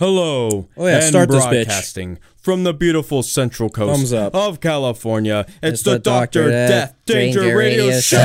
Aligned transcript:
Hello. 0.00 0.66
Oh, 0.78 0.86
yeah, 0.86 0.94
and 0.94 1.04
start 1.04 1.28
broadcasting 1.28 2.18
from 2.38 2.64
the 2.64 2.72
beautiful 2.72 3.22
Central 3.22 3.68
Coast 3.68 3.94
Thumbs 3.94 4.12
up. 4.14 4.34
of 4.34 4.58
California. 4.58 5.44
It's, 5.62 5.82
the, 5.82 5.98
Doctor 5.98 6.48
Death 6.48 6.96
Danger, 7.04 7.54
Radio 7.54 8.00
Show. 8.00 8.16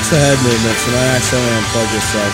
Watch 0.00 0.08
the 0.08 0.16
head 0.16 0.40
movements 0.40 0.80
and 0.88 0.96
I 0.96 1.04
accidentally 1.12 1.60
unplug 1.60 1.88
yourself. 1.92 2.32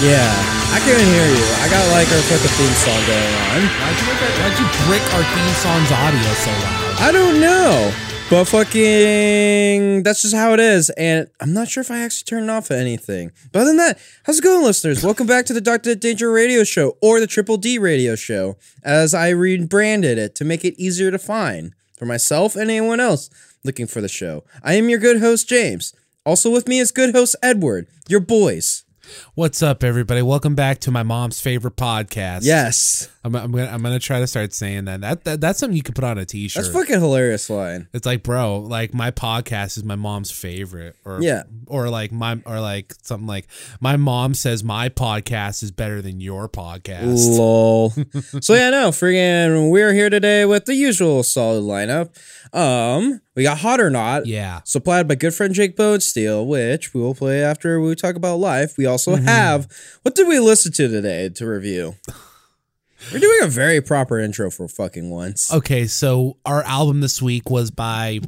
Yeah, 0.00 0.24
I 0.72 0.80
couldn't 0.80 1.04
hear 1.04 1.28
you. 1.28 1.44
I 1.60 1.68
got 1.68 1.84
like 1.92 2.08
our 2.08 2.22
fucking 2.32 2.54
theme 2.56 2.76
song 2.80 3.02
going 3.04 3.34
on. 3.44 3.60
Why'd 3.60 4.00
you, 4.00 4.08
our, 4.08 4.16
why'd 4.40 4.56
you 4.56 4.66
brick 4.88 5.04
our 5.12 5.24
theme 5.36 5.54
song's 5.60 5.92
audio 5.92 6.32
so 6.32 6.50
loud? 6.64 6.96
I 6.96 7.12
don't 7.12 7.40
know. 7.42 7.92
But 8.30 8.44
fucking, 8.46 10.02
that's 10.02 10.22
just 10.22 10.34
how 10.34 10.54
it 10.54 10.60
is. 10.60 10.88
And 10.90 11.28
I'm 11.40 11.52
not 11.52 11.68
sure 11.68 11.82
if 11.82 11.90
I 11.90 12.00
actually 12.00 12.24
turned 12.24 12.50
off 12.50 12.70
anything. 12.70 13.32
But 13.52 13.60
other 13.60 13.70
than 13.70 13.76
that, 13.78 13.98
how's 14.24 14.38
it 14.38 14.44
going, 14.44 14.64
listeners? 14.64 15.04
Welcome 15.04 15.26
back 15.26 15.44
to 15.46 15.52
the 15.52 15.60
Dr. 15.60 15.94
Danger 15.94 16.30
Radio 16.30 16.64
Show 16.64 16.96
or 17.02 17.20
the 17.20 17.26
Triple 17.26 17.58
D 17.58 17.78
Radio 17.78 18.16
Show, 18.16 18.56
as 18.82 19.12
I 19.12 19.28
rebranded 19.30 20.16
it 20.16 20.34
to 20.36 20.44
make 20.44 20.64
it 20.64 20.74
easier 20.78 21.10
to 21.10 21.18
find 21.18 21.74
for 21.98 22.06
myself 22.06 22.54
and 22.54 22.70
anyone 22.70 23.00
else 23.00 23.28
looking 23.64 23.86
for 23.86 24.00
the 24.00 24.08
show. 24.08 24.44
I 24.62 24.74
am 24.74 24.88
your 24.88 24.98
good 24.98 25.20
host, 25.20 25.48
James. 25.48 25.94
Also 26.24 26.50
with 26.50 26.68
me 26.68 26.78
is 26.78 26.90
good 26.90 27.14
host, 27.14 27.36
Edward, 27.42 27.86
your 28.08 28.20
boys. 28.20 28.84
What's 29.34 29.62
up, 29.62 29.82
everybody? 29.82 30.20
Welcome 30.20 30.54
back 30.54 30.80
to 30.80 30.90
my 30.90 31.02
mom's 31.02 31.40
favorite 31.40 31.76
podcast. 31.76 32.40
Yes. 32.44 33.08
I'm, 33.24 33.34
I'm 33.34 33.50
gonna 33.52 33.70
I'm 33.70 33.80
gonna 33.82 33.98
try 33.98 34.20
to 34.20 34.26
start 34.26 34.52
saying 34.52 34.84
that. 34.84 35.00
That, 35.00 35.24
that 35.24 35.40
that's 35.40 35.58
something 35.58 35.74
you 35.78 35.82
could 35.82 35.94
put 35.94 36.04
on 36.04 36.18
a 36.18 36.26
T-shirt. 36.26 36.62
That's 36.62 36.74
fucking 36.74 37.00
hilarious 37.00 37.48
line. 37.48 37.88
it's 37.94 38.04
like, 38.04 38.22
bro, 38.22 38.58
like 38.58 38.92
my 38.92 39.10
podcast 39.10 39.78
is 39.78 39.84
my 39.84 39.96
mom's 39.96 40.30
favorite, 40.30 40.94
or 41.06 41.22
Yeah. 41.22 41.44
or 41.68 41.88
like 41.88 42.12
my 42.12 42.38
or 42.44 42.60
like 42.60 42.94
something 43.02 43.26
like 43.26 43.46
my 43.80 43.96
mom 43.96 44.34
says 44.34 44.62
my 44.62 44.90
podcast 44.90 45.62
is 45.62 45.70
better 45.70 46.02
than 46.02 46.20
your 46.20 46.46
podcast. 46.46 47.34
Lol. 47.38 47.90
so 48.42 48.52
yeah, 48.52 48.68
no, 48.68 48.90
friggin' 48.90 49.70
we're 49.70 49.94
here 49.94 50.10
today 50.10 50.44
with 50.44 50.66
the 50.66 50.74
usual 50.74 51.22
solid 51.22 51.62
lineup. 51.64 52.10
Um, 52.54 53.22
we 53.38 53.44
got 53.44 53.58
Hot 53.58 53.78
or 53.80 53.88
Not, 53.88 54.26
Yeah, 54.26 54.62
supplied 54.64 55.06
by 55.06 55.14
good 55.14 55.32
friend 55.32 55.54
Jake 55.54 55.76
Bonesteel, 55.76 56.44
which 56.44 56.92
we 56.92 57.00
will 57.00 57.14
play 57.14 57.40
after 57.40 57.80
we 57.80 57.94
talk 57.94 58.16
about 58.16 58.36
life. 58.40 58.76
We 58.76 58.84
also 58.84 59.14
Mm-hmm. 59.14 59.26
have 59.26 59.68
what 60.02 60.16
did 60.16 60.26
we 60.26 60.40
listen 60.40 60.72
to 60.72 60.88
today 60.88 61.28
to 61.28 61.46
review? 61.46 61.94
We're 63.12 63.20
doing 63.20 63.38
a 63.44 63.46
very 63.46 63.80
proper 63.80 64.18
intro 64.18 64.50
for 64.50 64.66
fucking 64.66 65.08
once. 65.08 65.52
Okay, 65.54 65.86
so 65.86 66.36
our 66.44 66.64
album 66.64 67.00
this 67.00 67.22
week 67.22 67.48
was 67.48 67.70
by 67.70 68.18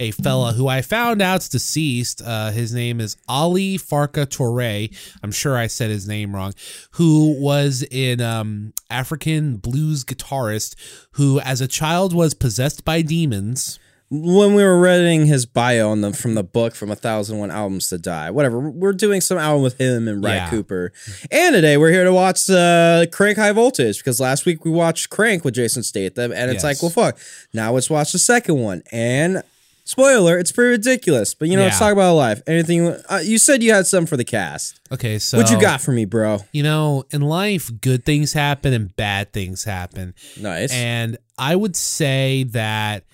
a 0.00 0.12
fella 0.12 0.54
who 0.54 0.66
I 0.66 0.80
found 0.80 1.20
out's 1.20 1.50
deceased. 1.50 2.22
Uh, 2.24 2.50
his 2.50 2.72
name 2.72 3.02
is 3.02 3.18
Ali 3.28 3.76
Farka 3.76 4.24
Toure. 4.24 4.88
I'm 5.22 5.30
sure 5.30 5.58
I 5.58 5.66
said 5.66 5.90
his 5.90 6.08
name 6.08 6.34
wrong. 6.34 6.54
Who 6.92 7.38
was 7.38 7.84
an 7.92 8.22
um, 8.22 8.72
African 8.88 9.58
blues 9.58 10.04
guitarist 10.06 10.74
who, 11.12 11.38
as 11.40 11.60
a 11.60 11.68
child, 11.68 12.14
was 12.14 12.32
possessed 12.32 12.82
by 12.82 13.02
demons. 13.02 13.78
When 14.22 14.54
we 14.54 14.62
were 14.62 14.78
reading 14.80 15.26
his 15.26 15.44
bio 15.46 15.90
on 15.90 16.00
the 16.00 16.12
from 16.12 16.34
the 16.34 16.44
book 16.44 16.74
from 16.74 16.90
a 16.90 16.94
thousand 16.94 17.38
one 17.38 17.50
albums 17.50 17.88
to 17.88 17.98
die 17.98 18.30
whatever 18.30 18.58
we're 18.60 18.92
doing 18.92 19.20
some 19.20 19.38
album 19.38 19.62
with 19.62 19.80
him 19.80 20.06
and 20.06 20.22
Ry 20.22 20.34
Yeah. 20.36 20.50
cooper. 20.50 20.92
And 21.30 21.54
today 21.54 21.76
we're 21.76 21.90
here 21.90 22.04
to 22.04 22.12
watch 22.12 22.48
uh 22.48 23.06
crank 23.10 23.38
high 23.38 23.52
voltage 23.52 23.98
because 23.98 24.20
last 24.20 24.46
week 24.46 24.64
we 24.64 24.70
watched 24.70 25.10
crank 25.10 25.44
with 25.44 25.54
jason 25.54 25.82
statham 25.82 26.32
and 26.32 26.50
it's 26.50 26.62
Yes. 26.62 26.64
like 26.64 26.82
well 26.82 26.90
fuck 26.90 27.18
now 27.52 27.72
let's 27.72 27.90
watch 27.90 28.12
the 28.12 28.18
second 28.18 28.56
one. 28.58 28.82
And 28.92 29.42
spoiler 29.86 30.38
it's 30.38 30.50
pretty 30.52 30.70
ridiculous 30.70 31.34
but 31.34 31.48
you 31.48 31.56
know 31.56 31.64
let's 31.64 31.78
talk 31.78 31.92
about 31.92 32.14
life. 32.14 32.40
Anything 32.46 32.88
uh, 33.08 33.20
you 33.22 33.38
said 33.38 33.62
you 33.62 33.72
had 33.72 33.86
some 33.86 34.06
for 34.06 34.16
the 34.16 34.24
cast. 34.24 34.80
Okay, 34.92 35.18
so 35.18 35.38
what 35.38 35.50
you 35.50 35.60
got 35.60 35.80
for 35.80 35.92
me 35.92 36.04
bro? 36.04 36.38
You 36.52 36.62
know, 36.62 37.04
in 37.10 37.20
life, 37.22 37.70
good 37.80 38.04
things 38.04 38.32
happen 38.32 38.72
and 38.72 38.94
bad 38.96 39.32
things 39.32 39.64
happen. 39.64 40.14
nice. 40.40 40.72
And 40.72 41.18
I 41.36 41.56
would 41.56 41.74
say 41.74 42.44
that 42.44 43.00
th- 43.00 43.13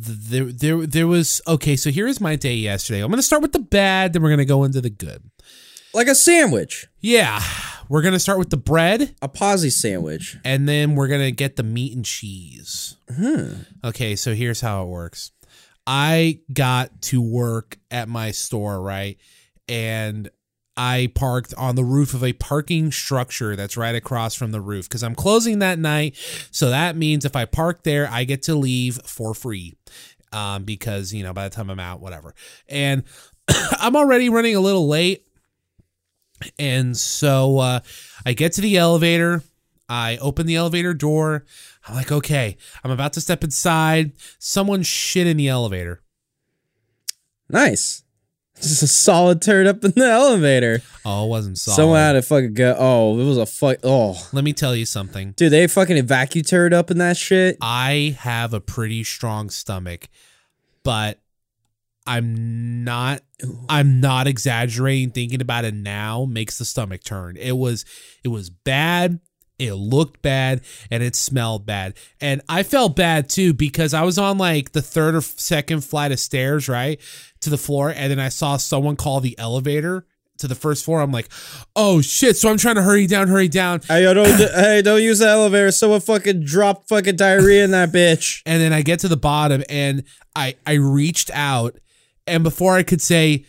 there 0.00 0.44
there 0.44 0.86
there 0.86 1.06
was 1.06 1.40
okay, 1.46 1.76
so 1.76 1.90
here's 1.90 2.20
my 2.20 2.36
day 2.36 2.54
yesterday. 2.54 3.00
I'm 3.00 3.10
going 3.10 3.18
to 3.18 3.22
start 3.22 3.42
with 3.42 3.52
the 3.52 3.58
bad, 3.58 4.12
then 4.12 4.22
we're 4.22 4.28
going 4.28 4.38
to 4.38 4.44
go 4.44 4.64
into 4.64 4.80
the 4.80 4.90
good. 4.90 5.22
like 5.94 6.06
a 6.08 6.14
sandwich 6.14 6.86
Yeah. 7.00 7.40
We're 7.88 8.02
going 8.02 8.12
to 8.12 8.20
start 8.20 8.38
with 8.38 8.50
the 8.50 8.58
bread 8.58 9.14
a 9.22 9.28
posy 9.28 9.70
sandwich 9.70 10.36
and 10.44 10.68
then 10.68 10.94
we're 10.94 11.08
going 11.08 11.22
to 11.22 11.32
get 11.32 11.56
the 11.56 11.62
meat 11.62 11.96
and 11.96 12.04
cheese. 12.04 12.96
Hmm. 13.10 13.52
Okay, 13.82 14.14
so 14.14 14.34
here's 14.34 14.60
how 14.60 14.82
it 14.82 14.88
works. 14.88 15.32
I 15.86 16.40
got 16.52 17.00
to 17.02 17.22
work 17.22 17.78
at 17.90 18.08
my 18.08 18.30
store, 18.32 18.80
right? 18.80 19.16
And 19.68 20.30
I 20.78 21.10
parked 21.12 21.52
on 21.54 21.74
the 21.74 21.82
roof 21.82 22.14
of 22.14 22.22
a 22.22 22.32
parking 22.34 22.92
structure 22.92 23.56
that's 23.56 23.76
right 23.76 23.96
across 23.96 24.36
from 24.36 24.52
the 24.52 24.60
roof 24.60 24.88
because 24.88 25.02
I'm 25.02 25.16
closing 25.16 25.58
that 25.58 25.76
night. 25.76 26.16
So 26.52 26.70
that 26.70 26.96
means 26.96 27.24
if 27.24 27.34
I 27.34 27.46
park 27.46 27.82
there, 27.82 28.08
I 28.08 28.22
get 28.22 28.44
to 28.44 28.54
leave 28.54 29.00
for 29.04 29.34
free 29.34 29.74
um, 30.32 30.62
because, 30.62 31.12
you 31.12 31.24
know, 31.24 31.32
by 31.32 31.48
the 31.48 31.54
time 31.54 31.68
I'm 31.68 31.80
out, 31.80 32.00
whatever. 32.00 32.32
And 32.68 33.02
I'm 33.48 33.96
already 33.96 34.28
running 34.28 34.54
a 34.54 34.60
little 34.60 34.86
late. 34.86 35.26
And 36.60 36.96
so 36.96 37.58
uh, 37.58 37.80
I 38.24 38.34
get 38.34 38.52
to 38.52 38.60
the 38.60 38.76
elevator. 38.76 39.42
I 39.88 40.18
open 40.18 40.46
the 40.46 40.54
elevator 40.54 40.94
door. 40.94 41.44
I'm 41.88 41.96
like, 41.96 42.12
okay, 42.12 42.56
I'm 42.84 42.92
about 42.92 43.14
to 43.14 43.20
step 43.20 43.42
inside. 43.42 44.12
Someone 44.38 44.84
shit 44.84 45.26
in 45.26 45.38
the 45.38 45.48
elevator. 45.48 46.02
nice 47.48 48.04
just 48.60 48.82
a 48.82 48.86
solid 48.86 49.40
turd 49.42 49.66
up 49.66 49.84
in 49.84 49.92
the 49.92 50.04
elevator 50.06 50.82
Oh, 51.04 51.24
it 51.24 51.28
wasn't 51.28 51.56
solid. 51.58 51.76
Someone 51.76 51.98
had 52.00 52.12
to 52.12 52.22
fucking 52.22 52.52
go. 52.54 52.76
Oh, 52.78 53.18
it 53.18 53.24
was 53.24 53.38
a 53.38 53.46
fuck. 53.46 53.78
Oh, 53.82 54.28
Let 54.32 54.44
me 54.44 54.52
tell 54.52 54.76
you 54.76 54.84
something. 54.84 55.32
dude, 55.32 55.52
they 55.52 55.66
fucking 55.66 56.04
vacuum 56.06 56.44
turd 56.44 56.74
up 56.74 56.90
in 56.90 56.98
that 56.98 57.16
shit. 57.16 57.56
I 57.62 58.16
have 58.20 58.52
a 58.52 58.60
pretty 58.60 59.04
strong 59.04 59.48
stomach, 59.48 60.08
but 60.82 61.18
I'm 62.06 62.84
not 62.84 63.22
I'm 63.68 64.00
not 64.00 64.26
exaggerating 64.26 65.10
thinking 65.10 65.40
about 65.40 65.64
it 65.64 65.74
now 65.74 66.24
makes 66.28 66.58
the 66.58 66.64
stomach 66.64 67.04
turn. 67.04 67.36
It 67.36 67.56
was 67.56 67.84
it 68.24 68.28
was 68.28 68.50
bad. 68.50 69.20
It 69.58 69.72
looked 69.74 70.22
bad 70.22 70.60
and 70.90 71.02
it 71.02 71.16
smelled 71.16 71.66
bad. 71.66 71.94
And 72.20 72.42
I 72.48 72.62
felt 72.62 72.94
bad 72.96 73.28
too 73.28 73.52
because 73.52 73.92
I 73.92 74.02
was 74.02 74.16
on 74.16 74.38
like 74.38 74.70
the 74.72 74.82
third 74.82 75.16
or 75.16 75.20
second 75.20 75.82
flight 75.82 76.12
of 76.12 76.20
stairs, 76.20 76.68
right? 76.68 77.00
To 77.42 77.50
the 77.50 77.58
floor 77.58 77.90
and 77.90 78.10
then 78.10 78.18
I 78.18 78.30
saw 78.30 78.56
someone 78.56 78.96
call 78.96 79.20
the 79.20 79.38
elevator 79.38 80.06
to 80.38 80.48
the 80.48 80.54
first 80.54 80.84
floor. 80.84 81.00
I'm 81.00 81.12
like, 81.12 81.28
"Oh 81.76 82.00
shit." 82.00 82.36
So 82.36 82.48
I'm 82.48 82.58
trying 82.58 82.76
to 82.76 82.82
hurry 82.82 83.06
down, 83.06 83.28
hurry 83.28 83.48
down. 83.48 83.80
Hey, 83.88 84.04
yo, 84.04 84.14
don't, 84.14 84.28
hey, 84.54 84.82
don't 84.82 85.02
use 85.02 85.18
the 85.20 85.28
elevator. 85.28 85.70
Someone 85.70 86.00
fucking 86.00 86.44
dropped 86.44 86.88
fucking 86.88 87.16
diarrhea 87.16 87.64
in 87.64 87.70
that 87.72 87.90
bitch. 87.92 88.42
and 88.46 88.60
then 88.60 88.72
I 88.72 88.82
get 88.82 89.00
to 89.00 89.08
the 89.08 89.16
bottom 89.16 89.62
and 89.68 90.04
I 90.34 90.56
I 90.66 90.74
reached 90.74 91.30
out 91.32 91.78
and 92.28 92.44
before 92.44 92.76
I 92.76 92.82
could 92.82 93.00
say 93.00 93.44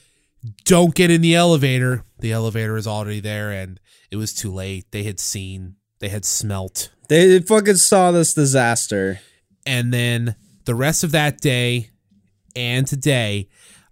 don't 0.63 0.95
get 0.95 1.11
in 1.11 1.21
the 1.21 1.35
elevator, 1.35 2.06
the 2.19 2.31
elevator 2.31 2.77
is 2.77 2.88
already 2.88 3.19
there 3.19 3.51
and 3.51 3.79
it 4.09 4.16
was 4.16 4.33
too 4.33 4.51
late. 4.51 4.91
They 4.91 5.03
had 5.03 5.19
seen, 5.19 5.75
they 6.00 6.09
had 6.09 6.25
smelt. 6.25 6.91
They 7.09 7.39
fucking 7.39 7.75
saw 7.75 8.11
this 8.11 8.33
disaster. 8.33 9.19
And 9.66 9.94
then 9.94 10.35
the 10.66 10.75
rest 10.75 11.03
of 11.03 11.11
that 11.11 11.41
day 11.41 11.89
and 12.56 12.88
today 12.88 13.50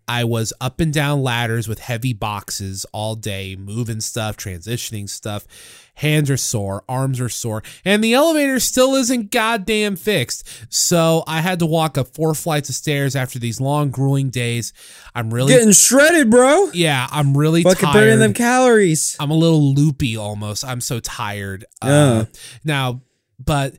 I 0.07 0.23
was 0.23 0.53
up 0.61 0.79
and 0.79 0.93
down 0.93 1.21
ladders 1.21 1.67
with 1.67 1.79
heavy 1.79 2.13
boxes 2.13 2.85
all 2.93 3.15
day, 3.15 3.55
moving 3.57 3.99
stuff, 3.99 4.37
transitioning 4.37 5.09
stuff. 5.09 5.45
Hands 5.95 6.29
are 6.29 6.37
sore, 6.37 6.83
arms 6.87 7.19
are 7.19 7.27
sore, 7.27 7.63
and 7.83 8.03
the 8.03 8.13
elevator 8.13 8.59
still 8.59 8.93
isn't 8.95 9.31
goddamn 9.31 9.95
fixed. 9.95 10.47
So 10.69 11.23
I 11.27 11.41
had 11.41 11.57
to 11.59 11.65
walk 11.65 11.97
up 11.97 12.13
four 12.13 12.35
flights 12.35 12.69
of 12.69 12.75
stairs 12.75 13.15
after 13.15 13.39
these 13.39 13.59
long, 13.59 13.89
grueling 13.89 14.29
days. 14.29 14.73
I'm 15.15 15.33
really, 15.33 15.53
Getting 15.53 15.71
shredded, 15.71 16.29
bro. 16.29 16.69
yeah, 16.73 17.07
I'm 17.11 17.35
really 17.35 17.63
Fucking 17.63 17.81
tired. 17.81 17.93
burning 17.93 18.19
them 18.19 18.33
calories. 18.33 19.17
I'm 19.19 19.31
a 19.31 19.35
little 19.35 19.73
loopy 19.73 20.15
almost. 20.15 20.63
I'm 20.63 20.81
so 20.81 20.99
tired. 20.99 21.65
Yeah. 21.83 21.89
Uh, 21.89 22.25
now, 22.63 23.01
but 23.43 23.75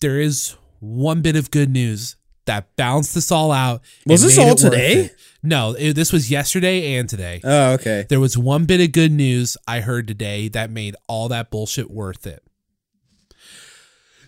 there 0.00 0.20
is 0.20 0.56
one 0.80 1.22
bit 1.22 1.36
of 1.36 1.50
good 1.52 1.70
news 1.70 2.16
that 2.46 2.74
balanced 2.76 3.14
this 3.14 3.30
all 3.32 3.52
out. 3.52 3.80
Was 4.06 4.22
this 4.22 4.36
all 4.38 4.54
today? 4.56 4.92
it. 5.04 5.16
No, 5.46 5.74
it, 5.78 5.92
this 5.92 6.10
was 6.10 6.30
yesterday 6.30 6.94
and 6.96 7.06
today. 7.08 7.40
Oh, 7.44 7.72
okay. 7.74 8.06
There 8.08 8.18
was 8.18 8.38
one 8.38 8.64
bit 8.64 8.80
of 8.80 8.92
good 8.92 9.12
news 9.12 9.58
I 9.68 9.80
heard 9.80 10.08
today 10.08 10.48
that 10.48 10.70
made 10.70 10.96
all 11.06 11.28
that 11.28 11.50
bullshit 11.50 11.90
worth 11.90 12.26
it. 12.26 12.42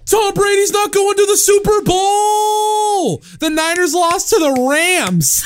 Tom 0.05 0.35
Brady's 0.35 0.71
not 0.73 0.93
going 0.93 1.17
to 1.17 1.27
the 1.27 1.37
Super 1.37 1.81
Bowl. 1.83 3.19
The 3.41 3.49
Niners 3.51 3.95
lost 3.95 4.29
to 4.31 4.37
the 4.39 4.69
Rams. 4.71 5.43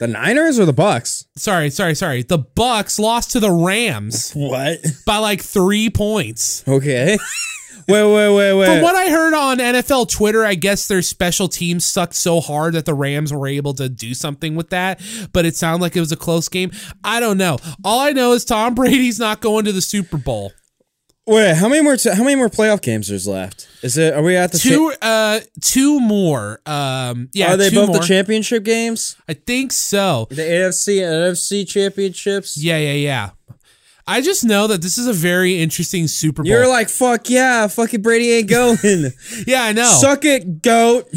The 0.00 0.06
Niners 0.06 0.58
or 0.60 0.64
the 0.66 0.72
Bucks? 0.72 1.26
sorry, 1.36 1.70
sorry, 1.70 1.94
sorry. 1.94 2.22
The 2.22 2.38
Bucks 2.38 2.98
lost 2.98 3.32
to 3.32 3.40
the 3.40 3.50
Rams 3.50 4.32
What? 4.36 4.78
by 5.06 5.16
like 5.18 5.40
three 5.42 5.88
points. 5.90 6.62
Okay. 6.68 7.18
wait, 7.90 8.14
wait, 8.14 8.34
wait, 8.36 8.54
wait. 8.54 8.66
From 8.66 8.82
what 8.82 8.94
I 8.94 9.10
heard 9.10 9.34
on 9.34 9.58
NFL 9.58 10.08
Twitter, 10.10 10.44
I 10.44 10.54
guess 10.54 10.86
their 10.86 11.02
special 11.02 11.48
teams 11.48 11.84
sucked 11.84 12.14
so 12.14 12.40
hard 12.40 12.74
that 12.74 12.84
the 12.86 12.94
Rams 12.94 13.32
were 13.32 13.46
able 13.46 13.74
to 13.74 13.88
do 13.88 14.14
something 14.14 14.54
with 14.54 14.70
that, 14.70 15.00
but 15.32 15.44
it 15.46 15.56
sounded 15.56 15.82
like 15.82 15.96
it 15.96 16.00
was 16.00 16.12
a 16.12 16.16
close 16.16 16.48
game. 16.48 16.70
I 17.04 17.20
don't 17.20 17.38
know. 17.38 17.58
All 17.84 18.00
I 18.00 18.12
know 18.12 18.32
is 18.32 18.44
Tom 18.44 18.74
Brady's 18.74 19.18
not 19.18 19.40
going 19.40 19.64
to 19.64 19.72
the 19.72 19.80
Super 19.82 20.16
Bowl. 20.16 20.52
wait, 21.26 21.54
how 21.54 21.68
many 21.68 21.82
more? 21.82 21.96
T- 21.96 22.10
how 22.12 22.24
many 22.24 22.34
more 22.36 22.48
playoff 22.48 22.82
games 22.82 23.08
there's 23.08 23.28
left? 23.28 23.68
Is 23.82 23.96
it? 23.96 24.14
Are 24.14 24.22
we 24.22 24.36
at 24.36 24.52
the? 24.52 24.58
Two 24.58 24.92
uh 25.00 25.40
two 25.62 26.00
more. 26.00 26.60
Um 26.66 27.28
yeah, 27.32 27.52
are 27.54 27.56
they 27.56 27.70
two 27.70 27.76
both 27.76 27.88
more. 27.90 27.98
the 27.98 28.04
championship 28.06 28.64
games? 28.64 29.16
I 29.28 29.34
think 29.34 29.72
so. 29.72 30.26
The 30.30 30.42
AFC 30.42 31.02
and 31.02 31.34
NFC 31.34 31.66
championships. 31.68 32.56
Yeah, 32.56 32.78
yeah, 32.78 32.92
yeah. 32.92 33.30
I 34.10 34.20
just 34.22 34.44
know 34.44 34.66
that 34.66 34.82
this 34.82 34.98
is 34.98 35.06
a 35.06 35.12
very 35.12 35.60
interesting 35.60 36.08
Super 36.08 36.42
Bowl. 36.42 36.50
You're 36.50 36.68
like, 36.68 36.88
fuck 36.88 37.30
yeah, 37.30 37.66
fucking 37.68 38.02
Brady 38.02 38.32
ain't 38.32 38.48
going. 38.50 39.12
yeah, 39.46 39.62
I 39.62 39.72
know. 39.72 39.84
Suck 39.88 40.24
it, 40.24 40.62
goat. 40.62 41.08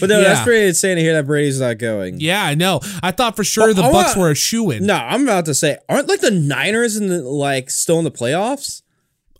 but 0.00 0.08
no, 0.08 0.20
that's 0.22 0.38
Yeah. 0.40 0.44
pretty 0.44 0.68
insane 0.68 0.96
to 0.96 1.02
hear 1.02 1.14
that 1.14 1.26
Brady's 1.26 1.60
not 1.60 1.78
going. 1.78 2.20
yeah, 2.20 2.44
I 2.44 2.54
know. 2.54 2.80
I 3.02 3.10
thought 3.10 3.36
for 3.36 3.44
sure 3.44 3.74
the 3.74 3.82
I 3.82 3.90
Bucks 3.92 4.16
were 4.16 4.30
a 4.30 4.34
shoe 4.34 4.70
in. 4.70 4.86
No, 4.86 4.94
I'm 4.94 5.24
about 5.24 5.46
to 5.46 5.54
say, 5.54 5.78
aren't 5.88 6.08
like 6.08 6.20
the 6.20 6.30
Niners 6.30 6.96
in 6.96 7.08
the 7.08 7.22
like 7.22 7.70
still 7.70 7.98
in 7.98 8.04
the 8.04 8.10
playoffs? 8.10 8.82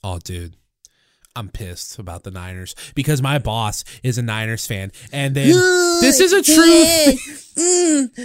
Oh, 0.02 0.18
dude. 0.18 0.56
I'm 1.36 1.48
pissed 1.48 1.98
about 1.98 2.24
the 2.24 2.30
Niners 2.30 2.74
because 2.94 3.22
my 3.22 3.38
boss 3.38 3.84
is 4.02 4.18
a 4.18 4.22
Niners 4.22 4.66
fan. 4.66 4.90
And 5.12 5.34
then 5.34 5.46
this 6.00 6.18
is 6.20 6.32
a 6.32 6.42
true 6.42 6.84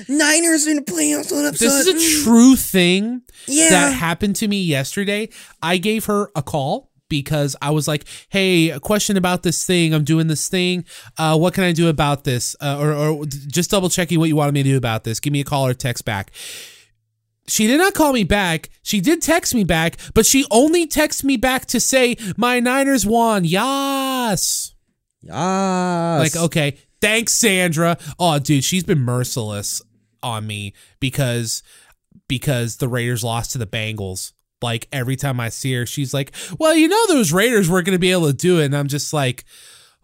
Niners 0.10 0.68
in 0.68 0.78
the 0.78 0.82
playoffs. 0.82 1.32
Up, 1.48 1.56
this 1.56 1.86
is 1.86 1.88
a 1.88 2.24
true 2.24 2.56
thing 2.56 3.22
Yeah. 3.48 3.70
that 3.70 3.94
happened 3.94 4.36
to 4.38 4.48
me 4.48 4.62
yesterday. 4.62 5.30
I 5.62 5.78
gave 5.78 6.06
her 6.06 6.32
a 6.36 6.42
call 6.42 6.90
because 7.08 7.56
I 7.62 7.70
was 7.70 7.88
like, 7.88 8.06
"Hey, 8.30 8.70
a 8.72 8.80
question 8.80 9.18
about 9.18 9.44
this 9.44 9.64
thing. 9.66 9.94
I'm 9.94 10.04
doing 10.04 10.26
this 10.28 10.48
thing. 10.48 10.86
Uh, 11.18 11.38
what 11.38 11.54
can 11.54 11.64
I 11.64 11.72
do 11.72 11.88
about 11.90 12.24
this? 12.24 12.56
Uh, 12.60 12.78
or, 12.80 12.94
or 12.94 13.26
just 13.28 13.70
double 13.70 13.90
checking 13.90 14.20
what 14.20 14.30
you 14.30 14.36
wanted 14.36 14.54
me 14.54 14.64
to 14.64 14.70
do 14.70 14.78
about 14.78 15.04
this. 15.04 15.20
Give 15.20 15.32
me 15.32 15.42
a 15.42 15.46
call 15.46 15.68
or 15.68 15.74
text 15.76 16.06
back." 16.06 16.32
She 17.48 17.68
did 17.68 17.78
not 17.78 17.94
call 17.94 18.12
me 18.14 18.24
back. 18.24 18.70
She 18.82 19.00
did 19.02 19.22
text 19.22 19.54
me 19.54 19.64
back, 19.64 19.98
but 20.14 20.26
she 20.26 20.46
only 20.50 20.88
texted 20.88 21.26
me 21.26 21.38
back 21.38 21.66
to 21.68 21.80
say 21.80 22.16
my 22.38 22.60
Niners 22.60 23.06
won. 23.06 23.46
Yes. 23.46 24.74
Ah, 25.32 26.18
Like, 26.20 26.36
okay, 26.36 26.78
thanks, 27.02 27.34
Sandra. 27.34 27.98
Oh, 28.20 28.40
dude, 28.40 28.64
she's 28.64 28.84
been 28.84 29.00
merciless 29.00 29.82
on 30.24 30.48
me 30.48 30.74
because 31.00 31.62
because 32.28 32.78
the 32.78 32.88
Raiders 32.88 33.24
lost 33.24 33.52
to 33.52 33.58
the 33.58 33.68
Bengals. 33.68 34.34
Like 34.62 34.88
every 34.92 35.16
time 35.16 35.40
I 35.40 35.50
see 35.50 35.74
her, 35.74 35.86
she's 35.86 36.14
like, 36.14 36.32
"Well, 36.58 36.76
you 36.76 36.88
know 36.88 37.08
those 37.08 37.32
Raiders 37.32 37.70
weren't 37.70 37.86
going 37.86 37.96
to 37.96 38.00
be 38.00 38.12
able 38.12 38.28
to 38.28 38.34
do 38.34 38.60
it," 38.60 38.66
and 38.66 38.76
I'm 38.76 38.88
just 38.88 39.14
like, 39.14 39.44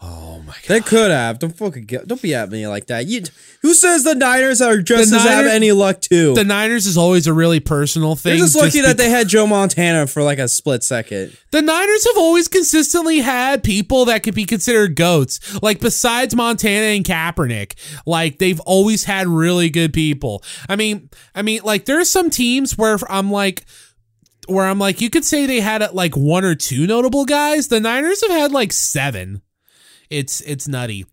"Oh 0.01 0.39
my 0.39 0.53
god." 0.53 0.61
They 0.67 0.79
could 0.81 1.11
have. 1.11 1.39
Don't 1.39 1.55
fucking 1.55 1.85
get, 1.85 2.07
don't 2.07 2.21
be 2.21 2.33
at 2.33 2.49
me 2.49 2.67
like 2.67 2.87
that. 2.87 3.07
You, 3.07 3.21
who 3.61 3.73
says 3.73 4.03
the 4.03 4.15
Niners 4.15 4.61
are 4.61 4.77
just 4.77 5.11
The 5.11 5.17
as 5.17 5.23
have 5.23 5.35
Niners- 5.45 5.51
any 5.53 5.71
luck 5.71 6.01
too? 6.01 6.33
The 6.33 6.43
Niners 6.43 6.87
is 6.87 6.97
always 6.97 7.27
a 7.27 7.33
really 7.33 7.59
personal 7.59 8.15
thing. 8.15 8.31
They're 8.37 8.45
just 8.45 8.55
lucky 8.55 8.81
that 8.81 8.97
be- 8.97 9.03
they 9.03 9.09
had 9.09 9.27
Joe 9.27 9.45
Montana 9.47 10.07
for 10.07 10.23
like 10.23 10.39
a 10.39 10.47
split 10.47 10.83
second. 10.83 11.37
The 11.51 11.61
Niners 11.61 12.05
have 12.07 12.17
always 12.17 12.47
consistently 12.47 13.19
had 13.19 13.63
people 13.63 14.05
that 14.05 14.23
could 14.23 14.33
be 14.35 14.45
considered 14.45 14.95
goats. 14.95 15.61
Like 15.61 15.79
besides 15.79 16.35
Montana 16.35 16.87
and 16.95 17.05
Kaepernick, 17.05 17.73
like 18.05 18.39
they've 18.39 18.59
always 18.61 19.03
had 19.03 19.27
really 19.27 19.69
good 19.69 19.93
people. 19.93 20.43
I 20.67 20.75
mean, 20.75 21.09
I 21.35 21.41
mean, 21.41 21.61
like 21.63 21.85
there's 21.85 22.09
some 22.09 22.29
teams 22.29 22.77
where 22.77 22.97
I'm 23.09 23.31
like, 23.31 23.65
where 24.47 24.65
I'm 24.65 24.79
like, 24.79 25.01
you 25.01 25.09
could 25.09 25.23
say 25.25 25.45
they 25.45 25.59
had 25.59 25.93
like 25.93 26.15
one 26.17 26.43
or 26.43 26.55
two 26.55 26.87
notable 26.87 27.25
guys. 27.25 27.67
The 27.67 27.79
Niners 27.79 28.21
have 28.21 28.31
had 28.31 28.51
like 28.51 28.71
seven. 28.73 29.41
It's 30.11 30.41
it's 30.41 30.67
nutty, 30.67 31.05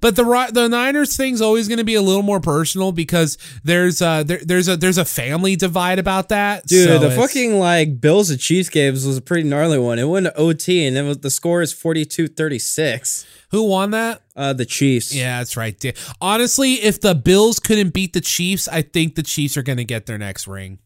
but 0.00 0.16
the 0.16 0.24
the 0.52 0.68
Niners 0.68 1.16
thing's 1.16 1.42
always 1.42 1.68
going 1.68 1.78
to 1.78 1.84
be 1.84 1.94
a 1.96 2.00
little 2.02 2.22
more 2.22 2.40
personal 2.40 2.92
because 2.92 3.36
there's 3.62 4.00
uh 4.00 4.22
there, 4.22 4.40
there's 4.42 4.68
a 4.68 4.76
there's 4.78 4.96
a 4.96 5.04
family 5.04 5.54
divide 5.54 5.98
about 5.98 6.30
that. 6.30 6.66
Dude, 6.66 6.88
So 6.88 6.98
the 6.98 7.10
fucking 7.10 7.58
like 7.58 8.00
Bills 8.00 8.30
and 8.30 8.40
Chiefs 8.40 8.70
games 8.70 9.04
was 9.06 9.18
a 9.18 9.20
pretty 9.20 9.46
gnarly 9.46 9.78
one. 9.78 9.98
It 9.98 10.04
went 10.08 10.24
to 10.24 10.34
OT 10.36 10.86
and 10.86 10.96
it 10.96 11.02
was 11.02 11.18
the 11.18 11.30
score 11.30 11.60
is 11.60 11.74
42-36. 11.74 13.26
who 13.50 13.64
won 13.64 13.90
that? 13.90 14.22
Uh 14.34 14.52
the 14.54 14.64
Chiefs. 14.64 15.14
Yeah, 15.14 15.38
that's 15.38 15.56
right. 15.56 15.76
Honestly, 16.20 16.74
if 16.74 17.00
the 17.00 17.14
Bills 17.14 17.60
couldn't 17.60 17.90
beat 17.92 18.14
the 18.14 18.20
Chiefs, 18.22 18.66
I 18.68 18.80
think 18.82 19.14
the 19.14 19.22
Chiefs 19.22 19.56
are 19.58 19.62
going 19.62 19.78
to 19.78 19.84
get 19.84 20.06
their 20.06 20.18
next 20.18 20.46
ring. 20.48 20.78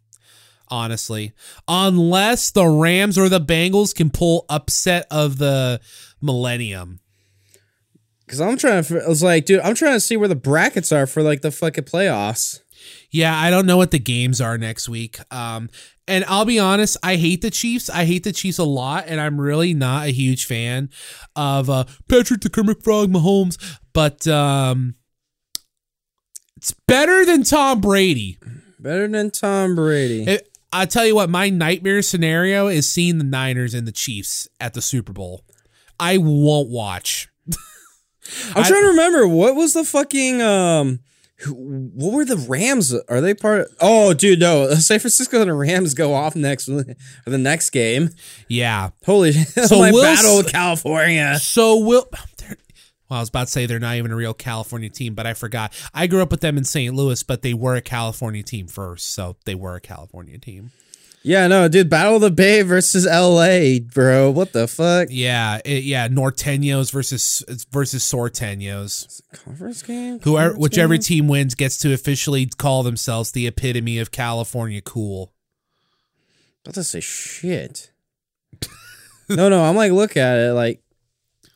Honestly, 0.68 1.32
unless 1.68 2.50
the 2.50 2.64
Rams 2.66 3.18
or 3.18 3.28
the 3.28 3.40
Bengals 3.40 3.94
can 3.94 4.08
pull 4.10 4.46
upset 4.48 5.06
of 5.10 5.36
the 5.36 5.80
millennium. 6.22 7.00
Cuz 8.32 8.40
I'm 8.40 8.56
trying 8.56 8.82
to 8.82 9.04
I 9.04 9.08
was 9.08 9.22
like, 9.22 9.44
dude, 9.44 9.60
I'm 9.60 9.74
trying 9.74 9.92
to 9.92 10.00
see 10.00 10.16
where 10.16 10.26
the 10.26 10.34
brackets 10.34 10.90
are 10.90 11.06
for 11.06 11.22
like 11.22 11.42
the 11.42 11.50
fucking 11.50 11.84
playoffs. 11.84 12.60
Yeah, 13.10 13.38
I 13.38 13.50
don't 13.50 13.66
know 13.66 13.76
what 13.76 13.90
the 13.90 13.98
games 13.98 14.40
are 14.40 14.56
next 14.56 14.88
week. 14.88 15.18
Um, 15.30 15.68
and 16.08 16.24
I'll 16.26 16.46
be 16.46 16.58
honest, 16.58 16.96
I 17.02 17.16
hate 17.16 17.42
the 17.42 17.50
Chiefs. 17.50 17.90
I 17.90 18.06
hate 18.06 18.24
the 18.24 18.32
Chiefs 18.32 18.56
a 18.56 18.64
lot, 18.64 19.04
and 19.06 19.20
I'm 19.20 19.38
really 19.38 19.74
not 19.74 20.06
a 20.06 20.12
huge 20.12 20.46
fan 20.46 20.88
of 21.36 21.68
uh, 21.68 21.84
Patrick 22.08 22.40
the 22.40 22.48
Kermit 22.48 22.82
Frog 22.82 23.10
Mahomes. 23.10 23.58
But 23.92 24.26
um, 24.26 24.94
it's 26.56 26.72
better 26.88 27.26
than 27.26 27.42
Tom 27.42 27.82
Brady. 27.82 28.38
Better 28.80 29.08
than 29.08 29.30
Tom 29.30 29.76
Brady. 29.76 30.24
It, 30.24 30.48
I 30.72 30.86
tell 30.86 31.04
you 31.04 31.14
what, 31.14 31.28
my 31.28 31.50
nightmare 31.50 32.00
scenario 32.00 32.66
is 32.66 32.90
seeing 32.90 33.18
the 33.18 33.24
Niners 33.24 33.74
and 33.74 33.86
the 33.86 33.92
Chiefs 33.92 34.48
at 34.58 34.72
the 34.72 34.80
Super 34.80 35.12
Bowl. 35.12 35.44
I 36.00 36.16
won't 36.16 36.70
watch. 36.70 37.28
I'm 38.54 38.64
I- 38.64 38.68
trying 38.68 38.82
to 38.82 38.88
remember 38.88 39.26
what 39.28 39.54
was 39.54 39.72
the 39.74 39.84
fucking 39.84 40.40
um 40.42 41.00
what 41.48 42.12
were 42.12 42.24
the 42.24 42.36
Rams? 42.36 42.94
Are 43.08 43.20
they 43.20 43.34
part 43.34 43.62
of 43.62 43.66
Oh, 43.80 44.14
dude, 44.14 44.38
no. 44.38 44.70
San 44.74 45.00
Francisco 45.00 45.40
and 45.40 45.50
the 45.50 45.54
Rams 45.54 45.92
go 45.94 46.14
off 46.14 46.36
next 46.36 46.66
the 47.26 47.38
next 47.38 47.70
game. 47.70 48.10
Yeah. 48.48 48.90
Holy 49.04 49.32
so 49.32 49.62
So 49.66 49.78
my 49.80 49.90
battle 49.90 50.36
with 50.38 50.52
California. 50.52 51.38
So 51.40 51.78
will. 51.78 52.06
Well, 53.10 53.18
I 53.18 53.20
was 53.20 53.28
about 53.28 53.48
to 53.48 53.52
say 53.52 53.66
they're 53.66 53.78
not 53.78 53.96
even 53.96 54.10
a 54.10 54.16
real 54.16 54.32
California 54.32 54.88
team, 54.88 55.14
but 55.14 55.26
I 55.26 55.34
forgot. 55.34 55.74
I 55.92 56.06
grew 56.06 56.22
up 56.22 56.30
with 56.30 56.40
them 56.40 56.56
in 56.56 56.64
St. 56.64 56.94
Louis, 56.94 57.22
but 57.22 57.42
they 57.42 57.52
were 57.52 57.74
a 57.76 57.82
California 57.82 58.42
team 58.42 58.68
first, 58.68 59.12
so 59.14 59.36
they 59.44 59.54
were 59.54 59.74
a 59.74 59.80
California 59.82 60.38
team. 60.38 60.70
Yeah, 61.24 61.46
no, 61.46 61.68
dude, 61.68 61.88
Battle 61.88 62.16
of 62.16 62.20
the 62.22 62.30
Bay 62.32 62.62
versus 62.62 63.06
LA, 63.06 63.78
bro. 63.78 64.30
What 64.30 64.52
the 64.52 64.66
fuck? 64.66 65.08
Yeah, 65.10 65.60
it, 65.64 65.84
yeah, 65.84 66.08
Norteños 66.08 66.90
versus 66.90 67.44
versus 67.70 68.02
Sorteños. 68.02 69.22
Conference 69.32 69.82
game? 69.82 70.18
Whoever, 70.20 70.48
Conference 70.50 70.62
whichever 70.62 70.94
game? 70.94 71.02
team 71.02 71.28
wins 71.28 71.54
gets 71.54 71.78
to 71.78 71.92
officially 71.92 72.46
call 72.46 72.82
themselves 72.82 73.30
the 73.30 73.46
epitome 73.46 73.98
of 73.98 74.10
California 74.10 74.80
cool. 74.80 75.32
about 76.64 76.74
to 76.74 76.84
say 76.84 76.98
shit. 77.00 77.92
no, 79.28 79.48
no, 79.48 79.62
I'm 79.64 79.76
like, 79.76 79.92
look 79.92 80.16
at 80.16 80.38
it, 80.38 80.54
like, 80.54 80.82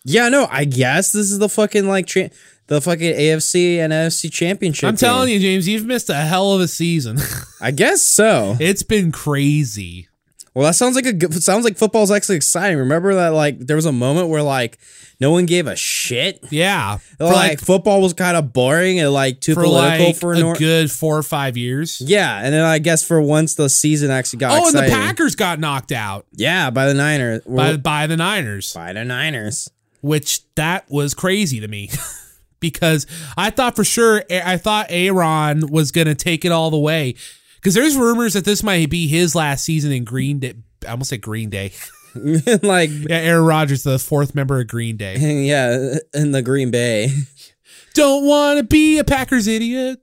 yeah, 0.05 0.29
no, 0.29 0.47
I 0.49 0.65
guess 0.65 1.11
this 1.11 1.33
is 1.33 1.41
the 1.41 1.49
fucking 1.49 1.89
like 1.89 2.07
cha- 2.07 2.29
the 2.69 2.81
fucking 2.81 3.15
AFC 3.15 3.79
and 3.79 3.93
NFC 3.93 4.33
championship. 4.33 4.89
I'm 4.89 4.97
telling 4.97 5.31
you, 5.31 5.39
James, 5.39 5.69
you've 5.69 5.87
missed 5.87 6.11
a 6.11 6.15
hell 6.15 6.53
of 6.53 6.61
a 6.61 6.69
season. 6.69 7.19
I 7.61 7.71
guess 7.71 8.03
so. 8.03 8.57
it's 8.61 8.83
been 8.83 9.13
crazy. 9.13 10.09
Well, 10.55 10.65
that 10.65 10.75
sounds 10.75 10.97
like 10.97 11.05
a 11.05 11.13
good, 11.13 11.35
sounds 11.43 11.65
like 11.65 11.77
football's 11.77 12.11
actually 12.11 12.37
exciting. 12.37 12.79
Remember 12.79 13.15
that 13.15 13.35
like 13.35 13.59
there 13.59 13.77
was 13.77 13.85
a 13.85 13.93
moment 13.93 14.31
where 14.31 14.43
like 14.43 14.79
no 15.21 15.31
one 15.31 15.45
gave 15.45 15.67
a 15.67 15.77
shit. 15.77 16.43
Yeah, 16.51 16.97
for 17.19 17.25
like, 17.25 17.61
football 17.61 18.01
was 18.01 18.15
kind 18.15 18.39
of 18.39 18.55
boring 18.55 18.99
and 18.99 19.13
like 19.13 19.41
too 19.43 19.53
for 19.53 19.65
political 19.65 20.07
like 20.07 20.17
for 20.17 20.33
a 20.33 20.39
nor- 20.39 20.55
good 20.55 20.91
four 20.91 21.19
or 21.19 21.23
five 21.23 21.59
years. 21.59 22.01
Yeah, 22.01 22.41
and 22.43 22.55
then 22.55 22.65
I 22.65 22.79
guess 22.79 23.03
for 23.03 23.21
once 23.21 23.55
the 23.55 23.69
season 23.69 24.11
actually 24.11 24.39
got 24.39 24.59
Oh, 24.59 24.67
and 24.69 24.77
the. 24.77 24.91
Packers 24.91 25.37
got 25.37 25.61
knocked 25.61 25.93
out 25.93 26.25
yeah, 26.33 26.71
by 26.71 26.87
the 26.87 26.95
Niners. 26.95 27.43
by, 27.45 27.77
by 27.77 28.07
the 28.07 28.17
Niners, 28.17 28.73
by 28.73 28.95
the 28.95 29.05
Niners. 29.05 29.71
which 30.01 30.41
that 30.55 30.91
was 30.91 31.13
crazy 31.13 31.61
to 31.61 31.69
me 31.69 31.91
because 32.71 33.07
I 33.37 33.51
thought 33.51 33.77
for 33.77 33.85
sure 33.85 34.25
I 34.31 34.57
thought 34.57 34.87
Aaron 34.91 35.69
was 35.69 35.93
going 35.93 36.07
to 36.07 36.15
take 36.15 36.45
it 36.45 36.53
all 36.53 36.71
the 36.71 36.79
way 36.79 37.15
because 37.57 37.75
there's 37.75 37.97
rumors 37.97 38.35
that 38.35 38.45
this 38.45 38.63
might 38.63 38.91
be 38.91 39.09
his 39.09 39.35
last 39.35 39.65
season 39.65 39.93
in 39.93 40.05
Green 40.05 40.39
Day. 40.39 40.55
I 40.87 40.93
almost 40.93 41.11
say 41.11 41.17
Green 41.17 41.51
Day. 41.51 41.73
like 42.63 42.91
Yeah, 42.91 43.17
Aaron 43.17 43.45
Rodgers, 43.45 43.83
the 43.83 43.99
fourth 43.99 44.35
member 44.35 44.61
of 44.61 44.67
Green 44.67 44.97
Day. 44.97 45.17
yeah, 45.47 45.97
in 46.15 46.33
the 46.33 46.43
Green 46.43 46.71
Bay. 46.71 47.11
Don't 47.95 48.27
want 48.27 48.59
to 48.59 48.65
be 48.65 48.99
a 48.99 49.05
Packers 49.05 49.47
idiot. 49.47 50.01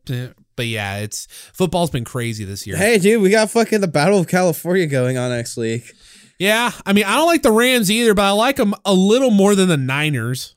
But 0.55 0.67
yeah, 0.67 0.97
it's 0.97 1.27
football's 1.53 1.89
been 1.89 2.05
crazy 2.05 2.45
this 2.45 2.67
year. 2.67 2.77
Hey, 2.77 2.99
dude, 2.99 3.21
we 3.21 3.29
got 3.29 3.49
fucking 3.49 3.81
the 3.81 3.87
Battle 3.87 4.19
of 4.19 4.27
California 4.27 4.85
going 4.85 5.17
on 5.17 5.31
next 5.31 5.57
week. 5.57 5.91
Yeah, 6.39 6.71
I 6.85 6.93
mean, 6.93 7.05
I 7.05 7.15
don't 7.15 7.27
like 7.27 7.43
the 7.43 7.51
Rams 7.51 7.89
either, 7.89 8.13
but 8.13 8.23
I 8.23 8.31
like 8.31 8.57
them 8.57 8.73
a 8.85 8.93
little 8.93 9.31
more 9.31 9.55
than 9.55 9.69
the 9.69 9.77
Niners. 9.77 10.55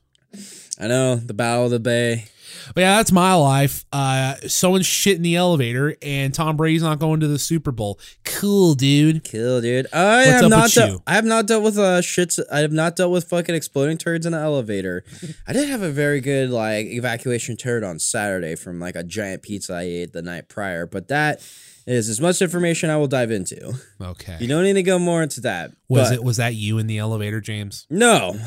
I 0.79 0.87
know 0.87 1.15
the 1.15 1.33
Battle 1.33 1.65
of 1.65 1.71
the 1.71 1.79
Bay. 1.79 2.25
But 2.73 2.81
yeah, 2.81 2.97
that's 2.97 3.11
my 3.11 3.33
life. 3.33 3.85
Uh, 3.93 4.35
someone 4.47 4.81
shit 4.81 5.15
in 5.15 5.21
the 5.21 5.35
elevator, 5.35 5.95
and 6.01 6.33
Tom 6.33 6.57
Brady's 6.57 6.83
not 6.83 6.99
going 6.99 7.19
to 7.21 7.27
the 7.27 7.39
Super 7.39 7.71
Bowl. 7.71 7.99
Cool, 8.25 8.73
dude. 8.73 9.23
Kill, 9.23 9.61
dude. 9.61 9.87
I 9.93 10.17
What's 10.17 10.41
have 10.41 10.49
not. 10.49 10.75
you? 10.75 11.01
I 11.07 11.13
have 11.15 11.25
not 11.25 11.47
dealt 11.47 11.63
with 11.63 11.77
uh 11.77 12.01
shits. 12.01 12.39
I 12.51 12.59
have 12.59 12.71
not 12.71 12.95
dealt 12.95 13.11
with 13.11 13.25
fucking 13.29 13.55
exploding 13.55 13.97
turds 13.97 14.25
in 14.25 14.33
an 14.33 14.41
elevator. 14.41 15.03
I 15.47 15.53
did 15.53 15.69
have 15.69 15.81
a 15.81 15.89
very 15.91 16.19
good 16.19 16.49
like 16.49 16.87
evacuation 16.87 17.55
turd 17.57 17.83
on 17.83 17.99
Saturday 17.99 18.55
from 18.55 18.79
like 18.79 18.95
a 18.95 19.03
giant 19.03 19.43
pizza 19.43 19.73
I 19.73 19.83
ate 19.83 20.13
the 20.13 20.21
night 20.21 20.49
prior, 20.49 20.85
but 20.85 21.07
that 21.07 21.39
is 21.85 22.09
as 22.09 22.19
much 22.19 22.41
information 22.41 22.89
I 22.89 22.97
will 22.97 23.07
dive 23.07 23.31
into. 23.31 23.73
Okay. 24.01 24.37
You 24.41 24.47
don't 24.47 24.63
need 24.63 24.73
to 24.73 24.83
go 24.83 24.99
more 24.99 25.23
into 25.23 25.41
that. 25.41 25.71
was 25.87 26.09
but- 26.09 26.15
it 26.15 26.23
was 26.23 26.37
that 26.37 26.55
you 26.55 26.79
in 26.79 26.87
the 26.87 26.97
elevator, 26.97 27.39
James? 27.39 27.85
No, 27.89 28.37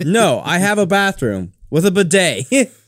no. 0.00 0.42
I 0.44 0.58
have 0.58 0.76
a 0.78 0.86
bathroom 0.86 1.52
with 1.72 1.86
a 1.86 1.90
bidet. 1.90 2.46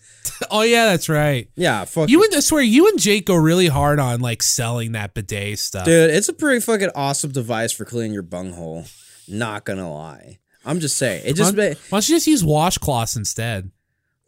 Oh 0.50 0.62
yeah, 0.62 0.86
that's 0.86 1.10
right. 1.10 1.50
yeah, 1.54 1.84
fuck 1.84 2.08
You 2.08 2.24
and 2.24 2.34
I 2.34 2.40
swear 2.40 2.62
you 2.62 2.88
and 2.88 2.98
Jake 2.98 3.26
go 3.26 3.34
really 3.34 3.66
hard 3.66 4.00
on 4.00 4.20
like 4.20 4.42
selling 4.42 4.92
that 4.92 5.12
bidet 5.12 5.58
stuff. 5.58 5.84
Dude, 5.84 6.08
it's 6.08 6.30
a 6.30 6.32
pretty 6.32 6.60
fucking 6.60 6.90
awesome 6.94 7.30
device 7.30 7.72
for 7.72 7.84
cleaning 7.84 8.14
your 8.14 8.22
bunghole. 8.22 8.86
Not 9.28 9.66
gonna 9.66 9.92
lie. 9.92 10.38
I'm 10.64 10.80
just 10.80 10.96
saying. 10.96 11.24
It 11.26 11.32
Why 11.32 11.32
just 11.34 11.54
don't, 11.54 11.78
why 11.90 11.96
don't 11.96 12.08
you 12.08 12.16
just 12.16 12.26
use 12.26 12.42
washcloths 12.42 13.18
instead? 13.18 13.70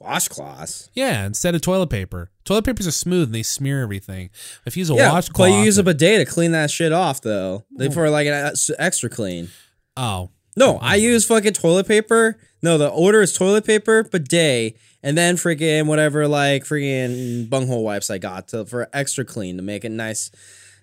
washcloths. 0.00 0.90
Yeah, 0.92 1.24
instead 1.24 1.54
of 1.54 1.62
toilet 1.62 1.88
paper. 1.88 2.30
Toilet 2.44 2.66
papers 2.66 2.86
are 2.86 2.92
smooth 2.92 3.28
and 3.28 3.34
they 3.34 3.42
smear 3.42 3.82
everything. 3.82 4.28
If 4.66 4.76
you 4.76 4.82
use 4.82 4.90
a 4.90 4.94
Yeah, 4.94 5.12
washcloth, 5.12 5.48
but 5.48 5.56
you 5.56 5.64
use 5.64 5.78
a 5.78 5.82
bidet 5.82 6.26
to 6.26 6.30
clean 6.30 6.52
that 6.52 6.70
shit 6.70 6.92
off 6.92 7.22
though. 7.22 7.64
They 7.74 7.88
oh. 7.88 7.90
for 7.90 8.10
like 8.10 8.26
an 8.26 8.52
extra 8.78 9.08
clean. 9.08 9.48
oh, 9.96 10.30
No, 10.56 10.78
I 10.80 10.96
mm-hmm. 10.96 11.04
use 11.04 11.26
fucking 11.26 11.52
toilet 11.52 11.86
paper. 11.86 12.38
No, 12.62 12.78
the 12.78 12.88
order 12.88 13.20
is 13.20 13.32
toilet 13.32 13.66
paper, 13.66 14.02
bidet, 14.02 14.76
and 15.02 15.16
then 15.16 15.36
freaking 15.36 15.86
whatever 15.86 16.26
like 16.26 16.64
freaking 16.64 17.48
bunghole 17.48 17.84
wipes 17.84 18.10
I 18.10 18.18
got 18.18 18.48
to 18.48 18.64
for 18.64 18.88
extra 18.92 19.24
clean 19.24 19.56
to 19.56 19.62
make 19.62 19.84
it 19.84 19.90
nice. 19.90 20.30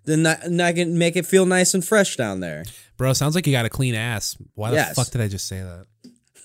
Then 0.06 0.26
I 0.28 0.74
can 0.74 0.98
make 0.98 1.16
it 1.16 1.26
feel 1.26 1.46
nice 1.46 1.74
and 1.74 1.84
fresh 1.84 2.16
down 2.18 2.40
there. 2.42 2.64
bro, 2.98 3.14
sounds 3.14 3.36
like 3.36 3.48
you 3.48 3.54
got 3.54 3.66
a 3.66 3.70
clean 3.70 3.96
ass. 3.96 4.38
Why 4.54 4.70
the 4.70 4.76
Yes. 4.76 4.96
fuck 4.96 5.10
did 5.10 5.22
I 5.22 5.28
just 5.28 5.48
say 5.48 5.62
that? 5.62 5.86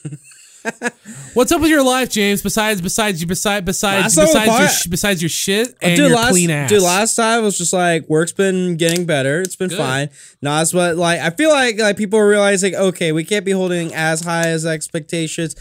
What's 1.34 1.52
up 1.52 1.60
with 1.60 1.70
your 1.70 1.82
life, 1.82 2.10
James? 2.10 2.42
Besides, 2.42 2.80
besides 2.80 3.20
you, 3.20 3.26
besides, 3.26 3.64
besides, 3.64 4.16
besides 4.16 4.58
your, 4.58 4.68
sh- 4.68 4.86
besides 4.86 5.22
your 5.22 5.28
shit 5.28 5.68
and 5.80 5.96
dude, 5.96 6.08
your 6.08 6.16
last, 6.16 6.30
clean 6.30 6.50
ass. 6.50 6.70
Dude, 6.70 6.82
last 6.82 7.14
time 7.14 7.42
was 7.42 7.56
just 7.56 7.72
like 7.72 8.08
work's 8.08 8.32
been 8.32 8.76
getting 8.76 9.06
better. 9.06 9.40
It's 9.40 9.56
been 9.56 9.68
Good. 9.68 9.78
fine. 9.78 10.10
Not 10.42 10.62
as 10.62 10.72
but 10.72 10.96
like 10.96 11.20
I 11.20 11.30
feel 11.30 11.50
like 11.50 11.78
like 11.78 11.96
people 11.96 12.18
are 12.18 12.28
realizing 12.28 12.74
okay, 12.74 13.12
we 13.12 13.24
can't 13.24 13.44
be 13.44 13.52
holding 13.52 13.94
as 13.94 14.22
high 14.22 14.48
as 14.48 14.66
expectations. 14.66 15.54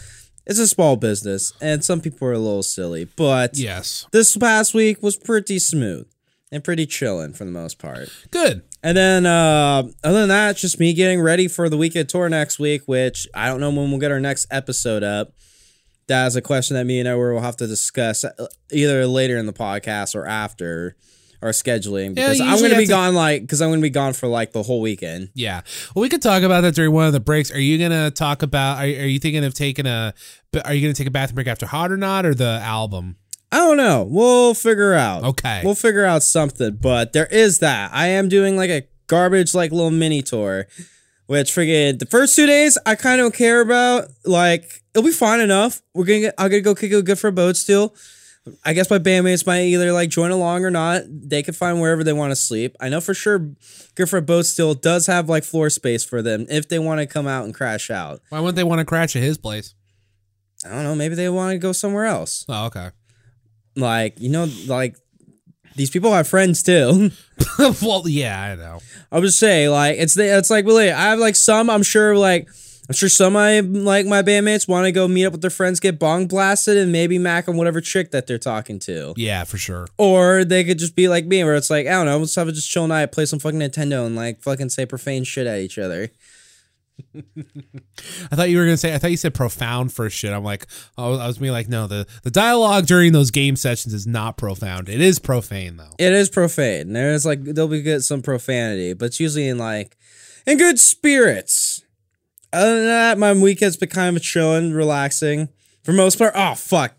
It's 0.46 0.58
a 0.58 0.66
small 0.66 0.96
business, 0.96 1.52
and 1.60 1.84
some 1.84 2.00
people 2.00 2.26
are 2.28 2.32
a 2.32 2.38
little 2.38 2.62
silly. 2.62 3.04
But 3.04 3.56
yes, 3.56 4.06
this 4.12 4.36
past 4.36 4.74
week 4.74 5.02
was 5.02 5.16
pretty 5.16 5.58
smooth 5.58 6.06
and 6.50 6.64
pretty 6.64 6.86
chilling 6.86 7.34
for 7.34 7.44
the 7.44 7.50
most 7.50 7.78
part. 7.78 8.08
good. 8.30 8.62
And 8.88 8.96
then 8.96 9.26
uh 9.26 9.82
other 10.02 10.20
than 10.20 10.30
that, 10.30 10.52
it's 10.52 10.62
just 10.62 10.80
me 10.80 10.94
getting 10.94 11.20
ready 11.20 11.46
for 11.46 11.68
the 11.68 11.76
weekend 11.76 12.08
tour 12.08 12.26
next 12.30 12.58
week, 12.58 12.84
which 12.86 13.28
I 13.34 13.48
don't 13.48 13.60
know 13.60 13.68
when 13.68 13.90
we'll 13.90 14.00
get 14.00 14.10
our 14.10 14.18
next 14.18 14.46
episode 14.50 15.02
up. 15.02 15.34
That 16.06 16.26
is 16.28 16.36
a 16.36 16.40
question 16.40 16.74
that 16.74 16.86
me 16.86 16.98
and 16.98 17.06
Edward 17.06 17.34
will 17.34 17.42
have 17.42 17.58
to 17.58 17.66
discuss 17.66 18.24
uh, 18.24 18.30
either 18.72 19.06
later 19.06 19.36
in 19.36 19.44
the 19.44 19.52
podcast 19.52 20.14
or 20.14 20.26
after 20.26 20.96
our 21.42 21.50
scheduling 21.50 22.14
because 22.14 22.38
you 22.38 22.46
I'm 22.46 22.60
going 22.60 22.70
to 22.70 22.78
be 22.78 22.86
gone 22.86 23.14
like 23.14 23.42
because 23.42 23.60
I'm 23.60 23.68
going 23.68 23.80
to 23.80 23.82
be 23.82 23.90
gone 23.90 24.14
for 24.14 24.26
like 24.26 24.52
the 24.52 24.62
whole 24.62 24.80
weekend. 24.80 25.32
Yeah. 25.34 25.60
Well, 25.94 26.00
we 26.00 26.08
could 26.08 26.22
talk 26.22 26.42
about 26.42 26.62
that 26.62 26.74
during 26.74 26.92
one 26.92 27.06
of 27.06 27.12
the 27.12 27.20
breaks. 27.20 27.52
Are 27.52 27.60
you 27.60 27.76
gonna 27.76 28.10
talk 28.10 28.42
about? 28.42 28.78
Are, 28.78 28.84
are 28.84 29.06
you 29.06 29.18
thinking 29.18 29.44
of 29.44 29.52
taking 29.52 29.84
a? 29.84 30.14
Are 30.64 30.72
you 30.72 30.80
gonna 30.80 30.94
take 30.94 31.08
a 31.08 31.10
bathroom 31.10 31.34
break 31.34 31.46
after 31.46 31.66
Hot 31.66 31.92
or 31.92 31.98
Not 31.98 32.24
or 32.24 32.34
the 32.34 32.58
album? 32.62 33.16
I 33.50 33.56
don't 33.58 33.76
know. 33.76 34.06
We'll 34.08 34.54
figure 34.54 34.94
out. 34.94 35.24
Okay. 35.24 35.62
We'll 35.64 35.74
figure 35.74 36.04
out 36.04 36.22
something, 36.22 36.76
but 36.80 37.12
there 37.12 37.26
is 37.26 37.60
that. 37.60 37.90
I 37.92 38.08
am 38.08 38.28
doing 38.28 38.56
like 38.56 38.70
a 38.70 38.82
garbage 39.06 39.54
like 39.54 39.72
little 39.72 39.90
mini 39.90 40.22
tour, 40.22 40.66
which 41.26 41.50
friggin' 41.50 41.98
the 41.98 42.06
first 42.06 42.36
two 42.36 42.46
days 42.46 42.76
I 42.84 42.94
kind 42.94 43.20
of 43.20 43.24
don't 43.24 43.34
care 43.34 43.60
about. 43.60 44.08
Like 44.24 44.82
it'll 44.94 45.06
be 45.06 45.12
fine 45.12 45.40
enough. 45.40 45.80
We're 45.94 46.04
gonna 46.04 46.20
get, 46.20 46.34
I'm 46.36 46.50
gonna 46.50 46.60
go 46.60 46.74
kick 46.74 46.92
it 46.92 47.04
good 47.04 47.18
for 47.18 47.28
a 47.28 47.32
boat 47.32 47.56
still. 47.56 47.94
I 48.64 48.72
guess 48.72 48.88
my 48.88 48.98
bandmates 48.98 49.46
might 49.46 49.62
either 49.62 49.92
like 49.92 50.08
join 50.10 50.30
along 50.30 50.64
or 50.64 50.70
not. 50.70 51.02
They 51.06 51.42
can 51.42 51.54
find 51.54 51.80
wherever 51.80 52.02
they 52.02 52.12
want 52.12 52.30
to 52.30 52.36
sleep. 52.36 52.76
I 52.80 52.88
know 52.88 53.00
for 53.00 53.14
sure 53.14 53.50
Good 53.94 54.08
for 54.08 54.18
a 54.18 54.22
Boat 54.22 54.46
Still 54.46 54.74
does 54.74 55.06
have 55.06 55.28
like 55.28 55.44
floor 55.44 55.70
space 55.70 56.04
for 56.04 56.22
them 56.22 56.46
if 56.48 56.68
they 56.68 56.78
want 56.78 57.00
to 57.00 57.06
come 57.06 57.26
out 57.26 57.44
and 57.44 57.52
crash 57.54 57.90
out. 57.90 58.20
Why 58.28 58.40
wouldn't 58.40 58.56
they 58.56 58.64
want 58.64 58.78
to 58.78 58.84
crash 58.84 59.16
at 59.16 59.22
his 59.22 59.38
place? 59.38 59.74
I 60.64 60.70
don't 60.70 60.84
know. 60.84 60.94
Maybe 60.94 61.14
they 61.14 61.28
want 61.28 61.52
to 61.52 61.58
go 61.58 61.72
somewhere 61.72 62.04
else. 62.04 62.44
Oh, 62.48 62.66
okay. 62.66 62.90
Like 63.78 64.20
you 64.20 64.28
know, 64.28 64.48
like 64.66 64.96
these 65.76 65.90
people 65.90 66.12
have 66.12 66.28
friends 66.28 66.62
too. 66.62 67.10
well, 67.82 68.08
yeah, 68.08 68.40
I 68.40 68.54
know. 68.56 68.80
I 69.10 69.20
would 69.20 69.32
say 69.32 69.68
like 69.68 69.96
it's 69.98 70.14
the 70.14 70.36
it's 70.36 70.50
like 70.50 70.64
really 70.64 70.90
I 70.90 71.10
have 71.10 71.18
like 71.18 71.36
some 71.36 71.70
I'm 71.70 71.82
sure 71.82 72.16
like 72.16 72.48
I'm 72.88 72.94
sure 72.94 73.08
some 73.10 73.28
of 73.28 73.32
my 73.34 73.60
like 73.60 74.06
my 74.06 74.22
bandmates 74.22 74.66
want 74.66 74.86
to 74.86 74.92
go 74.92 75.06
meet 75.06 75.26
up 75.26 75.32
with 75.32 75.42
their 75.42 75.50
friends, 75.50 75.78
get 75.78 75.98
bong 75.98 76.26
blasted, 76.26 76.78
and 76.78 76.90
maybe 76.90 77.18
mac 77.18 77.46
on 77.46 77.56
whatever 77.56 77.82
chick 77.82 78.12
that 78.12 78.26
they're 78.26 78.38
talking 78.38 78.78
to. 78.80 79.12
Yeah, 79.16 79.44
for 79.44 79.58
sure. 79.58 79.86
Or 79.98 80.42
they 80.44 80.64
could 80.64 80.78
just 80.78 80.96
be 80.96 81.06
like 81.06 81.26
me, 81.26 81.44
where 81.44 81.54
it's 81.54 81.68
like 81.68 81.86
I 81.86 81.90
don't 81.90 82.06
know, 82.06 82.18
let's 82.18 82.34
have 82.34 82.48
a 82.48 82.52
just 82.52 82.70
chill 82.70 82.86
night, 82.86 83.12
play 83.12 83.26
some 83.26 83.38
fucking 83.38 83.60
Nintendo, 83.60 84.06
and 84.06 84.16
like 84.16 84.40
fucking 84.40 84.70
say 84.70 84.86
profane 84.86 85.24
shit 85.24 85.46
at 85.46 85.60
each 85.60 85.78
other. 85.78 86.10
I 88.32 88.36
thought 88.36 88.50
you 88.50 88.58
were 88.58 88.64
gonna 88.64 88.76
say. 88.76 88.94
I 88.94 88.98
thought 88.98 89.10
you 89.10 89.16
said 89.16 89.34
profound 89.34 89.92
for 89.92 90.08
shit. 90.10 90.32
I'm 90.32 90.44
like, 90.44 90.66
I 90.96 91.08
was 91.08 91.38
being 91.38 91.52
like, 91.52 91.68
no, 91.68 91.86
the 91.86 92.06
the 92.22 92.30
dialogue 92.30 92.86
during 92.86 93.12
those 93.12 93.30
game 93.30 93.56
sessions 93.56 93.94
is 93.94 94.06
not 94.06 94.36
profound. 94.36 94.88
It 94.88 95.00
is 95.00 95.18
profane 95.18 95.76
though. 95.76 95.94
It 95.98 96.12
is 96.12 96.28
profane. 96.28 96.92
There's 96.92 97.24
like 97.24 97.42
there'll 97.42 97.68
be 97.68 97.82
good 97.82 98.04
some 98.04 98.22
profanity, 98.22 98.92
but 98.92 99.06
it's 99.06 99.20
usually 99.20 99.48
in 99.48 99.58
like 99.58 99.96
in 100.46 100.58
good 100.58 100.78
spirits. 100.78 101.82
Other 102.52 102.76
than 102.76 102.86
that, 102.86 103.18
my 103.18 103.32
weekend's 103.32 103.76
been 103.76 103.90
kind 103.90 104.16
of 104.16 104.22
chilling, 104.22 104.72
relaxing 104.72 105.48
for 105.84 105.92
most 105.92 106.18
part. 106.18 106.32
Oh 106.34 106.54
fuck. 106.54 106.94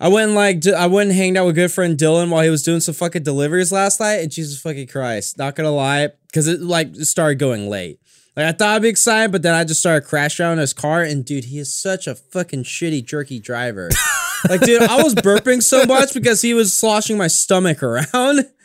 I 0.00 0.08
went 0.08 0.30
and 0.30 0.34
like 0.34 0.66
I 0.66 0.86
went 0.86 1.10
and 1.10 1.16
hanged 1.16 1.36
out 1.36 1.46
with 1.46 1.54
good 1.54 1.70
friend 1.70 1.96
Dylan 1.96 2.28
while 2.30 2.42
he 2.42 2.50
was 2.50 2.64
doing 2.64 2.80
some 2.80 2.94
fucking 2.94 3.22
deliveries 3.22 3.70
last 3.70 4.00
night, 4.00 4.16
and 4.16 4.32
Jesus 4.32 4.60
fucking 4.60 4.88
Christ, 4.88 5.38
not 5.38 5.54
gonna 5.54 5.70
lie, 5.70 6.08
because 6.26 6.48
it 6.48 6.60
like 6.60 6.96
started 6.96 7.36
going 7.36 7.70
late. 7.70 8.00
Like 8.36 8.46
I 8.46 8.52
thought 8.52 8.76
I'd 8.76 8.82
be 8.82 8.88
excited, 8.88 9.30
but 9.30 9.42
then 9.42 9.54
I 9.54 9.64
just 9.64 9.80
started 9.80 10.08
crashing 10.08 10.46
out 10.46 10.52
in 10.52 10.58
his 10.58 10.72
car, 10.72 11.02
and 11.02 11.24
dude, 11.24 11.44
he 11.44 11.58
is 11.58 11.74
such 11.74 12.06
a 12.06 12.14
fucking 12.14 12.64
shitty 12.64 13.04
jerky 13.04 13.38
driver. 13.38 13.90
like, 14.48 14.62
dude, 14.62 14.82
I 14.82 15.02
was 15.02 15.14
burping 15.14 15.62
so 15.62 15.84
much 15.84 16.14
because 16.14 16.40
he 16.40 16.54
was 16.54 16.74
sloshing 16.74 17.18
my 17.18 17.26
stomach 17.26 17.82
around. 17.82 18.46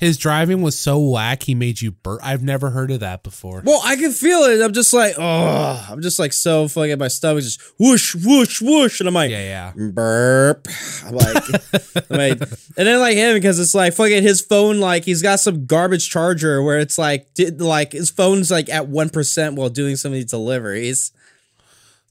His 0.00 0.18
driving 0.18 0.60
was 0.60 0.76
so 0.76 0.98
whack. 0.98 1.44
He 1.44 1.54
made 1.54 1.80
you 1.80 1.92
burp. 1.92 2.18
I've 2.22 2.42
never 2.42 2.70
heard 2.70 2.90
of 2.90 2.98
that 3.00 3.22
before. 3.22 3.62
Well, 3.64 3.80
I 3.84 3.94
can 3.94 4.10
feel 4.10 4.40
it. 4.40 4.60
I'm 4.60 4.72
just 4.72 4.92
like, 4.92 5.14
oh, 5.16 5.86
I'm 5.88 6.02
just 6.02 6.18
like 6.18 6.32
so 6.32 6.66
fucking 6.66 6.98
my 6.98 7.06
stomach 7.06 7.44
just 7.44 7.60
whoosh, 7.78 8.16
whoosh, 8.16 8.60
whoosh, 8.60 8.98
and 9.00 9.06
I'm 9.08 9.14
like, 9.14 9.30
Yeah, 9.30 9.72
yeah. 9.76 9.88
burp. 9.92 10.66
I'm 11.06 11.14
like, 11.14 11.44
I'm 12.10 12.18
like, 12.18 12.40
and 12.76 12.88
then 12.88 12.98
like 12.98 13.14
him 13.14 13.34
because 13.34 13.60
it's 13.60 13.72
like 13.74 13.94
fucking 13.94 14.24
his 14.24 14.40
phone. 14.40 14.80
Like 14.80 15.04
he's 15.04 15.22
got 15.22 15.38
some 15.38 15.64
garbage 15.64 16.10
charger 16.10 16.60
where 16.60 16.80
it's 16.80 16.98
like, 16.98 17.32
did 17.34 17.60
like 17.60 17.92
his 17.92 18.10
phone's 18.10 18.50
like 18.50 18.68
at 18.68 18.88
one 18.88 19.10
percent 19.10 19.54
while 19.54 19.68
doing 19.70 19.94
some 19.94 20.10
of 20.10 20.14
these 20.14 20.24
deliveries. 20.26 21.12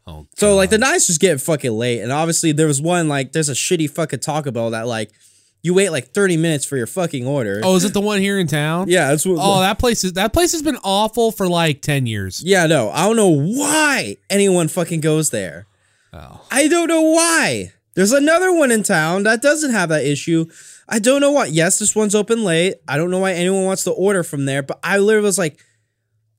Oh, 0.07 0.25
So 0.37 0.55
like 0.55 0.69
the 0.69 0.77
nights 0.77 1.07
just 1.07 1.19
getting 1.19 1.37
fucking 1.37 1.71
late, 1.73 1.99
and 1.99 2.13
obviously 2.13 2.53
there 2.53 2.67
was 2.67 2.81
one 2.81 3.09
like 3.09 3.33
there's 3.33 3.49
a 3.49 3.53
shitty 3.53 3.89
fucking 3.89 4.19
Taco 4.21 4.51
Bell 4.51 4.69
that 4.71 4.87
like 4.87 5.11
you 5.63 5.73
wait 5.73 5.89
like 5.89 6.09
30 6.13 6.37
minutes 6.37 6.65
for 6.65 6.77
your 6.77 6.85
fucking 6.85 7.25
order. 7.25 7.61
oh, 7.63 7.75
is 7.75 7.85
it 7.85 7.93
the 7.93 8.01
one 8.01 8.19
here 8.19 8.37
in 8.37 8.45
town? 8.47 8.89
yeah, 8.89 9.07
that's 9.09 9.25
what. 9.25 9.37
Oh, 9.41 9.61
that 9.61 9.79
place 9.79 10.03
is 10.03 10.13
that 10.13 10.33
place 10.33 10.51
has 10.51 10.61
been 10.61 10.77
awful 10.83 11.31
for 11.31 11.47
like 11.47 11.81
ten 11.81 12.05
years. 12.05 12.43
Yeah, 12.43 12.67
no, 12.67 12.91
I 12.91 13.05
don't 13.07 13.15
know 13.15 13.29
why 13.29 14.17
anyone 14.29 14.67
fucking 14.67 14.99
goes 15.01 15.31
there. 15.31 15.65
Oh. 16.11 16.45
I 16.51 16.67
don't 16.67 16.87
know 16.89 17.01
why. 17.01 17.71
There's 17.95 18.11
another 18.11 18.51
one 18.51 18.71
in 18.71 18.83
town 18.83 19.23
that 19.23 19.41
doesn't 19.41 19.71
have 19.71 19.89
that 19.89 20.03
issue. 20.05 20.45
I 20.89 20.99
don't 20.99 21.21
know 21.21 21.31
why. 21.31 21.45
Yes, 21.45 21.79
this 21.79 21.95
one's 21.95 22.13
open 22.15 22.43
late. 22.43 22.75
I 22.87 22.97
don't 22.97 23.09
know 23.09 23.19
why 23.19 23.33
anyone 23.33 23.65
wants 23.65 23.83
to 23.85 23.91
order 23.91 24.21
from 24.23 24.45
there, 24.45 24.61
but 24.63 24.79
I 24.83 24.97
literally 24.97 25.25
was 25.25 25.37
like, 25.37 25.59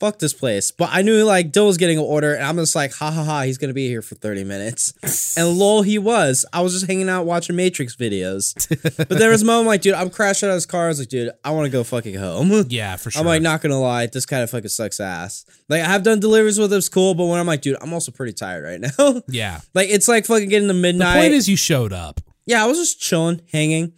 fuck 0.05 0.19
this 0.19 0.33
place. 0.35 0.71
But 0.71 0.91
I 0.93 1.03
knew 1.03 1.25
like 1.25 1.51
Dill 1.51 1.67
was 1.67 1.79
getting 1.79 1.97
an 1.99 2.05
order, 2.05 2.35
and 2.35 2.45
I'm 2.45 2.57
just 2.57 2.75
like, 2.75 2.93
ha 2.93 3.11
ha 3.11 3.25
ha, 3.25 3.43
he's 3.43 3.57
gonna 3.59 3.73
be 3.73 3.89
here 3.89 4.03
for 4.03 4.15
30 4.15 4.45
minutes. 4.45 4.93
and 5.39 5.49
lol, 5.59 5.83
he 5.83 5.99
was. 5.99 6.45
I 6.53 6.61
was 6.61 6.75
just 6.75 6.87
hanging 6.87 7.09
out 7.09 7.25
watching 7.25 7.57
Matrix 7.57 7.97
videos. 7.97 8.55
but 8.97 9.09
there 9.19 9.31
was 9.31 9.43
a 9.43 9.45
moment 9.47 9.67
like, 9.69 9.81
dude, 9.83 9.95
I'm 9.95 10.11
crashing 10.11 10.49
out 10.49 10.53
of 10.53 10.57
his 10.57 10.67
car. 10.67 10.85
I 10.87 10.89
was 10.89 10.99
like, 10.99 11.09
dude, 11.09 11.31
I 11.45 11.51
wanna 11.53 11.71
go 11.71 11.85
fucking 11.85 12.15
home. 12.17 12.65
Yeah, 12.69 12.97
for 12.97 13.11
sure. 13.11 13.21
I'm 13.21 13.27
like, 13.27 13.41
not 13.43 13.63
gonna 13.63 13.81
lie, 13.81 14.07
this 14.07 14.27
kind 14.27 14.43
of 14.43 14.51
fucking 14.51 14.69
sucks 14.69 15.01
ass. 15.01 15.45
Like, 15.69 15.81
I 15.83 15.87
have 15.87 16.03
done 16.03 16.21
deliveries 16.21 16.59
with 16.59 16.73
him, 16.73 16.79
it's 16.79 16.89
cool, 16.89 17.15
but 17.15 17.25
when 17.27 17.41
I'm 17.41 17.47
like, 17.47 17.63
dude, 17.63 17.77
I'm 17.81 17.93
also 17.95 18.13
pretty 18.13 18.33
tired 18.35 18.65
right 18.65 18.81
now. 18.81 19.23
yeah. 19.29 19.61
like, 19.75 19.89
it's 19.89 20.09
like 20.09 20.27
fucking 20.27 20.49
getting 20.51 20.69
to 20.69 20.75
The 20.75 20.81
midnight. 20.81 21.17
point 21.21 21.33
is, 21.33 21.49
you 21.49 21.57
showed 21.57 21.93
up. 21.93 22.21
yeah, 22.47 22.63
I 22.63 22.67
was 22.67 22.79
just 22.79 23.01
chilling, 23.01 23.41
hanging. 23.53 23.95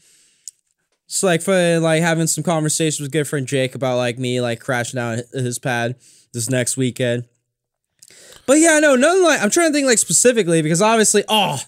Just 1.09 1.23
like 1.23 1.43
for 1.43 1.79
like 1.79 2.03
having 2.03 2.27
some 2.27 2.45
conversations 2.45 3.01
with 3.01 3.13
good 3.13 3.29
friend 3.29 3.47
Jake 3.47 3.75
about 3.75 3.97
like 3.97 4.19
me 4.19 4.41
like 4.41 4.61
crashing 4.61 4.99
out 4.99 5.21
his 5.33 5.59
pad. 5.59 5.97
this 6.33 6.51
next 6.51 6.77
weekend. 6.77 7.25
But 8.47 8.59
yeah, 8.59 8.79
no, 8.79 8.95
nothing 8.95 9.23
like 9.25 9.43
I'm 9.43 9.51
trying 9.51 9.71
to 9.71 9.73
think 9.73 9.87
like 9.87 9.99
specifically 9.99 10.63
because 10.63 10.83
obviously, 10.83 11.25
oh, 11.29 11.61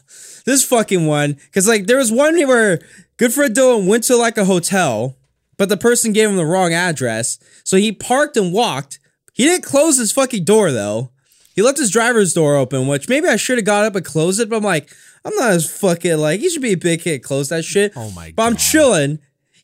this 0.44 0.64
fucking 0.64 1.06
one 1.06 1.32
because 1.32 1.66
like 1.66 1.86
there 1.86 1.96
was 1.98 2.12
one 2.12 2.36
where 2.46 2.80
good 3.16 3.32
friend 3.32 3.54
Dillon 3.54 3.86
went 3.86 4.04
to 4.04 4.16
like 4.16 4.38
a 4.38 4.44
hotel, 4.44 5.16
but 5.56 5.68
the 5.68 5.76
person 5.76 6.12
gave 6.12 6.28
him 6.28 6.36
the 6.36 6.46
wrong 6.46 6.72
address, 6.72 7.38
so 7.64 7.76
he 7.76 7.90
parked 7.92 8.36
and 8.36 8.52
walked. 8.52 9.00
He 9.32 9.44
didn't 9.44 9.64
close 9.64 9.98
his 9.98 10.12
fucking 10.12 10.44
door 10.44 10.70
though. 10.70 11.10
He 11.54 11.62
left 11.62 11.78
his 11.78 11.90
driver's 11.90 12.32
door 12.32 12.54
open, 12.54 12.86
which 12.86 13.08
maybe 13.08 13.26
I 13.26 13.34
should 13.34 13.58
have 13.58 13.64
got 13.64 13.84
up 13.84 13.96
and 13.96 14.04
closed 14.04 14.40
it, 14.40 14.48
but 14.48 14.56
I'm 14.56 14.62
like, 14.62 14.88
I'm 15.24 15.34
not 15.34 15.50
as 15.50 15.68
fucking 15.68 16.18
like 16.18 16.40
he 16.40 16.48
should 16.50 16.62
be 16.62 16.72
a 16.72 16.76
big 16.76 17.00
kid, 17.02 17.24
close 17.24 17.48
that 17.48 17.64
shit. 17.64 17.92
Oh 17.96 18.10
my 18.12 18.32
But 18.36 18.44
I'm 18.44 18.56
chilling. 18.56 19.18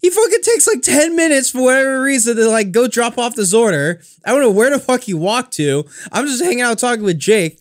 He 0.04 0.10
fucking 0.10 0.42
takes 0.42 0.66
like 0.66 0.82
10 0.82 1.16
minutes 1.16 1.48
for 1.48 1.62
whatever 1.62 2.02
reason 2.02 2.36
to 2.36 2.46
like 2.50 2.72
go 2.72 2.86
drop 2.86 3.16
off 3.16 3.36
this 3.36 3.54
order. 3.54 4.02
I 4.22 4.32
don't 4.32 4.42
know 4.42 4.50
where 4.50 4.68
the 4.68 4.78
fuck 4.78 5.00
he 5.04 5.14
walked 5.14 5.54
to. 5.54 5.86
I'm 6.12 6.26
just 6.26 6.44
hanging 6.44 6.60
out 6.60 6.78
talking 6.78 7.04
with 7.04 7.18
Jake. 7.18 7.58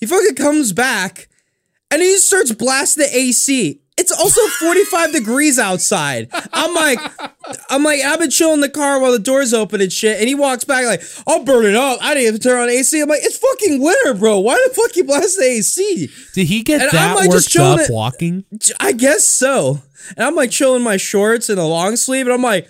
He 0.00 0.06
fucking 0.06 0.34
comes 0.34 0.72
back 0.72 1.28
and 1.92 2.02
he 2.02 2.16
starts 2.16 2.50
blasting 2.50 3.04
the 3.04 3.16
AC. 3.16 3.80
It's 3.96 4.10
also 4.10 4.40
45 4.66 5.12
degrees 5.12 5.60
outside. 5.60 6.28
I'm 6.52 6.74
like, 6.74 6.98
I'm 7.70 7.84
like, 7.84 8.00
I've 8.00 8.18
been 8.18 8.30
chilling 8.30 8.54
in 8.54 8.60
the 8.62 8.68
car 8.68 8.98
while 9.00 9.12
the 9.12 9.18
door's 9.20 9.52
open 9.54 9.80
and 9.80 9.92
shit. 9.92 10.18
And 10.18 10.26
he 10.26 10.34
walks 10.34 10.64
back 10.64 10.86
like, 10.86 11.02
I'll 11.28 11.44
burn 11.44 11.66
it 11.66 11.76
up. 11.76 11.98
I 12.02 12.14
didn't 12.14 12.28
even 12.30 12.40
turn 12.40 12.58
on 12.60 12.68
AC. 12.68 13.00
I'm 13.00 13.08
like, 13.08 13.20
it's 13.22 13.38
fucking 13.38 13.80
winter, 13.80 14.14
bro. 14.14 14.40
Why 14.40 14.54
the 14.66 14.74
fuck 14.74 14.96
you 14.96 15.04
blast 15.04 15.36
the 15.38 15.44
AC? 15.44 16.08
Did 16.34 16.46
he 16.48 16.64
get 16.64 16.80
And 16.80 16.90
I'm, 16.90 16.96
that 16.96 17.16
like, 17.16 17.30
just 17.30 17.54
worked 17.56 17.80
up 17.82 17.88
it- 17.90 17.92
walking? 17.92 18.44
I 18.80 18.90
guess 18.92 19.24
so. 19.24 19.82
And 20.16 20.24
I'm 20.24 20.34
like 20.34 20.50
chilling 20.50 20.82
my 20.82 20.96
shorts 20.96 21.48
and 21.48 21.58
a 21.58 21.64
long 21.64 21.96
sleeve, 21.96 22.26
and 22.26 22.34
I'm 22.34 22.42
like, 22.42 22.68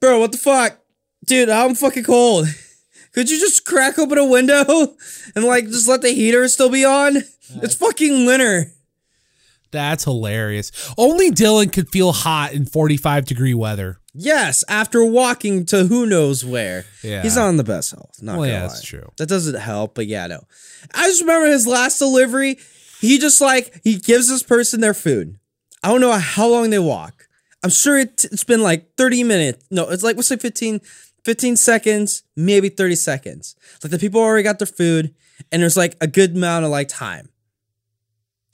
bro, 0.00 0.18
what 0.20 0.32
the 0.32 0.38
fuck? 0.38 0.78
Dude, 1.24 1.48
I'm 1.48 1.74
fucking 1.74 2.04
cold. 2.04 2.46
Could 3.12 3.30
you 3.30 3.40
just 3.40 3.64
crack 3.64 3.98
open 3.98 4.18
a 4.18 4.24
window 4.24 4.64
and 5.34 5.44
like 5.44 5.64
just 5.66 5.88
let 5.88 6.02
the 6.02 6.10
heater 6.10 6.46
still 6.48 6.68
be 6.70 6.84
on? 6.84 7.16
It's 7.62 7.74
fucking 7.74 8.26
winter. 8.26 8.72
That's 9.70 10.04
hilarious. 10.04 10.70
Only 10.96 11.30
Dylan 11.30 11.72
could 11.72 11.88
feel 11.90 12.12
hot 12.12 12.52
in 12.52 12.66
45 12.66 13.24
degree 13.26 13.54
weather. 13.54 14.00
Yes, 14.14 14.64
after 14.68 15.04
walking 15.04 15.66
to 15.66 15.84
who 15.84 16.06
knows 16.06 16.44
where. 16.44 16.84
Yeah. 17.02 17.22
He's 17.22 17.36
not 17.36 17.48
in 17.50 17.56
the 17.56 17.64
best 17.64 17.90
health. 17.90 18.16
Not 18.22 18.38
Well, 18.38 18.48
yeah, 18.48 18.62
lie. 18.62 18.68
that's 18.68 18.82
true. 18.82 19.10
That 19.18 19.28
doesn't 19.28 19.58
help, 19.60 19.94
but 19.94 20.06
yeah, 20.06 20.26
no. 20.28 20.44
I 20.94 21.06
just 21.08 21.20
remember 21.20 21.48
his 21.48 21.66
last 21.66 21.98
delivery. 21.98 22.58
He 23.00 23.18
just 23.18 23.40
like 23.40 23.80
he 23.84 23.96
gives 23.98 24.28
this 24.28 24.42
person 24.42 24.80
their 24.80 24.94
food. 24.94 25.38
I 25.86 25.90
don't 25.90 26.00
know 26.00 26.10
how 26.10 26.48
long 26.48 26.70
they 26.70 26.80
walk. 26.80 27.28
I'm 27.62 27.70
sure 27.70 27.96
it, 27.96 28.24
it's 28.24 28.42
been 28.42 28.60
like 28.60 28.96
30 28.96 29.22
minutes. 29.22 29.64
No, 29.70 29.88
it's 29.88 30.02
like 30.02 30.16
what's 30.16 30.32
like 30.32 30.40
15, 30.40 30.80
15 31.22 31.54
seconds, 31.54 32.24
maybe 32.34 32.68
30 32.68 32.96
seconds. 32.96 33.54
Like 33.84 33.92
the 33.92 33.98
people 34.00 34.20
already 34.20 34.42
got 34.42 34.58
their 34.58 34.66
food, 34.66 35.14
and 35.52 35.62
there's 35.62 35.76
like 35.76 35.96
a 36.00 36.08
good 36.08 36.34
amount 36.34 36.64
of 36.64 36.72
like 36.72 36.88
time. 36.88 37.28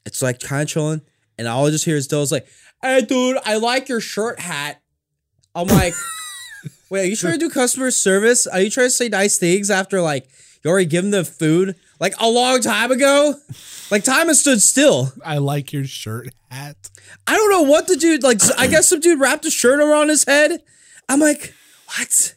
It's 0.05 0.21
like 0.21 0.41
kind 0.41 0.61
of 0.61 0.69
chilling, 0.69 1.01
and 1.39 1.49
all 1.49 1.67
I 1.67 1.71
just 1.71 1.87
hear 1.87 1.97
is 1.97 2.07
Dill's 2.07 2.33
like, 2.33 2.47
"Hey, 2.83 3.01
dude, 3.01 3.39
I 3.47 3.57
like 3.57 3.89
your 3.89 4.01
shirt 4.01 4.39
hat." 4.39 4.83
I'm 5.55 5.69
like, 5.69 5.95
"Wait, 6.91 7.01
are 7.01 7.07
you 7.07 7.17
trying 7.17 7.33
to 7.33 7.39
do 7.39 7.49
customer 7.49 7.91
service? 7.91 8.47
Are 8.47 8.61
you 8.61 8.69
trying 8.69 8.89
to 8.89 8.91
say 8.91 9.09
nice 9.09 9.39
things 9.39 9.71
after 9.71 10.03
like 10.03 10.29
you 10.63 10.71
already 10.71 10.85
give 10.85 11.03
them 11.03 11.13
the 11.13 11.25
food 11.25 11.77
like 12.03 12.15
a 12.21 12.29
long 12.29 12.61
time 12.61 12.91
ago? 12.91 13.35
Like 13.91 14.05
time 14.05 14.27
has 14.29 14.41
stood 14.41 14.61
still." 14.61 15.13
I 15.25 15.39
like 15.39 15.73
your 15.73 15.85
shirt 15.85 16.29
hat. 16.51 16.77
I 17.27 17.37
don't 17.37 17.51
know 17.51 17.63
what 17.63 17.87
the 17.89 17.97
dude 17.97 18.23
like. 18.23 18.41
I 18.59 18.67
guess 18.67 18.89
some 18.89 19.01
dude 19.01 19.21
wrapped 19.21 19.47
a 19.47 19.51
shirt 19.51 19.81
around 19.81 20.11
his 20.11 20.25
head. 20.25 20.63
I'm 21.09 21.21
like, 21.21 21.55
what? 21.87 22.35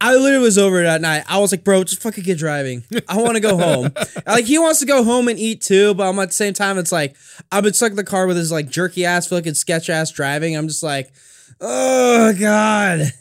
I 0.00 0.16
literally 0.16 0.42
was 0.42 0.58
over 0.58 0.82
that 0.82 1.00
night. 1.00 1.22
I 1.28 1.38
was 1.38 1.52
like, 1.52 1.62
bro, 1.62 1.84
just 1.84 2.02
fucking 2.02 2.24
get 2.24 2.36
driving. 2.36 2.82
I 3.08 3.22
want 3.22 3.34
to 3.34 3.40
go 3.40 3.56
home. 3.56 3.92
like 4.26 4.46
he 4.46 4.58
wants 4.58 4.80
to 4.80 4.86
go 4.86 5.04
home 5.04 5.28
and 5.28 5.38
eat 5.38 5.62
too, 5.62 5.94
but 5.94 6.08
I'm 6.08 6.18
at 6.18 6.28
the 6.28 6.34
same 6.34 6.54
time, 6.54 6.76
it's 6.76 6.90
like 6.90 7.14
I've 7.52 7.62
been 7.62 7.72
stuck 7.72 7.90
in 7.90 7.96
the 7.96 8.04
car 8.04 8.26
with 8.26 8.36
his 8.36 8.50
like 8.50 8.68
jerky 8.68 9.04
ass 9.04 9.28
fucking 9.28 9.54
sketch 9.54 9.88
ass 9.88 10.10
driving. 10.10 10.56
I'm 10.56 10.66
just 10.66 10.82
like, 10.82 11.12
oh 11.60 12.32
god. 12.38 13.12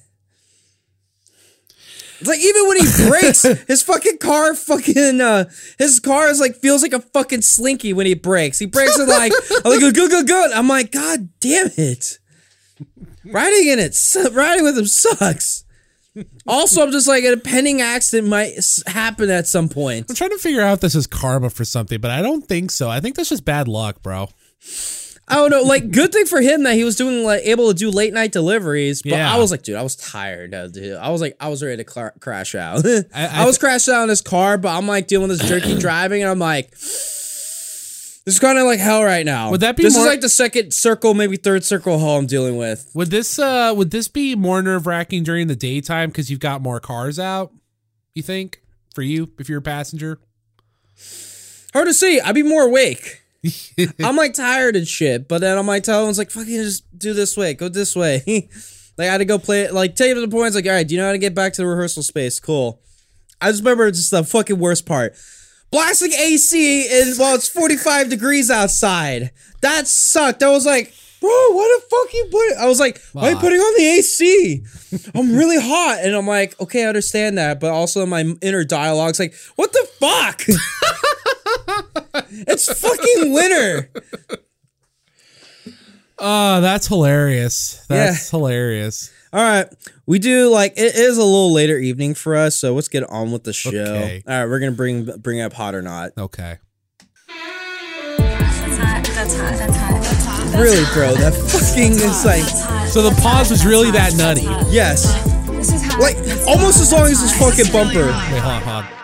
It's 2.22 2.28
like 2.30 2.40
even 2.40 2.68
when 2.68 2.78
he 2.78 3.08
brakes, 3.10 3.42
his 3.68 3.82
fucking 3.84 4.20
car 4.20 4.56
fucking 4.56 5.20
uh 5.22 5.50
his 5.78 6.00
car 6.00 6.30
is 6.30 6.40
like 6.40 6.56
feels 6.56 6.82
like 6.84 6.94
a 6.94 7.00
fucking 7.02 7.42
slinky 7.42 7.94
when 7.94 8.06
he 8.06 8.14
brakes. 8.14 8.60
He 8.60 8.68
brakes 8.68 8.98
it 8.98 9.08
like 9.10 9.34
I'm 9.66 9.72
like 9.72 9.80
good 9.82 9.96
good 9.96 10.28
good. 10.28 10.52
I'm 10.52 10.68
like, 10.68 10.92
God 10.92 11.30
damn 11.40 11.70
it. 11.78 12.20
Riding 13.26 13.68
in 13.68 13.80
it, 13.80 13.94
su- 13.96 14.30
riding 14.32 14.64
with 14.64 14.78
him 14.78 14.86
sucks. 14.88 15.64
Also, 16.46 16.84
I'm 16.84 16.92
just 16.92 17.08
like 17.08 17.24
a 17.24 17.38
pending 17.38 17.82
accident 17.82 18.28
might 18.28 18.54
s- 18.58 18.84
happen 18.86 19.30
at 19.30 19.48
some 19.48 19.70
point. 19.70 20.08
I'm 20.10 20.16
trying 20.16 20.32
to 20.32 20.38
figure 20.40 20.62
out 20.62 20.74
if 20.74 20.80
this 20.82 20.96
is 20.96 21.08
karma 21.08 21.50
for 21.50 21.64
something, 21.64 22.02
but 22.02 22.12
I 22.12 22.22
don't 22.22 22.46
think 22.46 22.70
so. 22.72 22.90
I 22.90 23.00
think 23.00 23.16
that's 23.16 23.30
just 23.30 23.46
bad 23.46 23.68
luck, 23.68 24.02
bro. 24.04 24.28
I 25.32 25.36
don't 25.36 25.50
know. 25.50 25.62
Like, 25.64 25.92
good 25.92 26.12
thing 26.12 26.26
for 26.26 26.42
him 26.42 26.64
that 26.64 26.76
he 26.76 26.84
was 26.84 26.96
doing 26.98 27.24
like 27.24 27.42
able 27.46 27.70
to 27.70 27.74
do 27.74 27.90
late 27.90 28.14
night 28.14 28.32
deliveries. 28.34 29.02
But 29.02 29.14
Yeah. 29.14 29.34
I 29.34 29.38
was 29.38 29.50
like, 29.50 29.64
dude, 29.64 29.78
I 29.78 29.82
was 29.82 29.96
tired, 29.96 30.52
dude. 30.74 30.98
I 30.98 31.10
was 31.10 31.22
like, 31.22 31.38
I 31.40 31.48
was 31.48 31.64
ready 31.64 31.78
to 31.78 31.84
cla 31.86 32.12
crash 32.20 32.54
out. 32.54 32.86
I, 32.86 33.04
I- 33.16 33.46
was 33.46 33.58
crashed 33.58 33.88
out 33.90 34.04
in 34.04 34.10
his 34.10 34.22
car, 34.22 34.58
but 34.58 34.76
I'm 34.78 34.88
like 34.88 35.08
dealing 35.08 35.30
with 35.30 35.40
this 35.40 35.48
jerky 35.50 35.76
driving, 35.80 36.22
and 36.22 36.30
I'm 36.30 36.40
like, 36.40 36.72
this 38.24 38.36
is 38.36 38.40
kind 38.40 38.58
of 38.60 38.66
like 38.66 38.80
hell 38.80 39.04
right 39.04 39.26
now. 39.26 39.50
Would 39.52 39.62
that 39.62 39.76
be 39.78 39.84
This 39.84 39.96
more- 39.96 40.04
is 40.06 40.08
like 40.10 40.22
the 40.22 40.30
second 40.30 40.74
circle, 40.74 41.14
maybe 41.14 41.38
third 41.38 41.64
circle 41.64 41.98
hell 41.98 42.18
I'm 42.18 42.28
dealing 42.28 42.56
with. 42.58 42.92
Would 42.94 43.10
this 43.10 43.40
uh 43.40 43.74
would 43.76 43.92
this 43.92 44.08
be 44.08 44.36
more 44.36 44.62
nerve 44.62 44.86
wracking 44.86 45.24
during 45.24 45.48
the 45.48 45.56
daytime 45.56 46.10
because 46.10 46.30
you've 46.30 46.40
got 46.42 46.62
more 46.62 46.80
cars 46.80 47.18
out? 47.18 47.52
You 48.14 48.22
think 48.22 48.62
for 48.94 49.02
you 49.02 49.32
if 49.40 49.48
you're 49.50 49.60
a 49.60 49.62
passenger? 49.64 50.20
Hard 51.74 51.88
to 51.88 51.94
see. 51.94 52.20
I'd 52.20 52.36
be 52.36 52.44
more 52.44 52.64
awake. 52.64 53.21
I'm 54.04 54.16
like 54.16 54.34
tired 54.34 54.76
and 54.76 54.88
shit, 54.88 55.28
but 55.28 55.42
then 55.42 55.66
like 55.66 55.84
telling 55.84 56.10
him, 56.10 56.16
like, 56.16 56.30
fucking 56.32 56.54
just 56.54 56.84
do 56.98 57.14
this 57.14 57.36
way, 57.36 57.54
go 57.54 57.70
this 57.70 57.96
way. 57.96 58.24
like 58.98 59.08
I 59.08 59.12
had 59.12 59.18
to 59.20 59.26
go 59.26 59.40
play 59.40 59.62
it, 59.62 59.74
like 59.74 59.96
take 59.96 60.12
him 60.12 60.16
to 60.16 60.22
the 60.22 60.28
point. 60.28 60.48
It's 60.48 60.56
like, 60.56 60.66
all 60.66 60.72
right, 60.72 60.88
do 60.88 60.94
you 60.94 61.00
know 61.00 61.08
how 61.08 61.14
to 61.14 61.18
get 61.18 61.34
back 61.34 61.54
to 61.54 61.62
the 61.62 61.68
rehearsal 61.68 62.04
space? 62.04 62.40
Cool. 62.40 62.80
I 63.40 63.50
just 63.50 63.64
remember 63.64 63.90
just 63.90 64.12
the 64.12 64.24
fucking 64.24 64.60
worst 64.60 64.86
part. 64.86 65.16
Blasting 65.72 66.14
AC 66.14 66.88
and 66.92 67.18
while 67.18 67.34
it's 67.34 67.48
45 67.48 68.10
degrees 68.10 68.52
outside. 68.52 69.32
That 69.62 69.88
sucked. 69.88 70.44
I 70.44 70.50
was 70.50 70.66
like, 70.66 70.94
bro, 71.22 71.30
why 71.30 71.80
the 71.80 71.88
fuck 71.90 72.14
you 72.14 72.28
put 72.30 72.44
it? 72.50 72.58
I 72.58 72.68
was 72.68 72.80
like, 72.80 73.02
why 73.14 73.28
are 73.28 73.32
you 73.32 73.38
putting 73.38 73.60
on 73.60 73.78
the 73.78 73.86
AC? 73.86 74.64
I'm 75.16 75.36
really 75.36 75.60
hot. 75.60 76.00
And 76.02 76.14
I'm 76.14 76.28
like, 76.28 76.60
okay, 76.60 76.84
I 76.84 76.88
understand 76.90 77.38
that. 77.38 77.60
But 77.60 77.72
also 77.72 78.06
my 78.06 78.22
inner 78.42 78.64
dialogue's 78.64 79.20
like, 79.20 79.34
what 79.56 79.72
the 79.72 79.88
fuck? 80.00 80.44
it's 82.48 82.82
fucking 82.82 83.34
winter. 83.34 83.90
Oh, 86.24 86.62
that's 86.62 86.88
hilarious. 86.88 87.84
That's 87.90 88.30
hilarious. 88.30 89.12
All 89.34 89.42
right. 89.42 89.68
We 90.06 90.20
do 90.20 90.50
like 90.50 90.74
it 90.74 90.96
is 90.96 91.18
a 91.18 91.24
little 91.24 91.52
later 91.54 91.78
evening 91.78 92.14
for 92.14 92.36
us, 92.36 92.56
so 92.56 92.74
let's 92.76 92.90
get 92.90 93.04
on 93.10 93.32
with 93.32 93.44
the 93.44 93.54
show. 93.54 93.70
Okay. 93.70 94.24
All 94.28 94.34
right, 94.40 94.46
we're 94.46 94.60
gonna 94.60 94.72
bring 94.74 95.06
bring 95.20 95.42
up 95.42 95.54
hot 95.54 95.74
or 95.74 95.82
not. 95.82 96.12
Okay. 96.18 96.58
That's 97.28 98.78
hot. 98.78 99.04
That's 99.06 99.36
hot. 99.36 99.54
That's 99.58 99.76
hot. 99.76 100.02
That's 100.04 100.26
hot. 100.26 100.60
Really, 100.60 100.84
bro, 100.94 101.14
that 101.16 101.34
fucking 101.34 101.94
is 101.94 102.26
like 102.26 102.44
So 102.90 103.02
the 103.02 103.20
pause 103.22 103.50
was 103.50 103.66
really 103.66 103.90
that 103.92 104.16
nutty. 104.16 104.42
Yes, 104.70 105.06
This 105.48 105.72
is 105.74 105.82
hot. 105.86 106.00
like 106.02 106.18
almost 106.48 106.82
as 106.82 106.92
long 106.92 107.08
as 107.08 107.22
this 107.22 107.36
fucking 107.40 107.72
bumper. 107.72 108.12
hold 108.12 108.44
on, 108.44 108.62
hold 108.62 108.84
on. 108.86 109.01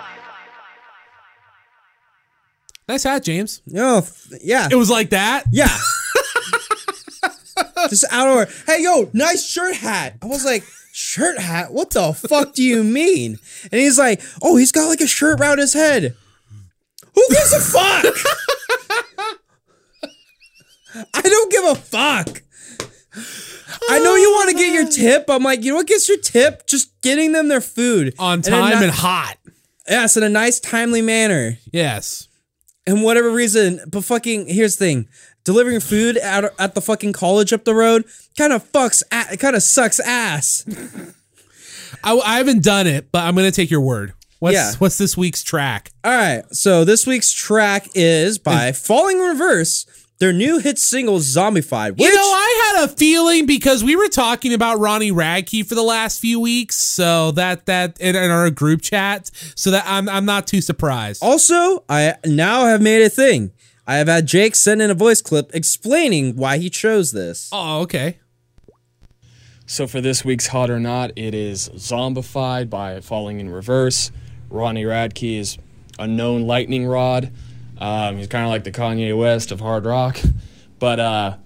Nice 2.87 3.03
hat, 3.03 3.23
James. 3.23 3.61
Yo, 3.65 4.01
yeah, 4.41 4.69
It 4.71 4.75
was 4.75 4.89
like 4.89 5.09
that. 5.11 5.43
yeah. 5.51 5.67
Just 7.89 8.05
out 8.11 8.27
of. 8.43 8.63
Hey, 8.65 8.81
yo, 8.83 9.09
nice 9.13 9.47
shirt 9.49 9.75
hat. 9.75 10.15
I 10.21 10.25
was 10.27 10.45
like, 10.45 10.63
shirt 10.93 11.37
hat? 11.39 11.71
What 11.73 11.89
the 11.91 12.13
fuck 12.13 12.53
do 12.53 12.63
you 12.63 12.83
mean? 12.83 13.39
And 13.71 13.81
he's 13.81 13.97
like, 13.97 14.21
oh, 14.41 14.55
he's 14.57 14.71
got 14.71 14.87
like 14.87 15.01
a 15.01 15.07
shirt 15.07 15.39
around 15.39 15.57
his 15.59 15.73
head. 15.73 16.15
Who 17.15 17.25
gives 17.29 17.53
a 17.53 17.59
fuck? 17.59 18.05
I 21.13 21.21
don't 21.21 21.51
give 21.51 21.63
a 21.65 21.75
fuck. 21.75 22.41
I 23.89 23.99
know 23.99 24.15
you 24.15 24.31
want 24.31 24.49
to 24.51 24.55
get 24.55 24.73
your 24.73 24.87
tip. 24.89 25.25
I'm 25.29 25.43
like, 25.43 25.63
you 25.63 25.71
know 25.71 25.77
what 25.77 25.87
gets 25.87 26.07
your 26.09 26.19
tip? 26.19 26.67
Just 26.67 26.99
getting 27.01 27.31
them 27.31 27.47
their 27.47 27.61
food 27.61 28.13
On 28.19 28.41
time 28.41 28.79
ni- 28.79 28.85
and 28.85 28.93
hot. 28.93 29.35
yes, 29.87 30.17
in 30.17 30.23
a 30.23 30.29
nice, 30.29 30.59
timely 30.59 31.01
manner. 31.01 31.57
Yes. 31.71 32.26
And 32.87 33.03
whatever 33.03 33.29
reason, 33.29 33.81
but 33.87 34.03
fucking 34.03 34.47
here's 34.47 34.77
the 34.77 34.85
thing: 34.85 35.07
delivering 35.43 35.79
food 35.81 36.17
at, 36.17 36.51
at 36.57 36.73
the 36.73 36.81
fucking 36.81 37.13
college 37.13 37.51
up 37.53 37.65
the 37.65 37.75
road 37.75 38.05
kind 38.37 38.53
of 38.53 38.63
fucks, 38.71 39.03
it 39.11 39.37
kind 39.37 39.55
of 39.55 39.61
sucks 39.61 39.99
ass. 39.99 40.63
I, 42.03 42.17
I 42.17 42.37
haven't 42.37 42.63
done 42.63 42.87
it, 42.87 43.11
but 43.11 43.23
I'm 43.23 43.35
gonna 43.35 43.51
take 43.51 43.69
your 43.69 43.81
word. 43.81 44.13
What's 44.39 44.53
Yeah. 44.55 44.71
what's 44.77 44.97
this 44.97 45.17
week's 45.17 45.43
track? 45.43 45.91
All 46.03 46.15
right, 46.15 46.43
so 46.51 46.83
this 46.85 47.05
week's 47.05 47.31
track 47.33 47.87
is 47.95 48.37
by 48.37 48.71
Falling 48.71 49.19
Reverse, 49.19 49.85
their 50.19 50.33
new 50.33 50.59
hit 50.59 50.79
single 50.79 51.19
"Zombified." 51.19 51.91
Which 51.91 52.01
you 52.01 52.15
know, 52.15 52.21
I 52.21 52.73
had 52.75 52.85
a 52.85 52.87
feeling 52.87 53.45
because 53.45 53.83
we 53.83 53.95
were 53.95 54.07
talking 54.07 54.53
about 54.53 54.79
Ronnie 54.79 55.11
Radke 55.11 55.65
for 55.65 55.75
the 55.75 55.83
last 55.83 56.19
few 56.19 56.39
weeks, 56.39 56.75
so 56.75 57.31
that 57.31 57.65
that 57.65 57.99
in, 57.99 58.15
in 58.15 58.31
our 58.31 58.49
group 58.49 58.81
chat, 58.81 59.31
so 59.55 59.71
that 59.71 59.83
I'm 59.85 60.07
I'm 60.09 60.25
not 60.25 60.47
too 60.47 60.61
surprised. 60.61 61.23
Also, 61.23 61.83
I 61.89 62.15
now 62.25 62.65
have 62.65 62.81
made 62.81 63.01
a 63.01 63.09
thing. 63.09 63.51
I 63.85 63.97
have 63.97 64.07
had 64.07 64.25
Jake 64.25 64.55
send 64.55 64.81
in 64.81 64.91
a 64.91 64.93
voice 64.93 65.21
clip 65.21 65.49
explaining 65.53 66.35
why 66.35 66.57
he 66.57 66.69
chose 66.69 67.13
this. 67.13 67.49
Oh, 67.53 67.81
okay. 67.81 68.19
So 69.65 69.87
for 69.87 70.01
this 70.01 70.23
week's 70.25 70.47
Hot 70.47 70.69
or 70.69 70.79
Not, 70.79 71.11
it 71.17 71.33
is 71.33 71.69
Zombified 71.69 72.69
by 72.69 72.99
Falling 73.01 73.39
in 73.39 73.49
Reverse. 73.49 74.11
Ronnie 74.49 74.83
Radke 74.83 75.39
is 75.39 75.57
a 75.99 76.07
known 76.07 76.43
lightning 76.43 76.85
rod. 76.85 77.31
Um, 77.79 78.17
he's 78.17 78.27
kind 78.27 78.43
of 78.43 78.49
like 78.49 78.63
the 78.63 78.71
Kanye 78.71 79.17
West 79.17 79.51
of 79.51 79.59
hard 79.59 79.85
rock. 79.85 80.17
But 80.79 80.99
uh, 80.99 81.37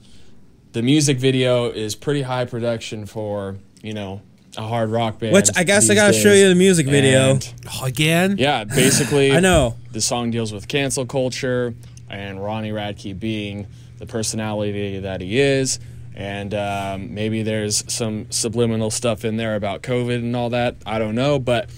the 0.74 0.82
music 0.82 1.18
video 1.18 1.70
is 1.72 1.96
pretty 1.96 2.22
high 2.22 2.46
production 2.46 3.06
for, 3.06 3.58
you 3.82 3.94
know, 3.94 4.22
a 4.58 4.62
hard 4.68 4.90
rock 4.90 5.20
band. 5.20 5.34
Which 5.34 5.50
I 5.56 5.64
guess 5.64 5.90
I 5.90 5.96
gotta 5.96 6.14
show 6.14 6.34
you 6.34 6.50
the 6.50 6.56
music 6.56 6.86
video. 6.88 7.32
And, 7.32 7.54
Oh, 7.74 7.86
again. 7.86 8.36
yeah, 8.38 8.64
basically, 8.66 9.32
I 9.36 9.40
know. 9.40 9.76
the 9.92 10.02
song 10.02 10.32
deals 10.32 10.52
with 10.52 10.68
cancel 10.68 11.06
culture 11.06 11.74
and 12.10 12.44
Ronnie 12.44 12.72
Radke 12.72 13.18
being 13.18 13.68
the 14.00 14.06
personality 14.06 15.00
that 15.00 15.22
he 15.22 15.40
is. 15.40 15.80
And 16.14 16.54
um, 16.54 17.14
maybe 17.14 17.42
there's 17.44 17.90
some 17.92 18.30
subliminal 18.32 18.92
stuff 18.92 19.24
in 19.24 19.38
there 19.38 19.56
about 19.56 19.82
COVID 19.84 20.16
and 20.16 20.36
all 20.36 20.50
that. 20.50 20.76
I 20.86 21.00
don't 21.00 21.16
know, 21.16 21.40
but 21.40 21.70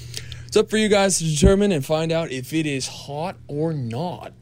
it's 0.48 0.58
up 0.58 0.72
for 0.72 0.78
you 0.78 0.90
guys 0.90 1.20
to 1.20 1.24
determine 1.26 1.72
and 1.72 1.86
find 1.86 2.12
out 2.12 2.32
if 2.32 2.52
it 2.54 2.66
is 2.66 2.88
hot 2.88 3.36
or 3.48 3.74
not. 3.74 4.34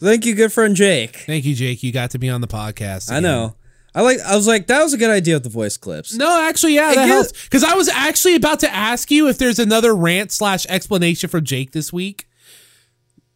Thank 0.00 0.24
you, 0.24 0.34
good 0.34 0.52
friend 0.52 0.74
Jake. 0.74 1.16
Thank 1.26 1.44
you, 1.44 1.54
Jake. 1.54 1.82
You 1.82 1.92
got 1.92 2.10
to 2.12 2.18
be 2.18 2.30
on 2.30 2.40
the 2.40 2.46
podcast. 2.46 3.12
I 3.12 3.20
know. 3.20 3.54
I 3.94 4.02
like. 4.02 4.18
I 4.20 4.36
was 4.36 4.46
like, 4.46 4.68
that 4.68 4.82
was 4.82 4.94
a 4.94 4.96
good 4.98 5.10
idea 5.10 5.34
with 5.34 5.42
the 5.42 5.50
voice 5.50 5.76
clips. 5.76 6.14
No, 6.14 6.48
actually, 6.48 6.74
yeah, 6.74 6.94
that 6.94 7.06
helps. 7.08 7.32
Because 7.44 7.64
I 7.64 7.74
was 7.74 7.88
actually 7.88 8.36
about 8.36 8.60
to 8.60 8.72
ask 8.72 9.10
you 9.10 9.28
if 9.28 9.36
there's 9.38 9.58
another 9.58 9.94
rant 9.94 10.32
slash 10.32 10.64
explanation 10.68 11.28
from 11.28 11.44
Jake 11.44 11.72
this 11.72 11.92
week. 11.92 12.26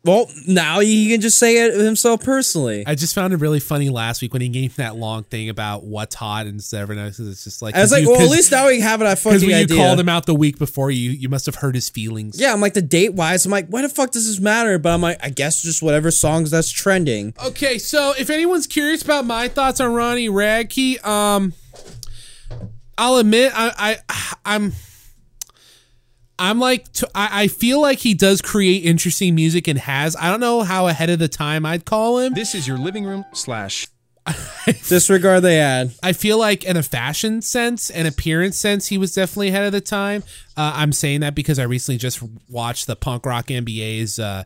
Well, 0.05 0.31
now 0.47 0.81
he 0.81 1.11
can 1.11 1.21
just 1.23 1.39
say 1.39 1.65
it 1.65 1.75
himself 1.75 2.23
personally. 2.23 2.85
I 2.87 2.95
just 2.95 3.15
found 3.15 3.33
it 3.33 3.39
really 3.39 3.61
funny 3.61 3.89
last 3.89 4.21
week 4.21 4.35
when 4.35 4.43
he 4.43 4.49
gave 4.51 4.77
that 4.77 4.97
long 4.97 5.23
thing 5.25 5.49
about 5.49 5.85
what's 5.85 6.15
hot 6.15 6.47
and. 6.47 6.55
And 6.75 6.99
it's 7.01 7.45
just 7.45 7.63
like 7.63 7.75
I 7.75 7.81
was 7.81 7.91
like, 7.91 8.03
you- 8.03 8.11
well, 8.11 8.21
at 8.21 8.31
least 8.31 8.53
now 8.53 8.67
we 8.69 8.81
have 8.81 9.01
it. 9.01 9.05
I 9.07 9.15
because 9.15 9.23
fucking 9.41 9.49
when 9.49 9.69
you 9.69 9.77
called 9.77 9.99
him 10.01 10.09
out 10.09 10.27
the 10.27 10.35
week 10.35 10.59
before, 10.59 10.91
you 10.91 11.11
you 11.11 11.29
must 11.29 11.47
have 11.47 11.55
hurt 11.57 11.75
his 11.75 11.89
feelings. 11.89 12.39
Yeah, 12.41 12.53
I'm 12.53 12.61
like 12.61 12.75
the 12.75 12.83
date 12.83 13.15
wise. 13.15 13.47
I'm 13.47 13.53
like, 13.53 13.69
why 13.69 13.83
the 13.83 13.89
fuck 13.89 14.11
does 14.11 14.27
this 14.27 14.41
matter? 14.41 14.79
But 14.79 14.93
I'm 14.93 15.01
like, 15.01 15.19
I 15.23 15.31
guess 15.31 15.63
just 15.63 15.83
whatever 15.83 16.11
songs 16.11 16.51
that's 16.51 16.71
trending. 16.71 17.33
Okay, 17.45 17.79
so 17.79 18.13
if 18.19 18.29
anyone's 18.31 18.67
curious 18.67 19.03
about 19.03 19.25
my 19.25 19.49
thoughts 19.49 19.81
on 19.81 19.93
Ronnie 19.95 20.29
Radke, 20.29 21.05
um, 21.07 21.53
I'll 22.99 23.17
admit 23.17 23.53
I, 23.55 23.97
I 24.07 24.35
I'm 24.45 24.73
I'm 26.39 26.59
like 26.59 26.93
t- 26.93 27.07
I, 27.15 27.45
I 27.45 27.49
feel 27.49 27.81
like 27.81 27.99
he 27.99 28.15
does 28.15 28.43
create 28.43 28.85
interesting 28.85 29.35
music 29.35 29.69
and 29.69 29.79
has 29.79 30.17
I 30.17 30.31
don't 30.31 30.41
know 30.41 30.63
how 30.63 30.89
ahead 30.89 31.11
of 31.11 31.19
the 31.19 31.29
time 31.29 31.65
I'd 31.65 31.85
call 31.85 32.19
him. 32.19 32.35
This 32.35 32.55
is 32.55 32.67
your 32.67 32.79
living 32.79 33.05
room 33.05 33.25
slash 33.33 33.89
Disregard 34.89 35.43
the 35.43 35.53
ad. 35.53 35.95
I 36.03 36.13
feel 36.13 36.39
like 36.39 36.65
in 36.65 36.77
a 36.77 36.83
fashion 36.83 37.43
sense 37.43 37.91
and 37.91 38.09
appearance 38.09 38.59
sense, 38.59 38.87
he 38.87 38.97
was 38.97 39.15
definitely 39.15 39.49
ahead 39.49 39.67
of 39.67 39.73
the 39.73 39.83
time. 39.83 40.23
Uh, 40.57 40.73
I'm 40.77 40.93
saying 40.93 41.21
that 41.21 41.35
because 41.35 41.59
I 41.59 41.65
recently 41.65 41.99
just 41.99 42.23
watched 42.49 42.87
the 42.87 42.97
Punk 42.97 43.27
Rock 43.27 43.49
MBA's 43.49 44.19
uh, 44.19 44.45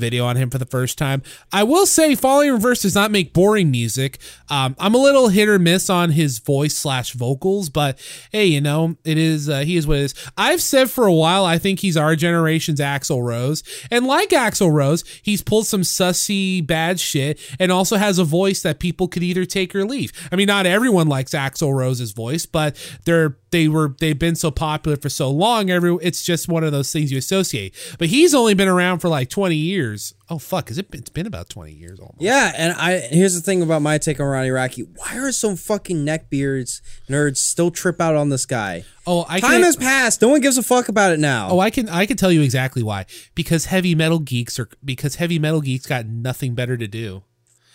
video 0.00 0.24
on 0.24 0.36
him 0.36 0.50
for 0.50 0.58
the 0.58 0.66
first 0.66 0.98
time. 0.98 1.22
I 1.52 1.62
will 1.62 1.86
say, 1.86 2.14
Falling 2.14 2.48
in 2.48 2.54
Reverse 2.54 2.82
does 2.82 2.94
not 2.94 3.10
make 3.10 3.32
boring 3.32 3.70
music. 3.70 4.18
Um, 4.48 4.74
I'm 4.78 4.94
a 4.94 4.98
little 4.98 5.28
hit 5.28 5.48
or 5.48 5.58
miss 5.58 5.88
on 5.88 6.10
his 6.10 6.38
voice 6.38 6.74
slash 6.74 7.12
vocals, 7.12 7.68
but 7.68 7.98
hey, 8.32 8.46
you 8.46 8.60
know, 8.60 8.96
it 9.04 9.18
is 9.18 9.48
uh, 9.48 9.60
he 9.60 9.76
is 9.76 9.86
what 9.86 9.98
it 9.98 10.02
is. 10.02 10.14
I've 10.36 10.62
said 10.62 10.90
for 10.90 11.06
a 11.06 11.12
while 11.12 11.44
I 11.44 11.58
think 11.58 11.80
he's 11.80 11.96
our 11.96 12.16
generation's 12.16 12.80
Axl 12.80 13.22
Rose, 13.22 13.62
and 13.90 14.06
like 14.06 14.30
Axl 14.30 14.72
Rose, 14.72 15.04
he's 15.22 15.42
pulled 15.42 15.66
some 15.66 15.82
sussy 15.82 16.66
bad 16.66 16.98
shit, 16.98 17.38
and 17.58 17.70
also 17.70 17.96
has 17.96 18.18
a 18.18 18.24
voice 18.24 18.62
that 18.62 18.80
people 18.80 19.08
could 19.08 19.22
either 19.22 19.44
take 19.44 19.74
or 19.74 19.84
leave. 19.84 20.12
I 20.32 20.36
mean, 20.36 20.46
not 20.46 20.66
everyone 20.66 21.08
likes 21.08 21.32
Axl 21.32 21.74
Rose's 21.74 22.12
voice, 22.12 22.46
but 22.46 22.76
they're 23.04 23.36
they 23.50 23.68
were 23.68 23.94
they've 23.98 24.18
been 24.18 24.36
so 24.36 24.50
popular 24.50 24.96
for 24.96 25.08
so 25.08 25.30
long. 25.30 25.70
Every 25.70 25.96
it's 26.02 26.22
just 26.22 26.48
one 26.48 26.64
of 26.64 26.72
those 26.72 26.92
things 26.92 27.10
you 27.10 27.18
associate. 27.18 27.74
But 27.98 28.08
he's 28.08 28.34
only 28.34 28.54
been 28.54 28.68
around 28.68 29.00
for 29.00 29.08
like 29.08 29.28
20 29.28 29.54
years. 29.56 30.14
Oh 30.28 30.38
fuck, 30.38 30.70
is 30.70 30.78
it? 30.78 30.90
been, 30.90 31.00
It's 31.00 31.10
been 31.10 31.26
about 31.26 31.48
20 31.48 31.72
years 31.72 31.98
almost. 31.98 32.20
Yeah, 32.20 32.52
and 32.56 32.72
I 32.74 33.00
here's 33.00 33.34
the 33.34 33.40
thing 33.40 33.62
about 33.62 33.82
my 33.82 33.98
take 33.98 34.20
on 34.20 34.26
Ronnie 34.26 34.48
Radke. 34.50 34.86
Why 34.96 35.18
are 35.18 35.32
some 35.32 35.56
fucking 35.56 36.04
neckbeards 36.06 36.80
nerds 37.08 37.38
still 37.38 37.70
trip 37.70 38.00
out 38.00 38.14
on 38.14 38.28
this 38.28 38.46
guy? 38.46 38.84
Oh, 39.06 39.24
I 39.28 39.40
Time 39.40 39.50
can. 39.52 39.62
has 39.62 39.76
passed. 39.76 40.22
No 40.22 40.28
one 40.28 40.40
gives 40.40 40.56
a 40.58 40.62
fuck 40.62 40.88
about 40.88 41.12
it 41.12 41.18
now. 41.18 41.48
Oh, 41.50 41.58
I 41.60 41.70
can 41.70 41.88
I 41.88 42.06
can 42.06 42.16
tell 42.16 42.30
you 42.30 42.42
exactly 42.42 42.82
why. 42.82 43.06
Because 43.34 43.64
heavy 43.66 43.94
metal 43.94 44.20
geeks 44.20 44.58
are 44.58 44.68
because 44.84 45.16
heavy 45.16 45.38
metal 45.38 45.60
geeks 45.60 45.86
got 45.86 46.06
nothing 46.06 46.54
better 46.54 46.76
to 46.76 46.86
do. 46.86 47.22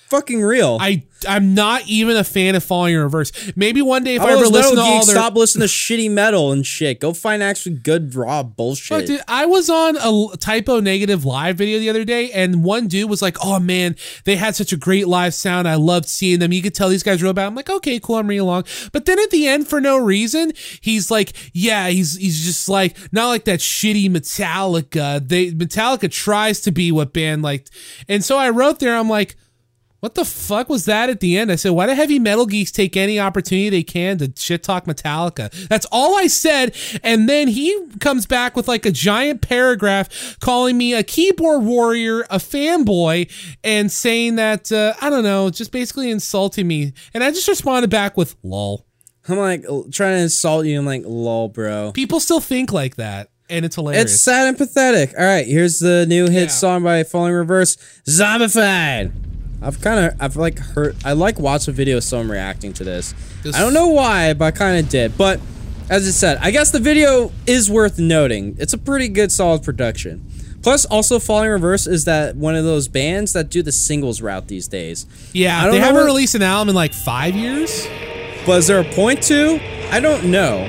Fucking 0.09 0.43
real. 0.43 0.77
I 0.79 1.03
I'm 1.27 1.55
not 1.55 1.87
even 1.87 2.15
a 2.15 2.23
fan 2.23 2.53
of 2.53 2.63
Falling 2.63 2.93
in 2.93 2.99
Reverse. 2.99 3.31
Maybe 3.55 3.81
one 3.81 4.03
day 4.03 4.15
if 4.15 4.21
All 4.21 4.27
I 4.27 4.33
ever 4.33 4.45
listen 4.45 4.75
to 4.75 4.81
all 4.81 5.05
their 5.05 5.15
stop 5.15 5.33
listening 5.33 5.67
to 5.67 5.73
shitty 5.73 6.11
metal 6.11 6.51
and 6.51 6.63
shit. 6.63 6.99
Go 6.99 7.11
find 7.13 7.41
actually 7.41 7.77
good 7.77 8.13
raw 8.13 8.43
bullshit. 8.43 8.97
Fuck, 8.99 9.05
dude, 9.05 9.21
I 9.27 9.47
was 9.47 9.67
on 9.67 9.97
a 9.97 10.37
Type 10.37 10.69
O 10.69 10.79
Negative 10.79 11.25
live 11.25 11.57
video 11.57 11.79
the 11.79 11.89
other 11.89 12.05
day, 12.05 12.31
and 12.31 12.63
one 12.63 12.87
dude 12.87 13.09
was 13.09 13.23
like, 13.23 13.37
"Oh 13.43 13.59
man, 13.59 13.95
they 14.25 14.35
had 14.35 14.55
such 14.55 14.71
a 14.71 14.77
great 14.77 15.07
live 15.07 15.33
sound. 15.33 15.67
I 15.67 15.75
loved 15.75 16.07
seeing 16.07 16.37
them. 16.37 16.53
You 16.53 16.61
could 16.61 16.75
tell 16.75 16.89
these 16.89 17.03
guys 17.03 17.23
real 17.23 17.33
bad." 17.33 17.47
I'm 17.47 17.55
like, 17.55 17.69
"Okay, 17.69 17.99
cool. 17.99 18.17
I'm 18.17 18.27
reading 18.27 18.41
along." 18.41 18.65
But 18.91 19.05
then 19.05 19.17
at 19.17 19.31
the 19.31 19.47
end, 19.47 19.67
for 19.67 19.81
no 19.81 19.97
reason, 19.97 20.53
he's 20.81 21.09
like, 21.09 21.33
"Yeah, 21.53 21.87
he's 21.87 22.15
he's 22.17 22.45
just 22.45 22.69
like 22.69 22.95
not 23.11 23.29
like 23.29 23.45
that 23.45 23.59
shitty 23.59 24.09
Metallica. 24.11 25.27
They 25.27 25.51
Metallica 25.51 26.11
tries 26.11 26.61
to 26.61 26.71
be 26.71 26.91
what 26.91 27.11
band 27.11 27.41
like." 27.41 27.69
And 28.07 28.23
so 28.23 28.37
I 28.37 28.51
wrote 28.51 28.79
there, 28.79 28.95
I'm 28.95 29.09
like. 29.09 29.35
What 30.01 30.13
the 30.13 30.25
fuck 30.25 30.69
was 30.69 30.85
that 30.85 31.09
at 31.09 31.19
the 31.19 31.35
end? 31.35 31.51
I 31.51 31.55
said, 31.55 31.71
why 31.71 31.87
do 31.87 31.93
heavy 31.93 32.19
metal 32.19 32.45
geeks 32.45 32.71
take 32.71 32.95
any 32.95 33.19
opportunity 33.19 33.69
they 33.69 33.81
can 33.81 34.19
to 34.19 34.31
shit 34.35 34.61
talk 34.61 34.85
Metallica? 34.85 35.49
That's 35.67 35.87
all 35.91 36.15
I 36.15 36.27
said. 36.27 36.75
And 37.01 37.27
then 37.27 37.47
he 37.47 37.75
comes 37.99 38.27
back 38.27 38.55
with 38.55 38.67
like 38.67 38.85
a 38.85 38.91
giant 38.91 39.41
paragraph 39.41 40.37
calling 40.39 40.77
me 40.77 40.93
a 40.93 41.01
keyboard 41.01 41.63
warrior, 41.63 42.21
a 42.29 42.37
fanboy, 42.37 43.31
and 43.63 43.91
saying 43.91 44.35
that, 44.35 44.71
uh, 44.71 44.93
I 45.01 45.09
don't 45.09 45.23
know, 45.23 45.49
just 45.49 45.71
basically 45.71 46.11
insulting 46.11 46.67
me. 46.67 46.93
And 47.15 47.23
I 47.23 47.31
just 47.31 47.47
responded 47.47 47.89
back 47.89 48.15
with, 48.15 48.35
lol. 48.43 48.85
I'm 49.27 49.37
like 49.39 49.63
trying 49.91 50.17
to 50.17 50.21
insult 50.21 50.67
you. 50.67 50.77
I'm 50.77 50.85
like, 50.85 51.01
lol, 51.03 51.47
bro. 51.49 51.93
People 51.93 52.19
still 52.19 52.41
think 52.41 52.71
like 52.71 52.97
that. 52.97 53.29
And 53.49 53.65
it's 53.65 53.75
hilarious. 53.75 54.03
It's 54.03 54.21
sad 54.21 54.47
and 54.49 54.57
pathetic. 54.57 55.15
All 55.17 55.25
right, 55.25 55.47
here's 55.47 55.79
the 55.79 56.05
new 56.07 56.25
hit 56.29 56.43
Yeah. 56.43 56.47
song 56.49 56.83
by 56.83 57.03
Falling 57.03 57.33
Reverse, 57.33 57.75
Zombified. 58.07 59.11
I've 59.61 59.81
kind 59.81 59.99
of, 60.05 60.21
I've 60.21 60.35
like 60.35 60.59
heard, 60.59 60.95
I 61.03 61.13
like 61.13 61.39
watching 61.39 61.73
videos 61.73 61.97
of 61.97 62.03
someone 62.03 62.29
reacting 62.29 62.73
to 62.73 62.83
this. 62.83 63.13
This- 63.43 63.55
I 63.55 63.59
don't 63.59 63.73
know 63.73 63.87
why, 63.89 64.33
but 64.33 64.45
I 64.45 64.51
kind 64.51 64.77
of 64.77 64.89
did. 64.89 65.17
But 65.17 65.39
as 65.89 66.07
I 66.07 66.11
said, 66.11 66.37
I 66.41 66.51
guess 66.51 66.71
the 66.71 66.79
video 66.79 67.31
is 67.45 67.69
worth 67.69 67.99
noting. 67.99 68.55
It's 68.59 68.73
a 68.73 68.77
pretty 68.77 69.07
good, 69.07 69.31
solid 69.31 69.63
production. 69.63 70.25
Plus, 70.61 70.83
also 70.85 71.19
Falling 71.19 71.49
Reverse 71.51 71.85
is 71.85 72.05
that 72.05 72.35
one 72.35 72.55
of 72.55 72.63
those 72.63 72.87
bands 72.87 73.33
that 73.33 73.49
do 73.51 73.61
the 73.61 73.71
singles 73.71 74.19
route 74.19 74.47
these 74.47 74.67
days. 74.67 75.05
yeah, 75.31 75.59
I 75.59 75.65
don't 75.65 75.73
they 75.73 75.79
haven't 75.79 76.05
released 76.05 76.33
an 76.33 76.41
album 76.41 76.69
in 76.69 76.75
like 76.75 76.91
five 76.93 77.35
years. 77.35 77.87
But 78.47 78.59
is 78.59 78.67
there 78.67 78.79
a 78.79 78.83
point 78.83 79.21
to? 79.23 79.59
I 79.91 79.99
don't 79.99 80.25
know. 80.31 80.67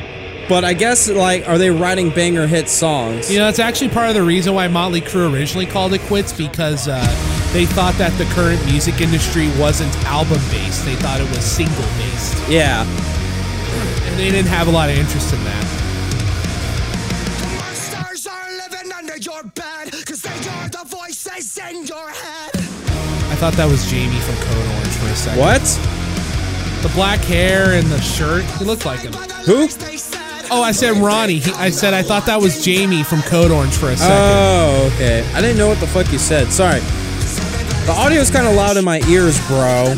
But 0.51 0.64
I 0.64 0.75
guess 0.75 1.09
like, 1.09 1.49
are 1.49 1.57
they 1.57 1.70
writing 1.70 2.11
banger 2.11 2.46
hit 2.46 2.68
songs? 2.68 3.33
You 3.33 3.38
know, 3.38 3.49
it's 3.49 3.59
actually 3.59 3.88
part 3.88 4.09
of 4.11 4.14
the 4.14 4.22
reason 4.22 4.53
why 4.55 4.68
Motley 4.68 5.01
Crue 5.01 5.33
originally 5.33 5.66
called 5.66 5.94
it 5.94 6.03
quits 6.03 6.33
because 6.33 6.88
uh, 6.88 7.01
they 7.56 7.64
thought 7.64 7.94
that 7.94 8.12
the 8.18 8.26
current 8.36 8.62
music 8.66 9.00
industry 9.00 9.48
wasn't 9.58 9.90
album 10.04 10.36
based. 10.50 10.84
They 10.84 10.94
thought 10.96 11.22
it 11.22 11.28
was 11.30 11.42
single 11.42 11.88
based. 11.96 12.36
Yeah. 12.50 12.84
And 12.84 14.18
they 14.18 14.30
didn't 14.30 14.48
have 14.52 14.68
a 14.68 14.70
lot 14.70 14.90
of 14.90 14.98
interest 14.98 15.32
in 15.32 15.42
that. 15.44 15.64
Monsters 17.56 18.26
are 18.26 18.50
living 18.60 18.92
under 18.92 19.16
your 19.16 19.42
bed, 19.56 19.90
cause 20.04 20.20
they 20.20 20.36
are 20.50 20.68
the 20.68 20.84
voices 20.84 21.56
in 21.56 21.86
your 21.86 22.10
head. 22.10 22.50
I 23.32 23.36
thought 23.40 23.54
that 23.54 23.70
was 23.70 23.90
Jamie 23.90 24.20
from 24.20 24.36
Code 24.36 24.66
Orange 24.76 24.96
for 25.00 25.06
a 25.06 25.16
second. 25.16 25.40
What? 25.40 25.64
The 26.82 26.92
black 26.94 27.20
hair 27.20 27.72
and 27.72 27.86
the 27.86 28.02
shirt, 28.02 28.44
he 28.58 28.66
looked 28.66 28.84
like 28.84 29.00
him. 29.00 29.14
Who? 29.48 29.66
Oh, 30.50 30.60
I 30.62 30.72
said 30.72 30.98
Ronnie. 30.98 31.38
He, 31.38 31.50
I 31.52 31.70
said 31.70 31.94
I 31.94 32.02
thought 32.02 32.26
that 32.26 32.38
was 32.38 32.62
Jamie 32.62 33.02
from 33.02 33.22
Code 33.22 33.50
Orange 33.50 33.72
for 33.72 33.88
a 33.88 33.96
second. 33.96 34.12
Oh, 34.12 34.90
okay. 34.92 35.26
I 35.32 35.40
didn't 35.40 35.56
know 35.56 35.68
what 35.68 35.80
the 35.80 35.86
fuck 35.86 36.12
you 36.12 36.18
said. 36.18 36.52
Sorry. 36.52 36.82
The 37.87 37.92
audio 37.92 38.20
is 38.20 38.33
kind 38.33 38.49
of 38.49 38.55
loud 38.57 38.77
in 38.77 38.85
my 38.85 39.01
ears, 39.09 39.38
bro. 39.46 39.94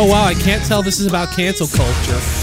oh 0.00 0.06
wow, 0.08 0.22
I 0.22 0.34
can't 0.34 0.64
tell 0.64 0.80
this 0.80 1.00
is 1.00 1.06
about 1.06 1.34
cancel 1.34 1.66
culture. 1.66 2.37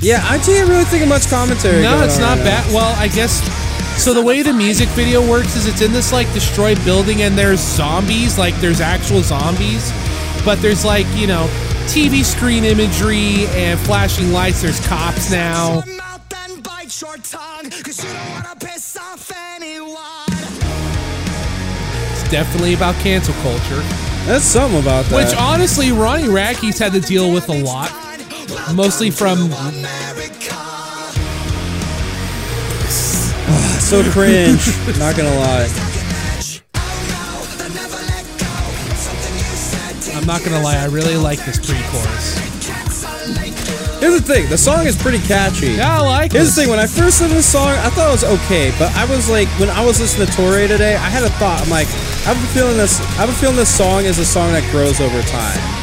Yeah, 0.00 0.24
I 0.28 0.38
can't 0.38 0.68
really 0.68 0.84
think 0.84 1.02
of 1.02 1.08
much 1.08 1.28
commentary. 1.28 1.82
No, 1.82 1.92
going 1.92 2.04
it's 2.04 2.16
on 2.16 2.22
not 2.22 2.38
right 2.38 2.44
now. 2.44 2.62
bad. 2.64 2.72
Well, 2.74 2.94
I 2.98 3.08
guess. 3.08 3.40
So 4.02 4.14
the 4.14 4.22
way 4.22 4.40
the 4.42 4.52
music 4.54 4.88
video 4.90 5.20
works 5.28 5.56
is 5.56 5.66
it's 5.66 5.82
in 5.82 5.92
this 5.92 6.10
like 6.12 6.32
destroyed 6.32 6.82
building 6.86 7.20
and 7.22 7.36
there's 7.36 7.60
zombies, 7.60 8.38
like 8.38 8.54
there's 8.60 8.80
actual 8.80 9.20
zombies, 9.22 9.92
but 10.42 10.60
there's 10.62 10.84
like 10.86 11.06
you 11.16 11.26
know 11.26 11.48
TV 11.86 12.24
screen 12.24 12.64
imagery 12.64 13.46
and 13.48 13.78
flashing 13.80 14.32
lights. 14.32 14.62
There's 14.62 14.80
cops 14.86 15.30
now. 15.30 15.80
Shut 15.82 15.86
your 15.86 15.96
mouth 15.98 16.34
and 16.48 16.62
bite 16.62 17.00
your 17.02 17.16
tongue, 17.18 17.68
'cause 17.70 18.02
you 18.02 18.08
don't 18.10 18.30
wanna 18.30 18.56
piss 18.58 18.96
off 18.96 19.30
anyone. 19.56 19.98
It's 22.12 22.30
definitely 22.30 22.72
about 22.72 22.94
cancel 23.02 23.34
culture, 23.42 23.82
That's 24.26 24.44
something 24.44 24.80
about 24.80 25.04
that. 25.06 25.14
which 25.14 25.34
honestly 25.36 25.92
Ronnie 25.92 26.28
Radke's 26.28 26.78
had 26.78 26.92
to 26.94 27.00
deal 27.00 27.30
with 27.32 27.50
a 27.50 27.52
lot, 27.64 27.90
mostly 28.74 29.10
from 29.10 29.50
so 33.80 34.02
cringe. 34.10 34.66
not 34.98 35.16
gonna 35.16 35.34
lie. 35.36 35.68
I'm 40.14 40.26
not 40.26 40.44
gonna 40.44 40.60
lie, 40.62 40.76
I 40.76 40.86
really 40.86 41.16
like 41.16 41.44
this 41.44 41.58
pre-chorus. 41.58 42.38
Here's 44.00 44.18
the 44.18 44.22
thing: 44.22 44.48
the 44.48 44.56
song 44.56 44.86
is 44.86 44.96
pretty 44.96 45.18
catchy. 45.18 45.72
Yeah, 45.72 45.98
I 45.98 46.00
like 46.00 46.32
Here's 46.32 46.46
this. 46.46 46.56
the 46.56 46.62
thing: 46.62 46.70
when 46.70 46.78
I 46.78 46.86
first 46.86 47.20
listened 47.20 47.30
to 47.30 47.36
this 47.36 47.52
song, 47.52 47.68
I 47.68 47.90
thought 47.90 48.08
it 48.08 48.12
was 48.12 48.24
okay, 48.40 48.72
but 48.78 48.90
I 48.96 49.04
was 49.04 49.28
like, 49.28 49.48
when 49.60 49.68
I 49.68 49.84
was 49.84 50.00
listening 50.00 50.26
to 50.26 50.32
Toure 50.32 50.66
today, 50.68 50.96
I 50.96 51.10
had 51.10 51.22
a 51.22 51.30
thought. 51.36 51.60
I'm 51.60 51.68
like, 51.68 51.86
I 52.24 52.32
have 52.32 52.42
a 52.42 52.46
feeling 52.54 52.78
this. 52.78 52.98
I 53.00 53.26
have 53.26 53.28
a 53.28 53.32
feeling 53.32 53.56
this 53.56 53.74
song 53.74 54.04
is 54.04 54.18
a 54.18 54.24
song 54.24 54.52
that 54.52 54.64
grows 54.70 55.00
over 55.00 55.20
time. 55.22 55.79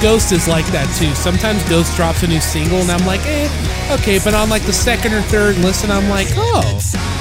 Ghost 0.00 0.30
is 0.30 0.46
like 0.46 0.66
that 0.66 0.86
too. 0.96 1.12
Sometimes 1.14 1.62
Ghost 1.68 1.96
drops 1.96 2.22
a 2.22 2.28
new 2.28 2.40
single 2.40 2.78
and 2.78 2.90
I'm 2.90 3.04
like, 3.04 3.20
eh, 3.26 3.50
okay. 3.98 4.20
But 4.22 4.34
on 4.34 4.48
like 4.48 4.62
the 4.62 4.72
second 4.72 5.12
or 5.12 5.22
third 5.22 5.56
listen, 5.58 5.90
I'm 5.90 6.08
like, 6.08 6.28
oh, 6.36 6.62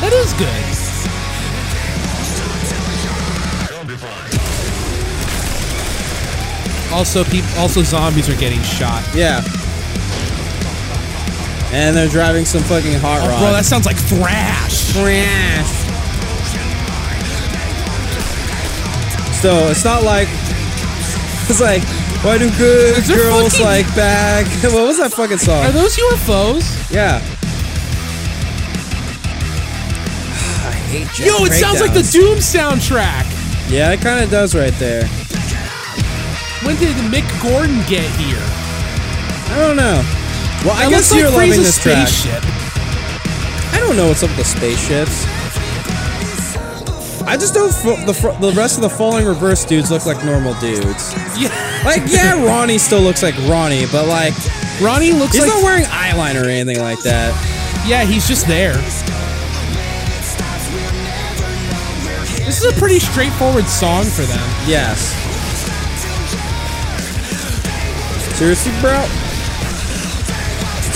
that 0.01 0.13
is 0.13 0.33
good. 0.37 0.97
Also, 6.93 7.23
people, 7.25 7.49
also 7.57 7.83
zombies 7.83 8.29
are 8.29 8.37
getting 8.37 8.61
shot. 8.61 9.03
Yeah. 9.13 9.41
And 11.73 11.95
they're 11.95 12.07
driving 12.07 12.45
some 12.45 12.61
fucking 12.61 12.93
hot 12.99 13.27
rod. 13.27 13.37
Oh, 13.37 13.39
bro, 13.39 13.51
that 13.51 13.65
sounds 13.65 13.85
like 13.85 13.97
thrash. 13.97 14.93
thrash. 14.93 15.67
So 19.41 19.67
it's 19.69 19.83
not 19.83 20.03
like 20.03 20.27
it's 21.49 21.61
like 21.61 21.83
why 22.27 22.37
do 22.37 22.49
good 22.57 22.97
Is 22.97 23.07
there 23.07 23.17
girls 23.19 23.53
fucking- 23.53 23.65
like 23.65 23.87
bag? 23.95 24.45
what 24.73 24.85
was 24.85 24.97
that 24.97 25.13
fucking 25.13 25.37
song? 25.37 25.63
Are 25.63 25.71
those 25.71 25.95
UFOs? 25.95 26.91
Yeah. 26.91 27.21
I 30.67 30.71
hate 30.91 31.07
Jack 31.15 31.25
Yo, 31.25 31.45
it 31.45 31.53
sounds 31.53 31.79
like 31.79 31.93
the 31.93 32.03
breakdowns. 32.03 32.11
Doom 32.11 32.37
soundtrack. 32.43 33.23
Yeah, 33.71 33.91
it 33.93 34.01
kind 34.01 34.21
of 34.21 34.29
does 34.29 34.53
right 34.55 34.73
there. 34.73 35.07
When 36.67 36.75
did 36.75 36.95
Mick 37.07 37.23
Gordon 37.41 37.77
get 37.87 38.03
here? 38.19 38.43
I 38.43 39.55
don't 39.59 39.77
know. 39.77 40.03
Well, 40.67 40.75
I 40.75 40.83
That 40.83 40.89
guess 40.89 41.11
looks 41.11 41.11
like 41.11 41.19
you're 41.21 41.31
loving 41.31 41.51
Frieza's 41.51 41.65
this 41.65 41.79
track. 41.81 42.07
spaceship. 42.09 42.43
I 43.71 43.79
don't 43.79 43.95
know 43.95 44.07
what's 44.07 44.23
up 44.23 44.29
with 44.35 44.39
the 44.39 44.43
spaceships. 44.43 45.23
I 47.27 47.35
just 47.35 47.53
don't. 47.53 47.73
Fo- 47.73 47.97
the 48.05 48.13
fr- 48.13 48.39
the 48.39 48.51
rest 48.53 48.77
of 48.77 48.81
the 48.83 48.89
falling 48.89 49.25
reverse 49.25 49.65
dudes 49.65 49.91
look 49.91 50.05
like 50.05 50.23
normal 50.23 50.53
dudes. 50.61 51.13
Yeah, 51.37 51.49
Like, 51.85 52.03
yeah, 52.07 52.41
Ronnie 52.43 52.77
still 52.77 53.01
looks 53.01 53.21
like 53.21 53.35
Ronnie, 53.47 53.85
but 53.91 54.07
like, 54.07 54.33
Ronnie 54.81 55.11
looks 55.11 55.33
like 55.37 55.43
he's 55.43 55.53
like 55.53 55.61
not 55.61 55.63
wearing 55.63 55.83
eyeliner 55.85 56.45
or 56.45 56.49
anything 56.49 56.79
like 56.79 56.99
that. 57.03 57.33
Yeah, 57.85 58.05
he's 58.05 58.27
just 58.27 58.47
there. 58.47 58.73
This 62.45 62.63
is 62.63 62.65
a 62.75 62.79
pretty 62.79 62.99
straightforward 62.99 63.65
song 63.67 64.05
for 64.05 64.21
them. 64.23 64.39
Yes. 64.65 65.13
Seriously, 68.37 68.71
bro? 68.79 69.03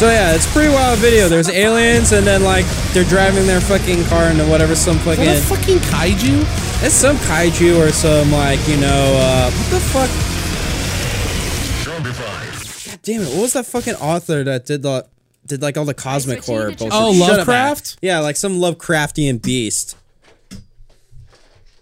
So 0.01 0.09
yeah, 0.09 0.33
it's 0.33 0.47
a 0.47 0.49
pretty 0.49 0.73
wild 0.73 0.97
video. 0.97 1.29
There's 1.29 1.47
aliens, 1.47 2.11
and 2.11 2.25
then 2.25 2.43
like 2.43 2.65
they're 2.91 3.03
driving 3.03 3.45
their 3.45 3.61
fucking 3.61 4.03
car 4.05 4.31
into 4.31 4.43
whatever 4.47 4.73
some 4.73 4.97
Is 4.97 5.03
fucking. 5.03 5.25
that 5.25 5.37
a 5.37 5.41
fucking 5.41 5.77
kaiju? 5.77 6.41
It's 6.83 6.95
some 6.95 7.17
kaiju 7.17 7.77
or 7.77 7.91
some 7.91 8.31
like 8.31 8.67
you 8.67 8.77
know 8.77 9.13
uh, 9.19 9.51
what 9.51 9.69
the 9.69 9.79
fuck. 9.79 10.09
God 11.85 12.99
damn 13.03 13.21
it! 13.21 13.27
What 13.27 13.41
was 13.43 13.53
that 13.53 13.67
fucking 13.67 13.93
author 13.93 14.43
that 14.43 14.65
did 14.65 14.81
the 14.81 15.07
did 15.45 15.61
like 15.61 15.77
all 15.77 15.85
the 15.85 15.93
cosmic 15.93 16.41
switching 16.41 16.55
horror 16.55 16.71
to 16.71 16.77
bullshit? 16.77 16.99
Oh, 16.99 17.13
Shut 17.13 17.29
up, 17.29 17.37
Lovecraft? 17.37 17.97
Matt. 17.97 17.99
Yeah, 18.01 18.19
like 18.21 18.37
some 18.37 18.53
Lovecraftian 18.53 19.39
beast. 19.43 19.97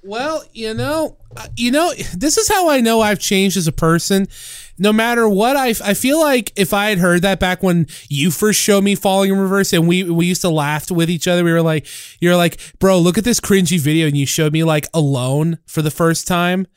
Well, 0.04 0.44
you 0.52 0.74
know, 0.74 1.16
uh, 1.38 1.48
you 1.56 1.72
know, 1.72 1.94
this 2.18 2.38
is 2.38 2.50
how 2.50 2.70
I 2.70 2.82
know 2.82 3.00
I've 3.00 3.20
changed 3.20 3.56
as 3.56 3.68
a 3.68 3.72
person. 3.72 4.28
No 4.80 4.94
matter 4.94 5.28
what, 5.28 5.58
I, 5.58 5.70
I 5.84 5.94
feel 5.94 6.20
like 6.20 6.54
if 6.56 6.74
I 6.74 6.90
had 6.90 7.00
heard 7.00 7.22
that 7.22 7.40
back 7.40 7.62
when 7.62 7.88
you 8.08 8.32
first 8.32 8.60
showed 8.60 8.84
me 8.84 8.96
falling 8.96 9.32
in 9.32 9.38
reverse, 9.38 9.74
and 9.74 9.88
we 9.88 10.04
we 10.04 10.26
used 10.26 10.42
to 10.42 10.50
laugh 10.50 10.90
with 10.90 11.10
each 11.10 11.28
other. 11.28 11.44
We 11.44 11.52
were 11.52 11.62
like, 11.62 11.86
"You're 12.20 12.38
like, 12.38 12.60
bro, 12.80 13.00
look 13.00 13.18
at 13.18 13.24
this 13.24 13.40
cringy 13.40 13.80
video," 13.80 14.08
and 14.08 14.16
you 14.16 14.26
showed 14.26 14.54
me 14.54 14.64
like 14.64 14.88
alone 14.94 15.60
for 15.68 15.82
the 15.82 15.92
first 15.92 16.28
time. 16.28 16.68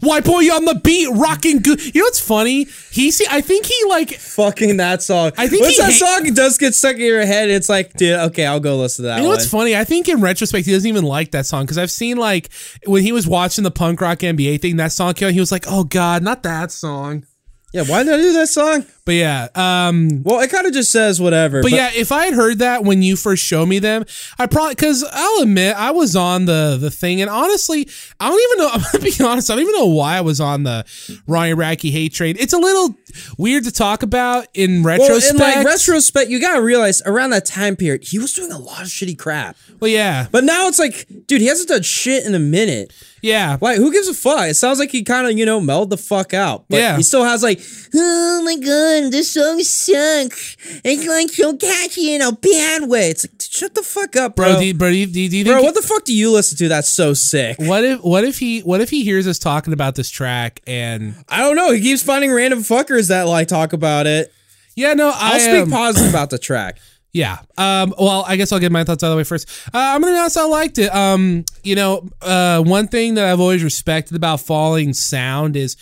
White 0.00 0.24
boy 0.24 0.40
you 0.40 0.52
on 0.54 0.64
the 0.64 0.76
beat, 0.76 1.08
rocking 1.12 1.58
good. 1.58 1.78
You 1.94 2.00
know 2.00 2.06
what's 2.06 2.18
funny? 2.20 2.66
He 2.90 3.10
see, 3.10 3.26
I 3.30 3.42
think 3.42 3.66
he 3.66 3.74
like 3.86 4.14
Fucking 4.14 4.78
that 4.78 5.02
song. 5.02 5.32
I 5.36 5.46
think 5.46 5.60
once 5.62 5.76
that 5.76 5.90
hate- 5.92 5.98
song 5.98 6.32
does 6.34 6.56
get 6.56 6.74
stuck 6.74 6.94
in 6.94 7.02
your 7.02 7.26
head, 7.26 7.50
it's 7.50 7.68
like, 7.68 7.92
dude, 7.94 8.18
okay, 8.18 8.46
I'll 8.46 8.60
go 8.60 8.78
listen 8.78 9.02
to 9.02 9.08
that 9.08 9.16
You 9.16 9.24
know 9.24 9.28
one. 9.28 9.36
what's 9.36 9.50
funny? 9.50 9.76
I 9.76 9.84
think 9.84 10.08
in 10.08 10.22
retrospect, 10.22 10.64
he 10.64 10.72
doesn't 10.72 10.88
even 10.88 11.04
like 11.04 11.32
that 11.32 11.44
song 11.44 11.64
because 11.64 11.76
I've 11.76 11.90
seen 11.90 12.16
like 12.16 12.48
when 12.86 13.02
he 13.02 13.12
was 13.12 13.28
watching 13.28 13.62
the 13.62 13.70
punk 13.70 14.00
rock 14.00 14.20
MBA 14.20 14.62
thing, 14.62 14.76
that 14.76 14.92
song 14.92 15.12
came 15.12 15.28
out, 15.28 15.34
he 15.34 15.40
was 15.40 15.52
like, 15.52 15.66
"Oh 15.68 15.84
God, 15.84 16.22
not 16.22 16.44
that 16.44 16.72
song." 16.72 17.26
Yeah, 17.72 17.84
why 17.84 18.02
did 18.02 18.12
I 18.14 18.16
do 18.16 18.32
that 18.32 18.48
song? 18.48 18.84
But 19.04 19.14
yeah, 19.14 19.48
um, 19.54 20.22
Well, 20.24 20.40
it 20.40 20.50
kind 20.50 20.66
of 20.66 20.72
just 20.72 20.90
says 20.90 21.20
whatever. 21.20 21.62
but, 21.62 21.70
yeah, 21.70 21.90
if 21.94 22.10
I 22.12 22.26
had 22.26 22.34
heard 22.34 22.58
that 22.58 22.84
when 22.84 23.02
you 23.02 23.16
first 23.16 23.44
showed 23.44 23.66
me 23.66 23.78
them, 23.78 24.04
I 24.38 24.46
probably 24.46 24.74
because 24.74 25.04
I'll 25.10 25.42
admit 25.42 25.74
I 25.76 25.90
was 25.92 26.16
on 26.16 26.46
the 26.46 26.76
the 26.80 26.90
thing, 26.90 27.20
and 27.20 27.30
honestly, 27.30 27.88
I 28.18 28.28
don't 28.28 28.40
even 28.52 28.58
know. 28.64 28.70
I'm 28.74 28.80
gonna 28.92 29.04
be 29.04 29.24
honest, 29.24 29.50
I 29.50 29.54
don't 29.54 29.62
even 29.62 29.74
know 29.74 29.86
why 29.86 30.16
I 30.16 30.20
was 30.20 30.40
on 30.40 30.64
the 30.64 30.84
Ronnie 31.26 31.54
Radke 31.54 31.90
hate 31.90 32.12
train. 32.12 32.36
It's 32.38 32.52
a 32.52 32.58
little 32.58 32.94
weird 33.38 33.64
to 33.64 33.72
talk 33.72 34.02
about 34.02 34.46
in 34.54 34.82
well, 34.82 34.98
retrospect. 34.98 35.34
in 35.34 35.38
like 35.38 35.64
retrospect, 35.66 36.30
you 36.30 36.40
gotta 36.40 36.62
realize 36.62 37.02
around 37.06 37.30
that 37.30 37.46
time 37.46 37.76
period, 37.76 38.04
he 38.04 38.18
was 38.18 38.32
doing 38.32 38.52
a 38.52 38.58
lot 38.58 38.82
of 38.82 38.88
shitty 38.88 39.18
crap. 39.18 39.56
well, 39.80 39.90
yeah, 39.90 40.26
But 40.30 40.44
now 40.44 40.68
it's 40.68 40.78
like, 40.78 41.06
dude, 41.26 41.40
he 41.40 41.46
hasn't 41.46 41.68
done 41.68 41.82
shit 41.82 42.24
in 42.24 42.34
a 42.34 42.38
minute. 42.40 42.92
Yeah. 43.22 43.58
Like, 43.60 43.76
who 43.78 43.92
gives 43.92 44.08
a 44.08 44.14
fuck? 44.14 44.48
It 44.48 44.54
sounds 44.54 44.78
like 44.78 44.90
he 44.90 45.02
kind 45.02 45.26
of, 45.26 45.36
you 45.38 45.44
know, 45.46 45.60
melded 45.60 45.90
the 45.90 45.96
fuck 45.96 46.32
out. 46.34 46.64
But 46.68 46.78
Yeah. 46.78 46.96
he 46.96 47.02
still 47.02 47.24
has 47.24 47.42
like, 47.42 47.60
oh 47.94 48.42
my 48.44 48.56
god, 48.56 49.12
this 49.12 49.32
song 49.32 49.60
sucks. 49.60 50.56
It's 50.84 51.06
like 51.06 51.28
so 51.30 51.56
catchy 51.56 52.14
in 52.14 52.22
a 52.22 52.32
bad 52.32 52.88
way. 52.88 53.10
It's 53.10 53.24
like, 53.24 53.40
shut 53.40 53.74
the 53.74 53.82
fuck 53.82 54.16
up, 54.16 54.36
bro. 54.36 54.52
Bro, 54.52 54.60
do 54.60 54.66
you, 54.66 54.74
bro, 54.74 54.90
do 54.90 54.96
you, 54.96 55.06
do 55.06 55.20
you 55.20 55.28
think 55.30 55.46
Bro, 55.46 55.62
what 55.62 55.74
the 55.74 55.82
fuck 55.82 56.04
do 56.04 56.14
you 56.14 56.30
listen 56.32 56.56
to? 56.58 56.68
That's 56.68 56.88
so 56.88 57.14
sick. 57.14 57.56
What 57.58 57.84
if 57.84 58.02
what 58.02 58.24
if 58.24 58.38
he 58.38 58.60
what 58.60 58.80
if 58.80 58.90
he 58.90 59.04
hears 59.04 59.26
us 59.26 59.38
talking 59.38 59.72
about 59.72 59.94
this 59.94 60.10
track 60.10 60.60
and 60.66 61.14
I 61.28 61.38
don't 61.38 61.56
know. 61.56 61.72
He 61.72 61.80
keeps 61.80 62.02
finding 62.02 62.32
random 62.32 62.60
fuckers 62.60 63.08
that 63.08 63.26
like 63.28 63.48
talk 63.48 63.72
about 63.72 64.06
it. 64.06 64.32
yeah 64.76 64.94
no 64.94 65.08
I 65.08 65.34
I'll 65.34 65.40
speak 65.40 65.62
um, 65.64 65.70
positive 65.70 66.10
about 66.10 66.30
the 66.30 66.38
track. 66.38 66.78
Yeah. 67.12 67.38
Um 67.58 67.94
well 67.98 68.24
I 68.26 68.36
guess 68.36 68.52
I'll 68.52 68.58
get 68.58 68.72
my 68.72 68.84
thoughts 68.84 69.02
out 69.02 69.08
of 69.08 69.12
the 69.12 69.16
way 69.16 69.24
first. 69.24 69.48
Uh, 69.66 69.78
I'm 69.78 70.00
gonna 70.00 70.16
honest 70.16 70.36
I 70.36 70.44
liked 70.44 70.78
it. 70.78 70.94
Um 70.94 71.44
you 71.62 71.74
know 71.74 72.08
uh 72.22 72.62
one 72.62 72.88
thing 72.88 73.14
that 73.14 73.24
I've 73.30 73.40
always 73.40 73.64
respected 73.64 74.16
about 74.16 74.40
Falling 74.40 74.92
Sound 74.92 75.56
is 75.56 75.76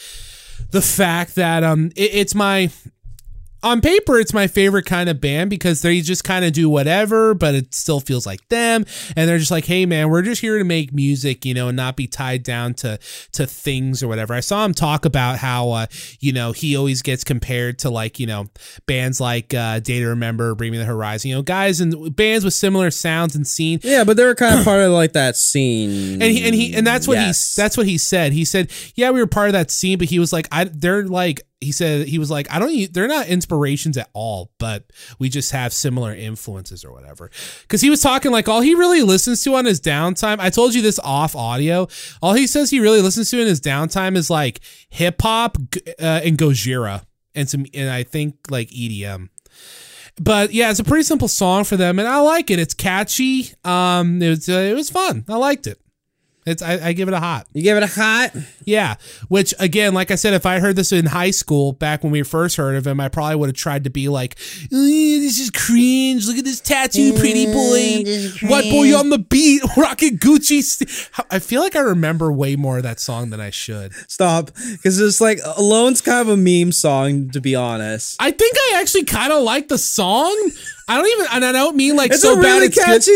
the 0.70 0.82
fact 0.82 1.34
that 1.36 1.62
um 1.64 1.92
it, 1.96 2.10
it's 2.14 2.34
my 2.34 2.70
on 3.62 3.80
paper 3.80 4.18
it's 4.18 4.32
my 4.32 4.46
favorite 4.46 4.86
kind 4.86 5.08
of 5.08 5.20
band 5.20 5.50
because 5.50 5.82
they 5.82 6.00
just 6.00 6.22
kind 6.24 6.44
of 6.44 6.52
do 6.52 6.70
whatever 6.70 7.34
but 7.34 7.54
it 7.54 7.74
still 7.74 7.98
feels 8.00 8.24
like 8.26 8.46
them 8.48 8.84
and 9.16 9.28
they're 9.28 9.38
just 9.38 9.50
like 9.50 9.64
hey 9.64 9.84
man 9.84 10.08
we're 10.08 10.22
just 10.22 10.40
here 10.40 10.58
to 10.58 10.64
make 10.64 10.92
music 10.92 11.44
you 11.44 11.52
know 11.54 11.68
and 11.68 11.76
not 11.76 11.96
be 11.96 12.06
tied 12.06 12.42
down 12.42 12.72
to 12.72 12.98
to 13.32 13.46
things 13.46 14.02
or 14.02 14.06
whatever 14.08 14.32
i 14.34 14.40
saw 14.40 14.64
him 14.64 14.72
talk 14.72 15.04
about 15.04 15.38
how 15.38 15.70
uh 15.70 15.86
you 16.20 16.32
know 16.32 16.52
he 16.52 16.76
always 16.76 17.02
gets 17.02 17.24
compared 17.24 17.78
to 17.78 17.90
like 17.90 18.20
you 18.20 18.26
know 18.26 18.46
bands 18.86 19.20
like 19.20 19.52
uh 19.54 19.80
day 19.80 19.98
to 20.00 20.06
remember 20.06 20.54
bring 20.54 20.70
me 20.70 20.78
the 20.78 20.84
horizon 20.84 21.28
you 21.30 21.34
know 21.34 21.42
guys 21.42 21.80
and 21.80 22.14
bands 22.14 22.44
with 22.44 22.54
similar 22.54 22.90
sounds 22.90 23.34
and 23.34 23.46
scene 23.46 23.80
Yeah, 23.82 24.04
but 24.04 24.16
they 24.16 24.24
were 24.24 24.34
kind 24.34 24.58
of 24.58 24.64
part 24.64 24.80
of 24.82 24.92
like 24.92 25.12
that 25.14 25.36
scene. 25.36 26.22
and 26.22 26.30
he 26.30 26.44
and 26.44 26.54
he 26.54 26.74
and 26.76 26.86
that's 26.86 27.08
what 27.08 27.14
Yes. 27.18 27.54
he 27.56 27.60
that's 27.62 27.76
what 27.76 27.86
he 27.86 27.98
said. 27.98 28.32
He 28.32 28.44
said, 28.44 28.70
"Yeah, 28.94 29.10
we 29.10 29.20
were 29.20 29.26
part 29.26 29.48
of 29.48 29.52
that 29.54 29.70
scene, 29.70 29.98
but 29.98 30.08
he 30.08 30.18
was 30.18 30.32
like, 30.32 30.46
I 30.52 30.64
they're 30.64 31.04
like." 31.06 31.40
He 31.60 31.72
said 31.72 32.06
he 32.06 32.18
was 32.18 32.30
like, 32.30 32.50
I 32.52 32.58
don't. 32.60 32.92
They're 32.92 33.08
not 33.08 33.26
inspirations 33.26 33.96
at 33.96 34.08
all, 34.12 34.52
but 34.58 34.84
we 35.18 35.28
just 35.28 35.50
have 35.50 35.72
similar 35.72 36.14
influences 36.14 36.84
or 36.84 36.92
whatever. 36.92 37.30
Because 37.62 37.80
he 37.80 37.90
was 37.90 38.00
talking 38.00 38.30
like 38.30 38.48
all 38.48 38.60
he 38.60 38.74
really 38.74 39.02
listens 39.02 39.42
to 39.42 39.54
on 39.56 39.64
his 39.64 39.80
downtime. 39.80 40.38
I 40.38 40.50
told 40.50 40.74
you 40.74 40.82
this 40.82 41.00
off 41.00 41.34
audio. 41.34 41.88
All 42.22 42.34
he 42.34 42.46
says 42.46 42.70
he 42.70 42.78
really 42.78 43.02
listens 43.02 43.30
to 43.30 43.40
in 43.40 43.48
his 43.48 43.60
downtime 43.60 44.16
is 44.16 44.30
like 44.30 44.60
hip 44.88 45.20
hop 45.20 45.56
uh, 46.00 46.20
and 46.24 46.38
Gojira 46.38 47.02
and 47.34 47.48
some, 47.48 47.66
and 47.74 47.90
I 47.90 48.04
think 48.04 48.36
like 48.50 48.68
EDM. 48.70 49.28
but 50.20 50.52
yeah, 50.52 50.70
it's 50.70 50.80
a 50.80 50.84
pretty 50.84 51.04
simple 51.04 51.28
song 51.28 51.64
for 51.64 51.76
them, 51.76 51.98
and 51.98 52.06
I 52.06 52.20
like 52.20 52.50
it. 52.50 52.58
It's 52.58 52.74
catchy. 52.74 53.50
Um, 53.64 54.22
it 54.22 54.28
was 54.28 54.48
uh, 54.48 54.52
it 54.52 54.74
was 54.74 54.90
fun. 54.90 55.24
I 55.28 55.36
liked 55.36 55.66
it. 55.66 55.80
It's 56.48 56.62
I, 56.62 56.88
I 56.88 56.92
give 56.92 57.08
it 57.08 57.14
a 57.14 57.20
hot. 57.20 57.46
You 57.52 57.62
give 57.62 57.76
it 57.76 57.82
a 57.82 57.86
hot. 57.86 58.34
Yeah, 58.64 58.96
which 59.28 59.54
again, 59.58 59.94
like 59.94 60.10
I 60.10 60.14
said, 60.14 60.34
if 60.34 60.46
I 60.46 60.58
heard 60.60 60.76
this 60.76 60.92
in 60.92 61.06
high 61.06 61.30
school 61.30 61.72
back 61.72 62.02
when 62.02 62.12
we 62.12 62.22
first 62.22 62.56
heard 62.56 62.76
of 62.76 62.86
him, 62.86 63.00
I 63.00 63.08
probably 63.08 63.36
would 63.36 63.48
have 63.48 63.56
tried 63.56 63.84
to 63.84 63.90
be 63.90 64.08
like, 64.08 64.36
"Eh, 64.64 64.66
"This 64.70 65.38
is 65.38 65.50
cringe. 65.50 66.26
Look 66.26 66.38
at 66.38 66.44
this 66.44 66.60
tattoo, 66.60 67.12
pretty 67.14 67.46
boy, 67.46 68.04
white 68.48 68.70
boy 68.70 68.96
on 68.96 69.10
the 69.10 69.18
beat, 69.18 69.62
rocking 69.76 70.18
Gucci." 70.18 70.58
I 71.30 71.38
feel 71.38 71.60
like 71.60 71.76
I 71.76 71.80
remember 71.80 72.32
way 72.32 72.56
more 72.56 72.78
of 72.78 72.82
that 72.82 73.00
song 73.00 73.30
than 73.30 73.40
I 73.40 73.50
should. 73.50 73.92
Stop, 74.08 74.50
because 74.72 75.00
it's 75.00 75.20
like 75.20 75.40
Alone's 75.56 76.00
kind 76.00 76.20
of 76.20 76.28
a 76.28 76.36
meme 76.36 76.72
song, 76.72 77.30
to 77.30 77.40
be 77.40 77.54
honest. 77.54 78.16
I 78.20 78.30
think 78.30 78.56
I 78.56 78.80
actually 78.80 79.04
kind 79.04 79.32
of 79.32 79.42
like 79.42 79.68
the 79.68 79.78
song. 79.78 80.50
I 80.88 80.96
don't 80.96 81.06
even, 81.06 81.26
and 81.32 81.44
I 81.44 81.52
don't 81.52 81.76
mean 81.76 81.96
like 81.96 82.10
It's 82.12 82.22
so 82.22 82.32
a 82.32 82.36
bad. 82.36 82.42
really 82.54 82.66
It's 82.66 82.76
good. 82.76 82.84
catchy. 82.86 83.10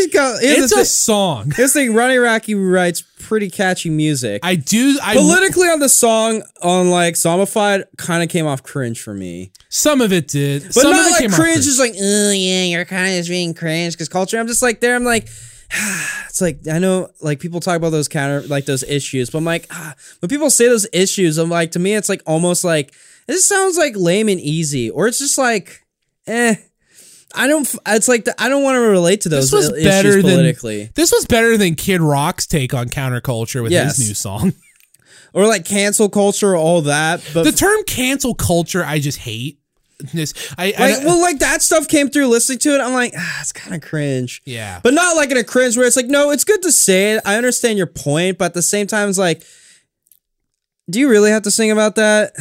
It's 0.45 0.71
a 0.71 0.77
thi- 0.77 0.83
song. 0.83 1.49
The 1.57 1.67
thing: 1.67 1.93
Ronnie 1.95 2.15
Radke 2.15 2.55
writes 2.71 3.01
pretty 3.19 3.49
catchy 3.49 3.89
music. 3.89 4.41
I 4.43 4.55
do. 4.55 4.99
I 5.01 5.15
Politically 5.15 5.67
on 5.69 5.79
the 5.79 5.89
song 5.89 6.43
on 6.61 6.89
like 6.91 7.15
Zombified 7.15 7.85
kind 7.97 8.21
of 8.21 8.29
came 8.29 8.45
off 8.45 8.61
cringe 8.63 9.01
for 9.01 9.13
me. 9.13 9.51
some 9.69 10.01
of 10.01 10.13
it 10.13 10.27
did, 10.27 10.63
But 10.65 10.73
some 10.75 10.91
of 10.91 10.97
not 10.97 11.07
it 11.07 11.11
like 11.11 11.21
came 11.21 11.31
off 11.33 11.39
cringe, 11.39 11.63
just 11.65 11.79
like, 11.79 11.93
oh 11.99 12.31
yeah, 12.31 12.63
you're 12.65 12.85
kind 12.85 13.07
of 13.07 13.13
just 13.17 13.29
being 13.29 13.53
cringe 13.55 13.93
because 13.93 14.07
culture. 14.09 14.37
I'm 14.39 14.47
just 14.47 14.61
like 14.61 14.79
there. 14.79 14.95
I'm 14.95 15.03
like, 15.03 15.23
it's 16.27 16.41
like 16.41 16.67
I 16.71 16.77
know 16.79 17.09
like 17.21 17.39
people 17.39 17.59
talk 17.59 17.77
about 17.77 17.89
those 17.89 18.07
counter 18.07 18.41
like 18.47 18.65
those 18.65 18.83
issues, 18.83 19.29
but 19.31 19.39
I'm 19.39 19.45
like 19.45 19.65
ah, 19.71 19.95
when 20.19 20.29
people 20.29 20.49
say 20.51 20.67
those 20.67 20.87
issues, 20.93 21.37
I'm 21.39 21.49
like 21.49 21.71
to 21.71 21.79
me 21.79 21.95
it's 21.95 22.09
like 22.09 22.21
almost 22.27 22.63
like 22.63 22.93
this 23.25 23.47
sounds 23.47 23.77
like 23.77 23.95
lame 23.95 24.27
and 24.29 24.39
easy, 24.39 24.89
or 24.91 25.07
it's 25.07 25.17
just 25.19 25.37
like, 25.37 25.83
eh. 26.27 26.55
I 27.33 27.47
don't. 27.47 27.67
It's 27.87 28.07
like 28.07 28.25
the, 28.25 28.41
I 28.41 28.49
don't 28.49 28.63
want 28.63 28.75
to 28.75 28.81
relate 28.81 29.21
to 29.21 29.29
those 29.29 29.51
This 29.51 29.71
was 29.71 29.83
better 29.83 30.09
issues 30.09 30.23
than 30.23 30.33
politically, 30.35 30.89
this 30.95 31.11
was 31.11 31.25
better 31.25 31.57
than 31.57 31.75
Kid 31.75 32.01
Rock's 32.01 32.45
take 32.45 32.73
on 32.73 32.89
counterculture 32.89 33.63
with 33.63 33.71
Yes. 33.71 33.97
his 33.97 34.07
new 34.07 34.13
song. 34.13 34.53
or 35.33 35.47
like 35.47 35.65
cancel 35.65 36.09
culture, 36.09 36.55
all 36.55 36.81
that. 36.81 37.23
But 37.33 37.43
the 37.43 37.51
term 37.51 37.83
cancel 37.85 38.35
culture, 38.35 38.83
I 38.85 38.99
just 38.99 39.19
hate. 39.19 39.59
This, 40.13 40.33
I, 40.57 40.73
I 40.77 41.05
well, 41.05 41.21
like 41.21 41.39
that 41.39 41.61
stuff 41.61 41.87
came 41.87 42.09
through 42.09 42.27
listening 42.27 42.59
to 42.59 42.75
it. 42.75 42.81
I'm 42.81 42.91
like, 42.93 43.13
ah, 43.17 43.37
it's 43.41 43.53
kind 43.53 43.73
of 43.73 43.81
cringe. 43.87 44.41
Yeah. 44.43 44.81
But 44.83 44.93
not 44.93 45.15
like 45.15 45.31
in 45.31 45.37
a 45.37 45.43
cringe 45.45 45.77
where 45.77 45.87
it's 45.87 45.95
like, 45.95 46.07
no, 46.07 46.31
it's 46.31 46.43
good 46.43 46.61
to 46.63 46.71
say 46.73 47.13
it. 47.13 47.21
I 47.25 47.37
understand 47.37 47.77
your 47.77 47.87
point, 47.87 48.37
but 48.37 48.45
at 48.45 48.53
the 48.53 48.61
same 48.61 48.85
time, 48.85 49.07
it's 49.07 49.17
like, 49.17 49.43
do 50.89 50.99
you 50.99 51.09
really 51.09 51.31
have 51.31 51.43
to 51.43 51.51
sing 51.51 51.71
about 51.71 51.95
that? 51.95 52.33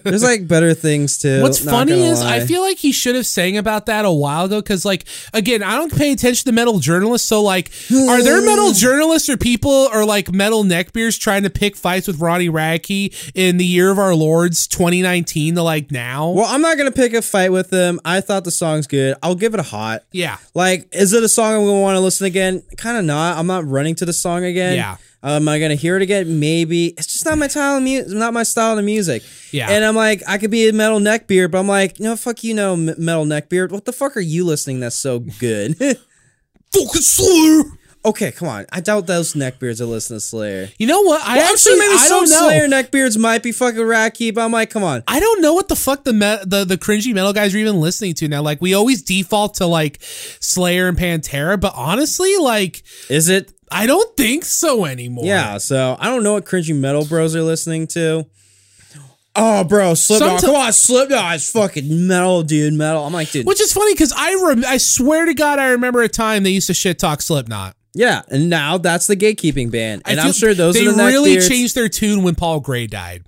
There's 0.04 0.22
like 0.24 0.48
better 0.48 0.74
things 0.74 1.18
too. 1.18 1.40
What's 1.40 1.64
funny 1.64 2.02
is 2.02 2.20
lie. 2.20 2.36
I 2.36 2.46
feel 2.46 2.60
like 2.60 2.78
he 2.78 2.90
should 2.90 3.14
have 3.14 3.26
sang 3.26 3.56
about 3.56 3.86
that 3.86 4.04
a 4.04 4.10
while 4.10 4.46
ago 4.46 4.60
because, 4.60 4.84
like, 4.84 5.04
again, 5.32 5.62
I 5.62 5.76
don't 5.76 5.96
pay 5.96 6.10
attention 6.10 6.46
to 6.46 6.52
metal 6.52 6.80
journalists. 6.80 7.28
So, 7.28 7.42
like, 7.42 7.70
are 7.92 8.22
there 8.24 8.42
metal 8.44 8.72
journalists 8.72 9.28
or 9.28 9.36
people 9.36 9.70
or 9.70 10.04
like 10.04 10.32
metal 10.32 10.64
neckbeards 10.64 11.18
trying 11.20 11.44
to 11.44 11.50
pick 11.50 11.76
fights 11.76 12.08
with 12.08 12.18
Ronnie 12.18 12.48
Radke 12.48 13.14
in 13.36 13.56
the 13.56 13.64
year 13.64 13.90
of 13.92 14.00
our 14.00 14.16
Lord's 14.16 14.66
2019 14.66 15.54
to 15.54 15.62
like 15.62 15.92
now? 15.92 16.30
Well, 16.30 16.46
I'm 16.46 16.62
not 16.62 16.76
gonna 16.78 16.90
pick 16.90 17.12
a 17.14 17.22
fight 17.22 17.52
with 17.52 17.70
them. 17.70 18.00
I 18.04 18.20
thought 18.20 18.42
the 18.42 18.50
song's 18.50 18.88
good. 18.88 19.16
I'll 19.22 19.36
give 19.36 19.54
it 19.54 19.60
a 19.60 19.64
hot. 19.64 20.02
yeah. 20.10 20.38
Like, 20.54 20.88
is 20.92 21.12
it 21.12 21.22
a 21.22 21.28
song 21.28 21.54
I'm 21.54 21.60
gonna 21.64 21.80
want 21.80 21.96
to 21.96 22.00
listen 22.00 22.26
again? 22.26 22.62
Kind 22.76 22.98
of 22.98 23.04
not. 23.04 23.38
I'm 23.38 23.46
not 23.46 23.64
running 23.64 23.94
to 23.96 24.04
the 24.04 24.12
song 24.12 24.42
again. 24.42 24.74
Yeah. 24.74 24.96
Am 25.34 25.48
I 25.48 25.58
gonna 25.58 25.74
hear 25.74 25.96
it 25.96 26.02
again? 26.02 26.38
Maybe. 26.38 26.88
It's 26.88 27.06
just 27.08 27.24
not 27.24 27.36
my 27.36 27.48
style 27.48 27.78
of 27.78 27.82
music. 27.82 28.16
Not 28.16 28.32
my 28.32 28.44
style 28.44 28.78
of 28.78 28.84
music. 28.84 29.24
Yeah. 29.50 29.68
And 29.70 29.84
I'm 29.84 29.96
like, 29.96 30.22
I 30.28 30.38
could 30.38 30.52
be 30.52 30.68
a 30.68 30.72
metal 30.72 31.00
neckbeard, 31.00 31.50
but 31.50 31.58
I'm 31.58 31.66
like, 31.66 31.98
no, 31.98 32.14
fuck 32.14 32.44
you, 32.44 32.54
no 32.54 32.76
metal 32.76 33.24
neckbeard. 33.24 33.72
What 33.72 33.84
the 33.86 33.92
fuck 33.92 34.16
are 34.16 34.20
you 34.20 34.44
listening? 34.44 34.80
That's 34.80 34.96
so 34.96 35.18
good. 35.18 35.76
Fucking 36.72 37.02
Slayer. 37.02 37.62
Okay, 38.06 38.32
come 38.32 38.48
on. 38.48 38.66
I 38.72 38.80
doubt 38.80 39.06
those 39.06 39.34
neckbeards 39.34 39.80
are 39.80 39.84
listening 39.86 40.18
to 40.18 40.24
Slayer. 40.24 40.68
You 40.78 40.86
know 40.86 41.02
what? 41.02 41.20
I 41.22 41.36
Well, 41.36 41.52
actually, 41.52 41.72
sure 41.74 41.78
maybe 41.78 41.94
I 41.94 42.06
some 42.06 42.20
don't 42.24 42.30
know. 42.30 42.48
Slayer 42.48 42.68
neckbeards 42.68 43.18
might 43.18 43.42
be 43.42 43.52
fucking 43.52 43.80
racky, 43.80 44.34
but 44.34 44.42
I'm 44.42 44.52
like, 44.52 44.70
come 44.70 44.84
on. 44.84 45.02
I 45.06 45.20
don't 45.20 45.42
know 45.42 45.52
what 45.54 45.68
the 45.68 45.76
fuck 45.76 46.04
the 46.04 46.12
me- 46.12 46.38
the 46.44 46.64
the 46.64 46.78
cringy 46.78 47.12
metal 47.14 47.32
guys 47.32 47.54
are 47.54 47.58
even 47.58 47.80
listening 47.80 48.14
to 48.14 48.28
now. 48.28 48.42
Like 48.42 48.60
we 48.60 48.74
always 48.74 49.02
default 49.02 49.54
to 49.54 49.66
like 49.66 49.98
Slayer 50.02 50.88
and 50.88 50.96
Pantera, 50.96 51.60
but 51.60 51.72
honestly, 51.76 52.36
like 52.38 52.82
Is 53.10 53.28
it? 53.28 53.52
I 53.70 53.86
don't 53.86 54.16
think 54.16 54.44
so 54.44 54.84
anymore. 54.84 55.24
Yeah. 55.24 55.58
So 55.58 55.96
I 55.98 56.06
don't 56.06 56.22
know 56.22 56.34
what 56.34 56.44
cringy 56.44 56.74
metal 56.78 57.04
bros 57.04 57.34
are 57.34 57.42
listening 57.42 57.86
to. 57.88 58.26
Oh, 59.38 59.64
bro, 59.64 59.92
Slipknot. 59.94 60.40
Someti- 60.40 60.46
Come 60.46 60.54
on, 60.54 60.72
Slipknot 60.72 61.34
is 61.34 61.50
fucking 61.50 62.06
metal, 62.08 62.42
dude. 62.42 62.72
Metal. 62.72 63.04
I'm 63.04 63.12
like, 63.12 63.30
dude. 63.30 63.44
Which 63.46 63.60
is 63.60 63.70
funny 63.72 63.92
because 63.92 64.12
I 64.16 64.34
rem- 64.42 64.64
I 64.64 64.78
swear 64.78 65.26
to 65.26 65.34
God 65.34 65.58
I 65.58 65.72
remember 65.72 66.00
a 66.02 66.08
time 66.08 66.42
they 66.42 66.50
used 66.50 66.68
to 66.68 66.74
shit 66.74 66.98
talk 66.98 67.20
Slipknot. 67.20 67.76
Yeah, 67.96 68.22
and 68.28 68.50
now 68.50 68.78
that's 68.78 69.06
the 69.06 69.16
gatekeeping 69.16 69.70
band, 69.70 70.02
and 70.04 70.20
I'm 70.20 70.32
sure 70.32 70.52
those 70.54 70.74
they 70.74 70.86
are 70.86 70.92
the 70.92 71.04
really 71.04 71.40
changed 71.40 71.74
their 71.74 71.88
tune 71.88 72.22
when 72.22 72.34
Paul 72.34 72.60
Gray 72.60 72.86
died. 72.86 73.24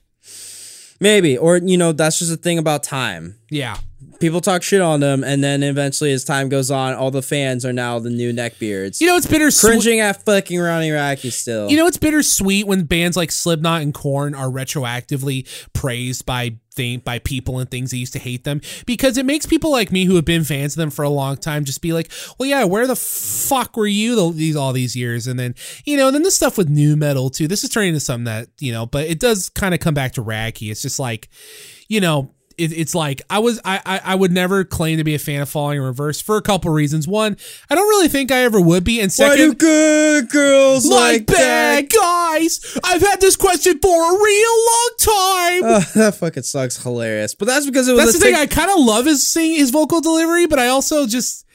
Maybe, 1.01 1.39
or 1.39 1.57
you 1.57 1.79
know, 1.79 1.93
that's 1.93 2.19
just 2.19 2.33
a 2.33 2.37
thing 2.37 2.59
about 2.59 2.83
time. 2.83 3.37
Yeah, 3.51 3.79
People 4.21 4.41
talk 4.41 4.65
shit 4.65 4.81
on 4.81 4.99
them, 4.99 5.23
and 5.23 5.45
then 5.45 5.63
eventually, 5.63 6.13
as 6.13 6.25
time 6.25 6.49
goes 6.49 6.73
on, 6.73 6.95
all 6.95 7.13
the 7.13 7.23
fans 7.23 7.65
are 7.65 7.73
now 7.73 8.01
the 8.01 8.11
new 8.11 8.33
neckbeards. 8.33 9.01
you 9.01 9.07
know 9.07 9.17
it's 9.17 9.27
bittersweet. 9.27 9.81
cringing 9.81 10.01
at 10.01 10.25
fucking 10.25 10.59
Ronnie 10.59 10.91
Radke 10.91 11.31
still. 11.31 11.71
You 11.71 11.77
know 11.77 11.87
it's 11.87 11.99
bittersweet 11.99 12.67
when 12.67 12.85
bands 12.85 13.17
like 13.17 13.31
Slipknot 13.31 13.83
and 13.83 13.95
Korn 13.95 14.35
are 14.35 14.49
retroactively 14.49 15.47
praised 15.73 16.27
by 16.27 16.57
by 17.05 17.19
people 17.19 17.59
and 17.59 17.71
things 17.71 17.91
that 17.91 17.97
used 17.99 18.13
to 18.13 18.19
hate 18.19 18.45
them 18.45 18.61
because 18.87 19.19
it 19.19 19.27
makes 19.27 19.47
people 19.47 19.71
like 19.71 19.93
me 19.93 20.05
who 20.05 20.17
have 20.17 20.25
been 20.25 20.45
fans 20.45 20.75
of 20.75 20.79
them 20.79 20.91
for 20.91 21.03
a 21.03 21.09
long 21.09 21.37
time 21.37 21.65
just 21.65 21.83
be 21.83 21.93
like, 21.93 22.11
well, 22.39 22.49
yeah, 22.49 22.65
where 22.65 22.87
the 22.87 22.97
fuck 22.97 23.77
were 23.77 23.87
you 23.87 24.15
the, 24.15 24.31
these 24.33 24.57
all 24.57 24.73
these 24.73 24.97
years? 24.97 25.27
And 25.27 25.39
then 25.39 25.55
you 25.85 25.97
know, 25.97 26.09
and 26.09 26.15
then 26.15 26.23
the 26.23 26.31
stuff 26.31 26.57
with 26.57 26.69
new 26.69 26.97
metal 26.97 27.31
too. 27.31 27.49
This 27.49 27.65
is 27.65 27.71
turning 27.71 27.91
into 27.91 28.01
something 28.01 28.25
that 28.25 28.49
you 28.61 28.73
know, 28.73 28.87
but 28.87 29.07
it 29.07 29.21
does 29.21 29.49
kind 29.49 29.75
of 29.75 29.81
come 29.81 29.95
back 29.95 30.13
to 30.13 30.23
Radke. 30.23 30.71
It's 30.71 30.83
just 30.83 30.99
like, 30.99 31.29
you 31.89 32.01
know. 32.01 32.35
It, 32.59 32.73
it's 32.73 32.95
like 32.95 33.23
I 33.31 33.39
was 33.39 33.61
I, 33.65 33.81
I 33.87 34.01
I 34.05 34.15
would 34.15 34.33
never 34.33 34.65
claim 34.65 34.99
to 34.99 35.05
be 35.05 35.15
a 35.15 35.19
fan 35.19 35.41
of 35.41 35.49
Falling 35.49 35.79
in 35.79 35.85
Reverse 35.85 36.21
for 36.21 36.37
a 36.37 36.43
couple 36.43 36.71
reasons. 36.73 37.07
One, 37.07 37.37
I 37.71 37.75
don't 37.75 37.89
really 37.89 38.09
think 38.09 38.33
I 38.33 38.43
ever 38.43 38.61
would 38.61 38.85
be, 38.85 39.01
and 39.01 39.13
Why 39.15 39.37
do 39.37 39.55
good 39.55 40.29
girls 40.29 40.87
like 40.87 41.21
like, 41.21 41.27
bad 41.27 41.89
that? 41.89 41.91
guys. 41.91 42.79
I've 42.85 43.01
had 43.03 43.21
this 43.21 43.37
question 43.37 43.79
for 43.79 43.89
a 43.89 44.23
real 44.23 44.57
long 44.67 44.91
time. 44.99 45.63
Oh, 45.65 45.87
that 45.95 46.17
fucking 46.17 46.43
sucks. 46.43 46.83
Hilarious, 46.83 47.35
but 47.35 47.47
that's 47.47 47.67
because 47.67 47.89
it 47.89 47.93
was. 47.93 48.07
That's 48.07 48.19
the 48.19 48.25
thing. 48.25 48.35
I 48.35 48.47
kind 48.47 48.71
of 48.71 48.79
love 48.85 49.07
his 49.07 49.27
sing 49.27 49.55
his 49.55 49.71
vocal 49.71 50.01
delivery, 50.01 50.47
but 50.47 50.59
I 50.59 50.69
also 50.69 51.07
just 51.07 51.47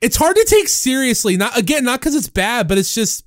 it's 0.00 0.16
hard 0.16 0.36
to 0.36 0.44
take 0.44 0.68
seriously. 0.68 1.36
Not 1.36 1.56
again, 1.56 1.84
not 1.84 2.00
because 2.00 2.14
it's 2.14 2.28
bad, 2.28 2.68
but 2.68 2.76
it's 2.78 2.94
just 2.94 3.24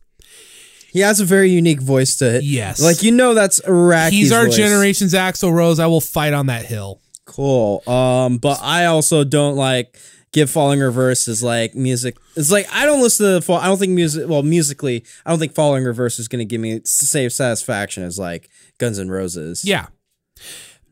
he 0.96 1.02
has 1.02 1.20
a 1.20 1.26
very 1.26 1.50
unique 1.50 1.82
voice 1.82 2.16
to 2.18 2.38
it. 2.38 2.44
Yes. 2.44 2.82
like 2.82 3.04
you 3.04 3.12
know, 3.12 3.34
that's 3.34 3.60
Radke's 3.68 4.16
he's 4.16 4.32
our 4.32 4.46
voice. 4.46 4.56
generation's 4.56 5.14
Axl 5.14 5.52
Rose. 5.52 5.80
I 5.80 5.88
will 5.88 6.02
fight 6.02 6.34
on 6.34 6.46
that 6.46 6.66
hill. 6.66 7.02
Cool. 7.26 7.88
Um, 7.88 8.38
but 8.38 8.60
I 8.62 8.86
also 8.86 9.24
don't 9.24 9.56
like 9.56 10.00
give 10.32 10.50
Falling 10.50 10.80
Reverse 10.80 11.28
is 11.28 11.42
like 11.42 11.76
music. 11.76 12.18
It's 12.36 12.52
like 12.52 12.68
I 12.72 12.86
don't 12.86 13.02
listen 13.02 13.26
to 13.26 13.32
the 13.34 13.42
fall. 13.42 13.58
I 13.58 13.66
don't 13.66 13.78
think 13.78 13.94
music. 13.94 14.28
Well, 14.28 14.44
musically, 14.44 15.06
I 15.26 15.30
don't 15.30 15.40
think 15.40 15.54
Falling 15.54 15.84
Reverse 15.84 16.20
is 16.20 16.28
going 16.28 16.40
to 16.40 16.46
give 16.46 16.62
me 16.62 16.80
the 16.80 16.88
same 16.88 17.30
satisfaction 17.30 18.04
as 18.04 18.20
like 18.20 18.50
Guns 18.78 19.00
N' 19.00 19.10
Roses. 19.10 19.64
Yeah. 19.66 19.88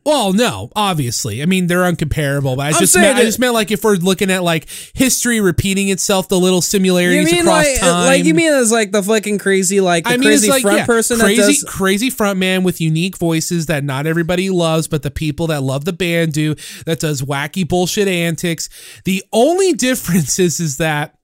Well, 0.06 0.34
no, 0.34 0.70
obviously. 0.76 1.42
I 1.42 1.46
mean, 1.46 1.68
they're 1.68 1.84
uncomparable, 1.84 2.58
but 2.58 2.64
I 2.64 2.68
I'm 2.68 2.74
just 2.74 2.96
meant, 2.96 3.18
I 3.18 3.22
just 3.22 3.40
meant 3.40 3.54
like 3.54 3.72
if 3.72 3.86
we're 3.86 3.96
looking 3.96 4.30
at 4.32 4.44
like 4.44 4.68
history 4.94 5.40
repeating 5.40 5.88
itself, 5.90 6.28
the 6.28 6.38
little 6.38 6.62
similarities 6.62 7.32
across 7.32 7.46
like 7.48 7.80
time. 7.80 8.06
like 8.06 8.26
you 8.26 8.34
mean 8.34 8.52
as 8.52 8.70
like 8.70 8.92
the 8.92 9.02
fucking 9.02 9.38
crazy 9.38 9.80
like 9.80 10.04
the 10.04 10.10
I 10.12 10.18
mean, 10.18 10.28
crazy 10.28 10.50
like 10.50 10.62
front 10.62 10.80
yeah, 10.80 10.86
person 10.86 11.20
crazy, 11.20 11.42
that 11.42 11.48
does 11.48 11.64
crazy 11.64 12.10
front 12.10 12.38
man 12.38 12.64
with 12.64 12.82
unique 12.82 13.18
voices 13.18 13.68
that 13.68 13.86
not 13.86 14.06
everybody 14.06 14.50
loves, 14.50 14.90
but 14.90 15.04
the 15.04 15.12
people 15.12 15.48
that 15.48 15.64
love 15.64 15.86
the 15.86 15.94
band 15.94 16.34
do. 16.34 16.56
That 16.86 17.00
does 17.00 17.22
wacky 17.22 17.66
bullshit 17.66 18.10
antics. 18.10 18.68
The 19.06 19.24
only 19.32 19.72
difference 19.84 20.38
is 20.38 20.60
is 20.60 20.78
that, 20.78 21.18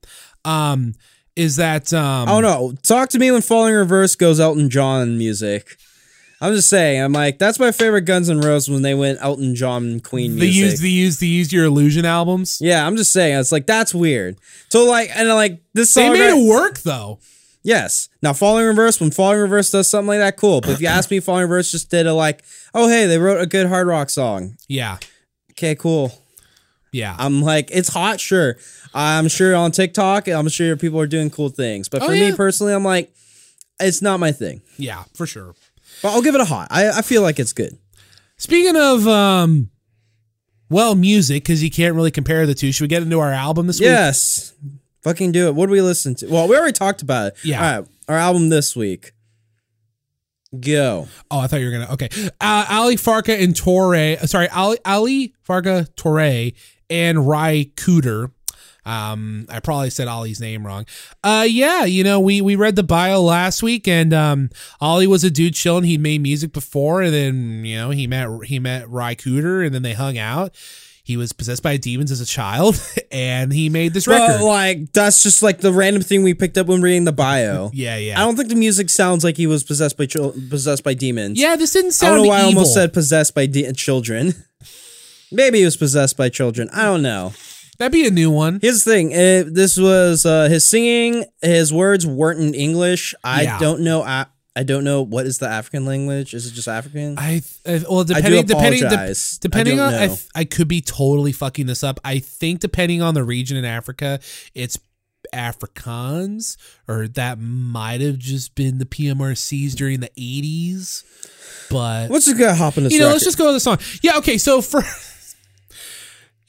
um, 0.46 0.94
is 1.36 1.58
that 1.58 1.92
um, 1.92 2.30
Oh 2.30 2.40
no! 2.40 2.74
Talk 2.84 3.10
to 3.10 3.20
me 3.20 3.30
when 3.30 3.42
Falling 3.42 3.74
Reverse 3.74 4.16
goes 4.16 4.40
Elton 4.40 4.70
John 4.70 5.18
music. 5.18 5.76
I'm 6.42 6.54
just 6.54 6.70
saying. 6.70 7.02
I'm 7.02 7.12
like 7.14 7.38
that's 7.38 7.60
my 7.60 7.72
favorite 7.72 8.02
Guns 8.02 8.30
N' 8.30 8.40
Roses 8.42 8.70
when 8.70 8.82
they 8.82 8.94
went 8.96 9.20
Elton 9.22 9.56
John 9.56 9.84
and 9.86 10.04
Queen 10.04 10.36
the 10.36 10.42
music. 10.42 10.62
use 10.64 10.80
the 10.80 10.90
use 10.90 11.18
the 11.20 11.28
use 11.28 11.52
your 11.54 11.66
illusion 11.66 12.06
albums. 12.06 12.60
yeah, 12.62 12.86
I'm 12.88 12.96
just 12.96 13.12
saying. 13.12 13.38
It's 13.40 13.52
like 13.52 13.66
that's 13.66 13.94
weird. 13.94 14.38
So 14.70 14.86
like 14.86 15.10
and 15.16 15.28
like 15.30 15.62
this 15.74 15.94
They 15.94 16.04
song. 16.06 16.14
made 16.14 16.30
I- 16.32 16.38
it 16.38 16.48
work 16.50 16.80
though. 16.80 17.20
Yes. 17.62 18.08
Now 18.22 18.32
Falling 18.32 18.66
Reverse, 18.66 19.02
when 19.02 19.12
Falling 19.12 19.40
Reverse 19.40 19.70
does 19.70 19.90
something 19.90 20.08
like 20.08 20.20
that, 20.20 20.38
cool. 20.38 20.62
But 20.62 20.70
if 20.72 20.82
you 20.82 20.88
ask 20.98 21.12
me, 21.12 21.20
Falling 21.20 21.42
Reverse 21.44 21.72
just 21.72 21.92
did 21.92 22.08
a 22.08 22.14
like, 22.14 22.44
oh 22.74 22.88
hey, 22.88 23.06
they 23.06 23.18
wrote 23.18 23.42
a 23.42 23.46
good 23.46 23.68
hard 23.68 23.88
rock 23.88 24.10
song. 24.10 24.56
Yeah, 24.70 24.98
Okay, 25.52 25.76
cool. 25.76 26.14
yeah. 26.94 27.16
I'm 27.20 27.42
like, 27.42 27.70
it's 27.72 27.90
hot, 27.90 28.22
sure. 28.22 28.56
I'm 28.94 29.28
sure 29.28 29.56
on 29.58 29.72
TikTok, 29.72 30.30
I'm 30.30 30.48
sure 30.48 30.78
people 30.78 31.02
are 31.02 31.06
doing 31.08 31.30
cool 31.30 31.50
things. 31.50 31.90
But 31.90 32.02
Oh, 32.02 32.08
for 32.08 32.14
yeah. 32.14 32.30
me 32.32 32.36
personally, 32.38 32.74
I'm 32.74 32.86
like, 32.86 33.12
it's 33.82 34.02
not 34.02 34.22
my 34.22 34.32
thing. 34.32 34.62
yeah, 34.78 35.04
for 35.14 35.26
sure. 35.28 35.54
But 36.02 36.14
I'll 36.14 36.22
give 36.22 36.36
it 36.36 36.42
a 36.42 36.46
hot. 36.46 36.68
I, 36.72 36.90
I 36.90 37.02
feel 37.02 37.22
like 37.22 37.40
it's 37.40 37.54
good. 37.54 37.78
Speaking 38.38 38.76
of 38.76 39.08
um 39.08 39.70
well, 40.70 40.94
music 40.96 41.44
because 41.44 41.64
you 41.64 41.72
can't 41.72 41.96
really 41.96 42.12
compare 42.12 42.46
the 42.46 42.54
two. 42.54 42.72
Should 42.72 42.84
we 42.84 42.88
get 42.88 43.02
into 43.02 43.20
our 43.20 43.32
album 43.32 43.68
this 43.68 43.80
week? 43.80 43.88
Yes. 43.88 44.54
Fucking 45.04 45.32
do 45.32 45.48
it. 45.48 45.56
What 45.56 45.66
do 45.66 45.72
we 45.72 45.82
listen 45.82 46.14
to? 46.16 46.28
Well, 46.28 46.48
we 46.48 46.56
already 46.56 46.74
talked 46.74 47.02
about 47.02 47.28
it. 47.28 47.38
Yeah. 47.44 47.58
All 47.76 47.80
right. 47.82 47.90
Our 48.08 48.18
album 48.18 48.50
this 48.50 48.76
week. 48.76 49.14
Go. 50.60 51.08
Oh, 51.30 51.40
I 51.40 51.48
thought 51.48 51.60
you 51.60 51.68
were 51.68 51.72
gonna. 51.72 51.94
Okay, 51.94 52.10
uh, 52.42 52.66
Ali 52.70 52.96
Farka 52.96 53.42
and 53.42 53.54
Toure. 53.54 54.18
uh, 54.20 54.26
Sorry, 54.26 54.50
Ali 54.50 54.78
Ali 54.84 55.34
Farka 55.48 55.88
Toure 55.96 56.56
and 56.90 57.28
Ry 57.28 57.72
Cooder. 57.76 58.32
Um, 58.86 59.46
I 59.50 59.60
probably 59.60 59.90
said 59.90 60.08
Ali's 60.08 60.40
name 60.40 60.66
wrong. 60.66 60.86
Uh, 61.24 61.46
yeah, 61.48 61.86
you 61.86 62.04
know, 62.04 62.20
we 62.20 62.42
we 62.42 62.56
read 62.56 62.76
the 62.76 62.84
bio 62.84 63.22
last 63.22 63.62
week, 63.62 63.88
and 63.88 64.14
um, 64.14 64.50
Ali 64.82 65.06
was 65.08 65.24
a 65.24 65.30
dude 65.30 65.54
chilling. 65.54 65.84
He 65.84 65.98
made 65.98 66.22
music 66.22 66.54
before, 66.54 67.02
and 67.02 67.14
then 67.14 67.66
you 67.66 67.76
know 67.78 67.90
he 67.92 68.08
met 68.08 68.28
he 68.46 68.58
met 68.60 68.90
Ry 68.90 69.16
Cooder, 69.16 69.66
and 69.66 69.76
then 69.76 69.82
they 69.84 69.94
hung 69.94 70.18
out. 70.18 70.56
He 71.04 71.18
was 71.18 71.34
possessed 71.34 71.64
by 71.64 71.76
demons 71.78 72.12
as 72.12 72.22
a 72.22 72.26
child, 72.26 72.80
and 73.12 73.52
he 73.52 73.68
made 73.68 73.94
this 73.94 74.08
record. 74.08 74.40
But 74.40 74.46
like 74.46 74.94
that's 74.94 75.24
just 75.24 75.42
like 75.42 75.60
the 75.60 75.74
random 75.74 76.04
thing 76.04 76.22
we 76.24 76.34
picked 76.36 76.58
up 76.58 76.68
when 76.68 76.82
reading 76.82 77.06
the 77.06 77.12
bio. 77.12 77.72
yeah, 77.74 77.98
yeah, 77.98 78.20
I 78.22 78.26
don't 78.26 78.36
think 78.36 78.50
the 78.50 78.56
music 78.56 78.90
sounds 78.92 79.24
like 79.24 79.36
he 79.36 79.48
was 79.48 79.64
possessed 79.64 79.98
by 79.98 80.06
chil- 80.06 80.34
possessed 80.50 80.84
by 80.84 80.94
demons. 80.94 81.40
yeah. 81.40 81.56
This 81.56 81.74
didn't 81.74 81.94
sound. 81.94 82.14
I 82.14 82.16
don't 82.18 82.26
know 82.26 82.30
why 82.30 82.40
I 82.40 82.44
almost 82.44 82.74
said 82.76 82.94
possessed 82.94 83.34
by 83.36 83.46
de- 83.48 83.74
children. 83.74 84.34
Maybe 85.32 85.60
he 85.60 85.66
was 85.66 85.78
possessed 85.78 86.18
by 86.18 86.30
children. 86.30 86.70
I 86.74 86.84
don't 86.84 87.02
know. 87.04 87.34
That'd 87.80 87.94
be 87.94 88.06
a 88.06 88.12
new 88.12 88.30
one. 88.30 88.60
Here's 88.62 88.84
the 88.84 88.92
thing. 88.92 89.14
uh 89.14 89.44
this 89.50 89.78
was 89.78 90.26
uh, 90.26 90.50
his 90.50 90.68
singing. 90.68 91.26
His 91.42 91.72
words 91.74 92.06
weren't 92.06 92.40
in 92.42 92.54
English. 92.54 93.16
I 93.24 93.44
Yeah. 93.44 93.58
don't 93.60 93.82
know. 93.82 94.04
I, 94.04 94.26
I 94.56 94.64
don't 94.64 94.84
know 94.84 95.02
what 95.02 95.26
is 95.26 95.38
the 95.38 95.48
African 95.48 95.86
language. 95.86 96.34
Is 96.34 96.46
it 96.46 96.52
just 96.52 96.68
African? 96.68 97.18
I, 97.18 97.42
I 97.66 97.82
well 97.90 98.04
depending 98.04 98.46
depending 98.46 98.82
de- 98.82 99.16
depending 99.40 99.80
I 99.80 99.86
on 99.86 99.94
I, 100.10 100.18
I 100.36 100.44
could 100.44 100.68
be 100.68 100.82
totally 100.82 101.32
fucking 101.32 101.68
this 101.68 101.82
up. 101.84 102.00
I 102.04 102.20
think 102.20 102.60
depending 102.60 103.02
on 103.02 103.14
the 103.14 103.24
region 103.24 103.56
in 103.56 103.64
Africa, 103.64 104.20
it's 104.54 104.78
Afrikaans 105.34 106.58
or 106.88 107.08
that 107.10 107.40
might 107.40 108.02
have 108.02 108.18
just 108.18 108.56
been 108.56 108.78
the 108.80 108.86
PMRCs 108.86 109.74
during 109.76 110.00
the 110.02 110.10
80s. 110.18 111.04
But 111.70 112.10
Let's 112.10 112.26
just 112.26 112.38
go 112.38 112.54
hop 112.54 112.78
in 112.78 112.84
this. 112.86 112.94
you 112.94 113.00
know, 113.00 113.10
let's 113.10 113.24
just 113.24 113.38
go 113.38 113.48
to 113.48 113.54
the 113.54 113.60
song. 113.60 113.78
Yeah, 114.02 114.18
okay. 114.18 114.38
So 114.38 114.62
for 114.62 114.82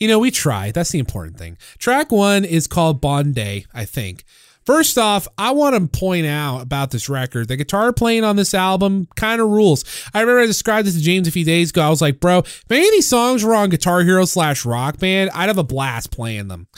you 0.01 0.09
know, 0.09 0.19
we 0.19 0.31
try. 0.31 0.73
That's 0.73 0.91
the 0.91 0.99
important 0.99 1.37
thing. 1.37 1.59
Track 1.79 2.11
one 2.11 2.45
is 2.45 2.67
called 2.67 3.01
Bonde, 3.01 3.67
I 3.73 3.85
think. 3.85 4.25
First 4.71 4.99
off, 4.99 5.27
I 5.37 5.51
want 5.51 5.75
to 5.75 5.99
point 5.99 6.29
out 6.29 6.61
about 6.61 6.93
this 6.93 7.09
record. 7.09 7.49
The 7.49 7.57
guitar 7.57 7.93
playing 7.93 8.23
on 8.23 8.37
this 8.37 8.55
album 8.55 9.09
kind 9.17 9.41
of 9.41 9.49
rules. 9.49 9.85
I 10.15 10.21
remember 10.21 10.43
I 10.43 10.47
described 10.47 10.87
this 10.87 10.95
to 10.95 11.01
James 11.01 11.27
a 11.27 11.33
few 11.33 11.45
days 11.45 11.71
ago. 11.71 11.83
I 11.83 11.89
was 11.89 12.01
like, 12.01 12.21
bro, 12.21 12.39
if 12.39 12.71
any 12.71 12.87
of 12.87 12.93
these 12.93 13.09
songs 13.09 13.43
were 13.43 13.53
on 13.53 13.69
Guitar 13.71 14.03
Hero 14.03 14.25
slash 14.27 14.65
Rock 14.65 14.99
Band, 14.99 15.31
I'd 15.35 15.49
have 15.49 15.59
a 15.59 15.65
blast 15.65 16.13
playing 16.13 16.47
them. 16.47 16.69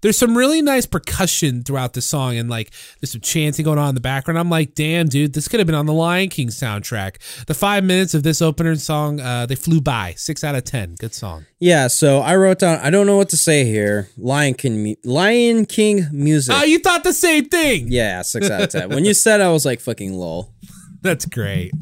There's 0.00 0.16
some 0.16 0.38
really 0.38 0.62
nice 0.62 0.86
percussion 0.86 1.62
throughout 1.62 1.92
the 1.92 2.00
song, 2.00 2.36
and 2.36 2.48
like 2.48 2.70
there's 3.00 3.10
some 3.10 3.20
chanting 3.20 3.64
going 3.64 3.78
on 3.78 3.90
in 3.90 3.94
the 3.94 4.00
background. 4.00 4.38
I'm 4.38 4.48
like, 4.48 4.74
damn, 4.74 5.08
dude, 5.08 5.34
this 5.34 5.46
could 5.46 5.60
have 5.60 5.66
been 5.66 5.74
on 5.74 5.84
the 5.86 5.92
Lion 5.92 6.30
King 6.30 6.48
soundtrack. 6.48 7.44
The 7.46 7.52
five 7.52 7.84
minutes 7.84 8.14
of 8.14 8.22
this 8.22 8.40
opener 8.40 8.76
song, 8.76 9.20
uh, 9.20 9.44
they 9.44 9.56
flew 9.56 9.80
by. 9.80 10.14
Six 10.16 10.42
out 10.42 10.54
of 10.54 10.64
ten. 10.64 10.94
Good 10.94 11.14
song. 11.14 11.44
Yeah. 11.58 11.88
So 11.88 12.20
I 12.20 12.36
wrote 12.36 12.60
down. 12.60 12.78
I 12.78 12.88
don't 12.88 13.06
know 13.06 13.18
what 13.18 13.28
to 13.30 13.36
say 13.36 13.64
here. 13.64 14.08
Lion 14.16 14.54
King. 14.54 14.96
Lion 15.04 15.66
King 15.66 16.06
music. 16.12 16.54
Oh, 16.56 16.62
you 16.62 16.78
thought 16.78 17.04
the 17.04 17.12
same 17.12 17.39
thing. 17.48 17.86
yeah, 17.90 18.22
six 18.22 18.50
out 18.50 18.62
of 18.62 18.68
ten. 18.70 18.88
when 18.90 19.04
you 19.04 19.14
said, 19.14 19.40
I 19.40 19.50
was 19.50 19.64
like 19.64 19.80
fucking 19.80 20.14
lol. 20.14 20.52
That's 21.02 21.24
great. 21.24 21.72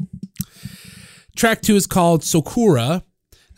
Track 1.35 1.61
two 1.61 1.75
is 1.75 1.87
called 1.87 2.21
Soukora. 2.21 3.03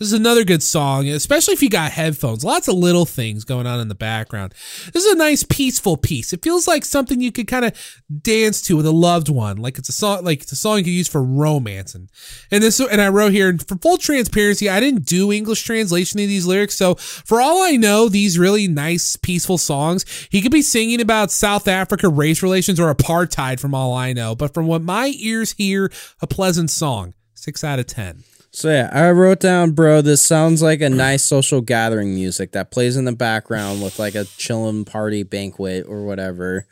This 0.02 0.14
is 0.14 0.20
another 0.20 0.44
good 0.44 0.64
song, 0.64 1.08
especially 1.08 1.54
if 1.54 1.62
you 1.62 1.70
got 1.70 1.92
headphones. 1.92 2.44
Lots 2.44 2.68
of 2.68 2.74
little 2.74 3.06
things 3.06 3.44
going 3.44 3.68
on 3.68 3.80
in 3.80 3.88
the 3.88 3.94
background. 3.94 4.56
This 4.92 5.06
is 5.06 5.14
a 5.14 5.16
nice, 5.16 5.44
peaceful 5.44 5.96
piece. 5.96 6.34
It 6.34 6.42
feels 6.42 6.68
like 6.68 6.86
something 6.86 7.22
you 7.22 7.32
could 7.32 7.46
kind 7.46 7.66
of 7.66 8.02
dance 8.24 8.64
to 8.64 8.78
with 8.78 8.88
a 8.88 8.92
loved 8.92 9.30
one, 9.30 9.58
like 9.58 9.78
it's 9.78 9.90
a 9.90 9.92
song, 9.92 10.24
like 10.24 10.42
it's 10.42 10.54
a 10.54 10.56
song 10.56 10.80
you 10.80 10.86
could 10.86 10.90
use 10.90 11.08
for 11.08 11.22
romance. 11.22 11.94
And 11.94 12.10
and 12.50 12.64
this, 12.64 12.80
and 12.80 13.00
I 13.00 13.10
wrote 13.10 13.32
here 13.32 13.56
for 13.60 13.76
full 13.76 14.00
transparency, 14.00 14.68
I 14.68 14.80
didn't 14.80 15.06
do 15.06 15.32
English 15.32 15.62
translation 15.62 16.20
of 16.20 16.28
these 16.28 16.48
lyrics, 16.48 16.76
so 16.76 16.96
for 16.96 17.40
all 17.40 17.62
I 17.62 17.74
know, 17.74 18.10
these 18.10 18.40
really 18.40 18.68
nice, 18.68 19.18
peaceful 19.18 19.60
songs, 19.60 20.04
he 20.32 20.42
could 20.42 20.52
be 20.52 20.64
singing 20.64 21.00
about 21.00 21.30
South 21.30 21.68
Africa 21.68 22.10
race 22.10 22.42
relations 22.42 22.80
or 22.80 22.92
apartheid, 22.92 23.60
from 23.60 23.76
all 23.76 23.94
I 23.94 24.14
know. 24.14 24.34
But 24.34 24.56
from 24.56 24.66
what 24.66 24.82
my 24.82 25.14
ears 25.18 25.52
hear, 25.52 25.92
a 26.24 26.26
pleasant 26.26 26.72
song. 26.72 27.14
Six 27.36 27.64
out 27.64 27.78
of 27.78 27.86
ten. 27.86 28.24
So 28.54 28.70
yeah, 28.70 28.90
I 28.92 29.10
wrote 29.12 29.40
down, 29.40 29.72
bro. 29.72 30.02
This 30.02 30.22
sounds 30.22 30.62
like 30.62 30.82
a 30.82 30.90
nice 30.90 31.24
social 31.24 31.62
gathering 31.62 32.14
music 32.14 32.52
that 32.52 32.70
plays 32.70 32.98
in 32.98 33.06
the 33.06 33.14
background 33.14 33.82
with 33.82 33.98
like 33.98 34.14
a 34.14 34.26
chillin' 34.26 34.86
party 34.86 35.24
banquet 35.24 35.86
or 35.88 36.04
whatever. 36.04 36.66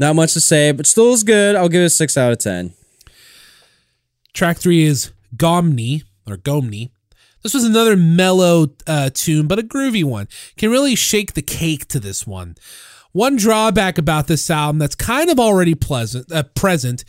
Not 0.00 0.16
much 0.16 0.32
to 0.32 0.40
say, 0.40 0.72
but 0.72 0.86
still 0.86 1.12
is 1.12 1.22
good. 1.22 1.54
I'll 1.54 1.68
give 1.68 1.82
it 1.82 1.86
a 1.86 1.90
six 1.90 2.16
out 2.16 2.32
of 2.32 2.38
ten. 2.38 2.74
Track 4.32 4.58
three 4.58 4.82
is 4.82 5.12
Gomni 5.36 6.02
or 6.26 6.36
Gomni. 6.36 6.90
This 7.44 7.54
was 7.54 7.64
another 7.64 7.96
mellow 7.96 8.68
uh, 8.86 9.10
tune, 9.14 9.46
but 9.46 9.60
a 9.60 9.62
groovy 9.62 10.02
one. 10.02 10.26
Can 10.56 10.72
really 10.72 10.96
shake 10.96 11.34
the 11.34 11.42
cake 11.42 11.86
to 11.88 12.00
this 12.00 12.26
one. 12.26 12.56
One 13.12 13.36
drawback 13.36 13.98
about 13.98 14.26
this 14.26 14.50
album 14.50 14.80
that's 14.80 14.96
kind 14.96 15.30
of 15.30 15.38
already 15.38 15.76
pleasant, 15.76 16.32
uh, 16.32 16.42
present, 16.56 17.04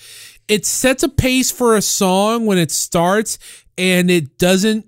it 0.48 0.64
sets 0.66 1.02
a 1.02 1.10
pace 1.10 1.50
for 1.50 1.76
a 1.76 1.82
song 1.82 2.46
when 2.46 2.60
it 2.60 2.70
starts, 2.70 3.40
and 3.78 4.10
it 4.10 4.38
doesn't 4.38 4.86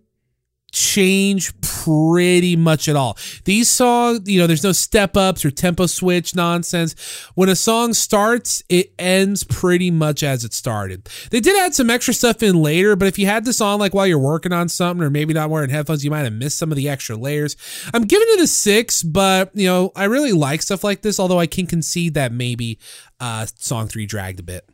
change 0.72 1.60
pretty 1.62 2.56
much 2.56 2.88
at 2.88 2.96
all. 2.96 3.18
These 3.46 3.70
songs, 3.70 4.22
you 4.30 4.40
know, 4.40 4.48
there's 4.48 4.64
no 4.64 4.74
step 4.74 5.16
ups 5.16 5.46
or 5.46 5.52
tempo 5.52 5.86
switch 5.86 6.36
nonsense. 6.36 6.94
When 7.36 7.50
a 7.50 7.56
song 7.56 7.94
starts, 7.94 8.64
it 8.70 8.94
ends 9.00 9.44
pretty 9.44 9.92
much 9.92 10.24
as 10.24 10.44
it 10.44 10.54
started. 10.54 11.10
They 11.32 11.40
did 11.40 11.58
add 11.58 11.74
some 11.74 11.90
extra 11.90 12.14
stuff 12.14 12.44
in 12.44 12.62
later, 12.62 12.96
but 12.96 13.08
if 13.08 13.18
you 13.18 13.26
had 13.26 13.46
this 13.46 13.62
on 13.62 13.80
like 13.80 13.94
while 13.94 14.08
you're 14.08 14.20
working 14.20 14.54
on 14.54 14.70
something 14.70 15.04
or 15.04 15.10
maybe 15.10 15.34
not 15.34 15.50
wearing 15.50 15.70
headphones, 15.70 16.04
you 16.04 16.12
might 16.12 16.24
have 16.24 16.34
missed 16.34 16.58
some 16.58 16.72
of 16.72 16.76
the 16.76 16.90
extra 16.90 17.16
layers. 17.16 17.56
I'm 17.94 18.04
giving 18.04 18.28
it 18.32 18.42
a 18.42 18.48
six, 18.48 19.04
but 19.04 19.52
you 19.56 19.68
know, 19.68 19.92
I 19.96 20.06
really 20.06 20.34
like 20.34 20.62
stuff 20.62 20.84
like 20.84 21.02
this, 21.02 21.20
although 21.20 21.40
I 21.40 21.48
can 21.48 21.66
concede 21.66 22.14
that 22.16 22.32
maybe 22.32 22.78
uh 23.20 23.48
song 23.56 23.88
three 23.88 24.06
dragged 24.06 24.40
a 24.40 24.44
bit. 24.44 24.70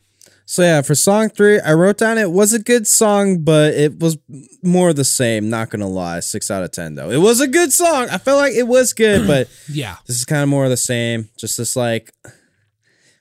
So 0.53 0.61
yeah, 0.61 0.83
for 0.83 0.93
song 0.93 1.29
three, 1.29 1.59
I 1.59 1.73
wrote 1.73 1.97
down 1.97 2.19
it 2.19 2.29
was 2.29 2.53
a 2.53 2.59
good 2.59 2.85
song, 2.85 3.39
but 3.39 3.73
it 3.73 3.97
was 3.99 4.19
more 4.61 4.93
the 4.93 5.03
same. 5.03 5.49
Not 5.49 5.71
gonna 5.71 5.87
lie, 5.87 6.19
six 6.19 6.51
out 6.51 6.61
of 6.61 6.69
ten 6.69 6.93
though. 6.93 7.09
It 7.09 7.17
was 7.17 7.41
a 7.41 7.47
good 7.47 7.73
song. 7.73 8.07
I 8.11 8.19
felt 8.19 8.37
like 8.37 8.53
it 8.53 8.67
was 8.67 8.93
good, 8.93 9.25
but 9.27 9.49
Yeah. 9.67 9.95
this 10.05 10.15
is 10.17 10.25
kind 10.25 10.43
of 10.43 10.49
more 10.49 10.63
of 10.65 10.69
the 10.69 10.77
same. 10.77 11.27
Just 11.39 11.57
this 11.57 11.75
like 11.75 12.13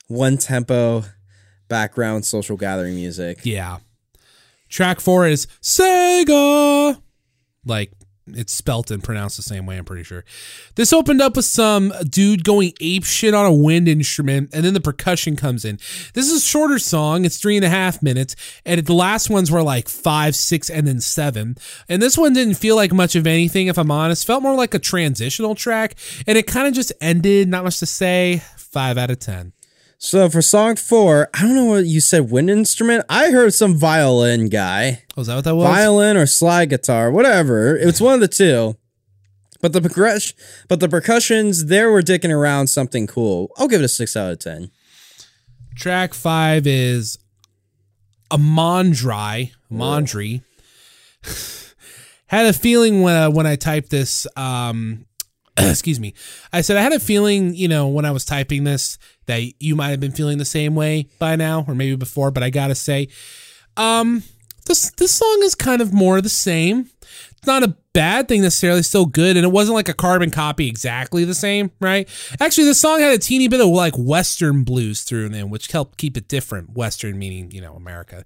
one 0.07 0.37
tempo 0.37 1.05
background 1.69 2.23
social 2.23 2.55
gathering 2.55 2.93
music. 2.93 3.39
Yeah. 3.41 3.79
Track 4.69 4.99
four 4.99 5.27
is 5.27 5.47
Sega. 5.59 7.01
Like 7.65 7.93
it's 8.27 8.53
spelt 8.53 8.91
and 8.91 9.03
pronounced 9.03 9.37
the 9.37 9.43
same 9.43 9.65
way, 9.65 9.77
I'm 9.77 9.85
pretty 9.85 10.03
sure. 10.03 10.23
This 10.75 10.93
opened 10.93 11.21
up 11.21 11.35
with 11.35 11.45
some 11.45 11.93
dude 12.09 12.43
going 12.43 12.73
ape 12.79 13.03
shit 13.03 13.33
on 13.33 13.45
a 13.45 13.53
wind 13.53 13.87
instrument, 13.87 14.49
and 14.53 14.63
then 14.63 14.73
the 14.73 14.81
percussion 14.81 15.35
comes 15.35 15.65
in. 15.65 15.77
This 16.13 16.29
is 16.29 16.43
a 16.43 16.45
shorter 16.45 16.79
song, 16.79 17.25
it's 17.25 17.37
three 17.37 17.55
and 17.55 17.65
a 17.65 17.69
half 17.69 18.01
minutes, 18.01 18.35
and 18.65 18.83
the 18.85 18.93
last 18.93 19.29
ones 19.29 19.51
were 19.51 19.63
like 19.63 19.89
five, 19.89 20.35
six, 20.35 20.69
and 20.69 20.87
then 20.87 21.01
seven. 21.01 21.57
And 21.89 22.01
this 22.01 22.17
one 22.17 22.33
didn't 22.33 22.55
feel 22.55 22.75
like 22.75 22.93
much 22.93 23.15
of 23.15 23.27
anything, 23.27 23.67
if 23.67 23.77
I'm 23.77 23.91
honest. 23.91 24.25
Felt 24.25 24.43
more 24.43 24.55
like 24.55 24.73
a 24.73 24.79
transitional 24.79 25.55
track, 25.55 25.95
and 26.27 26.37
it 26.37 26.47
kind 26.47 26.67
of 26.67 26.73
just 26.73 26.93
ended, 27.01 27.47
not 27.47 27.63
much 27.63 27.79
to 27.79 27.85
say. 27.85 28.41
Five 28.57 28.97
out 28.97 29.11
of 29.11 29.19
ten. 29.19 29.52
So 30.05 30.29
for 30.29 30.41
song 30.41 30.75
four, 30.75 31.29
I 31.33 31.43
don't 31.43 31.55
know 31.55 31.63
what 31.63 31.85
you 31.85 32.01
said. 32.01 32.29
Wind 32.29 32.49
instrument. 32.49 33.05
I 33.07 33.31
heard 33.31 33.53
some 33.53 33.77
violin 33.77 34.49
guy, 34.49 35.03
Oh, 35.15 35.21
is 35.21 35.27
that 35.27 35.35
what 35.35 35.45
that 35.45 35.55
was? 35.55 35.65
violin 35.65 36.17
or 36.17 36.25
slide 36.25 36.69
guitar, 36.71 37.09
whatever. 37.09 37.77
It's 37.77 38.01
one 38.01 38.15
of 38.15 38.19
the 38.19 38.27
two. 38.27 38.75
But 39.61 39.71
the 39.71 39.79
progression, 39.79 40.35
but 40.67 40.81
the 40.81 40.89
percussions, 40.89 41.67
there 41.67 41.89
were 41.89 42.01
dicking 42.01 42.35
around 42.35 42.67
something 42.67 43.07
cool. 43.07 43.49
I'll 43.55 43.69
give 43.69 43.79
it 43.79 43.85
a 43.85 43.87
six 43.87 44.17
out 44.17 44.29
of 44.29 44.39
ten. 44.39 44.71
Track 45.73 46.13
five 46.13 46.67
is 46.67 47.17
a 48.29 48.37
Mondri. 48.37 49.51
Mondri. 49.71 50.43
had 52.27 52.45
a 52.47 52.51
feeling 52.51 53.03
when 53.03 53.15
uh, 53.15 53.31
when 53.31 53.47
I 53.47 53.55
typed 53.55 53.89
this. 53.89 54.27
Um, 54.35 55.05
excuse 55.57 55.99
me. 55.99 56.13
I 56.51 56.61
said 56.61 56.77
I 56.77 56.81
had 56.81 56.93
a 56.93 56.99
feeling, 56.99 57.53
you 57.55 57.67
know, 57.67 57.87
when 57.87 58.05
I 58.05 58.11
was 58.11 58.25
typing 58.25 58.63
this 58.63 58.97
that 59.25 59.41
you 59.59 59.75
might 59.75 59.89
have 59.89 59.99
been 59.99 60.11
feeling 60.11 60.37
the 60.37 60.45
same 60.45 60.75
way 60.75 61.07
by 61.19 61.35
now, 61.35 61.65
or 61.67 61.75
maybe 61.75 61.95
before. 61.95 62.31
But 62.31 62.43
I 62.43 62.49
gotta 62.49 62.75
say, 62.75 63.09
um, 63.77 64.23
this 64.65 64.91
this 64.91 65.11
song 65.11 65.39
is 65.43 65.55
kind 65.55 65.81
of 65.81 65.93
more 65.93 66.21
the 66.21 66.29
same. 66.29 66.89
Not 67.45 67.63
a 67.63 67.75
bad 67.93 68.27
thing 68.27 68.41
necessarily, 68.41 68.83
still 68.83 69.05
good. 69.05 69.37
And 69.37 69.45
it 69.45 69.51
wasn't 69.51 69.75
like 69.75 69.89
a 69.89 69.93
carbon 69.93 70.31
copy 70.31 70.67
exactly 70.67 71.25
the 71.25 71.35
same, 71.35 71.71
right? 71.79 72.07
Actually, 72.39 72.65
the 72.65 72.75
song 72.75 72.99
had 72.99 73.13
a 73.13 73.17
teeny 73.17 73.47
bit 73.47 73.61
of 73.61 73.67
like 73.67 73.93
Western 73.97 74.63
blues 74.63 75.01
through 75.03 75.27
in, 75.27 75.49
which 75.49 75.71
helped 75.71 75.97
keep 75.97 76.17
it 76.17 76.27
different. 76.27 76.71
Western 76.71 77.17
meaning, 77.17 77.51
you 77.51 77.61
know, 77.61 77.75
America. 77.75 78.25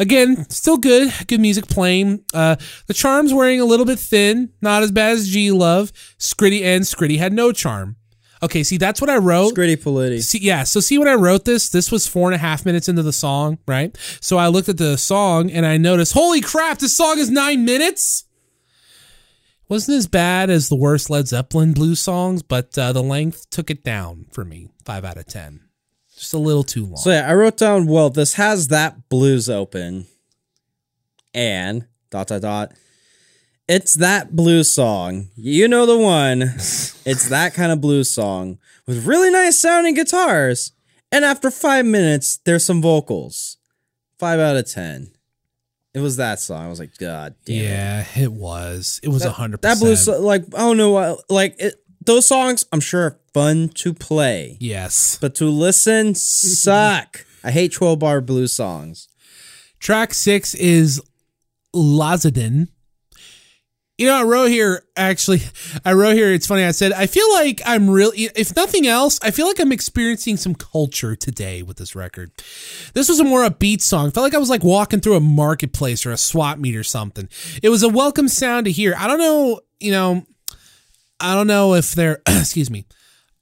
Again, 0.00 0.48
still 0.48 0.76
good, 0.76 1.12
good 1.26 1.40
music 1.40 1.66
playing. 1.66 2.24
Uh, 2.32 2.56
the 2.86 2.94
charm's 2.94 3.34
wearing 3.34 3.60
a 3.60 3.64
little 3.64 3.86
bit 3.86 3.98
thin, 3.98 4.50
not 4.62 4.84
as 4.84 4.92
bad 4.92 5.12
as 5.12 5.28
G 5.28 5.50
Love. 5.50 5.92
Scritty 6.18 6.62
and 6.62 6.84
Scritty 6.84 7.18
had 7.18 7.32
no 7.32 7.50
charm. 7.50 7.96
Okay, 8.40 8.62
see, 8.62 8.76
that's 8.76 9.00
what 9.00 9.10
I 9.10 9.16
wrote. 9.16 9.54
Scritti 9.54 9.76
Politti. 9.76 10.22
See, 10.22 10.38
yeah. 10.38 10.62
So 10.62 10.78
see 10.78 10.98
when 10.98 11.08
I 11.08 11.14
wrote 11.14 11.44
this, 11.44 11.68
this 11.68 11.90
was 11.90 12.06
four 12.06 12.28
and 12.28 12.36
a 12.36 12.38
half 12.38 12.64
minutes 12.64 12.88
into 12.88 13.02
the 13.02 13.12
song, 13.12 13.58
right? 13.66 13.96
So 14.20 14.38
I 14.38 14.46
looked 14.46 14.68
at 14.68 14.78
the 14.78 14.96
song 14.96 15.50
and 15.50 15.66
I 15.66 15.76
noticed, 15.76 16.12
holy 16.12 16.40
crap, 16.40 16.78
this 16.78 16.96
song 16.96 17.18
is 17.18 17.30
nine 17.30 17.64
minutes. 17.64 18.24
Wasn't 19.68 19.98
as 19.98 20.06
bad 20.06 20.48
as 20.48 20.68
the 20.68 20.76
worst 20.76 21.10
Led 21.10 21.28
Zeppelin 21.28 21.74
blues 21.74 22.00
songs, 22.00 22.42
but 22.42 22.76
uh, 22.78 22.92
the 22.92 23.02
length 23.02 23.50
took 23.50 23.70
it 23.70 23.84
down 23.84 24.26
for 24.32 24.44
me. 24.44 24.70
Five 24.84 25.04
out 25.04 25.18
of 25.18 25.26
ten, 25.26 25.60
just 26.16 26.32
a 26.32 26.38
little 26.38 26.64
too 26.64 26.86
long. 26.86 26.96
So 26.96 27.10
yeah, 27.10 27.28
I 27.28 27.34
wrote 27.34 27.58
down. 27.58 27.86
Well, 27.86 28.08
this 28.08 28.34
has 28.34 28.68
that 28.68 29.10
blues 29.10 29.50
open, 29.50 30.06
and 31.34 31.86
dot 32.10 32.28
dot 32.28 32.40
dot. 32.40 32.72
It's 33.68 33.92
that 33.94 34.34
blues 34.34 34.72
song. 34.72 35.28
You 35.36 35.68
know 35.68 35.84
the 35.84 35.98
one. 35.98 36.40
it's 36.42 37.28
that 37.28 37.52
kind 37.52 37.70
of 37.70 37.82
blues 37.82 38.10
song 38.10 38.58
with 38.86 39.06
really 39.06 39.30
nice 39.30 39.60
sounding 39.60 39.92
guitars. 39.92 40.72
And 41.12 41.24
after 41.24 41.50
five 41.50 41.84
minutes, 41.84 42.38
there's 42.44 42.64
some 42.64 42.80
vocals. 42.80 43.58
Five 44.18 44.40
out 44.40 44.56
of 44.56 44.70
ten. 44.70 45.10
It 45.98 46.02
was 46.02 46.16
that 46.16 46.38
song. 46.40 46.64
I 46.64 46.68
was 46.68 46.78
like, 46.78 46.96
God 46.98 47.34
damn. 47.44 47.56
yeah, 47.64 48.04
it 48.16 48.32
was. 48.32 49.00
It 49.02 49.08
was 49.08 49.24
a 49.24 49.30
hundred 49.32 49.62
That 49.62 49.78
blues, 49.78 50.04
so- 50.04 50.20
like 50.20 50.44
I 50.54 50.58
don't 50.58 50.76
know, 50.76 51.18
like 51.28 51.56
it, 51.58 51.74
those 52.04 52.26
songs. 52.26 52.64
I'm 52.72 52.80
sure 52.80 53.02
are 53.02 53.18
fun 53.34 53.68
to 53.70 53.92
play, 53.92 54.56
Yes. 54.60 55.18
but 55.20 55.34
to 55.36 55.46
listen 55.46 56.14
suck. 56.14 57.24
I 57.44 57.50
hate 57.50 57.72
12 57.72 57.98
bar 57.98 58.20
blues 58.20 58.52
songs. 58.52 59.08
Track 59.80 60.14
six 60.14 60.54
is 60.54 61.00
Lazadin. 61.74 62.68
You 63.98 64.06
know, 64.06 64.14
I 64.14 64.22
wrote 64.22 64.46
here, 64.46 64.84
actually, 64.96 65.42
I 65.84 65.92
wrote 65.92 66.14
here, 66.14 66.32
it's 66.32 66.46
funny, 66.46 66.62
I 66.62 66.70
said, 66.70 66.92
I 66.92 67.06
feel 67.06 67.28
like 67.32 67.60
I'm 67.66 67.90
really, 67.90 68.30
if 68.36 68.54
nothing 68.54 68.86
else, 68.86 69.18
I 69.24 69.32
feel 69.32 69.48
like 69.48 69.58
I'm 69.58 69.72
experiencing 69.72 70.36
some 70.36 70.54
culture 70.54 71.16
today 71.16 71.64
with 71.64 71.78
this 71.78 71.96
record. 71.96 72.30
This 72.94 73.08
was 73.08 73.18
a 73.18 73.24
more 73.24 73.40
upbeat 73.40 73.80
song. 73.80 74.12
felt 74.12 74.22
like 74.22 74.36
I 74.36 74.38
was 74.38 74.50
like 74.50 74.62
walking 74.62 75.00
through 75.00 75.16
a 75.16 75.20
marketplace 75.20 76.06
or 76.06 76.12
a 76.12 76.16
swap 76.16 76.58
meet 76.58 76.76
or 76.76 76.84
something. 76.84 77.28
It 77.60 77.70
was 77.70 77.82
a 77.82 77.88
welcome 77.88 78.28
sound 78.28 78.66
to 78.66 78.70
hear. 78.70 78.94
I 78.96 79.08
don't 79.08 79.18
know, 79.18 79.62
you 79.80 79.90
know, 79.90 80.24
I 81.18 81.34
don't 81.34 81.48
know 81.48 81.74
if 81.74 81.92
they're, 81.96 82.22
excuse 82.28 82.70
me, 82.70 82.86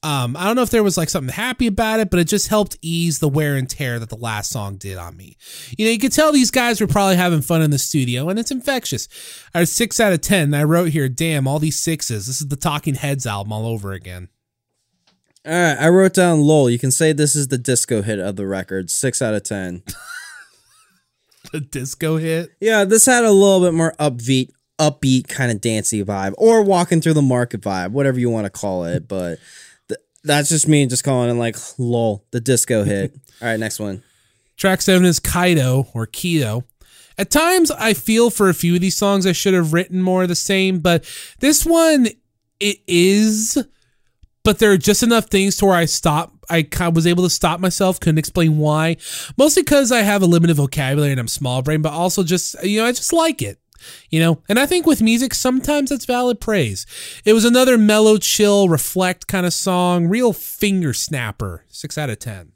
um, 0.07 0.36
I 0.36 0.44
don't 0.44 0.54
know 0.54 0.62
if 0.62 0.70
there 0.70 0.84
was 0.84 0.96
like 0.96 1.09
something 1.09 1.34
happy 1.34 1.66
about 1.66 1.98
it, 1.98 2.11
but 2.11 2.20
it 2.20 2.28
just 2.28 2.46
helped 2.46 2.78
ease 2.80 3.18
the 3.18 3.28
wear 3.28 3.57
and 3.57 3.68
tear 3.68 3.98
that 3.98 4.09
the 4.09 4.16
last 4.16 4.52
song 4.52 4.76
did 4.76 4.98
on 4.98 5.16
me. 5.16 5.36
You 5.76 5.84
know, 5.84 5.90
you 5.90 5.98
could 5.98 6.12
tell 6.12 6.30
these 6.30 6.52
guys 6.52 6.80
were 6.80 6.86
probably 6.86 7.16
having 7.16 7.42
fun 7.42 7.61
in 7.61 7.72
the 7.72 7.78
studio, 7.78 8.28
and 8.28 8.38
it's 8.38 8.52
infectious. 8.52 9.09
I 9.52 9.59
was 9.59 9.72
six 9.72 9.98
out 9.98 10.12
of 10.12 10.20
ten. 10.20 10.44
And 10.44 10.57
I 10.57 10.62
wrote 10.62 10.90
here, 10.90 11.09
damn, 11.09 11.48
all 11.48 11.59
these 11.59 11.82
sixes. 11.82 12.28
This 12.28 12.40
is 12.40 12.46
the 12.46 12.54
Talking 12.54 12.94
Heads 12.94 13.26
album 13.26 13.52
all 13.52 13.66
over 13.66 13.90
again. 13.92 14.28
All 15.44 15.52
right, 15.52 15.76
I 15.76 15.88
wrote 15.88 16.14
down 16.14 16.40
lol. 16.40 16.70
You 16.70 16.78
can 16.78 16.92
say 16.92 17.12
this 17.12 17.34
is 17.34 17.48
the 17.48 17.59
disco 17.59 18.02
hit 18.02 18.20
of 18.20 18.36
the 18.36 18.46
record. 18.46 18.90
Six 18.90 19.20
out 19.20 19.34
of 19.34 19.42
ten. 19.42 19.82
The 21.52 21.61
disco 21.61 22.16
hit. 22.16 22.50
yeah, 22.61 22.84
this 22.84 23.07
had 23.07 23.24
a 23.24 23.30
little 23.30 23.61
bit 23.61 23.72
more 23.72 23.94
upbeat, 24.00 24.50
upbeat 24.80 25.28
kind 25.28 25.52
of 25.52 25.61
dancey 25.61 26.04
vibe, 26.04 26.34
or 26.38 26.62
walking 26.62 27.00
through 27.00 27.14
the 27.14 27.22
market 27.22 27.61
vibe, 27.61 27.92
whatever 27.92 28.18
you 28.18 28.30
want 28.30 28.46
to 28.46 28.50
call 28.50 28.84
it. 28.84 29.07
But 29.07 29.36
th- 29.36 29.38
that's 30.27 30.49
just 30.49 30.68
me 30.68 30.87
just 30.87 31.05
calling 31.05 31.31
it 31.31 31.35
like 31.35 31.57
lol, 31.79 32.24
the 32.31 32.41
disco 32.41 32.85
hit. 32.85 33.12
All 33.43 33.49
right, 33.49 33.61
next 33.61 33.79
one. 33.79 34.03
Track 34.57 34.83
seven 34.83 35.05
is 35.07 35.20
Kaido 35.20 35.89
or 35.95 36.07
Keto. 36.07 36.64
At 37.18 37.31
times, 37.31 37.70
I 37.70 37.95
feel 37.95 38.31
for 38.31 38.49
a 38.49 38.55
few 38.55 38.74
of 38.74 38.81
these 38.81 38.97
songs 38.97 39.27
I 39.27 39.33
should 39.33 39.55
have 39.55 39.72
written 39.72 40.03
more 40.03 40.22
of 40.22 40.29
the 40.29 40.35
same, 40.35 40.81
but 40.81 41.05
this 41.41 41.64
one, 41.64 42.09
it 42.61 42.79
is. 42.87 43.62
But 44.45 44.59
there 44.59 44.70
are 44.70 44.77
just 44.77 45.03
enough 45.03 45.27
things 45.27 45.57
to 45.57 45.66
where 45.66 45.74
I 45.74 45.87
stop. 45.87 46.33
I 46.49 46.68
was 46.93 47.07
able 47.07 47.24
to 47.24 47.31
stop 47.31 47.59
myself. 47.59 47.99
Couldn't 47.99 48.18
explain 48.18 48.59
why. 48.59 48.97
Mostly 49.37 49.62
because 49.62 49.91
I 49.91 50.03
have 50.03 50.22
a 50.22 50.27
limited 50.27 50.55
vocabulary 50.55 51.11
and 51.11 51.18
I'm 51.18 51.27
small 51.27 51.62
brain, 51.62 51.83
but 51.83 51.93
also 51.93 52.22
just 52.22 52.62
you 52.62 52.79
know 52.79 52.87
I 52.87 52.93
just 52.93 53.12
like 53.12 53.43
it. 53.43 53.59
You 54.11 54.20
know, 54.20 54.43
and 54.49 54.59
I 54.59 54.66
think 54.66 54.87
with 54.87 55.03
music, 55.03 55.35
sometimes 55.35 55.91
that's 55.91 56.05
valid 56.05 56.41
praise. 56.41 56.87
It 57.24 57.33
was 57.33 57.45
another 57.45 57.77
mellow, 57.77 58.18
chill, 58.18 58.68
reflect 58.68 59.27
kind 59.27 59.47
of 59.47 59.53
song, 59.53 60.07
real 60.07 60.33
finger 60.33 60.93
snapper. 60.93 61.64
Six 61.68 61.99
out 61.99 62.11
of 62.11 62.18
ten. 62.18 62.53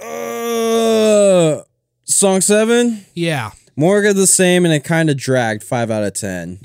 Uh, 0.00 1.62
song 2.04 2.40
seven. 2.40 3.06
Yeah. 3.14 3.52
More 3.76 4.04
of 4.04 4.16
the 4.16 4.26
same, 4.26 4.64
and 4.64 4.72
it 4.72 4.84
kind 4.84 5.10
of 5.10 5.16
dragged. 5.16 5.64
Five 5.64 5.90
out 5.90 6.04
of 6.04 6.14
ten. 6.14 6.60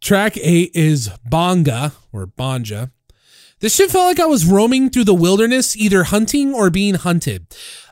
Track 0.00 0.36
eight 0.36 0.70
is 0.74 1.10
Bonga 1.28 1.92
or 2.12 2.26
Banja. 2.26 2.90
This 3.60 3.74
shit 3.74 3.90
felt 3.90 4.04
like 4.06 4.20
I 4.20 4.26
was 4.26 4.44
roaming 4.44 4.90
through 4.90 5.04
the 5.04 5.14
wilderness, 5.14 5.74
either 5.74 6.04
hunting 6.04 6.52
or 6.52 6.68
being 6.68 6.94
hunted. 6.94 7.46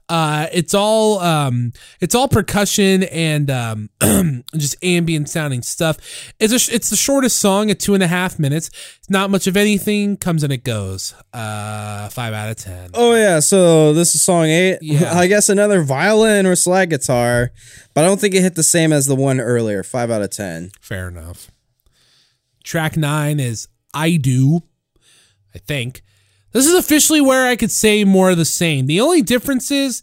Uh, 0.09 0.49
it's 0.53 0.75
all 0.75 1.19
um, 1.21 1.73
it's 2.01 2.15
all 2.15 2.29
percussion 2.29 3.05
and 3.05 3.51
um, 3.51 3.89
just 4.57 4.77
ambient 4.85 5.31
sounding 5.31 5.63
stuff. 5.63 5.97
It's 6.39 6.53
a, 6.53 6.59
sh- 6.59 6.69
it's 6.73 6.91
the 6.91 6.97
shortest 6.97 7.39
song 7.39 7.71
at 7.71 7.81
two 7.81 7.95
and 7.95 8.03
a 8.03 8.07
half 8.07 8.39
minutes. 8.39 8.71
Not 9.09 9.31
much 9.31 9.47
of 9.47 9.57
anything 9.57 10.19
comes 10.19 10.43
and 10.43 10.53
it 10.53 10.63
goes. 10.63 11.15
Uh, 11.33 12.11
five 12.11 12.35
out 12.35 12.51
of 12.51 12.57
ten. 12.57 12.91
Oh 12.93 13.15
yeah, 13.15 13.41
so 13.41 13.95
this 13.95 14.15
is 14.15 14.23
song 14.23 14.45
eight. 14.47 14.79
Yeah. 14.83 15.13
I 15.19 15.27
guess 15.27 15.49
another 15.49 15.83
violin 15.83 16.45
or 16.45 16.55
slide 16.55 16.91
guitar, 16.91 17.53
but 17.95 18.05
I 18.05 18.07
don't 18.07 18.21
think 18.21 18.35
it 18.35 18.43
hit 18.43 18.57
the 18.57 18.63
same 18.63 18.93
as 18.93 19.07
the 19.07 19.17
one 19.17 19.41
earlier. 19.41 19.83
Five 19.83 20.11
out 20.11 20.21
of 20.23 20.31
ten. 20.31 20.71
Fair 20.83 21.09
enough. 21.09 21.51
Track 22.63 22.97
nine 22.97 23.41
is 23.41 23.69
I 23.95 24.17
Do, 24.17 24.61
I 25.55 25.59
think. 25.59 26.03
This 26.55 26.67
is 26.67 26.75
officially 26.75 27.21
where 27.21 27.47
I 27.47 27.57
could 27.57 27.73
say 27.73 28.05
more 28.05 28.31
of 28.31 28.39
the 28.39 28.45
same. 28.45 28.87
The 28.87 29.01
only 29.01 29.21
difference 29.21 29.71
is 29.71 30.03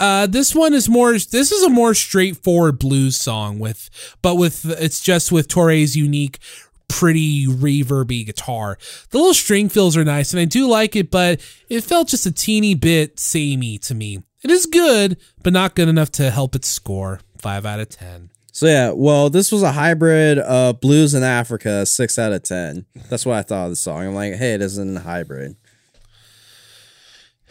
uh, 0.00 0.26
this 0.26 0.54
one 0.54 0.74
is 0.74 0.88
more 0.88 1.12
this 1.12 1.52
is 1.52 1.62
a 1.62 1.70
more 1.70 1.94
straightforward 1.94 2.80
blues 2.80 3.16
song 3.16 3.60
with 3.60 3.88
but 4.20 4.34
with 4.34 4.66
it's 4.80 5.00
just 5.00 5.30
with 5.30 5.46
Toure's 5.46 5.96
unique 5.96 6.40
pretty 6.88 7.46
reverby 7.46 8.26
guitar. 8.26 8.76
The 9.10 9.18
little 9.18 9.34
string 9.34 9.68
fills 9.68 9.96
are 9.96 10.04
nice 10.04 10.32
and 10.32 10.40
I 10.40 10.44
do 10.46 10.68
like 10.68 10.96
it, 10.96 11.12
but 11.12 11.40
it 11.68 11.82
felt 11.82 12.08
just 12.08 12.26
a 12.26 12.32
teeny 12.32 12.74
bit 12.74 13.20
samey 13.20 13.78
to 13.78 13.94
me. 13.94 14.22
It 14.42 14.50
is 14.50 14.66
good, 14.66 15.16
but 15.42 15.52
not 15.52 15.76
good 15.76 15.88
enough 15.88 16.10
to 16.12 16.30
help 16.30 16.54
it 16.56 16.64
score. 16.64 17.20
Five 17.38 17.64
out 17.64 17.80
of 17.80 17.88
ten. 17.88 18.30
So 18.52 18.66
yeah, 18.66 18.92
well, 18.92 19.30
this 19.30 19.50
was 19.50 19.62
a 19.62 19.72
hybrid 19.72 20.38
of 20.38 20.80
blues 20.80 21.14
and 21.14 21.24
Africa. 21.24 21.86
Six 21.86 22.18
out 22.18 22.32
of 22.32 22.42
ten. 22.42 22.84
That's 23.08 23.24
what 23.24 23.36
I 23.36 23.42
thought 23.42 23.64
of 23.64 23.70
the 23.70 23.76
song. 23.76 24.06
I'm 24.06 24.14
like, 24.14 24.34
hey, 24.34 24.54
it 24.54 24.60
isn't 24.60 24.96
a 24.96 25.00
hybrid. 25.00 25.56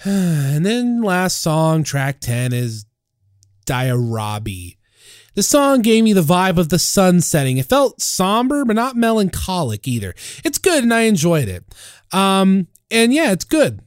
And 0.05 0.65
then 0.65 1.01
last 1.01 1.41
song, 1.41 1.83
track 1.83 2.19
10, 2.19 2.51
is 2.51 2.85
Diaraby. 3.65 4.75
The 5.35 5.43
song 5.43 5.81
gave 5.81 6.03
me 6.03 6.13
the 6.13 6.21
vibe 6.21 6.57
of 6.57 6.69
the 6.69 6.77
sun 6.77 7.21
setting. 7.21 7.57
It 7.57 7.65
felt 7.65 8.01
somber, 8.01 8.65
but 8.65 8.75
not 8.75 8.95
melancholic 8.95 9.87
either. 9.87 10.13
It's 10.43 10.57
good 10.57 10.83
and 10.83 10.93
I 10.93 11.01
enjoyed 11.01 11.47
it. 11.47 11.63
Um, 12.11 12.67
and 12.91 13.13
yeah, 13.13 13.31
it's 13.31 13.45
good. 13.45 13.81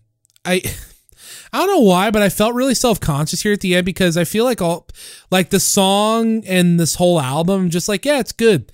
I 0.44 0.62
I 1.52 1.58
don't 1.58 1.68
know 1.68 1.88
why, 1.88 2.10
but 2.10 2.22
I 2.22 2.28
felt 2.28 2.54
really 2.54 2.74
self-conscious 2.74 3.42
here 3.42 3.52
at 3.52 3.60
the 3.60 3.76
end 3.76 3.86
because 3.86 4.16
I 4.16 4.24
feel 4.24 4.44
like 4.44 4.60
all 4.60 4.88
like 5.30 5.50
the 5.50 5.60
song 5.60 6.44
and 6.44 6.80
this 6.80 6.96
whole 6.96 7.20
album, 7.20 7.70
just 7.70 7.88
like, 7.88 8.04
yeah, 8.04 8.18
it's 8.18 8.32
good. 8.32 8.72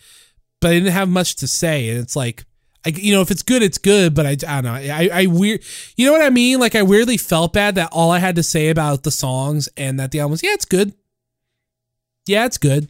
But 0.61 0.70
I 0.70 0.74
didn't 0.74 0.93
have 0.93 1.09
much 1.09 1.36
to 1.36 1.47
say. 1.47 1.90
And 1.90 1.99
it's 1.99 2.16
like 2.16 2.45
I, 2.85 2.91
you 2.91 3.14
know, 3.14 3.20
if 3.20 3.30
it's 3.30 3.43
good, 3.43 3.62
it's 3.62 3.78
good. 3.78 4.14
But 4.14 4.26
I, 4.26 4.30
I 4.30 4.61
don't 4.61 4.64
know. 4.64 4.74
I, 4.74 5.09
I 5.12 5.26
weird, 5.26 5.62
you 5.97 6.07
know 6.07 6.12
what 6.12 6.22
I 6.22 6.30
mean? 6.30 6.59
Like 6.59 6.74
I 6.74 6.83
weirdly 6.83 7.16
felt 7.16 7.53
bad 7.53 7.76
that 7.76 7.91
all 7.93 8.11
I 8.11 8.18
had 8.18 8.37
to 8.37 8.43
say 8.43 8.68
about 8.68 9.03
the 9.03 9.11
songs 9.11 9.68
and 9.76 9.99
that 10.01 10.11
the 10.11 10.20
album 10.20 10.33
was, 10.33 10.43
yeah, 10.43 10.53
it's 10.53 10.64
good. 10.64 10.95
Yeah, 12.26 12.45
it's 12.47 12.59
good. 12.59 12.89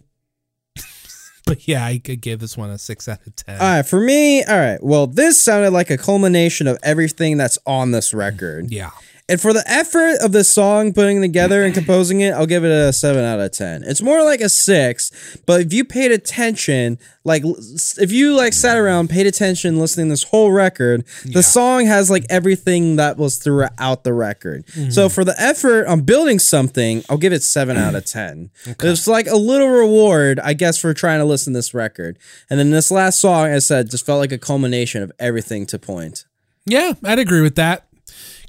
but 1.46 1.66
yeah, 1.66 1.84
I 1.84 1.98
could 1.98 2.20
give 2.20 2.40
this 2.40 2.56
one 2.56 2.70
a 2.70 2.78
six 2.78 3.08
out 3.08 3.26
of 3.26 3.34
ten. 3.36 3.60
All 3.60 3.76
right, 3.76 3.86
for 3.86 4.00
me, 4.00 4.44
all 4.44 4.58
right. 4.58 4.82
Well, 4.82 5.06
this 5.06 5.40
sounded 5.40 5.70
like 5.70 5.90
a 5.90 5.98
culmination 5.98 6.66
of 6.66 6.78
everything 6.82 7.36
that's 7.36 7.58
on 7.66 7.90
this 7.92 8.12
record. 8.12 8.70
yeah, 8.70 8.90
And 9.28 9.40
for 9.40 9.52
the 9.52 9.62
effort 9.66 10.16
of 10.20 10.32
this 10.32 10.52
song, 10.52 10.92
putting 10.92 11.20
together 11.20 11.64
and 11.64 11.72
composing 11.72 12.20
it, 12.20 12.32
I'll 12.32 12.46
give 12.46 12.64
it 12.64 12.70
a 12.70 12.92
seven 12.92 13.24
out 13.24 13.40
of 13.40 13.52
ten. 13.52 13.82
It's 13.84 14.02
more 14.02 14.24
like 14.24 14.40
a 14.40 14.48
six, 14.48 15.38
but 15.46 15.60
if 15.60 15.72
you 15.72 15.84
paid 15.84 16.10
attention, 16.10 16.98
like 17.24 17.44
if 17.44 18.10
you 18.10 18.34
like 18.34 18.52
sat 18.52 18.76
around, 18.76 19.10
paid 19.10 19.26
attention, 19.26 19.78
listening 19.78 20.08
to 20.08 20.12
this 20.12 20.24
whole 20.24 20.50
record, 20.50 21.04
the 21.24 21.42
song 21.42 21.86
has 21.86 22.10
like 22.10 22.24
everything 22.28 22.96
that 22.96 23.16
was 23.16 23.38
throughout 23.38 24.04
the 24.04 24.12
record. 24.12 24.68
So 24.68 24.80
mm-hmm. 24.80 25.14
for 25.14 25.24
the 25.24 25.40
effort 25.40 25.86
on 25.86 26.00
building 26.00 26.38
something, 26.38 27.04
I'll 27.08 27.16
give 27.16 27.32
it 27.32 27.42
seven 27.42 27.76
out 27.76 27.94
of 27.94 28.04
ten. 28.04 28.50
It's 28.66 29.06
like 29.06 29.28
a 29.28 29.36
little 29.36 29.68
reward, 29.68 30.40
I 30.40 30.52
guess, 30.52 30.78
for 30.78 30.92
trying 30.92 31.20
to 31.20 31.24
listen 31.24 31.52
to 31.52 31.58
this 31.58 31.72
record. 31.72 32.18
And 32.50 32.58
then 32.58 32.70
this 32.70 32.90
last 32.90 33.20
song, 33.20 33.46
as 33.46 33.70
I 33.70 33.76
said, 33.76 33.90
just 33.90 34.04
felt 34.04 34.18
like 34.18 34.32
a 34.32 34.38
culmination 34.38 35.02
of 35.02 35.12
everything 35.18 35.64
to 35.66 35.78
point. 35.78 36.26
Yeah, 36.66 36.94
I'd 37.04 37.18
agree 37.20 37.40
with 37.40 37.54
that. 37.54 37.86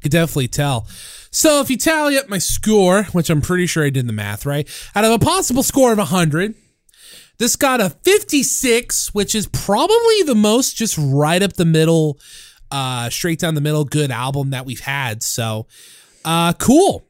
Could 0.04 0.12
definitely 0.12 0.50
tell. 0.50 0.86
So 1.32 1.62
if 1.62 1.72
you 1.72 1.78
tally 1.78 2.18
up 2.18 2.30
my 2.30 2.38
score, 2.38 3.06
which 3.06 3.32
I'm 3.32 3.42
pretty 3.42 3.66
sure 3.66 3.84
I 3.84 3.90
did 3.90 4.06
the 4.06 4.14
math 4.14 4.46
right, 4.46 4.70
out 4.96 5.04
of 5.04 5.12
a 5.12 5.20
possible 5.20 5.64
score 5.64 5.92
of 5.92 5.98
100, 5.98 6.54
this 7.40 7.56
got 7.56 7.82
a 7.82 7.90
56, 7.90 9.14
which 9.16 9.34
is 9.34 9.48
probably 9.48 10.22
the 10.24 10.36
most 10.36 10.76
just 10.76 10.96
right 11.00 11.42
up 11.42 11.54
the 11.54 11.66
middle, 11.66 12.20
uh, 12.70 13.10
straight 13.10 13.40
down 13.40 13.56
the 13.56 13.62
middle 13.62 13.84
good 13.84 14.12
album 14.12 14.52
that 14.52 14.66
we've 14.66 14.82
had. 14.82 15.24
So, 15.24 15.66
uh, 16.24 16.54
cool. 16.54 17.04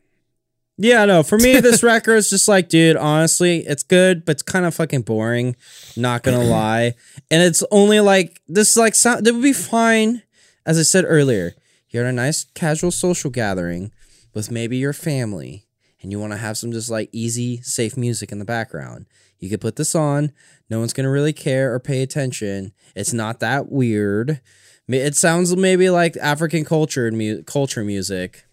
Yeah, 0.77 1.05
no, 1.05 1.23
for 1.23 1.37
me, 1.37 1.59
this 1.59 1.83
record 1.83 2.15
is 2.15 2.29
just 2.29 2.47
like, 2.47 2.69
dude, 2.69 2.95
honestly, 2.95 3.59
it's 3.59 3.83
good, 3.83 4.25
but 4.25 4.33
it's 4.33 4.41
kind 4.41 4.65
of 4.65 4.73
fucking 4.73 5.01
boring. 5.01 5.55
Not 5.97 6.23
gonna 6.23 6.43
lie. 6.45 6.93
And 7.29 7.43
it's 7.43 7.63
only 7.71 7.99
like, 7.99 8.41
this 8.47 8.71
is 8.71 8.77
like, 8.77 8.95
sound, 8.95 9.25
that 9.25 9.33
would 9.33 9.43
be 9.43 9.53
fine, 9.53 10.23
as 10.65 10.79
I 10.79 10.83
said 10.83 11.05
earlier. 11.07 11.53
You're 11.93 12.05
at 12.05 12.09
a 12.09 12.11
nice 12.11 12.45
casual 12.55 12.89
social 12.91 13.29
gathering 13.29 13.91
with 14.33 14.49
maybe 14.49 14.77
your 14.77 14.93
family, 14.93 15.67
and 16.01 16.11
you 16.11 16.19
wanna 16.19 16.37
have 16.37 16.57
some 16.57 16.71
just 16.71 16.89
like 16.89 17.07
easy, 17.11 17.61
safe 17.61 17.95
music 17.95 18.31
in 18.31 18.39
the 18.39 18.45
background. 18.45 19.05
You 19.39 19.49
could 19.49 19.61
put 19.61 19.75
this 19.75 19.93
on, 19.93 20.31
no 20.71 20.79
one's 20.79 20.91
gonna 20.91 21.11
really 21.11 21.33
care 21.33 21.71
or 21.71 21.79
pay 21.79 22.01
attention. 22.01 22.73
It's 22.95 23.13
not 23.13 23.39
that 23.41 23.71
weird. 23.71 24.41
It 24.87 25.15
sounds 25.15 25.55
maybe 25.55 25.89
like 25.91 26.17
African 26.17 26.65
culture 26.65 27.09
mu- 27.11 27.43
culture 27.43 27.83
music 27.83 28.45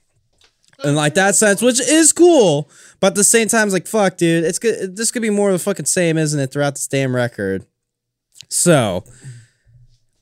and 0.84 0.94
like 0.94 1.14
that 1.14 1.34
sense, 1.34 1.62
which 1.62 1.80
is 1.80 2.12
cool. 2.12 2.70
But 3.00 3.08
at 3.08 3.14
the 3.14 3.24
same 3.24 3.48
time, 3.48 3.66
it's 3.68 3.72
like 3.72 3.86
fuck, 3.86 4.18
dude. 4.18 4.44
It's 4.44 4.58
good. 4.58 4.96
This 4.96 5.10
could 5.10 5.22
be 5.22 5.30
more 5.30 5.48
of 5.48 5.54
the 5.54 5.58
fucking 5.64 5.86
same, 5.86 6.18
isn't 6.18 6.38
it? 6.38 6.52
Throughout 6.52 6.74
this 6.74 6.86
damn 6.86 7.16
record. 7.16 7.66
So, 8.48 9.04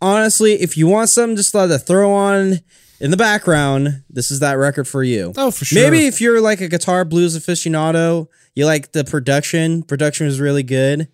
honestly, 0.01 0.55
if 0.55 0.77
you 0.77 0.87
want 0.87 1.09
something 1.09 1.37
just 1.37 1.55
like 1.55 1.69
to 1.69 1.79
throw 1.79 2.13
on 2.13 2.61
in 3.01 3.11
the 3.11 3.17
background, 3.17 4.03
this 4.11 4.31
is 4.31 4.41
that 4.41 4.55
record 4.55 4.89
for 4.89 5.03
you. 5.03 5.33
Oh, 5.37 5.51
for 5.51 5.65
sure. 5.65 5.83
Maybe 5.83 6.07
if 6.07 6.21
you're 6.21 6.41
like 6.41 6.61
a 6.61 6.69
guitar 6.69 7.05
blues 7.05 7.39
aficionado, 7.39 8.29
you 8.55 8.67
like 8.67 8.93
the 8.93 9.05
production. 9.05 9.83
Production 9.83 10.27
was 10.27 10.41
really 10.41 10.63
good. 10.63 11.09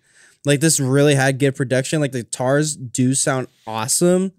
Like 0.45 0.59
this 0.59 0.79
really 0.79 1.15
had 1.15 1.39
good 1.39 1.55
production. 1.55 2.01
Like 2.01 2.11
the 2.11 2.23
guitars 2.23 2.75
do 2.75 3.13
sound 3.13 3.47
awesome. 3.67 4.31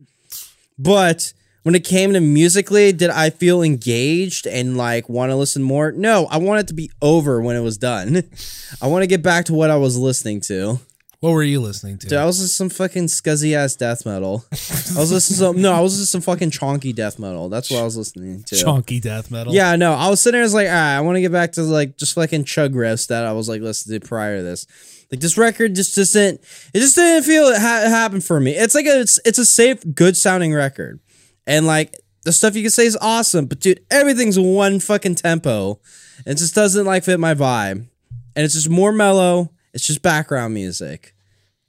But 0.79 1.33
when 1.63 1.75
it 1.75 1.85
came 1.85 2.13
to 2.13 2.21
musically, 2.21 2.93
did 2.93 3.11
I 3.11 3.31
feel 3.31 3.63
engaged 3.63 4.47
and 4.47 4.77
like 4.77 5.09
want 5.09 5.31
to 5.31 5.37
listen 5.37 5.63
more? 5.63 5.93
No, 5.93 6.27
I 6.31 6.37
want 6.37 6.61
it 6.61 6.69
to 6.69 6.75
be 6.75 6.91
over 7.03 7.41
when 7.41 7.57
it 7.57 7.61
was 7.61 7.79
done. 7.79 8.23
I 8.83 8.87
want 8.87 9.03
to 9.03 9.09
get 9.09 9.23
back 9.23 9.47
to 9.47 9.55
what 9.55 9.71
I 9.71 9.77
was 9.77 9.97
listening 9.97 10.41
to. 10.43 10.81
What 11.21 11.31
were 11.33 11.43
you 11.43 11.61
listening 11.61 11.99
to? 11.99 12.09
Dude, 12.09 12.19
I 12.19 12.27
was 12.27 12.41
listening 12.41 12.69
to 12.69 12.75
some 12.75 12.87
fucking 12.87 13.07
scuzzy 13.07 13.55
ass 13.55 13.75
death 13.75 14.05
metal. 14.05 14.45
I 14.53 15.01
was 15.01 15.11
listening 15.11 15.37
to 15.37 15.45
some, 15.45 15.63
no, 15.63 15.73
I 15.73 15.81
was 15.81 15.99
listening 15.99 16.05
to 16.05 16.11
some 16.11 16.21
fucking 16.21 16.51
chonky 16.51 16.95
death 16.95 17.19
metal. 17.19 17.49
That's 17.49 17.71
what 17.71 17.81
I 17.81 17.85
was 17.85 17.97
listening 17.97 18.43
to. 18.45 18.57
Chunky 18.57 19.01
death 19.01 19.31
metal. 19.31 19.55
Yeah, 19.55 19.77
no, 19.77 19.95
I 19.95 20.11
was 20.11 20.21
sitting 20.21 20.35
there, 20.35 20.43
I 20.43 20.45
was 20.45 20.55
like, 20.55 20.69
all 20.69 20.75
right, 20.75 20.97
I 20.97 21.01
want 21.01 21.17
to 21.17 21.23
get 21.23 21.33
back 21.33 21.53
to 21.53 21.63
like 21.63 21.97
just 21.97 22.15
fucking 22.15 22.45
chug 22.45 22.75
riffs 22.75 23.07
that 23.09 23.25
I 23.25 23.33
was 23.33 23.49
like 23.49 23.63
listening 23.63 23.99
to 24.01 24.07
prior 24.07 24.37
to 24.39 24.43
this. 24.43 24.67
Like 25.11 25.21
this 25.21 25.39
record 25.39 25.75
just 25.75 25.97
doesn't, 25.97 26.41
it 26.75 26.79
just 26.81 26.97
didn't 26.97 27.25
feel 27.25 27.45
it 27.47 27.61
ha- 27.61 27.87
happen 27.89 28.21
for 28.21 28.39
me. 28.39 28.53
It's 28.53 28.75
like 28.75 28.87
a, 28.87 29.01
it's, 29.01 29.19
it's 29.25 29.39
a 29.39 29.47
safe, 29.47 29.83
good 29.95 30.17
sounding 30.17 30.53
record, 30.53 31.01
and 31.47 31.67
like 31.67 31.97
the 32.25 32.33
stuff 32.33 32.57
you 32.57 32.63
can 32.63 32.71
say 32.71 32.87
is 32.87 32.99
awesome, 33.01 33.47
but 33.47 33.61
dude, 33.61 33.81
everything's 33.91 34.39
one 34.39 34.81
fucking 34.81 35.15
tempo. 35.15 35.81
It 36.27 36.35
just 36.37 36.55
doesn't 36.55 36.85
like 36.85 37.05
fit 37.05 37.21
my 37.21 37.35
vibe, 37.35 37.87
and 38.35 38.45
it's 38.45 38.55
just 38.55 38.69
more 38.69 38.93
mellow. 38.93 39.53
It's 39.77 39.87
just 39.87 40.01
background 40.01 40.55
music. 40.55 41.15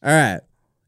All 0.02 0.10
right, 0.14 0.40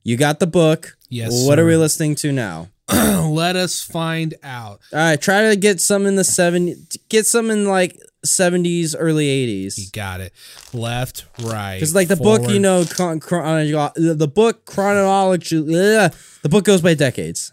you 0.04 0.16
got 0.16 0.40
the 0.40 0.48
book. 0.48 0.96
Yes, 1.10 1.46
What 1.46 1.60
are 1.60 1.66
we 1.66 1.76
listening 1.76 2.16
to 2.16 2.32
now? 2.32 2.70
Let 2.90 3.58
us 3.58 3.82
find 3.84 4.36
out. 4.42 4.80
All 4.94 5.00
right, 5.00 5.22
try 5.22 5.50
to 5.50 5.58
get 5.58 5.82
some 5.82 6.06
in 6.06 6.16
the 6.16 6.24
seven. 6.24 6.88
Get 7.10 7.28
some 7.28 7.52
in 7.52 7.66
like 7.66 8.00
seventies, 8.24 8.96
early 8.96 9.26
80s. 9.28 9.78
You 9.78 9.88
got 9.92 10.22
it. 10.22 10.32
Left, 10.72 11.26
right. 11.42 11.76
Because 11.76 11.94
like 11.94 12.08
the 12.08 12.16
book, 12.16 12.50
you 12.50 12.60
know, 12.62 12.86
chron- 12.90 13.20
chron- 13.20 13.66
the 13.96 14.32
book 14.34 14.64
chronology. 14.66 15.58
ugh, 15.58 16.14
the 16.42 16.50
book 16.50 16.64
goes 16.64 16.82
by 16.82 16.94
decades. 16.94 17.52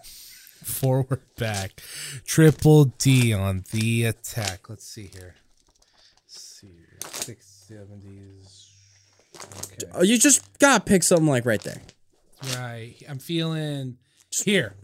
forward 0.62 1.21
back 1.39 1.81
triple 2.25 2.85
d 2.99 3.33
on 3.33 3.64
the 3.73 4.05
attack 4.05 4.69
let's 4.69 4.85
see 4.87 5.09
here 5.12 5.35
let's 6.25 6.41
see 6.41 6.67
here 6.67 6.99
670s 7.01 7.35
okay 7.71 8.05
Oh, 8.05 8.05
you 10.03 10.18
just 10.18 10.59
gotta 10.59 10.83
pick 10.85 11.03
something 11.03 11.27
like 11.27 11.45
right 11.47 11.62
there. 11.62 11.81
right 12.57 12.95
i'm 13.09 13.18
feeling 13.18 13.97
here 14.45 14.74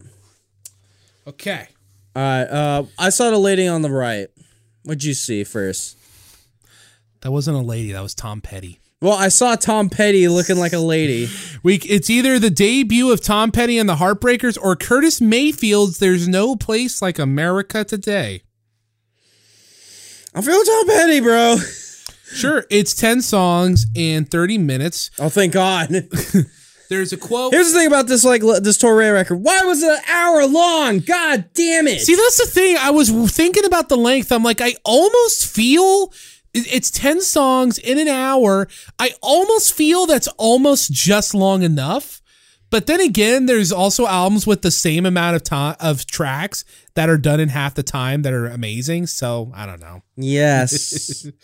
okay 1.27 1.67
All 2.15 2.21
right, 2.23 2.43
uh, 2.43 2.83
I 2.99 3.09
saw 3.09 3.29
the 3.31 3.37
lady 3.37 3.67
on 3.67 3.81
the 3.81 3.89
right. 3.91 4.27
What'd 4.83 5.03
you 5.03 5.13
see 5.13 5.43
first? 5.43 5.97
that 7.21 7.31
wasn't 7.31 7.57
a 7.57 7.61
lady 7.61 7.91
that 7.93 8.01
was 8.01 8.13
tom 8.13 8.41
petty 8.41 8.79
Well, 9.01 9.13
I 9.13 9.29
saw 9.29 9.55
Tom 9.55 9.89
Petty 9.89 10.27
looking 10.27 10.57
like 10.57 10.73
a 10.73 10.79
lady. 10.79 11.27
we 11.63 11.75
it's 11.75 12.09
either 12.09 12.39
the 12.39 12.49
debut 12.49 13.11
of 13.11 13.21
tom 13.21 13.51
petty 13.51 13.77
and 13.77 13.87
the 13.87 13.95
heartbreakers 13.95 14.57
or 14.61 14.75
curtis 14.75 15.21
mayfield's 15.21 15.99
there's 15.99 16.27
no 16.27 16.55
place 16.55 17.01
like 17.01 17.17
america 17.19 17.83
today 17.83 18.41
I'm 20.35 20.41
feeling 20.41 20.65
Tom 20.65 20.87
Petty, 20.87 21.19
bro. 21.19 21.57
Sure 22.33 22.65
it's 22.69 22.93
10 22.93 23.21
songs 23.21 23.85
in 23.95 24.25
30 24.25 24.57
minutes 24.57 25.11
Oh, 25.19 25.29
thank 25.29 25.53
God. 25.53 25.89
there's 26.89 27.13
a 27.13 27.17
quote 27.17 27.53
Here's 27.53 27.71
the 27.71 27.79
thing 27.79 27.87
about 27.87 28.07
this 28.07 28.23
like 28.23 28.41
this 28.41 28.77
Toure 28.77 29.13
record. 29.13 29.37
Why 29.37 29.61
was 29.63 29.81
it 29.83 29.91
an 29.91 30.03
hour 30.09 30.45
long? 30.45 30.99
God 30.99 31.45
damn 31.53 31.87
it! 31.87 32.01
See, 32.01 32.15
that's 32.15 32.37
the 32.39 32.45
thing. 32.51 32.77
I 32.79 32.91
was 32.91 33.09
thinking 33.31 33.65
about 33.65 33.89
the 33.89 33.97
length. 33.97 34.31
I'm 34.31 34.43
like, 34.43 34.61
I 34.61 34.73
almost 34.83 35.47
feel 35.47 36.13
it's 36.53 36.91
10 36.91 37.21
songs 37.21 37.79
in 37.79 37.97
an 37.97 38.07
hour. 38.07 38.67
I 38.99 39.11
almost 39.21 39.73
feel 39.73 40.05
that's 40.05 40.27
almost 40.37 40.91
just 40.91 41.33
long 41.33 41.63
enough. 41.63 42.21
But 42.69 42.87
then 42.87 43.01
again, 43.01 43.45
there's 43.45 43.71
also 43.71 44.07
albums 44.07 44.47
with 44.47 44.63
the 44.63 44.71
same 44.71 45.05
amount 45.05 45.35
of 45.35 45.43
time 45.43 45.75
of 45.79 46.05
tracks 46.07 46.65
that 46.95 47.07
are 47.09 47.17
done 47.19 47.39
in 47.39 47.49
half 47.49 47.75
the 47.75 47.83
time 47.83 48.23
that 48.23 48.33
are 48.33 48.47
amazing. 48.47 49.07
So 49.07 49.51
I 49.55 49.65
don't 49.65 49.79
know. 49.79 50.01
yes. 50.15 51.27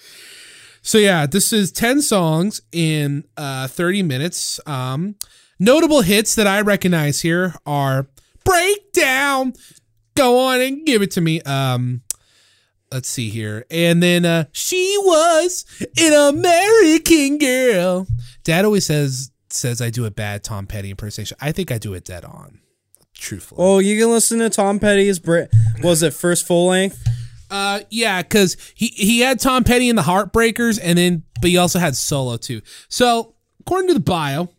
So 0.82 0.98
yeah, 0.98 1.26
this 1.26 1.52
is 1.54 1.72
10 1.72 2.02
songs 2.02 2.62
in 2.72 3.24
uh 3.38 3.68
30 3.68 4.04
minutes. 4.04 4.60
Um 4.66 5.16
notable 5.60 6.02
hits 6.02 6.36
that 6.36 6.48
I 6.48 6.62
recognize 6.62 7.22
here 7.22 7.56
are 7.66 8.08
Breakdown. 8.46 9.54
Go 10.16 10.40
on 10.48 10.62
and 10.62 10.86
give 10.86 11.02
it 11.02 11.12
to 11.12 11.22
me. 11.22 11.42
Um 11.42 12.02
let's 12.92 13.10
see 13.10 13.30
here. 13.30 13.66
And 13.70 14.02
then 14.02 14.26
uh 14.26 14.46
She 14.52 14.96
was 15.00 15.66
an 15.98 16.14
American 16.36 17.38
girl. 17.38 18.08
Dad 18.44 18.66
always 18.66 18.86
says 18.86 19.32
says 19.50 19.82
I 19.82 19.90
do 19.90 20.06
a 20.06 20.12
bad 20.12 20.44
Tom 20.44 20.66
Petty 20.68 20.90
impersonation. 20.92 21.38
I 21.42 21.52
think 21.52 21.72
I 21.72 21.78
do 21.78 21.94
it 21.94 22.06
dead 22.06 22.24
on. 22.26 22.60
Truthfully. 23.14 23.62
well, 23.62 23.82
you 23.82 24.00
can 24.00 24.12
listen 24.12 24.40
to 24.40 24.50
Tom 24.50 24.80
Petty's. 24.80 25.20
Brit- 25.20 25.52
was 25.84 26.04
it 26.04 26.14
first 26.14 26.48
full 26.48 26.68
length? 26.68 27.06
Uh, 27.50 27.82
yeah, 27.90 28.22
because 28.22 28.58
he 28.76 28.88
he 28.88 29.22
had 29.22 29.40
Tom 29.40 29.64
Petty 29.64 29.90
in 29.90 29.96
the 29.96 30.04
Heartbreakers, 30.04 30.80
and 30.82 30.98
then 30.98 31.24
but 31.42 31.50
he 31.50 31.58
also 31.58 31.80
had 31.80 31.96
solo 31.96 32.38
too. 32.38 32.62
So 32.90 33.34
according 33.62 33.88
to 33.90 33.94
the 33.94 34.00
bio, 34.00 34.50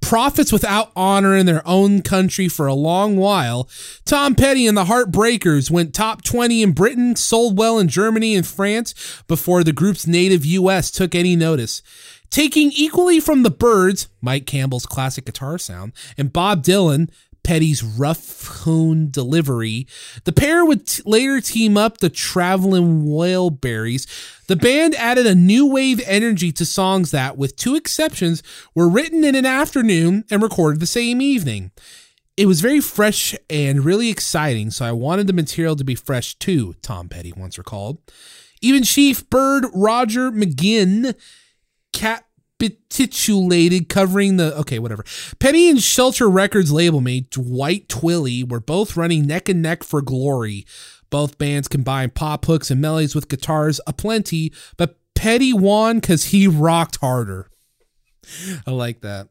prophets 0.00 0.52
without 0.52 0.90
honor 0.96 1.36
in 1.36 1.46
their 1.46 1.66
own 1.66 2.02
country 2.02 2.48
for 2.48 2.66
a 2.66 2.74
long 2.74 3.16
while, 3.16 3.68
Tom 4.04 4.34
Petty 4.34 4.66
and 4.66 4.76
the 4.76 4.84
Heartbreakers 4.84 5.70
went 5.70 5.94
top 5.94 6.22
twenty 6.22 6.62
in 6.62 6.72
Britain, 6.72 7.14
sold 7.14 7.56
well 7.56 7.78
in 7.78 7.88
Germany 7.88 8.34
and 8.34 8.46
France 8.46 9.22
before 9.28 9.62
the 9.62 9.72
group's 9.72 10.06
native 10.06 10.44
U.S. 10.44 10.90
took 10.90 11.14
any 11.14 11.36
notice. 11.36 11.82
Taking 12.30 12.72
equally 12.72 13.20
from 13.20 13.42
the 13.42 13.50
Byrds, 13.50 14.08
Mike 14.20 14.44
Campbell's 14.44 14.84
classic 14.84 15.24
guitar 15.24 15.56
sound, 15.56 15.92
and 16.18 16.32
Bob 16.32 16.62
Dylan, 16.62 17.08
Petty's 17.48 17.82
rough 17.82 18.62
hewn 18.64 19.10
delivery. 19.10 19.86
The 20.24 20.34
pair 20.34 20.66
would 20.66 20.86
t- 20.86 21.02
later 21.06 21.40
team 21.40 21.78
up 21.78 21.96
the 21.96 22.10
Traveling 22.10 23.06
Wilburys. 23.06 24.06
The 24.48 24.56
band 24.56 24.94
added 24.96 25.26
a 25.26 25.34
new 25.34 25.66
wave 25.66 26.02
energy 26.04 26.52
to 26.52 26.66
songs 26.66 27.10
that, 27.12 27.38
with 27.38 27.56
two 27.56 27.74
exceptions, 27.74 28.42
were 28.74 28.86
written 28.86 29.24
in 29.24 29.34
an 29.34 29.46
afternoon 29.46 30.24
and 30.30 30.42
recorded 30.42 30.80
the 30.80 30.86
same 30.86 31.22
evening. 31.22 31.70
it 32.36 32.44
was 32.46 32.60
very 32.60 32.80
fresh 32.80 33.34
and 33.48 33.82
really 33.82 34.10
exciting, 34.10 34.70
so 34.70 34.84
I 34.84 34.92
wanted 34.92 35.26
the 35.26 35.32
material 35.32 35.74
to 35.76 35.84
be 35.84 35.94
fresh 35.94 36.34
too, 36.34 36.74
Tom 36.82 37.08
Petty 37.08 37.32
once 37.32 37.56
recalled. 37.56 37.98
Even 38.60 38.82
Chief 38.82 39.28
Byrd 39.30 39.64
Roger 39.72 40.30
McGuinn 40.30 41.14
capitulated 42.58 43.88
covering 43.88 44.36
the 44.36 44.56
okay, 44.58 44.78
whatever. 44.78 45.04
Petty 45.38 45.68
and 45.68 45.82
Shelter 45.82 46.28
Records 46.28 46.72
label 46.72 47.00
mate 47.00 47.30
Dwight 47.30 47.88
Twilley 47.88 48.48
were 48.48 48.60
both 48.60 48.96
running 48.96 49.26
neck 49.26 49.48
and 49.48 49.62
neck 49.62 49.84
for 49.84 50.02
glory. 50.02 50.66
Both 51.10 51.38
bands 51.38 51.68
combined 51.68 52.14
pop 52.14 52.44
hooks 52.44 52.70
and 52.70 52.80
melodies 52.80 53.14
with 53.14 53.28
guitars 53.28 53.80
aplenty, 53.86 54.52
but 54.76 54.98
Petty 55.14 55.52
won 55.52 56.00
because 56.00 56.24
he 56.24 56.46
rocked 56.46 56.96
harder. 56.96 57.48
I 58.66 58.70
like 58.70 59.00
that. 59.00 59.28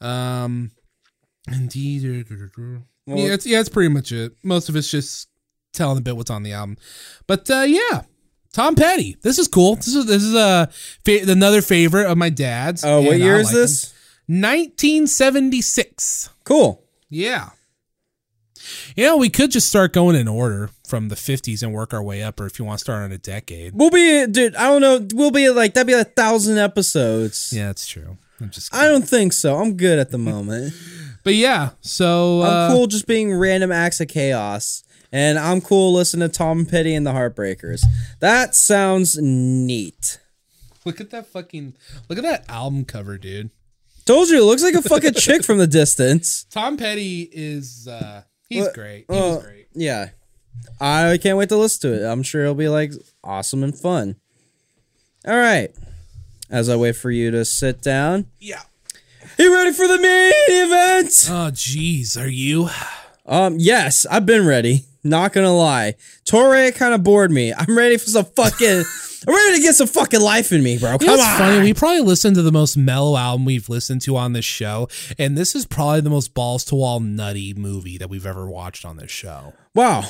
Um, 0.00 0.72
indeed. 1.50 2.26
yeah, 3.06 3.32
it's 3.32 3.46
yeah, 3.46 3.60
it's 3.60 3.70
pretty 3.70 3.88
much 3.88 4.12
it. 4.12 4.32
Most 4.44 4.68
of 4.68 4.76
it's 4.76 4.90
just 4.90 5.28
telling 5.72 5.98
a 5.98 6.02
bit 6.02 6.16
what's 6.16 6.30
on 6.30 6.42
the 6.42 6.52
album, 6.52 6.76
but 7.26 7.50
uh, 7.50 7.64
yeah, 7.66 8.02
Tom 8.52 8.74
Petty. 8.74 9.16
This 9.22 9.38
is 9.38 9.48
cool. 9.48 9.76
This 9.76 9.94
is 9.94 10.06
this 10.06 10.22
is 10.22 10.34
a 10.34 10.68
fa- 11.04 11.30
another 11.30 11.62
favorite 11.62 12.10
of 12.10 12.18
my 12.18 12.30
dad's. 12.30 12.84
Oh, 12.84 13.02
what 13.02 13.14
and 13.14 13.22
I 13.22 13.26
year 13.26 13.38
is 13.38 13.46
like 13.46 13.54
this? 13.54 13.92
him. 14.28 14.42
1976. 14.42 16.30
Cool. 16.44 16.82
Yeah. 17.08 17.50
You 18.96 19.04
know, 19.04 19.16
we 19.16 19.30
could 19.30 19.50
just 19.50 19.68
start 19.68 19.92
going 19.92 20.16
in 20.16 20.28
order 20.28 20.70
from 20.86 21.08
the 21.08 21.14
50s 21.14 21.62
and 21.62 21.72
work 21.72 21.94
our 21.94 22.02
way 22.02 22.22
up, 22.22 22.40
or 22.40 22.46
if 22.46 22.58
you 22.58 22.64
want 22.64 22.78
to 22.78 22.82
start 22.82 23.02
on 23.02 23.12
a 23.12 23.18
decade. 23.18 23.72
We'll 23.74 23.90
be, 23.90 24.26
dude. 24.26 24.56
I 24.56 24.66
don't 24.68 24.82
know. 24.82 25.06
We'll 25.14 25.30
be 25.30 25.48
like 25.50 25.74
that'd 25.74 25.86
be 25.86 25.92
a 25.92 26.04
thousand 26.04 26.58
episodes. 26.58 27.52
Yeah, 27.54 27.68
that's 27.68 27.86
true. 27.86 28.18
I'm 28.40 28.50
just, 28.50 28.74
I 28.74 28.86
don't 28.86 29.08
think 29.08 29.32
so. 29.32 29.56
I'm 29.56 29.76
good 29.76 29.98
at 29.98 30.10
the 30.10 30.18
moment. 30.18 30.74
but 31.24 31.34
yeah. 31.34 31.70
So 31.80 32.42
uh, 32.42 32.68
I'm 32.68 32.72
cool 32.72 32.86
just 32.86 33.06
being 33.06 33.34
random 33.34 33.72
acts 33.72 34.00
of 34.00 34.08
chaos. 34.08 34.84
And 35.12 35.38
I'm 35.38 35.60
cool 35.60 35.92
listening 35.94 36.28
to 36.28 36.34
Tom 36.36 36.66
Petty 36.66 36.94
and 36.94 37.06
the 37.06 37.12
Heartbreakers. 37.12 37.82
That 38.20 38.54
sounds 38.54 39.16
neat. 39.18 40.18
Look 40.84 41.00
at 41.00 41.10
that 41.10 41.26
fucking 41.26 41.74
look 42.08 42.18
at 42.18 42.24
that 42.24 42.44
album 42.48 42.84
cover, 42.84 43.16
dude. 43.18 43.50
Told 44.04 44.28
you, 44.28 44.38
it 44.42 44.44
looks 44.46 44.62
like 44.62 44.74
a 44.74 44.82
fucking 44.82 45.14
chick 45.14 45.44
from 45.44 45.58
the 45.58 45.66
distance. 45.66 46.44
Tom 46.50 46.76
Petty 46.76 47.28
is 47.32 47.86
uh 47.88 48.22
he's 48.48 48.64
What- 48.64 48.74
great. 48.74 49.04
He 49.10 49.16
uh, 49.16 49.20
was 49.36 49.44
great. 49.44 49.68
Yeah. 49.74 50.10
I 50.80 51.18
can't 51.22 51.38
wait 51.38 51.48
to 51.50 51.56
listen 51.56 51.90
to 51.92 52.02
it. 52.02 52.06
I'm 52.06 52.22
sure 52.22 52.42
it'll 52.42 52.54
be 52.54 52.68
like 52.68 52.92
awesome 53.24 53.62
and 53.62 53.78
fun. 53.78 54.16
All 55.26 55.36
right. 55.36 55.70
As 56.50 56.68
I 56.68 56.76
wait 56.76 56.96
for 56.96 57.10
you 57.10 57.30
to 57.30 57.44
sit 57.44 57.80
down. 57.82 58.26
Yeah. 58.40 58.62
You 59.38 59.54
ready 59.54 59.72
for 59.72 59.86
the 59.86 59.98
main 60.00 60.32
event? 60.48 61.08
Oh 61.30 61.50
jeez, 61.52 62.20
are 62.20 62.28
you? 62.28 62.68
Um, 63.26 63.56
yes, 63.58 64.06
I've 64.06 64.24
been 64.26 64.46
ready. 64.46 64.84
Not 65.04 65.32
gonna 65.32 65.54
lie. 65.56 65.94
Toure 66.24 66.74
kind 66.74 66.94
of 66.94 67.02
bored 67.02 67.30
me. 67.30 67.52
I'm 67.52 67.76
ready 67.76 67.96
for 67.96 68.10
some 68.10 68.24
fucking. 68.24 68.84
I'm 69.26 69.34
ready 69.34 69.56
to 69.56 69.62
get 69.62 69.74
some 69.74 69.88
fucking 69.88 70.20
life 70.20 70.52
in 70.52 70.62
me, 70.62 70.78
bro. 70.78 70.92
You 70.92 70.98
Come 70.98 71.06
know 71.08 71.12
what's 71.16 71.24
on. 71.24 71.38
funny? 71.38 71.60
We 71.62 71.74
probably 71.74 72.02
listened 72.02 72.36
to 72.36 72.42
the 72.42 72.52
most 72.52 72.76
mellow 72.76 73.16
album 73.16 73.44
we've 73.44 73.68
listened 73.68 74.00
to 74.02 74.16
on 74.16 74.32
this 74.32 74.44
show, 74.44 74.88
and 75.18 75.36
this 75.36 75.56
is 75.56 75.66
probably 75.66 76.02
the 76.02 76.10
most 76.10 76.34
balls 76.34 76.64
to 76.66 76.76
wall 76.76 77.00
nutty 77.00 77.52
movie 77.54 77.98
that 77.98 78.08
we've 78.08 78.26
ever 78.26 78.48
watched 78.48 78.84
on 78.84 78.96
this 78.96 79.10
show. 79.10 79.54
Wow. 79.74 80.04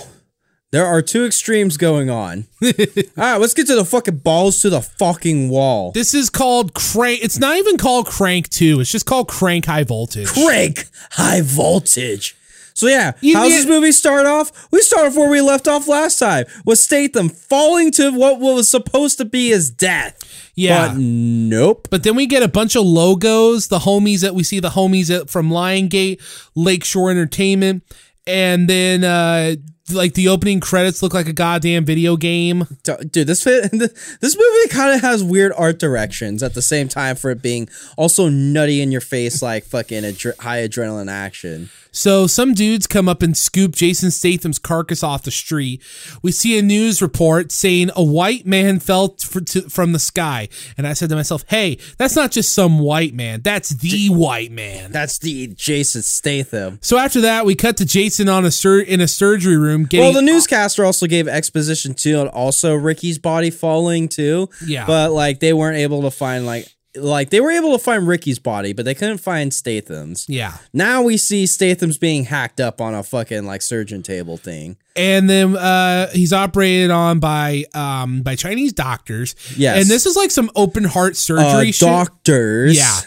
There 0.70 0.84
are 0.84 1.00
two 1.00 1.24
extremes 1.24 1.78
going 1.78 2.10
on. 2.10 2.44
All 2.62 2.70
right, 3.16 3.36
let's 3.38 3.54
get 3.54 3.66
to 3.68 3.74
the 3.74 3.86
fucking 3.86 4.18
balls 4.18 4.60
to 4.60 4.68
the 4.68 4.82
fucking 4.82 5.48
wall. 5.48 5.92
This 5.92 6.12
is 6.12 6.28
called 6.28 6.74
Crank. 6.74 7.20
It's 7.22 7.38
not 7.38 7.56
even 7.56 7.78
called 7.78 8.06
Crank 8.06 8.50
2. 8.50 8.80
It's 8.80 8.92
just 8.92 9.06
called 9.06 9.28
Crank 9.28 9.64
High 9.64 9.84
Voltage. 9.84 10.26
Crank 10.26 10.84
high 11.12 11.40
voltage. 11.40 12.36
So 12.78 12.86
yeah, 12.86 13.12
You- 13.20 13.36
how's 13.36 13.50
you- 13.50 13.56
this 13.56 13.66
movie 13.66 13.92
start 13.92 14.26
off? 14.26 14.52
We 14.70 14.80
start 14.82 15.06
off 15.08 15.16
where 15.16 15.28
we 15.28 15.40
left 15.40 15.66
off 15.66 15.88
last 15.88 16.18
time 16.18 16.44
with 16.64 16.78
Statham 16.78 17.28
falling 17.28 17.90
to 17.92 18.10
what 18.12 18.38
was 18.40 18.70
supposed 18.70 19.18
to 19.18 19.24
be 19.24 19.48
his 19.48 19.70
death. 19.70 20.16
Yeah. 20.54 20.88
But 20.88 20.98
nope. 20.98 21.88
But 21.90 22.02
then 22.04 22.14
we 22.16 22.26
get 22.26 22.42
a 22.42 22.48
bunch 22.48 22.76
of 22.76 22.84
logos, 22.84 23.68
the 23.68 23.80
homies 23.80 24.20
that 24.20 24.34
we 24.34 24.42
see, 24.44 24.60
the 24.60 24.70
homies 24.70 25.14
at, 25.14 25.28
from 25.30 25.50
Lion 25.50 25.88
Gate, 25.88 26.20
Lakeshore 26.54 27.10
Entertainment, 27.10 27.82
and 28.26 28.68
then 28.68 29.04
uh 29.04 29.56
like 29.90 30.12
the 30.12 30.28
opening 30.28 30.60
credits 30.60 31.02
look 31.02 31.14
like 31.14 31.28
a 31.28 31.32
goddamn 31.32 31.82
video 31.84 32.14
game. 32.16 32.66
Dude, 33.10 33.26
this 33.26 33.42
fit, 33.42 33.70
this 33.72 34.36
movie 34.36 34.68
kind 34.68 34.94
of 34.94 35.00
has 35.00 35.24
weird 35.24 35.50
art 35.56 35.78
directions 35.78 36.42
at 36.42 36.52
the 36.52 36.60
same 36.60 36.88
time 36.88 37.16
for 37.16 37.30
it 37.30 37.40
being 37.40 37.70
also 37.96 38.28
nutty 38.28 38.82
in 38.82 38.92
your 38.92 39.00
face 39.00 39.40
like 39.40 39.64
fucking 39.64 40.02
adre- 40.02 40.38
high 40.40 40.58
adrenaline 40.68 41.10
action. 41.10 41.70
So 41.98 42.28
some 42.28 42.54
dudes 42.54 42.86
come 42.86 43.08
up 43.08 43.22
and 43.22 43.36
scoop 43.36 43.74
Jason 43.74 44.12
Statham's 44.12 44.60
carcass 44.60 45.02
off 45.02 45.24
the 45.24 45.32
street. 45.32 45.82
We 46.22 46.30
see 46.30 46.56
a 46.56 46.62
news 46.62 47.02
report 47.02 47.50
saying 47.50 47.90
a 47.96 48.04
white 48.04 48.46
man 48.46 48.78
fell 48.78 49.08
to, 49.08 49.62
from 49.62 49.90
the 49.90 49.98
sky, 49.98 50.48
and 50.76 50.86
I 50.86 50.92
said 50.92 51.08
to 51.08 51.16
myself, 51.16 51.44
"Hey, 51.48 51.76
that's 51.96 52.14
not 52.14 52.30
just 52.30 52.52
some 52.52 52.78
white 52.78 53.14
man. 53.14 53.40
That's 53.42 53.70
the 53.70 54.10
white 54.10 54.52
man." 54.52 54.92
That's 54.92 55.18
the 55.18 55.48
Jason 55.48 56.02
Statham. 56.02 56.78
So 56.82 56.98
after 56.98 57.20
that, 57.22 57.44
we 57.44 57.56
cut 57.56 57.76
to 57.78 57.84
Jason 57.84 58.28
on 58.28 58.44
a 58.44 58.52
sur- 58.52 58.78
in 58.78 59.00
a 59.00 59.08
surgery 59.08 59.56
room 59.56 59.84
getting 59.84 60.04
Well, 60.04 60.12
the 60.12 60.22
newscaster 60.22 60.84
also 60.84 61.08
gave 61.08 61.26
exposition 61.26 61.94
too, 61.94 62.20
and 62.20 62.28
also 62.28 62.74
Ricky's 62.74 63.18
body 63.18 63.50
falling 63.50 64.08
too. 64.08 64.48
Yeah. 64.64 64.86
but 64.86 65.10
like 65.10 65.40
they 65.40 65.52
weren't 65.52 65.78
able 65.78 66.02
to 66.02 66.12
find 66.12 66.46
like 66.46 66.68
like 67.00 67.30
they 67.30 67.40
were 67.40 67.50
able 67.50 67.72
to 67.72 67.78
find 67.82 68.06
Ricky's 68.06 68.38
body, 68.38 68.72
but 68.72 68.84
they 68.84 68.94
couldn't 68.94 69.18
find 69.18 69.52
Statham's. 69.52 70.26
yeah. 70.28 70.58
Now 70.72 71.02
we 71.02 71.16
see 71.16 71.46
Statham's 71.46 71.98
being 71.98 72.24
hacked 72.24 72.60
up 72.60 72.80
on 72.80 72.94
a 72.94 73.02
fucking 73.02 73.44
like 73.44 73.62
surgeon 73.62 74.02
table 74.02 74.36
thing. 74.36 74.76
and 74.96 75.28
then 75.30 75.56
uh, 75.56 76.10
he's 76.10 76.32
operated 76.32 76.90
on 76.90 77.18
by 77.20 77.64
um, 77.74 78.22
by 78.22 78.34
Chinese 78.36 78.72
doctors. 78.72 79.34
Yes. 79.56 79.80
and 79.82 79.90
this 79.90 80.06
is 80.06 80.16
like 80.16 80.30
some 80.30 80.50
open 80.56 80.84
heart 80.84 81.12
Uh, 81.12 81.14
surgery 81.14 81.72
shit. 81.72 81.88
doctors. 81.88 82.76
Yeah. 82.76 83.00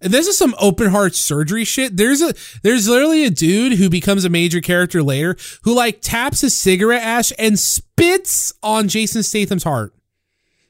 This 0.00 0.28
is 0.28 0.38
some 0.38 0.54
open 0.60 0.90
heart 0.90 1.16
surgery 1.16 1.64
shit. 1.64 1.96
There's 1.96 2.22
a 2.22 2.32
there's 2.62 2.88
literally 2.88 3.24
a 3.24 3.30
dude 3.30 3.72
who 3.78 3.90
becomes 3.90 4.24
a 4.24 4.28
major 4.28 4.60
character 4.60 5.02
later 5.02 5.36
who 5.62 5.74
like 5.74 6.00
taps 6.00 6.40
his 6.42 6.56
cigarette 6.56 7.02
ash 7.02 7.32
and 7.36 7.58
spits 7.58 8.52
on 8.62 8.86
Jason 8.86 9.24
Statham's 9.24 9.64
heart. 9.64 9.92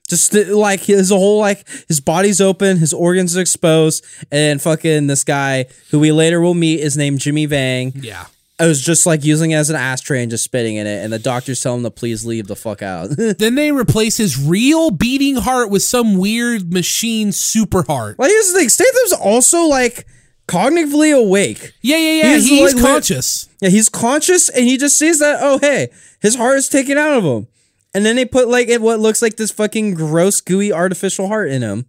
Just 0.09 0.33
like 0.33 0.81
his 0.81 1.11
whole 1.11 1.39
like 1.39 1.69
his 1.87 2.01
body's 2.01 2.41
open, 2.41 2.79
his 2.79 2.95
organs 2.95 3.37
are 3.37 3.41
exposed, 3.41 4.05
and 4.33 4.61
fucking 4.61 5.07
this 5.07 5.23
guy 5.23 5.67
who 5.91 5.99
we 5.99 6.13
later 6.13 6.41
will 6.41 6.55
meet 6.55 6.81
is 6.81 6.97
named 6.97 7.21
Jimmy 7.21 7.47
Vang. 7.47 7.93
Yeah. 7.95 8.27
I 8.61 8.67
was 8.67 8.83
just 8.83 9.07
like 9.07 9.23
using 9.23 9.53
it 9.53 9.57
as 9.57 9.71
an 9.71 9.77
ashtray 9.77 10.23
and 10.23 10.31
just 10.31 10.43
spitting 10.43 10.77
in 10.77 10.87
it, 10.87 11.05
and 11.05 11.13
the 11.13 11.19
doctors 11.19 11.61
tell 11.61 11.77
him 11.77 11.85
to 11.85 11.91
please 11.91 12.25
leave 12.25 12.49
the 12.49 12.57
fuck 12.57 12.83
out. 12.83 13.11
Then 13.39 13.55
they 13.55 13.71
replace 13.71 14.17
his 14.17 14.41
real 14.41 14.91
beating 14.91 15.37
heart 15.37 15.71
with 15.71 15.83
some 15.83 16.17
weird 16.17 16.73
machine 16.73 17.31
super 17.31 17.85
heart. 17.85 18.19
Like 18.19 18.31
here's 18.31 18.53
the 18.53 18.59
thing, 18.59 18.69
Statham's 18.69 19.13
also 19.13 19.67
like 19.67 20.07
cognitively 20.49 21.17
awake. 21.17 21.73
Yeah, 21.83 21.99
yeah, 21.99 22.23
yeah. 22.23 22.35
He's, 22.35 22.49
He's, 22.49 22.75
like, 22.75 22.83
conscious. 22.83 23.49
Yeah, 23.61 23.69
he's 23.69 23.89
conscious 23.89 24.49
and 24.49 24.65
he 24.65 24.77
just 24.77 24.99
sees 24.99 25.21
that, 25.21 25.39
oh 25.41 25.59
hey, 25.59 25.91
his 26.21 26.35
heart 26.35 26.57
is 26.57 26.69
taken 26.69 26.99
out 26.99 27.19
of 27.19 27.25
him. 27.25 27.47
And 27.95 28.05
then 28.05 28.17
they 28.17 28.25
put 28.25 28.49
like 28.49 28.69
what 28.81 29.01
looks 29.01 29.23
like 29.23 29.37
this 29.37 29.51
fucking 29.51 29.95
gross, 29.95 30.41
gooey 30.41 30.73
artificial 30.73 31.29
heart 31.29 31.51
in 31.51 31.63
him. 31.63 31.87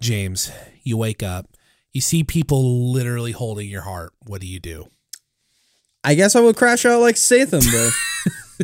James, 0.00 0.50
you 0.82 0.96
wake 0.96 1.22
up. 1.22 1.46
You 1.92 2.00
see 2.00 2.22
people 2.22 2.92
literally 2.92 3.32
holding 3.32 3.68
your 3.68 3.82
heart. 3.82 4.12
What 4.26 4.40
do 4.40 4.46
you 4.46 4.60
do? 4.60 4.88
I 6.04 6.14
guess 6.14 6.36
I 6.36 6.40
would 6.40 6.56
crash 6.56 6.84
out 6.84 7.00
like 7.00 7.16
Statham, 7.16 7.62
but 7.72 7.92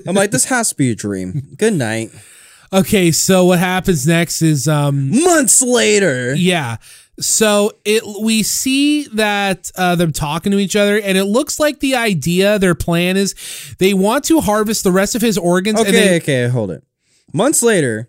I'm 0.06 0.14
like, 0.14 0.30
this 0.30 0.44
has 0.44 0.68
to 0.68 0.74
be 0.76 0.90
a 0.90 0.94
dream. 0.94 1.54
Good 1.56 1.74
night. 1.74 2.10
Okay, 2.72 3.10
so 3.10 3.44
what 3.46 3.58
happens 3.58 4.06
next 4.06 4.42
is 4.42 4.68
um 4.68 5.10
Months 5.10 5.60
later. 5.60 6.34
Yeah. 6.34 6.76
So 7.20 7.72
it 7.84 8.02
we 8.22 8.42
see 8.42 9.04
that 9.08 9.70
uh, 9.76 9.94
them 9.96 10.12
talking 10.12 10.50
to 10.52 10.58
each 10.58 10.76
other, 10.76 10.98
and 10.98 11.18
it 11.18 11.24
looks 11.24 11.60
like 11.60 11.80
the 11.80 11.94
idea, 11.94 12.58
their 12.58 12.74
plan 12.74 13.16
is 13.16 13.34
they 13.78 13.92
want 13.94 14.24
to 14.24 14.40
harvest 14.40 14.82
the 14.82 14.92
rest 14.92 15.14
of 15.14 15.20
his 15.22 15.36
organs. 15.36 15.78
and 15.78 15.88
Okay, 15.88 16.08
they, 16.08 16.16
okay, 16.16 16.48
hold 16.48 16.70
it. 16.70 16.82
Months 17.32 17.62
later, 17.62 18.08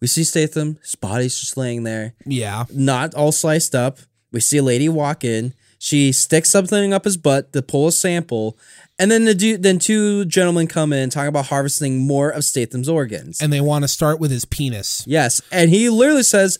we 0.00 0.06
see 0.06 0.24
Statham, 0.24 0.78
his 0.82 0.94
body's 0.94 1.38
just 1.38 1.56
laying 1.56 1.82
there. 1.84 2.14
yeah, 2.24 2.64
not 2.72 3.14
all 3.14 3.32
sliced 3.32 3.74
up. 3.74 3.98
We 4.32 4.40
see 4.40 4.56
a 4.58 4.62
lady 4.62 4.88
walk 4.88 5.24
in. 5.24 5.52
She 5.78 6.10
sticks 6.12 6.50
something 6.50 6.92
up 6.94 7.04
his 7.04 7.16
butt 7.16 7.52
to 7.52 7.60
pull 7.60 7.88
a 7.88 7.92
sample, 7.92 8.56
and 8.98 9.10
then 9.10 9.24
the 9.26 9.34
dude, 9.34 9.62
then 9.62 9.78
two 9.78 10.24
gentlemen 10.24 10.68
come 10.68 10.92
in 10.92 11.10
talking 11.10 11.28
about 11.28 11.46
harvesting 11.46 11.98
more 11.98 12.30
of 12.30 12.44
Statham's 12.44 12.88
organs. 12.88 13.42
and 13.42 13.52
they 13.52 13.60
want 13.60 13.82
to 13.82 13.88
start 13.88 14.20
with 14.20 14.30
his 14.30 14.44
penis. 14.46 15.04
yes, 15.06 15.42
and 15.52 15.68
he 15.70 15.90
literally 15.90 16.22
says, 16.22 16.58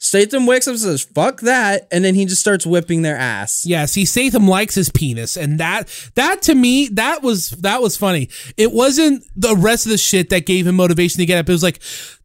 Statham 0.00 0.46
wakes 0.46 0.68
up 0.68 0.72
and 0.72 0.80
says, 0.80 1.02
"Fuck 1.02 1.40
that," 1.40 1.88
and 1.90 2.04
then 2.04 2.14
he 2.14 2.24
just 2.24 2.40
starts 2.40 2.64
whipping 2.64 3.02
their 3.02 3.16
ass. 3.16 3.66
Yeah, 3.66 3.84
see, 3.86 4.04
Statham 4.04 4.46
likes 4.46 4.74
his 4.76 4.90
penis, 4.90 5.36
and 5.36 5.58
that 5.58 5.88
that 6.14 6.40
to 6.42 6.54
me 6.54 6.88
that 6.92 7.22
was 7.22 7.50
that 7.50 7.82
was 7.82 7.96
funny. 7.96 8.28
It 8.56 8.72
wasn't 8.72 9.24
the 9.34 9.56
rest 9.56 9.86
of 9.86 9.90
the 9.90 9.98
shit 9.98 10.30
that 10.30 10.46
gave 10.46 10.66
him 10.68 10.76
motivation 10.76 11.18
to 11.18 11.26
get 11.26 11.38
up. 11.38 11.48
It 11.48 11.52
was 11.52 11.64
like 11.64 11.80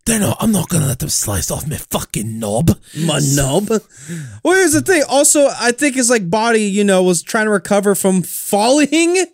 They're 0.05 0.19
not. 0.19 0.37
I'm 0.39 0.51
not 0.51 0.69
gonna 0.69 0.85
let 0.85 0.99
them 0.99 1.09
slice 1.09 1.49
off 1.49 1.67
my 1.67 1.77
fucking 1.77 2.37
knob. 2.39 2.77
My 2.95 3.19
knob. 3.23 3.69
Well, 4.43 4.53
here's 4.55 4.73
the 4.73 4.81
thing. 4.81 5.03
Also, 5.09 5.47
I 5.59 5.71
think 5.71 5.95
his 5.95 6.09
like 6.09 6.29
body, 6.29 6.63
you 6.65 6.83
know, 6.83 7.01
was 7.01 7.23
trying 7.23 7.45
to 7.45 7.51
recover 7.51 7.95
from 7.95 8.21
falling. 8.21 9.25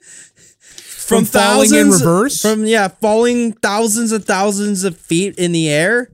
From, 0.76 1.26
falling 1.26 1.74
in 1.74 1.90
reverse? 1.90 2.40
From 2.40 2.68
yeah, 2.68 2.88
falling 2.88 3.54
thousands 3.54 4.12
and 4.12 4.24
thousands 4.24 4.84
of 4.84 4.96
feet 4.96 5.40
in 5.40 5.52
the 5.54 5.68
air. 5.68 6.12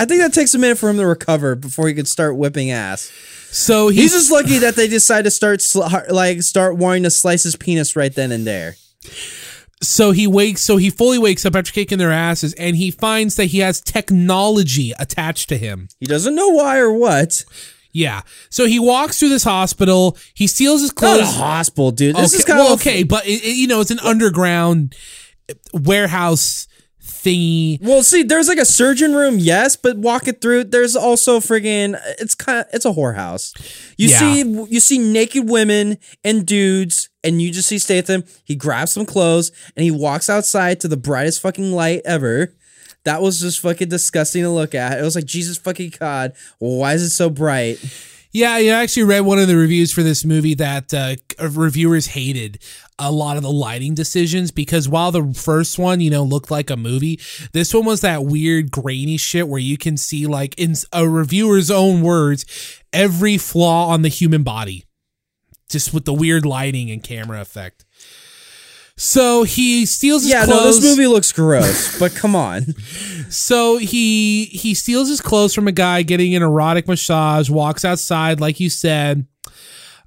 I 0.00 0.06
think 0.06 0.20
that 0.22 0.32
takes 0.32 0.54
a 0.54 0.58
minute 0.58 0.78
for 0.78 0.88
him 0.88 0.96
to 0.96 1.06
recover 1.06 1.54
before 1.54 1.86
he 1.86 1.94
could 1.94 2.08
start 2.08 2.36
whipping 2.36 2.70
ass. 2.70 3.12
So 3.52 3.88
He's 3.88 4.02
he's, 4.02 4.12
just 4.12 4.32
lucky 4.32 4.58
that 4.58 4.74
they 4.76 4.88
decide 4.88 5.22
to 5.24 5.30
start 5.30 5.60
sl- 5.60 5.82
like 6.08 6.42
start 6.42 6.76
wanting 6.76 7.02
to 7.02 7.10
slice 7.10 7.42
his 7.42 7.54
penis 7.56 7.94
right 7.96 8.14
then 8.14 8.32
and 8.32 8.46
there. 8.46 8.76
so 9.82 10.12
he 10.12 10.26
wakes. 10.26 10.62
So 10.62 10.76
he 10.78 10.88
fully 10.90 11.18
wakes 11.18 11.44
up 11.44 11.54
after 11.56 11.70
kicking 11.72 11.98
their 11.98 12.12
asses, 12.12 12.54
and 12.54 12.76
he 12.76 12.90
finds 12.90 13.34
that 13.36 13.46
he 13.46 13.58
has 13.58 13.80
technology 13.80 14.92
attached 14.98 15.48
to 15.50 15.58
him. 15.58 15.88
He 15.98 16.06
doesn't 16.06 16.34
know 16.34 16.48
why 16.48 16.78
or 16.78 16.92
what. 16.92 17.44
Yeah. 17.92 18.22
So 18.50 18.66
he 18.66 18.78
walks 18.78 19.18
through 19.18 19.30
this 19.30 19.42
hospital. 19.44 20.16
He 20.32 20.46
steals 20.46 20.80
his 20.80 20.92
clothes. 20.92 21.22
Not 21.22 21.34
a 21.34 21.38
hospital, 21.38 21.90
dude. 21.90 22.14
This 22.16 22.32
okay, 22.32 22.38
is 22.38 22.44
kind 22.44 22.58
well, 22.60 22.74
of 22.74 22.80
okay, 22.80 23.02
but 23.02 23.26
it, 23.26 23.42
it- 23.44 23.56
you 23.56 23.66
know 23.66 23.80
it's 23.80 23.90
an 23.90 24.00
underground 24.00 24.94
warehouse 25.74 26.68
thingy. 27.22 27.78
Well, 27.82 28.02
see, 28.02 28.22
there's 28.22 28.48
like 28.48 28.58
a 28.58 28.64
surgeon 28.64 29.14
room, 29.14 29.38
yes, 29.38 29.76
but 29.76 29.96
walk 29.98 30.26
it 30.28 30.40
through. 30.40 30.64
There's 30.64 30.96
also 30.96 31.40
friggin' 31.40 32.00
it's 32.18 32.34
kind 32.34 32.60
of 32.60 32.66
it's 32.72 32.84
a 32.84 32.92
whorehouse. 32.92 33.52
You 33.96 34.08
Yeah. 34.08 34.18
see, 34.18 34.40
you 34.70 34.80
see 34.80 34.98
naked 34.98 35.48
women 35.48 35.98
and 36.24 36.46
dudes, 36.46 37.08
and 37.22 37.40
you 37.42 37.50
just 37.50 37.68
see 37.68 37.78
Statham. 37.78 38.24
He 38.44 38.54
grabs 38.54 38.92
some 38.92 39.06
clothes 39.06 39.52
and 39.76 39.84
he 39.84 39.90
walks 39.90 40.30
outside 40.30 40.80
to 40.80 40.88
the 40.88 40.96
brightest 40.96 41.40
fucking 41.42 41.72
light 41.72 42.02
ever. 42.04 42.54
That 43.04 43.22
was 43.22 43.40
just 43.40 43.60
fucking 43.60 43.88
disgusting 43.88 44.42
to 44.42 44.50
look 44.50 44.74
at. 44.74 44.98
It 44.98 45.02
was 45.02 45.14
like 45.16 45.24
Jesus 45.24 45.56
fucking 45.56 45.94
God. 45.98 46.32
Why 46.58 46.92
is 46.94 47.02
it 47.02 47.10
so 47.10 47.30
bright? 47.30 47.78
Yeah, 48.32 48.52
I 48.52 48.66
actually 48.66 49.04
read 49.04 49.20
one 49.20 49.40
of 49.40 49.48
the 49.48 49.56
reviews 49.56 49.90
for 49.92 50.04
this 50.04 50.24
movie 50.24 50.54
that 50.54 50.94
uh, 50.94 51.16
reviewers 51.40 52.06
hated 52.06 52.62
a 52.96 53.10
lot 53.10 53.36
of 53.36 53.42
the 53.42 53.50
lighting 53.50 53.94
decisions 53.94 54.52
because 54.52 54.88
while 54.88 55.10
the 55.10 55.34
first 55.34 55.80
one, 55.80 56.00
you 56.00 56.10
know, 56.10 56.22
looked 56.22 56.48
like 56.48 56.70
a 56.70 56.76
movie, 56.76 57.18
this 57.52 57.74
one 57.74 57.84
was 57.84 58.02
that 58.02 58.24
weird 58.24 58.70
grainy 58.70 59.16
shit 59.16 59.48
where 59.48 59.58
you 59.58 59.76
can 59.76 59.96
see, 59.96 60.28
like, 60.28 60.56
in 60.56 60.74
a 60.92 61.08
reviewer's 61.08 61.72
own 61.72 62.02
words, 62.02 62.44
every 62.92 63.36
flaw 63.36 63.88
on 63.88 64.02
the 64.02 64.08
human 64.08 64.44
body, 64.44 64.84
just 65.68 65.92
with 65.92 66.04
the 66.04 66.14
weird 66.14 66.46
lighting 66.46 66.88
and 66.88 67.02
camera 67.02 67.40
effect. 67.40 67.84
So 69.02 69.44
he 69.44 69.86
steals 69.86 70.24
his 70.24 70.30
Yeah, 70.32 70.44
clothes. 70.44 70.76
no, 70.76 70.80
this 70.80 70.82
movie 70.98 71.06
looks 71.06 71.32
gross, 71.32 71.98
but 71.98 72.14
come 72.14 72.36
on. 72.36 72.66
So 73.30 73.76
he 73.78 74.46
he 74.46 74.74
steals 74.74 75.08
his 75.08 75.20
clothes 75.20 75.54
from 75.54 75.68
a 75.68 75.72
guy 75.72 76.02
getting 76.02 76.34
an 76.34 76.42
erotic 76.42 76.88
massage, 76.88 77.48
walks 77.48 77.84
outside 77.84 78.40
like 78.40 78.58
you 78.58 78.68
said. 78.68 79.24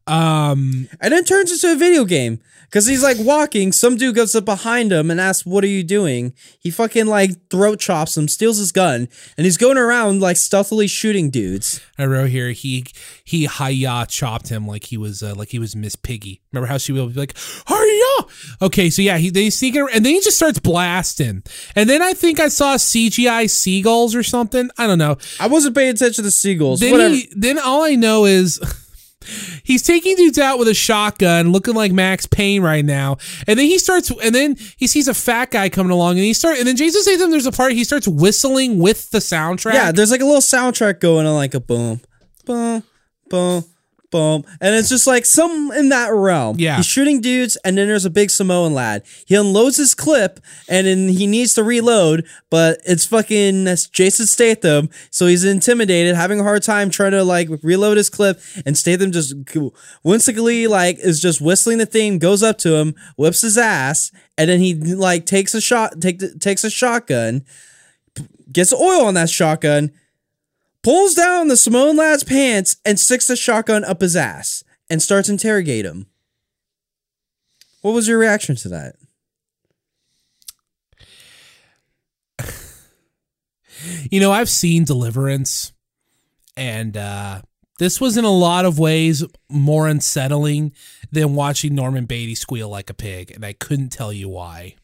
Um 0.08 0.90
And 1.00 1.14
then 1.14 1.24
turns 1.24 1.50
into 1.52 1.72
a 1.72 1.76
video 1.78 2.04
game. 2.04 2.40
Cause 2.74 2.88
he's 2.88 3.04
like 3.04 3.18
walking, 3.20 3.72
some 3.72 3.98
dude 3.98 4.16
goes 4.16 4.34
up 4.34 4.46
behind 4.46 4.92
him 4.92 5.12
and 5.12 5.22
asks, 5.22 5.46
What 5.46 5.64
are 5.64 5.68
you 5.68 5.84
doing? 5.84 6.34
He 6.60 6.72
fucking 6.72 7.06
like 7.06 7.50
throat 7.52 7.80
chops 7.80 8.18
him, 8.18 8.28
steals 8.28 8.58
his 8.58 8.72
gun, 8.72 9.08
and 9.38 9.46
he's 9.46 9.58
going 9.58 9.78
around 9.78 10.22
like 10.22 10.38
stealthily 10.38 10.88
shooting 10.88 11.30
dudes. 11.30 11.80
I 12.00 12.06
wrote 12.06 12.32
here 12.32 12.50
he 12.50 12.86
he 13.24 13.46
hiya 13.46 14.08
chopped 14.10 14.50
him 14.50 14.68
like 14.68 14.86
he 14.86 14.98
was 14.98 15.22
uh, 15.22 15.36
like 15.36 15.50
he 15.50 15.60
was 15.60 15.76
Miss 15.76 15.96
Piggy. 15.96 16.42
Remember 16.52 16.66
how 16.66 16.80
she 16.80 16.92
would 16.94 17.14
be 17.14 17.20
like 17.20 17.38
hiya? 17.68 18.28
Okay, 18.60 18.90
so 18.90 19.04
yeah, 19.04 19.20
he 19.20 19.30
they 19.30 19.52
sneak 19.52 19.76
it 19.76 19.86
and 19.94 20.04
then 20.04 20.16
he 20.16 20.22
just 20.22 20.38
starts 20.38 20.58
blasting. 20.58 21.44
And 21.76 21.88
then 21.88 22.02
I 22.02 22.14
think 22.14 22.40
I 22.40 22.48
saw 22.48 22.76
CGI 22.78 23.52
seagulls 23.52 24.16
or 24.16 24.24
something. 24.24 24.72
I 24.80 24.88
don't 24.88 24.98
know. 24.98 25.18
I 25.40 25.46
wasn't 25.46 25.76
paying 25.76 25.92
attention 25.92 26.16
to 26.16 26.22
the 26.24 26.32
seagulls. 26.32 26.80
Then 26.80 27.12
he, 27.12 27.30
then 27.36 27.60
all 27.60 27.84
I 27.84 27.94
know 27.94 28.26
is 28.26 28.60
he's 29.64 29.82
taking 29.82 30.16
dudes 30.16 30.38
out 30.38 30.60
with 30.60 30.68
a 30.68 30.74
shotgun, 30.74 31.52
looking 31.52 31.74
like 31.74 31.92
Max 31.92 32.26
Payne 32.26 32.62
right 32.62 32.86
now. 32.86 33.18
And 33.48 33.58
then 33.58 33.66
he 33.66 33.78
starts, 33.78 34.12
and 34.12 34.34
then 34.36 34.56
he 34.78 34.88
sees 34.88 35.08
a 35.08 35.14
fat 35.14 35.52
guy 35.52 35.70
coming 35.70 35.92
along, 35.92 36.12
and 36.18 36.26
he 36.26 36.34
start, 36.34 36.58
and 36.58 36.68
then 36.68 36.76
Jason 36.76 37.02
Statham. 37.02 37.32
There's 37.32 37.46
a 37.46 37.52
part 37.52 37.74
he 37.74 37.84
starts 37.84 38.08
whistling 38.08 38.80
with 38.80 39.10
the 39.12 39.20
soundtrack. 39.20 39.74
yeah, 39.74 39.92
there's 39.92 40.12
like 40.12 40.22
a 40.22 40.26
little 40.26 40.42
soundtrack 40.42 41.00
going 41.00 41.26
on, 41.26 41.36
like 41.36 41.54
a 41.54 41.60
boom, 41.60 42.02
boom, 42.46 42.84
boom, 43.30 43.64
boom. 44.14 44.46
And 44.62 44.76
it's 44.76 44.90
just 44.90 45.08
like 45.08 45.26
some 45.26 45.72
in 45.72 45.90
that 45.90 46.14
realm. 46.14 46.58
Yeah. 46.60 46.78
He's 46.78 46.86
shooting 46.86 47.20
dudes, 47.20 47.58
and 47.66 47.78
then 47.78 47.88
there's 47.88 48.06
a 48.06 48.12
big 48.12 48.30
Samoan 48.30 48.74
lad. 48.74 49.04
He 49.26 49.34
unloads 49.36 49.76
his 49.76 49.96
clip, 49.96 50.40
and 50.70 50.86
then 50.86 51.10
he 51.10 51.26
needs 51.26 51.56
to 51.56 51.64
reload, 51.64 52.26
but 52.52 52.80
it's 52.86 53.06
fucking 53.06 53.64
that's 53.64 53.88
Jason 53.88 54.28
Statham. 54.28 54.90
So 55.10 55.26
he's 55.26 55.44
intimidated, 55.44 56.16
having 56.16 56.40
a 56.40 56.44
hard 56.44 56.62
time 56.62 56.92
trying 56.92 57.12
to 57.12 57.24
like 57.24 57.50
reload 57.64 57.98
his 57.98 58.10
clip, 58.10 58.40
and 58.66 58.78
Statham 58.78 59.12
just 59.12 59.34
whimsically 60.04 60.68
like 60.68 61.00
is 61.00 61.20
just 61.20 61.42
whistling 61.42 61.80
the 61.80 61.86
thing, 61.88 62.20
goes 62.20 62.44
up 62.44 62.60
to 62.60 62.76
him, 62.76 62.94
whips 63.18 63.42
his 63.42 63.58
ass, 63.58 64.12
and 64.38 64.50
then 64.50 64.60
he 64.60 64.76
like 64.76 65.26
takes 65.26 65.56
a 65.56 65.62
shot, 65.62 66.00
take 66.00 66.22
takes 66.40 66.64
a 66.64 66.70
shotgun, 66.70 67.44
gets 68.52 68.72
oil 68.72 69.06
on 69.06 69.16
that 69.16 69.32
shotgun, 69.32 69.92
pulls 70.84 71.16
down 71.16 71.48
the 71.48 71.58
Samoan 71.58 71.96
lad's 71.96 72.24
pants 72.24 72.76
and 72.86 73.00
sticks 73.00 73.28
the 73.28 73.36
shotgun 73.36 73.84
up 73.84 74.02
his 74.02 74.16
ass 74.16 74.64
and 74.90 75.02
starts 75.02 75.30
interrogate 75.30 75.86
him. 75.86 76.08
What 77.82 77.94
was 77.94 78.08
your 78.08 78.20
reaction 78.20 78.56
to 78.58 78.70
that? 78.70 78.96
you 84.12 84.20
know, 84.20 84.32
I've 84.32 84.50
seen 84.50 84.86
Deliverance, 84.86 85.74
and 86.56 86.96
uh, 86.96 87.42
this 87.80 88.00
was 88.00 88.16
in 88.18 88.26
a 88.26 88.32
lot 88.32 88.66
of 88.66 88.80
ways 88.80 89.24
more 89.50 89.88
unsettling 89.88 90.74
than 91.12 91.36
watching 91.36 91.76
Norman 91.76 92.06
Beatty 92.06 92.36
squeal 92.36 92.70
like 92.70 92.90
a 92.90 92.94
pig, 92.94 93.32
and 93.32 93.46
I 93.46 93.54
couldn't 93.54 93.90
tell 93.90 94.14
you 94.14 94.30
why. 94.30 94.76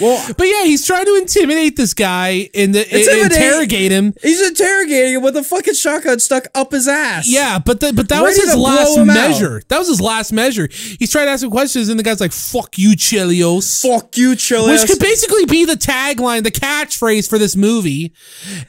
Well, 0.00 0.32
But 0.36 0.44
yeah, 0.46 0.64
he's 0.64 0.86
trying 0.86 1.06
to 1.06 1.16
intimidate 1.16 1.76
this 1.76 1.94
guy 1.94 2.50
and 2.54 2.74
the, 2.74 2.82
interrogate 3.24 3.90
him. 3.90 4.14
he's 4.22 4.40
interrogating 4.46 5.14
him 5.14 5.22
with 5.22 5.36
a 5.36 5.42
fucking 5.42 5.74
shotgun 5.74 6.20
stuck 6.20 6.46
up 6.54 6.72
his 6.72 6.86
ass. 6.86 7.26
Yeah, 7.28 7.58
but 7.58 7.80
the, 7.80 7.92
but 7.92 8.08
that 8.10 8.22
Ready 8.22 8.38
was 8.40 8.50
his 8.50 8.56
last 8.56 8.96
him 8.96 9.10
out. 9.10 9.14
measure. 9.14 9.62
That 9.68 9.78
was 9.78 9.88
his 9.88 10.00
last 10.00 10.32
measure. 10.32 10.68
He's 10.70 11.10
trying 11.10 11.26
to 11.26 11.32
ask 11.32 11.42
him 11.42 11.50
questions, 11.50 11.88
and 11.88 11.98
the 11.98 12.02
guy's 12.04 12.20
like, 12.20 12.32
"Fuck 12.32 12.78
you, 12.78 12.90
Chelios." 12.90 13.82
Fuck 13.82 14.16
you, 14.16 14.32
Chelios. 14.32 14.82
Which 14.82 14.90
could 14.90 15.00
basically 15.00 15.46
be 15.46 15.64
the 15.64 15.74
tagline, 15.74 16.44
the 16.44 16.50
catchphrase 16.52 17.28
for 17.28 17.38
this 17.38 17.56
movie. 17.56 18.12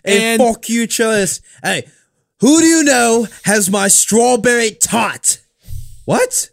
and 0.06 0.24
And 0.24 0.42
fuck 0.42 0.68
you, 0.70 0.88
Chelios. 0.88 1.42
Hey, 1.64 1.86
who 2.40 2.60
do 2.60 2.66
you 2.66 2.84
know 2.84 3.28
has 3.44 3.70
my 3.70 3.88
strawberry 3.90 4.72
tot? 4.72 5.40
What? 6.06 6.50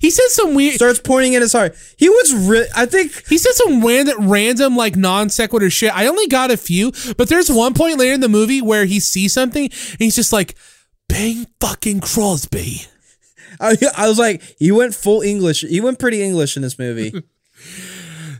He 0.00 0.10
said 0.10 0.28
some 0.28 0.54
weird. 0.54 0.74
Starts 0.74 1.00
pointing 1.00 1.34
at 1.34 1.42
his 1.42 1.52
heart. 1.52 1.76
He 1.96 2.08
was, 2.08 2.34
ri- 2.34 2.68
I 2.76 2.86
think, 2.86 3.12
He 3.28 3.38
said 3.38 3.52
some 3.52 3.84
random, 3.84 4.28
random 4.28 4.76
like 4.76 4.96
non 4.96 5.28
sequitur 5.30 5.70
shit. 5.70 5.94
I 5.96 6.06
only 6.06 6.26
got 6.26 6.50
a 6.50 6.56
few, 6.56 6.92
but 7.16 7.28
there's 7.28 7.50
one 7.50 7.74
point 7.74 7.98
later 7.98 8.14
in 8.14 8.20
the 8.20 8.28
movie 8.28 8.62
where 8.62 8.84
he 8.84 9.00
sees 9.00 9.32
something 9.32 9.64
and 9.64 9.98
he's 9.98 10.16
just 10.16 10.32
like, 10.32 10.56
"Bang 11.08 11.46
fucking 11.60 12.00
Crosby." 12.00 12.82
I, 13.60 13.76
I 13.96 14.08
was 14.08 14.18
like, 14.18 14.42
he 14.58 14.70
went 14.70 14.94
full 14.94 15.20
English. 15.22 15.62
He 15.62 15.80
went 15.80 15.98
pretty 15.98 16.22
English 16.22 16.56
in 16.56 16.62
this 16.62 16.78
movie. 16.78 17.12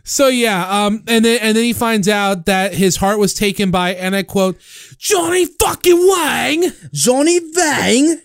So 0.05 0.27
yeah, 0.27 0.85
um, 0.85 1.03
and 1.07 1.23
then 1.23 1.39
and 1.39 1.55
then 1.55 1.63
he 1.63 1.73
finds 1.73 2.07
out 2.07 2.47
that 2.47 2.73
his 2.73 2.95
heart 2.95 3.19
was 3.19 3.35
taken 3.35 3.69
by, 3.69 3.93
and 3.93 4.15
I 4.15 4.23
quote, 4.23 4.57
Johnny 4.97 5.45
fucking 5.45 6.07
Wang. 6.07 6.71
Johnny 6.91 7.39
Vang? 7.53 8.19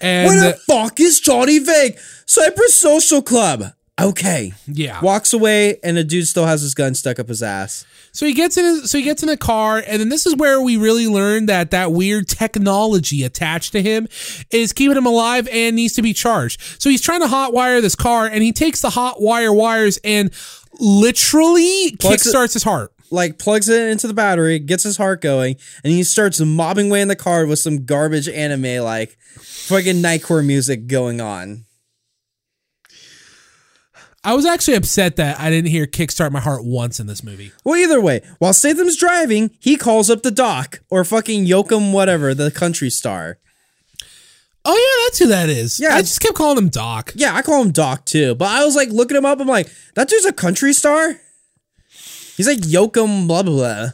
And 0.00 0.28
Where 0.28 0.48
uh, 0.48 0.52
the 0.52 0.56
fuck 0.58 1.00
is 1.00 1.20
Johnny 1.20 1.58
Vang? 1.58 1.94
Cypress 2.26 2.74
Social 2.74 3.22
Club. 3.22 3.64
Okay. 4.00 4.52
yeah, 4.66 5.00
Walks 5.02 5.32
away, 5.32 5.78
and 5.82 5.96
the 5.96 6.04
dude 6.04 6.26
still 6.26 6.46
has 6.46 6.62
his 6.62 6.74
gun 6.74 6.94
stuck 6.94 7.18
up 7.18 7.28
his 7.28 7.42
ass. 7.42 7.84
So 8.12 8.24
he 8.24 8.32
gets 8.32 8.56
in 8.56 8.64
his, 8.64 8.90
so 8.90 8.98
he 8.98 9.04
gets 9.04 9.22
in 9.22 9.28
a 9.28 9.36
car, 9.36 9.82
and 9.86 10.00
then 10.00 10.08
this 10.08 10.26
is 10.26 10.34
where 10.36 10.60
we 10.60 10.76
really 10.76 11.06
learn 11.06 11.46
that 11.46 11.70
that 11.72 11.92
weird 11.92 12.26
technology 12.28 13.24
attached 13.24 13.72
to 13.72 13.82
him 13.82 14.08
is 14.50 14.72
keeping 14.72 14.96
him 14.96 15.06
alive 15.06 15.46
and 15.52 15.76
needs 15.76 15.94
to 15.94 16.02
be 16.02 16.12
charged. 16.12 16.60
So 16.80 16.88
he's 16.88 17.02
trying 17.02 17.20
to 17.20 17.26
hotwire 17.26 17.82
this 17.82 17.94
car, 17.94 18.26
and 18.26 18.42
he 18.42 18.52
takes 18.52 18.80
the 18.80 18.90
hot 18.90 19.20
wire 19.20 19.52
wires 19.52 19.98
and 20.02 20.32
literally 20.78 21.92
kickstarts 21.98 22.54
his 22.54 22.62
heart. 22.62 22.92
Like, 23.10 23.38
plugs 23.38 23.68
it 23.68 23.88
into 23.90 24.06
the 24.06 24.14
battery, 24.14 24.58
gets 24.58 24.84
his 24.84 24.96
heart 24.96 25.20
going, 25.20 25.56
and 25.82 25.92
he 25.92 26.04
starts 26.04 26.40
mobbing 26.40 26.88
away 26.88 27.00
in 27.00 27.08
the 27.08 27.16
car 27.16 27.44
with 27.44 27.58
some 27.58 27.84
garbage 27.84 28.28
anime, 28.28 28.84
like 28.84 29.16
fucking 29.40 29.96
Nightcore 29.96 30.46
music 30.46 30.86
going 30.86 31.20
on. 31.20 31.64
I 34.22 34.34
was 34.34 34.44
actually 34.44 34.74
upset 34.74 35.16
that 35.16 35.40
I 35.40 35.48
didn't 35.48 35.70
hear 35.70 35.86
"Kickstart 35.86 36.30
My 36.30 36.40
Heart" 36.40 36.64
once 36.64 37.00
in 37.00 37.06
this 37.06 37.24
movie. 37.24 37.52
Well, 37.64 37.76
either 37.76 38.00
way, 38.00 38.20
while 38.38 38.52
Statham's 38.52 38.96
driving, 38.96 39.50
he 39.58 39.76
calls 39.76 40.10
up 40.10 40.22
the 40.22 40.30
doc 40.30 40.80
or 40.90 41.04
fucking 41.04 41.46
Yoakam, 41.46 41.92
whatever, 41.92 42.34
the 42.34 42.50
country 42.50 42.90
star. 42.90 43.38
Oh 44.62 44.76
yeah, 44.76 45.06
that's 45.06 45.18
who 45.18 45.26
that 45.28 45.48
is. 45.48 45.80
Yeah. 45.80 45.94
I 45.94 46.02
just 46.02 46.20
kept 46.20 46.34
calling 46.34 46.58
him 46.58 46.68
Doc. 46.68 47.12
Yeah, 47.14 47.34
I 47.34 47.40
call 47.40 47.62
him 47.62 47.70
Doc 47.70 48.04
too, 48.04 48.34
but 48.34 48.48
I 48.48 48.62
was 48.62 48.76
like 48.76 48.90
looking 48.90 49.16
him 49.16 49.24
up. 49.24 49.40
I'm 49.40 49.48
like, 49.48 49.70
that 49.94 50.08
dude's 50.08 50.26
a 50.26 50.32
country 50.32 50.74
star. 50.74 51.18
He's 52.36 52.46
like 52.48 52.58
Yoakam, 52.60 53.26
blah 53.26 53.42
blah 53.42 53.54
blah. 53.54 53.86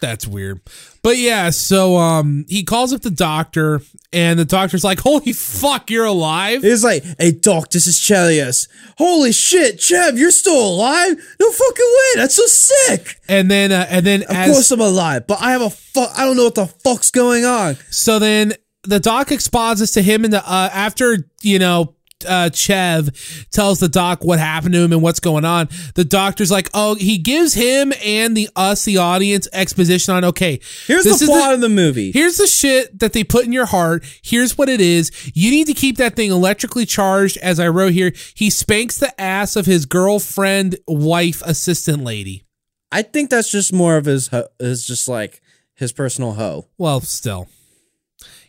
That's 0.00 0.26
weird. 0.26 0.60
But 1.02 1.18
yeah, 1.18 1.50
so 1.50 1.96
um 1.98 2.46
he 2.48 2.64
calls 2.64 2.92
up 2.94 3.02
the 3.02 3.10
doctor 3.10 3.82
and 4.12 4.38
the 4.38 4.44
doctor's 4.46 4.82
like, 4.82 5.00
"Holy 5.00 5.32
fuck, 5.34 5.90
you're 5.90 6.06
alive?" 6.06 6.62
He's 6.62 6.82
like, 6.82 7.04
"Hey, 7.18 7.32
doc, 7.32 7.70
this 7.70 7.86
is 7.86 7.96
Chelios. 7.98 8.66
Holy 8.96 9.30
shit, 9.30 9.78
Chev, 9.80 10.18
you're 10.18 10.30
still 10.30 10.58
alive? 10.58 11.16
No 11.38 11.50
fucking 11.50 11.84
way. 11.98 12.12
That's 12.16 12.34
so 12.34 12.46
sick. 12.46 13.16
And 13.28 13.50
then 13.50 13.72
uh, 13.72 13.86
and 13.90 14.06
then 14.06 14.22
Of 14.22 14.30
as 14.36 14.50
course 14.50 14.70
I'm 14.70 14.80
alive, 14.80 15.26
but 15.26 15.40
I 15.42 15.52
have 15.52 15.62
a 15.62 15.70
fuck. 15.70 16.10
I 16.16 16.24
don't 16.24 16.36
know 16.36 16.44
what 16.44 16.54
the 16.54 16.66
fuck's 16.66 17.10
going 17.10 17.44
on. 17.44 17.76
so 17.90 18.18
then 18.18 18.54
the 18.84 18.98
doc 19.00 19.30
exposits 19.30 19.92
to 19.92 20.02
him 20.02 20.24
and 20.24 20.32
the 20.32 20.42
uh 20.50 20.70
after, 20.72 21.28
you 21.42 21.58
know, 21.58 21.94
uh, 22.28 22.50
Chev 22.50 23.46
tells 23.50 23.80
the 23.80 23.88
doc 23.88 24.24
what 24.24 24.38
happened 24.38 24.74
to 24.74 24.80
him 24.80 24.92
and 24.92 25.02
what's 25.02 25.20
going 25.20 25.44
on. 25.44 25.68
The 25.94 26.04
doctor's 26.04 26.50
like, 26.50 26.68
oh, 26.74 26.94
he 26.94 27.18
gives 27.18 27.54
him 27.54 27.92
and 28.04 28.36
the 28.36 28.48
us, 28.56 28.84
the 28.84 28.98
audience, 28.98 29.48
exposition 29.52 30.14
on 30.14 30.24
okay. 30.26 30.60
Here's 30.86 31.04
the 31.04 31.26
plot 31.26 31.54
of 31.54 31.60
the 31.60 31.68
movie. 31.68 32.10
Here's 32.12 32.36
the 32.36 32.46
shit 32.46 32.98
that 32.98 33.12
they 33.12 33.24
put 33.24 33.44
in 33.44 33.52
your 33.52 33.66
heart. 33.66 34.04
Here's 34.22 34.56
what 34.58 34.68
it 34.68 34.80
is. 34.80 35.10
You 35.34 35.50
need 35.50 35.66
to 35.66 35.74
keep 35.74 35.96
that 35.98 36.16
thing 36.16 36.30
electrically 36.30 36.86
charged. 36.86 37.36
As 37.38 37.58
I 37.60 37.68
wrote 37.68 37.92
here, 37.92 38.12
he 38.34 38.50
spanks 38.50 38.98
the 38.98 39.18
ass 39.20 39.56
of 39.56 39.66
his 39.66 39.86
girlfriend, 39.86 40.76
wife, 40.86 41.42
assistant 41.44 42.02
lady. 42.04 42.44
I 42.92 43.02
think 43.02 43.30
that's 43.30 43.50
just 43.50 43.72
more 43.72 43.96
of 43.96 44.04
his. 44.06 44.28
ho- 44.28 44.48
Is 44.58 44.84
just 44.86 45.08
like 45.08 45.40
his 45.74 45.92
personal 45.92 46.32
hoe. 46.34 46.66
Well, 46.76 47.00
still. 47.00 47.48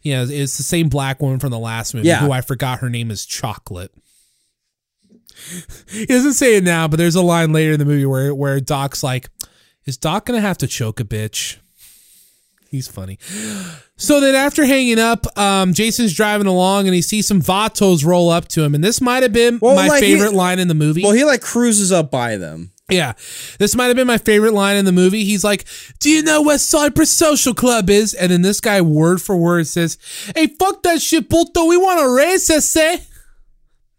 Yeah, 0.04 0.26
it's 0.28 0.58
the 0.58 0.64
same 0.64 0.90
black 0.90 1.22
woman 1.22 1.40
from 1.40 1.52
the 1.52 1.60
last 1.60 1.94
movie 1.94 2.08
Yeah. 2.08 2.20
who 2.20 2.32
I 2.32 2.42
forgot 2.42 2.80
her 2.80 2.90
name 2.90 3.12
is 3.12 3.26
Chocolate. 3.26 3.92
he 5.90 6.06
doesn't 6.06 6.34
say 6.34 6.56
it 6.58 6.64
now, 6.64 6.88
but 6.88 6.98
there's 6.98 7.16
a 7.16 7.22
line 7.22 7.52
later 7.54 7.74
in 7.74 7.80
the 7.80 7.86
movie 7.86 8.06
where 8.06 8.34
where 8.36 8.60
Doc's 8.60 9.04
like, 9.04 9.30
"Is 9.86 9.98
Doc 9.98 10.26
gonna 10.26 10.42
have 10.42 10.58
to 10.60 10.68
choke 10.68 11.00
a 11.00 11.04
bitch?" 11.04 11.58
He's 12.70 12.88
funny. 12.88 13.20
So 13.98 14.22
then 14.22 14.34
after 14.34 14.66
hanging 14.66 14.98
up, 15.00 15.26
um, 15.38 15.74
Jason's 15.74 16.14
driving 16.14 16.48
along 16.48 16.88
and 16.88 16.96
he 16.96 17.02
sees 17.02 17.28
some 17.28 17.42
Vatos 17.42 18.06
roll 18.06 18.30
up 18.30 18.48
to 18.50 18.64
him, 18.64 18.74
and 18.76 18.84
this 18.84 19.02
might 19.02 19.24
have 19.24 19.34
been 19.34 19.60
Well, 19.62 19.76
my 19.76 19.88
like, 19.88 20.04
he- 20.04 20.14
favorite 20.14 20.34
line 20.34 20.58
in 20.60 20.68
the 20.70 20.74
movie. 20.74 21.04
Well, 21.04 21.12
he 21.12 21.24
like 21.26 21.42
cruises 21.42 21.92
up 21.92 22.10
by 22.12 22.38
them. 22.38 22.72
Yeah, 22.92 23.14
this 23.58 23.76
might 23.76 23.88
have 23.88 23.96
been 23.96 24.06
my 24.08 24.18
favorite 24.18 24.54
line 24.54 24.76
in 24.76 24.86
the 24.86 24.92
movie. 24.92 25.24
He's 25.24 25.44
like, 25.44 25.66
"Do 26.00 26.10
you 26.10 26.22
know 26.24 26.42
where 26.42 26.58
Cypress 26.58 27.10
Social 27.10 27.54
Club 27.54 27.90
is?" 27.90 28.14
And 28.14 28.32
then 28.32 28.42
this 28.42 28.60
guy, 28.60 28.82
word 28.82 29.22
for 29.22 29.36
word, 29.38 29.66
says, 29.68 29.98
"Hey, 30.36 30.48
fuck 30.48 30.84
that 30.84 31.02
shit, 31.02 31.30
puto. 31.30 31.66
We 31.66 31.78
want 31.78 32.04
a 32.04 32.10
race, 32.14 32.48
say." 32.66 32.96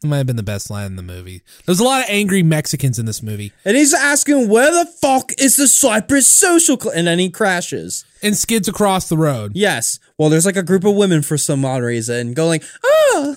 It 0.04 0.08
might 0.08 0.16
have 0.18 0.26
been 0.26 0.34
the 0.36 0.42
best 0.42 0.68
line 0.68 0.86
in 0.86 0.96
the 0.96 1.02
movie. 1.02 1.42
There's 1.64 1.78
a 1.78 1.84
lot 1.84 2.00
of 2.02 2.06
angry 2.08 2.42
Mexicans 2.42 2.98
in 2.98 3.06
this 3.06 3.22
movie, 3.22 3.52
And 3.64 3.76
he's 3.76 3.94
asking, 3.94 4.48
where 4.48 4.72
the 4.72 4.90
fuck 5.00 5.30
is 5.38 5.54
the 5.54 5.68
Cypress 5.68 6.26
Social 6.26 6.76
Club? 6.76 6.94
And 6.96 7.06
then 7.06 7.20
he 7.20 7.30
crashes. 7.30 8.04
and 8.20 8.36
skids 8.36 8.66
across 8.66 9.08
the 9.08 9.16
road. 9.16 9.52
Yes. 9.54 10.00
Well, 10.18 10.28
there's 10.28 10.44
like 10.44 10.56
a 10.56 10.62
group 10.64 10.84
of 10.84 10.96
women 10.96 11.22
for 11.22 11.38
some 11.38 11.64
odd 11.64 11.82
reason 11.82 12.34
going, 12.34 12.62
ah. 12.84 13.36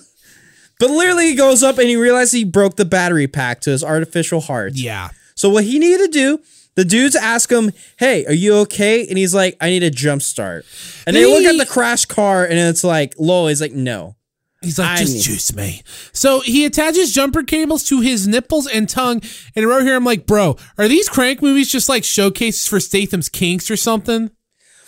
But 0.80 0.90
literally, 0.90 1.28
he 1.28 1.34
goes 1.36 1.62
up 1.62 1.78
and 1.78 1.88
he 1.88 1.94
realizes 1.96 2.32
he 2.32 2.44
broke 2.44 2.74
the 2.76 2.84
battery 2.84 3.28
pack 3.28 3.60
to 3.60 3.70
his 3.70 3.84
artificial 3.84 4.40
heart. 4.40 4.72
Yeah, 4.74 5.10
So 5.36 5.48
what 5.48 5.64
he 5.64 5.78
needed 5.78 6.06
to 6.06 6.08
do, 6.08 6.40
the 6.74 6.84
dudes 6.84 7.14
ask 7.14 7.50
him, 7.50 7.72
"Hey, 7.98 8.24
are 8.26 8.32
you 8.32 8.54
okay?" 8.58 9.06
And 9.06 9.16
he's 9.16 9.34
like, 9.34 9.56
"I 9.60 9.70
need 9.70 9.82
a 9.82 9.90
jump 9.90 10.22
start." 10.22 10.64
And 11.06 11.14
they 11.14 11.24
look 11.26 11.44
at 11.44 11.58
the 11.58 11.66
crash 11.66 12.04
car, 12.06 12.44
and 12.44 12.58
it's 12.58 12.82
like, 12.84 13.14
"Low." 13.18 13.46
He's 13.46 13.60
like, 13.60 13.72
"No." 13.72 14.16
He's 14.62 14.78
like, 14.78 14.88
I 14.88 14.96
just 15.02 15.14
need- 15.14 15.22
juice 15.22 15.54
me. 15.54 15.82
So 16.12 16.40
he 16.40 16.64
attaches 16.64 17.12
jumper 17.12 17.42
cables 17.42 17.84
to 17.84 18.00
his 18.00 18.26
nipples 18.26 18.66
and 18.66 18.88
tongue. 18.88 19.20
And 19.54 19.66
right 19.68 19.82
here, 19.82 19.94
I'm 19.94 20.04
like, 20.04 20.26
bro, 20.26 20.56
are 20.78 20.88
these 20.88 21.08
crank 21.08 21.40
movies 21.42 21.70
just 21.70 21.88
like 21.88 22.02
showcases 22.04 22.66
for 22.66 22.80
Statham's 22.80 23.28
kinks 23.28 23.70
or 23.70 23.76
something? 23.76 24.30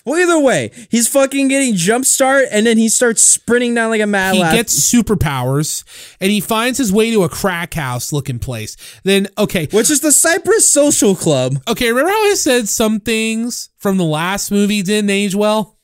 Well, 0.09 0.21
either 0.21 0.39
way, 0.41 0.71
he's 0.91 1.09
fucking 1.09 1.49
getting 1.49 1.75
jump 1.75 2.05
start, 2.05 2.47
and 2.51 2.67
then 2.67 2.79
he 2.79 2.89
starts 2.89 3.23
sprinting 3.23 3.75
down 3.75 3.91
like 3.91 4.01
a 4.01 4.07
mad 4.07 4.35
he 4.35 4.41
lad. 4.41 4.55
gets 4.57 4.93
superpowers 4.93 5.85
and 6.21 6.31
he 6.31 6.41
finds 6.41 6.79
his 6.79 6.93
way 6.93 7.11
to 7.11 7.25
a 7.25 7.29
crack 7.29 7.75
house 7.75 8.13
looking 8.13 8.39
place. 8.39 8.77
Then, 9.05 9.29
okay, 9.37 9.69
which 9.71 9.91
is 9.91 10.01
the 10.01 10.13
Cypress 10.13 10.69
Social 10.69 11.15
Club. 11.15 11.57
okay, 11.69 11.89
remember 11.91 12.11
how 12.11 12.31
I 12.31 12.35
said 12.35 12.69
some 12.69 13.01
things 13.01 13.71
from 13.77 13.97
the 13.99 14.05
last 14.05 14.51
movie 14.51 14.83
didn't 14.83 15.11
age 15.11 15.35
well? 15.35 15.78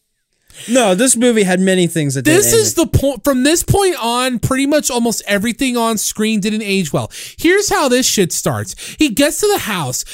No, 0.68 0.94
this 0.94 1.16
movie 1.16 1.42
had 1.42 1.60
many 1.60 1.86
things 1.86 2.14
that 2.14 2.24
This 2.24 2.46
didn't 2.50 2.60
is 2.60 2.74
the 2.74 2.86
point. 2.86 3.24
From 3.24 3.42
this 3.44 3.62
point 3.62 3.96
on, 4.00 4.38
pretty 4.38 4.66
much 4.66 4.90
almost 4.90 5.22
everything 5.26 5.76
on 5.76 5.98
screen 5.98 6.40
didn't 6.40 6.62
age 6.62 6.92
well. 6.92 7.10
Here's 7.36 7.68
how 7.68 7.88
this 7.88 8.06
shit 8.06 8.32
starts. 8.32 8.74
He 8.98 9.08
gets 9.10 9.40
to 9.40 9.48
the 9.48 9.58
house. 9.58 10.04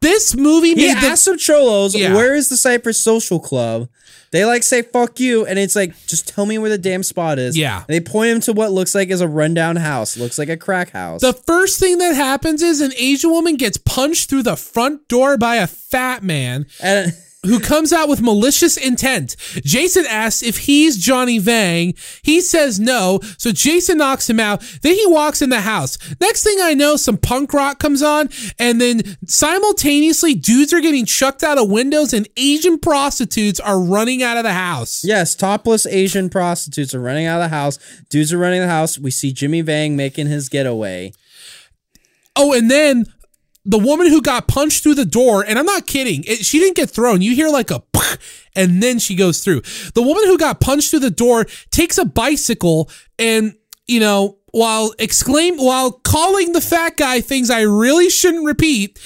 This 0.00 0.36
movie 0.36 0.68
He 0.74 0.74
made 0.94 1.02
the, 1.02 1.08
asks 1.08 1.24
some 1.24 1.38
cholos, 1.38 1.94
Yeah. 1.94 2.14
"Where 2.14 2.34
is 2.34 2.48
the 2.48 2.56
Cypress 2.56 3.00
Social 3.00 3.40
Club?" 3.40 3.88
They 4.30 4.44
like 4.44 4.62
say 4.62 4.82
"fuck 4.82 5.18
you," 5.20 5.46
and 5.46 5.58
it's 5.58 5.74
like, 5.74 5.94
"Just 6.06 6.28
tell 6.28 6.44
me 6.44 6.58
where 6.58 6.68
the 6.68 6.76
damn 6.76 7.02
spot 7.02 7.38
is." 7.38 7.56
Yeah. 7.56 7.78
And 7.78 7.86
they 7.88 8.00
point 8.00 8.30
him 8.30 8.40
to 8.42 8.52
what 8.52 8.72
looks 8.72 8.94
like 8.94 9.08
is 9.08 9.22
a 9.22 9.28
rundown 9.28 9.76
house. 9.76 10.18
Looks 10.18 10.38
like 10.38 10.50
a 10.50 10.56
crack 10.56 10.90
house. 10.90 11.22
the 11.22 11.32
first 11.32 11.80
thing 11.80 11.96
that 11.98 12.14
happens 12.14 12.62
is 12.62 12.82
an 12.82 12.92
Asian 12.98 13.30
woman 13.30 13.56
gets 13.56 13.78
punched 13.78 14.28
through 14.28 14.42
the 14.42 14.56
front 14.56 15.08
door 15.08 15.38
by 15.38 15.56
a 15.56 15.66
fat 15.66 16.22
man. 16.22 16.66
and 16.82 17.14
who 17.44 17.60
comes 17.60 17.92
out 17.92 18.08
with 18.08 18.20
malicious 18.20 18.76
intent. 18.76 19.36
Jason 19.62 20.04
asks 20.06 20.42
if 20.42 20.58
he's 20.58 20.96
Johnny 20.96 21.38
Vang. 21.38 21.94
He 22.22 22.40
says 22.40 22.80
no, 22.80 23.20
so 23.38 23.52
Jason 23.52 23.98
knocks 23.98 24.28
him 24.28 24.40
out. 24.40 24.60
Then 24.82 24.94
he 24.94 25.06
walks 25.06 25.40
in 25.40 25.50
the 25.50 25.60
house. 25.60 25.98
Next 26.20 26.42
thing 26.42 26.58
I 26.60 26.74
know, 26.74 26.96
some 26.96 27.16
punk 27.16 27.52
rock 27.52 27.78
comes 27.78 28.02
on, 28.02 28.28
and 28.58 28.80
then 28.80 29.02
simultaneously, 29.26 30.34
dudes 30.34 30.72
are 30.72 30.80
getting 30.80 31.04
chucked 31.04 31.44
out 31.44 31.58
of 31.58 31.70
windows, 31.70 32.12
and 32.12 32.28
Asian 32.36 32.78
prostitutes 32.78 33.60
are 33.60 33.80
running 33.80 34.22
out 34.22 34.36
of 34.36 34.42
the 34.42 34.52
house. 34.52 35.04
yes, 35.04 35.34
topless 35.34 35.86
Asian 35.86 36.28
prostitutes 36.28 36.94
are 36.94 37.00
running 37.00 37.26
out 37.26 37.40
of 37.40 37.50
the 37.50 37.56
house. 37.56 37.78
Dudes 38.10 38.32
are 38.32 38.38
running 38.38 38.60
the 38.60 38.68
house. 38.68 38.98
We 38.98 39.10
see 39.12 39.32
Jimmy 39.32 39.60
Vang 39.60 39.96
making 39.96 40.26
his 40.26 40.48
getaway. 40.48 41.12
Oh, 42.34 42.52
and 42.52 42.70
then 42.70 43.06
the 43.64 43.78
woman 43.78 44.08
who 44.08 44.22
got 44.22 44.48
punched 44.48 44.82
through 44.82 44.94
the 44.94 45.04
door, 45.04 45.44
and 45.44 45.58
I'm 45.58 45.66
not 45.66 45.86
kidding, 45.86 46.24
it, 46.26 46.44
she 46.44 46.58
didn't 46.58 46.76
get 46.76 46.90
thrown. 46.90 47.22
You 47.22 47.34
hear 47.34 47.48
like 47.48 47.70
a, 47.70 47.82
and 48.56 48.82
then 48.82 48.98
she 48.98 49.14
goes 49.14 49.40
through. 49.40 49.62
The 49.94 50.02
woman 50.02 50.24
who 50.24 50.38
got 50.38 50.60
punched 50.60 50.90
through 50.90 51.00
the 51.00 51.10
door 51.10 51.46
takes 51.70 51.98
a 51.98 52.04
bicycle 52.04 52.90
and, 53.18 53.54
you 53.86 54.00
know, 54.00 54.38
while 54.50 54.94
exclaim 54.98 55.58
while 55.58 55.92
calling 55.92 56.52
the 56.52 56.60
fat 56.60 56.96
guy 56.96 57.20
things 57.20 57.50
I 57.50 57.60
really 57.62 58.08
shouldn't 58.08 58.46
repeat, 58.46 58.98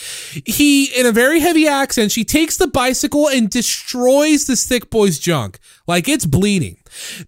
he 0.46 0.86
in 0.98 1.07
a 1.07 1.12
very 1.12 1.40
heavy 1.40 1.66
accent, 1.66 2.12
she 2.12 2.24
takes 2.24 2.57
the 2.57 2.68
bicycle 2.68 3.28
and 3.28 3.50
destroys 3.50 4.46
this 4.46 4.66
thick 4.66 4.88
boy's 4.90 5.18
junk. 5.18 5.59
Like 5.86 6.09
it's 6.09 6.26
bleeding. 6.26 6.78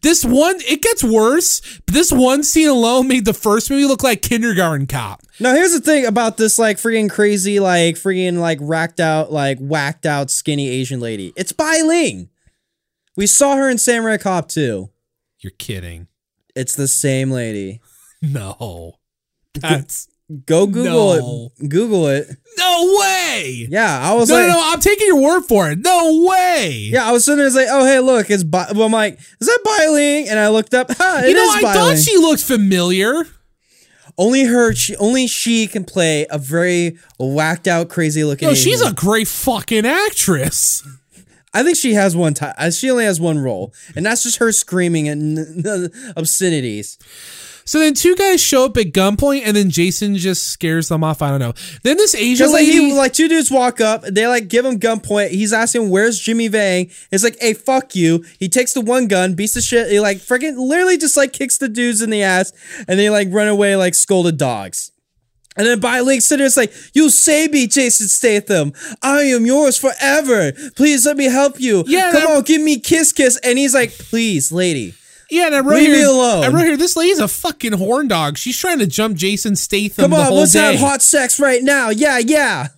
This 0.02 0.24
one, 0.24 0.56
it 0.60 0.82
gets 0.82 1.02
worse. 1.02 1.60
But 1.86 1.94
this 1.94 2.12
one 2.12 2.42
scene 2.42 2.68
alone 2.68 3.08
made 3.08 3.24
the 3.24 3.34
first 3.34 3.70
movie 3.70 3.84
look 3.86 4.02
like 4.02 4.22
kindergarten 4.22 4.86
cop. 4.86 5.22
Now, 5.40 5.54
here's 5.54 5.72
the 5.72 5.80
thing 5.80 6.06
about 6.06 6.36
this, 6.36 6.58
like, 6.58 6.76
freaking 6.76 7.10
crazy, 7.10 7.60
like, 7.60 7.96
freaking, 7.96 8.38
like, 8.38 8.58
racked 8.60 9.00
out, 9.00 9.32
like, 9.32 9.58
whacked 9.58 10.06
out, 10.06 10.30
skinny 10.30 10.68
Asian 10.68 11.00
lady. 11.00 11.32
It's 11.36 11.52
Bai 11.52 11.80
Ling. 11.82 12.28
We 13.16 13.26
saw 13.26 13.56
her 13.56 13.68
in 13.68 13.78
Samurai 13.78 14.16
Cop 14.16 14.48
2. 14.48 14.90
You're 15.40 15.52
kidding. 15.58 16.08
It's 16.54 16.74
the 16.76 16.88
same 16.88 17.30
lady. 17.30 17.80
No. 18.22 18.94
That's 19.52 20.08
Go 20.46 20.66
Google 20.66 21.14
No. 21.16 21.50
it. 21.60 21.68
Google 21.68 22.08
it. 22.08 22.28
no 22.56 22.96
way. 23.00 23.66
Yeah, 23.70 24.00
I 24.00 24.14
was 24.14 24.28
No, 24.28 24.36
like, 24.36 24.46
no, 24.48 24.52
no. 24.54 24.72
I'm 24.72 24.80
taking 24.80 25.06
your 25.06 25.20
word 25.20 25.42
for 25.42 25.70
it. 25.70 25.78
No 25.80 26.24
way. 26.28 26.88
yeah, 26.92 27.06
I 27.08 27.12
was 27.12 27.24
sitting 27.24 27.38
there, 27.38 27.50
like, 27.50 27.68
oh, 27.70 27.84
hey, 27.84 28.00
look, 28.00 28.30
it's 28.30 28.42
Bai. 28.44 28.66
Well, 28.74 28.84
I'm 28.84 28.92
like, 28.92 29.18
is 29.40 29.46
that 29.46 29.58
Biling? 29.64 30.28
And 30.28 30.38
I 30.38 30.48
looked 30.48 30.74
up, 30.74 30.88
huh, 30.96 31.22
You 31.26 31.34
know, 31.34 31.50
I 31.54 31.60
thought 31.60 31.98
she 31.98 32.16
looked 32.16 32.42
familiar. 32.42 33.24
only 34.16 34.44
her, 34.44 34.74
she, 34.74 34.96
only 34.96 35.26
she 35.26 35.66
can 35.66 35.84
play 35.84 36.26
a 36.30 36.38
very 36.38 36.98
whacked 37.18 37.66
out, 37.68 37.88
crazy 37.88 38.24
looking. 38.24 38.48
No, 38.48 38.54
she's 38.54 38.80
a 38.82 38.92
great 38.92 39.28
fucking 39.28 39.84
actress. 39.86 40.86
I 41.52 41.62
think 41.62 41.76
she 41.76 41.94
has 41.94 42.16
one 42.16 42.34
time. 42.34 42.54
Uh, 42.58 42.70
she 42.72 42.90
only 42.90 43.04
has 43.04 43.20
one 43.20 43.38
role, 43.38 43.72
and 43.94 44.04
that's 44.04 44.24
just 44.24 44.38
her 44.38 44.50
screaming 44.50 45.08
and 45.08 45.64
obscenities. 46.16 46.98
So 47.66 47.78
then 47.78 47.94
two 47.94 48.14
guys 48.14 48.42
show 48.42 48.66
up 48.66 48.76
at 48.76 48.86
gunpoint, 48.92 49.42
and 49.44 49.56
then 49.56 49.70
Jason 49.70 50.16
just 50.16 50.48
scares 50.48 50.88
them 50.88 51.02
off. 51.02 51.22
I 51.22 51.30
don't 51.30 51.40
know. 51.40 51.54
Then 51.82 51.96
this 51.96 52.14
Asian 52.14 52.48
like 52.48 52.56
lady, 52.66 52.72
he 52.72 52.92
like 52.92 53.12
two 53.14 53.28
dudes 53.28 53.50
walk 53.50 53.80
up, 53.80 54.02
they 54.02 54.26
like 54.26 54.48
give 54.48 54.64
him 54.64 54.78
gunpoint. 54.78 55.30
He's 55.30 55.52
asking 55.52 55.88
where's 55.90 56.18
Jimmy 56.18 56.48
Vang. 56.48 56.90
It's 57.10 57.24
like, 57.24 57.38
hey, 57.40 57.54
fuck 57.54 57.94
you. 57.96 58.24
He 58.38 58.48
takes 58.48 58.74
the 58.74 58.80
one 58.82 59.08
gun, 59.08 59.34
beats 59.34 59.54
the 59.54 59.62
shit. 59.62 59.90
He 59.90 59.98
like 60.00 60.18
freaking 60.18 60.56
literally 60.58 60.98
just 60.98 61.16
like 61.16 61.32
kicks 61.32 61.56
the 61.58 61.68
dudes 61.68 62.02
in 62.02 62.10
the 62.10 62.22
ass, 62.22 62.52
and 62.86 62.98
they 62.98 63.08
like 63.10 63.28
run 63.30 63.48
away 63.48 63.76
like 63.76 63.94
scolded 63.94 64.36
dogs. 64.36 64.90
And 65.56 65.64
then 65.66 65.78
by 65.78 66.00
Link 66.00 66.20
Center, 66.22 66.44
it's 66.44 66.56
like, 66.56 66.72
you 66.94 67.08
save 67.10 67.52
me, 67.52 67.68
Jason 67.68 68.08
Statham. 68.08 68.72
I 69.02 69.20
am 69.20 69.46
yours 69.46 69.78
forever. 69.78 70.50
Please 70.74 71.06
let 71.06 71.16
me 71.16 71.26
help 71.26 71.60
you. 71.60 71.84
Yeah, 71.86 72.10
Come 72.10 72.22
that- 72.22 72.30
on, 72.38 72.42
give 72.42 72.60
me 72.60 72.80
kiss 72.80 73.12
kiss. 73.12 73.38
And 73.44 73.56
he's 73.56 73.72
like, 73.72 73.92
please, 73.92 74.50
lady. 74.50 74.94
Yeah, 75.34 75.46
and 75.46 75.54
I 75.54 75.60
wrote 75.60 75.76
Leave 75.76 75.90
me 75.90 76.02
alone. 76.02 76.44
I 76.44 76.48
wrote 76.48 76.64
here, 76.64 76.76
this 76.76 76.96
lady's 76.96 77.18
a 77.18 77.28
fucking 77.28 77.72
horn 77.72 78.08
dog. 78.08 78.38
She's 78.38 78.56
trying 78.58 78.78
to 78.78 78.86
jump 78.86 79.16
Jason 79.16 79.56
Statham 79.56 80.04
Come 80.04 80.10
the 80.12 80.16
on, 80.18 80.26
whole 80.26 80.38
let's 80.40 80.52
day. 80.52 80.72
have 80.72 80.80
hot 80.80 81.02
sex 81.02 81.40
right 81.40 81.62
now. 81.62 81.90
Yeah, 81.90 82.18
yeah. 82.18 82.68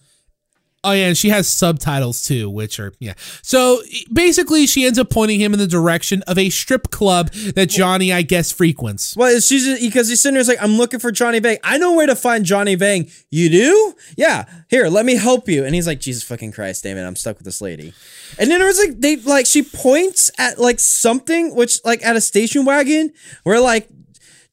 Oh 0.85 0.93
yeah, 0.93 1.09
and 1.09 1.17
she 1.17 1.31
has 1.31 1.49
subtitles 1.49 2.23
too, 2.23 2.49
which 2.49 2.79
are 2.79 2.93
yeah. 3.01 3.15
So 3.43 3.83
basically, 4.13 4.67
she 4.67 4.85
ends 4.85 4.99
up 4.99 5.11
pointing 5.11 5.41
him 5.41 5.53
in 5.53 5.59
the 5.59 5.67
direction 5.67 6.23
of 6.29 6.39
a 6.39 6.49
strip 6.49 6.91
club 6.91 7.33
that 7.33 7.69
Johnny, 7.69 8.13
I 8.13 8.23
guess, 8.23 8.53
frequents. 8.53 9.17
Well, 9.17 9.41
she's 9.41 9.81
because 9.81 10.09
he's 10.09 10.23
sitting 10.23 10.35
there, 10.35 10.45
like, 10.45 10.63
I'm 10.63 10.79
looking 10.79 11.01
for 11.01 11.11
Johnny 11.11 11.41
Vang. 11.41 11.59
I 11.65 11.77
know 11.79 11.95
where 11.95 12.07
to 12.07 12.15
find 12.15 12.45
Johnny 12.45 12.77
Vang. 12.77 13.11
You 13.31 13.49
do? 13.51 13.95
Yeah. 14.17 14.45
Here, 14.69 14.89
let 14.89 15.05
me 15.05 15.17
help 15.17 15.49
you. 15.49 15.65
And 15.65 15.75
he's 15.75 15.87
like, 15.87 16.01
Jesus 16.01 16.23
fucking 16.23 16.53
Christ, 16.53 16.85
damn 16.85 16.97
it, 16.97 17.05
I'm 17.05 17.17
stuck 17.17 17.39
with 17.39 17.47
this 17.47 17.61
lady. 17.61 17.93
And 18.39 18.51
then 18.51 18.59
there 18.61 18.69
was 18.69 18.79
like 18.79 19.01
they 19.01 19.17
like 19.17 19.47
she 19.47 19.63
points 19.63 20.31
at 20.39 20.59
like 20.59 20.79
something, 20.79 21.55
which 21.57 21.85
like 21.85 22.05
at 22.05 22.15
a 22.15 22.21
station 22.21 22.65
wagon, 22.65 23.13
where 23.43 23.61
like 23.61 23.89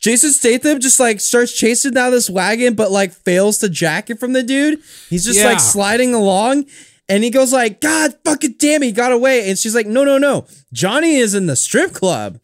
Jason 0.03 0.31
Statham 0.31 0.81
just 0.81 0.99
like 0.99 1.21
starts 1.21 1.57
chasing 1.57 1.93
down 1.93 2.11
this 2.11 2.29
wagon, 2.29 2.73
but 2.73 2.91
like 2.91 3.13
fails 3.13 3.57
to 3.59 3.69
jack 3.69 4.09
it 4.09 4.19
from 4.19 4.33
the 4.33 4.43
dude. 4.43 4.79
He's 5.09 5.23
just 5.23 5.39
Yeah. 5.39 5.45
like 5.45 5.61
sliding 5.61 6.13
along. 6.13 6.65
And 7.07 7.23
he 7.23 7.29
goes 7.29 7.53
like, 7.53 7.79
God 7.79 8.13
fucking 8.25 8.55
damn 8.59 8.83
it, 8.83 8.87
he 8.87 8.91
got 8.91 9.13
away. 9.13 9.49
And 9.49 9.57
she's 9.57 9.73
like, 9.73 9.87
no, 9.87 10.03
no, 10.03 10.17
no. 10.17 10.45
Johnny 10.73 11.15
is 11.15 11.33
in 11.33 11.45
the 11.45 11.55
strip 11.55 11.93
club. 11.93 12.41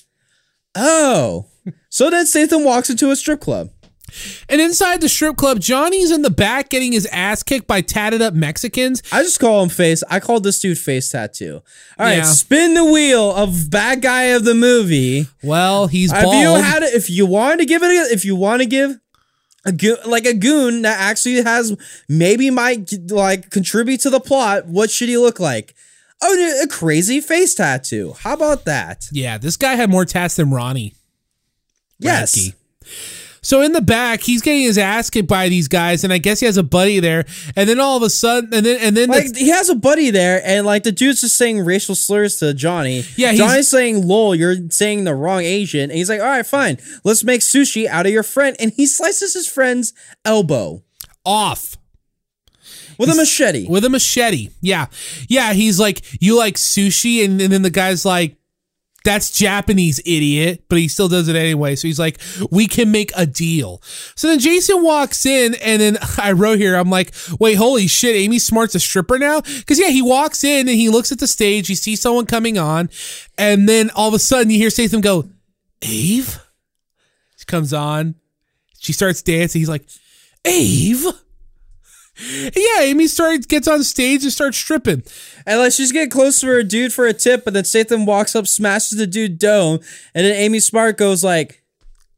Oh. 0.74 1.47
So 1.89 2.10
then 2.10 2.26
Statham 2.26 2.64
walks 2.64 2.89
into 2.89 3.12
a 3.12 3.16
strip 3.18 3.41
club. 3.41 3.72
And 4.49 4.60
inside 4.62 5.01
the 5.01 5.10
strip 5.10 5.38
club, 5.38 5.60
Johnny's 5.60 6.12
in 6.12 6.22
the 6.22 6.30
back 6.30 6.70
getting 6.70 6.91
his 6.91 7.05
ass 7.07 7.43
kicked 7.43 7.68
by 7.68 7.82
tatted 7.82 8.22
up 8.22 8.34
Mexicans. 8.34 9.01
I 9.12 9.24
just 9.24 9.39
call 9.39 9.62
him 9.64 9.70
face. 9.70 10.03
I 10.10 10.20
called 10.20 10.43
this 10.43 10.60
dude 10.60 10.78
face 10.78 11.10
tattoo. 11.10 11.62
All 11.97 12.05
right, 12.05 12.18
Yeah. 12.18 12.24
spin 12.24 12.74
the 12.74 12.86
wheel 12.86 13.34
of 13.36 13.70
bad 13.70 14.01
guy 14.01 14.24
of 14.26 14.43
the 14.45 14.55
movie. 14.55 15.28
Well, 15.43 15.88
he's 15.88 16.12
If 16.12 16.24
you 16.24 16.55
had 16.55 16.84
if 16.84 17.10
you 17.10 17.26
want 17.26 17.60
to 17.60 17.66
give 17.66 17.84
it, 17.84 17.88
a, 17.88 18.14
if 18.14 18.26
you 18.26 18.36
want 18.36 18.62
to 18.62 18.66
give 18.68 18.99
a 19.66 19.72
goon, 19.72 19.97
like 20.05 20.26
a 20.26 20.34
goon 20.34 20.84
that 20.84 20.97
actually 20.99 21.41
has 21.43 21.76
maybe 22.07 22.49
might 22.49 22.91
like 23.12 23.49
contribute 23.49 23.99
to 24.01 24.10
the 24.10 24.20
plot, 24.20 24.66
what 24.68 24.89
should 24.89 25.10
he 25.10 25.18
look 25.18 25.39
like? 25.39 25.76
Oh, 26.22 26.62
a 26.64 26.68
crazy 26.68 27.22
face 27.22 27.53
tattoo. 27.55 28.14
How 28.20 28.34
about 28.34 28.66
that? 28.66 29.07
yeah, 29.12 29.38
this 29.38 29.55
guy 29.57 29.76
had 29.76 29.89
more 29.89 30.05
tats 30.05 30.36
than 30.36 30.51
Ronnie. 30.51 30.93
Yes. 31.99 32.38
Radke. 32.38 32.53
So 33.50 33.62
in 33.62 33.72
the 33.72 33.82
back, 33.82 34.22
he's 34.22 34.43
getting 34.43 34.62
his 34.62 34.78
ass 34.78 35.10
kicked 35.10 35.28
by 35.28 35.50
these 35.50 35.68
guys, 35.68 36.04
and 36.04 36.14
I 36.14 36.20
guess 36.20 36.39
he 36.39 36.45
has 36.45 36.58
a 36.58 36.62
buddy 36.62 37.00
there. 37.00 37.26
And 37.56 37.68
then 37.68 37.80
all 37.80 37.97
of 37.97 38.04
a 38.04 38.10
sudden, 38.12 38.54
and 38.54 38.64
then 38.64 38.80
and 38.80 38.95
then 38.95 39.10
Like 39.10 39.34
the- 39.34 39.39
he 39.39 39.50
has 39.50 39.70
a 39.70 39.76
buddy 39.76 40.12
there, 40.12 40.39
and 40.45 40.68
like 40.68 40.84
the 40.84 40.91
dude's 40.91 41.22
just 41.22 41.36
saying 41.36 41.62
racial 41.66 41.95
slurs 41.95 42.36
to 42.41 42.54
Johnny. 42.54 43.04
Yeah, 43.16 43.32
he's- 43.32 43.38
Johnny's 43.39 43.68
saying 43.68 44.06
"lol," 44.08 44.36
you're 44.36 44.70
saying 44.70 45.06
the 45.06 45.16
wrong 45.16 45.41
Asian, 45.41 45.89
and 45.89 45.93
he's 45.93 46.10
like, 46.10 46.20
"All 46.20 46.28
right, 46.28 46.45
fine, 46.45 46.78
let's 47.04 47.24
make 47.24 47.41
sushi 47.41 47.88
out 47.88 48.06
of 48.06 48.12
your 48.12 48.22
friend." 48.22 48.56
And 48.60 48.72
he 48.72 48.86
slices 48.86 49.34
his 49.34 49.47
friend's 49.47 49.93
elbow 50.24 50.84
off. 51.26 51.76
with 53.00 53.10
a 53.10 53.16
machete. 53.16 53.66
with 53.68 53.84
a 53.84 53.89
machete. 53.89 54.50
Yeah. 54.62 54.88
Yeah. 55.28 55.54
He's 55.54 55.80
like, 55.80 56.04
you 56.22 56.38
like 56.38 56.56
sushi? 56.56 57.24
And, 57.24 57.39
and 57.41 57.52
then 57.52 57.62
the 57.62 57.70
guy's 57.70 58.04
like, 58.04 58.36
that's 59.10 59.32
Japanese, 59.32 59.99
idiot. 60.05 60.66
But 60.70 60.78
he 60.78 60.88
still 60.88 61.07
does 61.07 61.28
it 61.28 61.36
anyway. 61.36 61.76
So 61.76 61.88
he's 61.88 61.97
like, 61.97 62.20
we 62.51 62.68
can 62.68 62.91
make 62.91 63.12
a 63.18 63.26
deal. 63.26 63.82
So 64.14 64.28
then 64.28 64.38
Jason 64.38 64.84
walks 64.84 65.26
in, 65.26 65.55
and 65.55 65.82
then 65.82 65.97
I 66.20 66.34
wrote 66.34 66.60
here, 66.60 66.76
I'm 66.76 66.91
like, 66.91 67.16
wait, 67.39 67.55
holy 67.55 67.88
shit, 67.88 68.16
Amy 68.16 68.38
Smart's 68.38 68.76
a 68.76 68.80
stripper 68.80 69.18
now? 69.18 69.41
Because, 69.41 69.80
yeah, 69.80 69.89
he 69.89 70.03
walks 70.03 70.43
in 70.43 70.68
and 70.68 70.78
he 70.78 70.89
looks 70.89 71.12
at 71.12 71.18
the 71.18 71.26
stage, 71.26 71.68
he 71.68 71.74
sees 71.74 71.99
someone 72.01 72.28
coming 72.28 72.60
on, 72.60 72.89
and 73.36 73.68
then 73.68 73.89
all 73.95 74.10
of 74.10 74.14
a 74.14 74.20
sudden 74.20 74.51
you 74.51 74.57
hear 74.57 74.70
Statham 74.70 75.01
go, 75.01 75.28
Ave? 75.84 76.39
She 77.38 77.45
comes 77.47 77.74
on, 77.74 78.14
she 78.78 78.93
starts 78.93 79.24
dancing. 79.24 79.60
He's 79.60 79.70
like, 79.70 79.88
Ave? 80.45 81.18
Yeah, 82.20 82.82
Amy 82.82 83.08
starts 83.08 83.46
gets 83.46 83.68
on 83.68 83.84
stage 83.84 84.24
and 84.24 84.32
starts 84.32 84.58
stripping. 84.58 85.04
And 85.46 85.60
like 85.60 85.72
she's 85.72 85.92
getting 85.92 86.10
close 86.10 86.40
to 86.42 86.48
her 86.48 86.64
dude 86.64 86.94
for 86.94 87.06
a 87.06 87.14
tip, 87.14 87.46
but 87.46 87.54
then 87.54 87.66
Statham 87.66 88.06
walks 88.06 88.36
up, 88.36 88.48
smashes 88.48 88.98
the 88.98 89.08
dude 89.08 89.40
dome, 89.40 89.80
and 90.14 90.26
then 90.26 90.36
Amy 90.36 90.60
Smart 90.60 90.98
goes 90.98 91.24
like, 91.24 91.64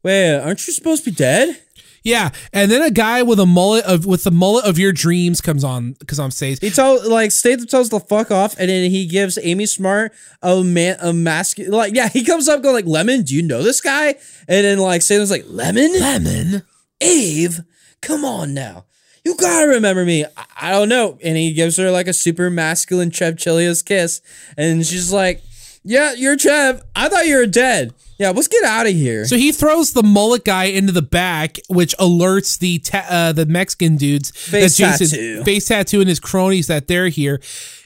"Wait, 0.02 0.38
aren't 0.38 0.66
you 0.66 0.72
supposed 0.72 1.04
to 1.04 1.10
be 1.10 1.16
dead?" 1.16 1.60
Yeah, 2.04 2.30
and 2.52 2.68
then 2.70 2.82
a 2.82 2.90
guy 2.90 3.22
with 3.22 3.38
a 3.38 3.46
mullet 3.46 3.84
of 3.84 4.06
with 4.06 4.24
the 4.24 4.32
mullet 4.32 4.64
of 4.64 4.76
your 4.76 4.92
dreams 4.92 5.40
comes 5.40 5.62
on 5.62 5.92
because 5.92 6.18
I'm 6.18 6.32
stage. 6.32 6.58
He 6.60 6.70
tells 6.70 7.06
like 7.06 7.30
Statham 7.30 7.66
tells 7.66 7.90
the 7.90 8.00
fuck 8.00 8.30
off, 8.32 8.58
and 8.58 8.68
then 8.68 8.90
he 8.90 9.06
gives 9.06 9.38
Amy 9.40 9.66
Smart 9.66 10.12
a 10.42 10.64
man 10.64 10.96
a 11.00 11.12
mask. 11.12 11.58
Like 11.58 11.94
yeah, 11.94 12.08
he 12.08 12.24
comes 12.24 12.48
up 12.48 12.62
going 12.62 12.74
like, 12.74 12.86
"Lemon, 12.86 13.22
do 13.22 13.36
you 13.36 13.42
know 13.42 13.62
this 13.62 13.80
guy?" 13.80 14.16
And 14.48 14.64
then 14.64 14.78
like 14.78 15.02
Statham's 15.02 15.30
like, 15.30 15.44
"Lemon, 15.46 15.92
Lemon. 16.00 16.62
Ave, 17.00 17.58
come 18.00 18.24
on 18.24 18.52
now." 18.52 18.86
You 19.24 19.36
gotta 19.36 19.68
remember 19.68 20.04
me. 20.04 20.24
I, 20.24 20.44
I 20.60 20.70
don't 20.72 20.88
know. 20.88 21.18
And 21.22 21.36
he 21.36 21.52
gives 21.52 21.76
her 21.76 21.90
like 21.90 22.08
a 22.08 22.12
super 22.12 22.50
masculine 22.50 23.10
Chev 23.10 23.36
Chilios 23.36 23.84
kiss. 23.84 24.20
And 24.56 24.84
she's 24.84 25.12
like, 25.12 25.42
Yeah, 25.84 26.12
you're 26.14 26.36
Chev. 26.38 26.82
I 26.96 27.08
thought 27.08 27.26
you 27.26 27.36
were 27.36 27.46
dead. 27.46 27.94
Yeah, 28.18 28.30
let's 28.30 28.48
get 28.48 28.62
out 28.64 28.86
of 28.86 28.92
here. 28.92 29.24
So 29.24 29.36
he 29.36 29.50
throws 29.52 29.92
the 29.94 30.02
mullet 30.02 30.44
guy 30.44 30.64
into 30.64 30.92
the 30.92 31.02
back, 31.02 31.58
which 31.68 31.96
alerts 31.98 32.58
the 32.58 32.78
ta- 32.78 33.06
uh, 33.08 33.32
the 33.32 33.46
Mexican 33.46 33.96
dudes 33.96 34.30
Face 34.30 34.76
that 34.76 34.98
Jason 34.98 35.08
tattoo. 35.18 35.44
face 35.44 35.66
tattoo 35.66 36.00
and 36.00 36.08
his 36.08 36.20
cronies 36.20 36.66
that 36.68 36.86
they're 36.88 37.08
here. 37.08 37.40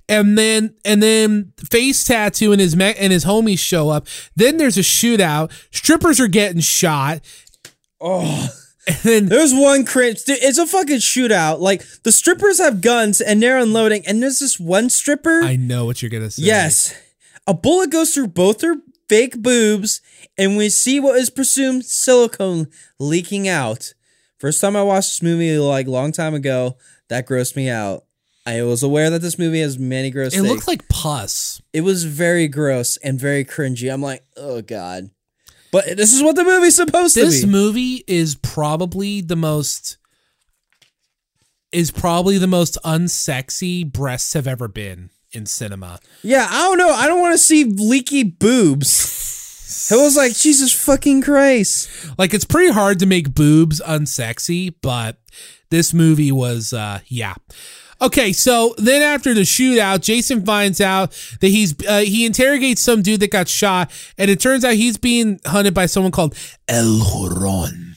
And 0.09 0.37
then 0.39 0.75
and 0.85 1.03
then 1.03 1.53
face 1.59 2.05
tattoo 2.05 2.53
and 2.53 2.61
his 2.61 2.77
me- 2.77 2.95
and 2.99 3.13
his 3.13 3.25
homies 3.25 3.59
show 3.59 3.89
up. 3.91 4.07
Then 4.37 4.57
there's 4.57 4.77
a 4.77 4.83
shootout. 4.83 5.51
Strippers 5.71 6.21
are 6.21 6.29
getting 6.29 6.61
shot. 6.61 7.21
Oh. 8.01 8.49
And 8.87 8.97
then 9.03 9.27
There's 9.27 9.53
one 9.53 9.85
cringe. 9.85 10.23
Dude, 10.25 10.39
It's 10.41 10.59
a 10.59 10.67
fucking 10.67 10.99
shootout. 10.99 11.59
Like 11.59 11.83
the 12.05 12.13
strippers 12.13 12.59
have 12.59 12.81
guns 12.81 13.21
and 13.21 13.43
they're 13.43 13.59
unloading, 13.59 14.07
and 14.07 14.23
there's 14.23 14.39
this 14.39 14.61
one 14.61 14.91
stripper. 14.91 15.43
I 15.43 15.57
know 15.57 15.85
what 15.85 16.03
you're 16.03 16.11
gonna 16.11 16.31
say. 16.31 16.43
yes, 16.45 16.95
a 17.47 17.55
bullet 17.55 17.91
goes 17.91 18.15
through 18.15 18.29
both 18.29 18.61
her 18.63 18.77
fake 19.09 19.43
boobs, 19.43 20.01
and 20.39 20.57
we 20.57 20.69
see 20.69 21.01
what 21.01 21.19
is 21.19 21.31
presumed 21.31 21.85
silicone 21.85 22.69
leaking 23.01 23.49
out. 23.49 23.93
First 24.39 24.61
time 24.61 24.77
I 24.77 24.83
watched 24.83 25.11
this 25.11 25.23
movie, 25.23 25.59
like 25.59 25.87
long 25.89 26.13
time 26.13 26.35
ago, 26.35 26.77
that 27.09 27.27
grossed 27.27 27.57
me 27.57 27.69
out. 27.69 28.05
I 28.45 28.63
was 28.63 28.85
aware 28.85 29.11
that 29.11 29.23
this 29.23 29.39
movie 29.39 29.61
has 29.61 29.79
many 29.79 30.11
gross. 30.11 30.33
It 30.33 30.43
things. 30.43 30.49
looked 30.49 30.69
like 30.69 30.89
pus. 30.89 31.61
it 31.73 31.81
was 31.81 32.05
very 32.05 32.47
gross 32.47 32.97
and 32.99 33.19
very 33.19 33.45
cringy. 33.45 33.93
I'm 33.93 34.03
like, 34.03 34.23
oh 34.37 34.63
god. 34.63 35.11
But 35.73 35.97
this 35.97 36.13
is 36.13 36.23
what 36.23 36.37
the 36.37 36.45
movie's 36.45 36.77
supposed 36.77 37.15
to 37.15 37.21
be. 37.21 37.27
This 37.27 37.47
movie 37.47 38.05
is 38.07 38.35
probably 38.35 39.21
the 39.21 39.37
most 39.37 39.99
is 41.73 41.91
probably 41.91 42.39
the 42.39 42.47
most 42.47 42.79
unsexy 42.85 43.91
breasts 43.91 44.33
have 44.33 44.47
ever 44.47 44.69
been 44.69 45.11
in 45.33 45.45
cinema. 45.45 45.99
Yeah, 46.23 46.47
I 46.49 46.63
don't 46.63 46.79
know. 46.79 46.91
I 46.91 47.07
don't 47.07 47.21
want 47.21 47.35
to 47.35 47.39
see 47.39 47.65
leaky 47.65 48.23
boobs. 48.23 49.23
It 49.89 49.97
was 49.97 50.17
like 50.17 50.35
Jesus 50.35 50.73
fucking 50.73 51.23
Christ. 51.23 51.89
Like 52.19 52.35
it's 52.35 52.45
pretty 52.45 52.73
hard 52.73 52.99
to 53.01 53.07
make 53.07 53.35
boobs 53.35 53.81
unsexy, 53.81 54.75
but 54.81 55.19
this 55.71 55.93
movie 55.93 56.33
was 56.33 56.73
uh 56.73 57.01
yeah. 57.07 57.35
Okay, 58.01 58.33
so 58.33 58.75
then 58.79 59.03
after 59.03 59.33
the 59.33 59.41
shootout, 59.43 60.03
Jason 60.03 60.45
finds 60.45 60.81
out 60.81 61.11
that 61.41 61.49
he's 61.49 61.75
uh, 61.87 62.01
he 62.01 62.27
interrogates 62.27 62.83
some 62.83 63.03
dude 63.03 63.21
that 63.21 63.31
got 63.31 63.49
shot, 63.49 63.91
and 64.19 64.31
it 64.31 64.41
turns 64.41 64.65
out 64.65 64.75
he's 64.75 64.99
being 64.99 65.41
hunted 65.47 65.73
by 65.75 65.87
someone 65.87 66.13
called 66.13 66.35
El 66.69 66.99
Joron, 67.01 67.97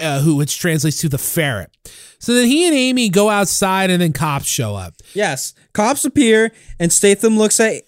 uh, 0.00 0.20
who 0.20 0.36
which 0.36 0.58
translates 0.58 1.00
to 1.00 1.08
the 1.08 1.18
ferret. 1.18 1.70
So 2.18 2.32
then 2.32 2.46
he 2.46 2.66
and 2.66 2.74
Amy 2.74 3.08
go 3.10 3.28
outside, 3.28 3.90
and 3.90 4.00
then 4.00 4.12
cops 4.12 4.46
show 4.46 4.74
up. 4.74 4.94
Yes, 5.14 5.52
cops 5.74 6.04
appear 6.04 6.52
and 6.78 6.92
Statham 6.92 7.36
looks 7.36 7.60
at 7.60 7.82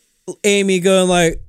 Amy, 0.44 0.80
going 0.80 1.08
like, 1.08 1.40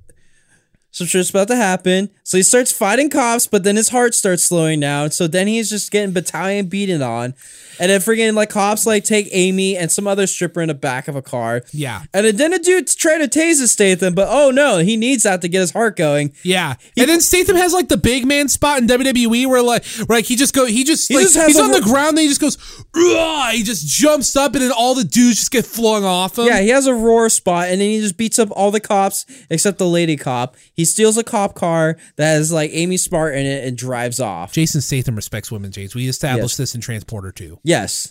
"Some 0.91 1.07
shit's 1.07 1.29
about 1.29 1.47
to 1.49 1.55
happen." 1.55 2.09
So 2.23 2.37
he 2.37 2.43
starts 2.43 2.71
fighting 2.71 3.09
cops, 3.09 3.47
but 3.47 3.63
then 3.63 3.75
his 3.75 3.89
heart 3.89 4.13
starts 4.13 4.43
slowing 4.43 4.79
down. 4.79 5.11
So 5.11 5.27
then 5.27 5.47
he's 5.47 5.69
just 5.69 5.91
getting 5.91 6.13
battalion 6.13 6.67
beaten 6.67 7.01
on, 7.01 7.33
and 7.79 7.89
then 7.89 7.99
freaking 8.01 8.33
like 8.35 8.49
cops 8.49 8.85
like 8.85 9.03
take 9.03 9.29
Amy 9.31 9.75
and 9.77 9.91
some 9.91 10.07
other 10.07 10.27
stripper 10.27 10.61
in 10.61 10.67
the 10.67 10.73
back 10.73 11.07
of 11.07 11.15
a 11.15 11.21
car. 11.21 11.63
Yeah. 11.71 12.03
And 12.13 12.25
then 12.37 12.53
a 12.53 12.59
dude 12.59 12.87
try 12.87 13.17
to 13.17 13.27
tase 13.27 13.65
Statham, 13.67 14.13
but 14.13 14.27
oh 14.29 14.51
no, 14.51 14.77
he 14.77 14.97
needs 14.97 15.23
that 15.23 15.41
to 15.41 15.47
get 15.47 15.61
his 15.61 15.71
heart 15.71 15.95
going. 15.95 16.33
Yeah, 16.43 16.75
and 16.97 17.09
then 17.09 17.21
Statham 17.21 17.55
has 17.55 17.73
like 17.73 17.89
the 17.89 17.97
big 17.97 18.25
man 18.27 18.47
spot 18.47 18.79
in 18.79 18.87
WWE 18.87 19.47
where 19.47 19.61
like 19.61 19.85
where, 20.05 20.17
like 20.17 20.25
he 20.25 20.35
just 20.35 20.53
go 20.53 20.65
he 20.65 20.83
just 20.83 21.07
He 21.07 21.15
like 21.15 21.23
just 21.23 21.39
he's 21.39 21.59
on 21.59 21.71
the 21.71 21.81
ground 21.81 22.09
and 22.09 22.19
he 22.19 22.27
just 22.27 22.41
goes 22.41 22.57
"Ugh," 22.95 23.53
he 23.53 23.63
just 23.63 23.87
jumps 23.87 24.35
up 24.35 24.53
and 24.53 24.63
then 24.63 24.71
all 24.71 24.95
the 24.95 25.03
dudes 25.03 25.37
just 25.37 25.51
get 25.51 25.65
flung 25.65 26.03
off 26.03 26.37
him. 26.37 26.45
Yeah, 26.45 26.61
he 26.61 26.69
has 26.69 26.85
a 26.87 26.93
roar 26.93 27.29
spot, 27.29 27.69
and 27.69 27.81
then 27.81 27.89
he 27.89 27.99
just 27.99 28.17
beats 28.17 28.39
up 28.39 28.49
all 28.51 28.71
the 28.71 28.79
cops 28.79 29.25
except 29.49 29.77
the 29.77 29.87
lady 29.87 30.17
cop. 30.17 30.55
He 30.73 30.78
steals 30.85 31.17
a 31.17 31.23
cop 31.23 31.55
car 31.55 31.97
that 32.17 32.33
has 32.33 32.51
like 32.51 32.71
Amy 32.73 32.97
Smart 32.97 33.35
in 33.35 33.45
it 33.45 33.65
and 33.65 33.77
drives 33.77 34.19
off. 34.19 34.53
Jason 34.53 34.81
Statham 34.81 35.15
respects 35.15 35.51
women, 35.51 35.71
James. 35.71 35.95
We 35.95 36.07
established 36.07 36.53
Yes. 36.53 36.57
this 36.57 36.75
in 36.75 36.81
Transporter 36.81 37.31
2. 37.31 37.59
Yes. 37.63 38.09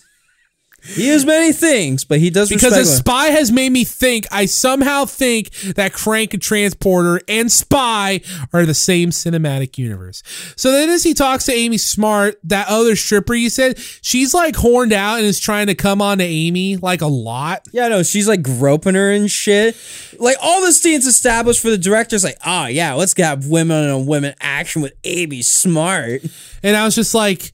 He 0.83 1.09
is 1.09 1.25
many 1.25 1.53
things, 1.53 2.05
but 2.05 2.19
he 2.19 2.29
does 2.29 2.49
Because 2.49 2.75
a 2.75 2.85
spy 2.85 3.27
has 3.27 3.51
made 3.51 3.71
me 3.71 3.83
think, 3.83 4.25
I 4.31 4.45
somehow 4.45 5.05
think 5.05 5.51
that 5.75 5.93
Crank 5.93 6.33
and 6.33 6.41
Transporter 6.41 7.21
and 7.27 7.51
Spy 7.51 8.21
are 8.53 8.65
the 8.65 8.73
same 8.73 9.09
cinematic 9.09 9.77
universe. 9.77 10.23
So 10.55 10.71
then 10.71 10.89
as 10.89 11.03
he 11.03 11.13
talks 11.13 11.45
to 11.45 11.53
Amy 11.53 11.77
Smart, 11.77 12.39
that 12.43 12.67
other 12.69 12.95
stripper 12.95 13.33
you 13.33 13.49
said, 13.49 13.77
she's 14.01 14.33
like 14.33 14.55
horned 14.55 14.93
out 14.93 15.17
and 15.17 15.25
is 15.25 15.39
trying 15.39 15.67
to 15.67 15.75
come 15.75 16.01
on 16.01 16.17
to 16.19 16.23
Amy 16.23 16.77
like 16.77 17.01
a 17.01 17.07
lot. 17.07 17.67
Yeah, 17.71 17.87
no, 17.87 18.03
she's 18.03 18.27
like 18.27 18.41
groping 18.41 18.95
her 18.95 19.11
and 19.11 19.29
shit. 19.29 19.75
Like 20.19 20.37
all 20.41 20.65
the 20.65 20.71
scenes 20.71 21.05
established 21.05 21.61
for 21.61 21.69
the 21.69 21.77
director's 21.77 22.23
like, 22.23 22.37
oh 22.45 22.65
yeah, 22.65 22.93
let's 22.93 23.13
get 23.13 23.39
women 23.45 23.89
on 23.89 24.05
women 24.05 24.33
action 24.39 24.81
with 24.81 24.93
Amy 25.03 25.41
Smart. 25.41 26.21
And 26.63 26.75
I 26.75 26.85
was 26.85 26.95
just 26.95 27.13
like, 27.13 27.53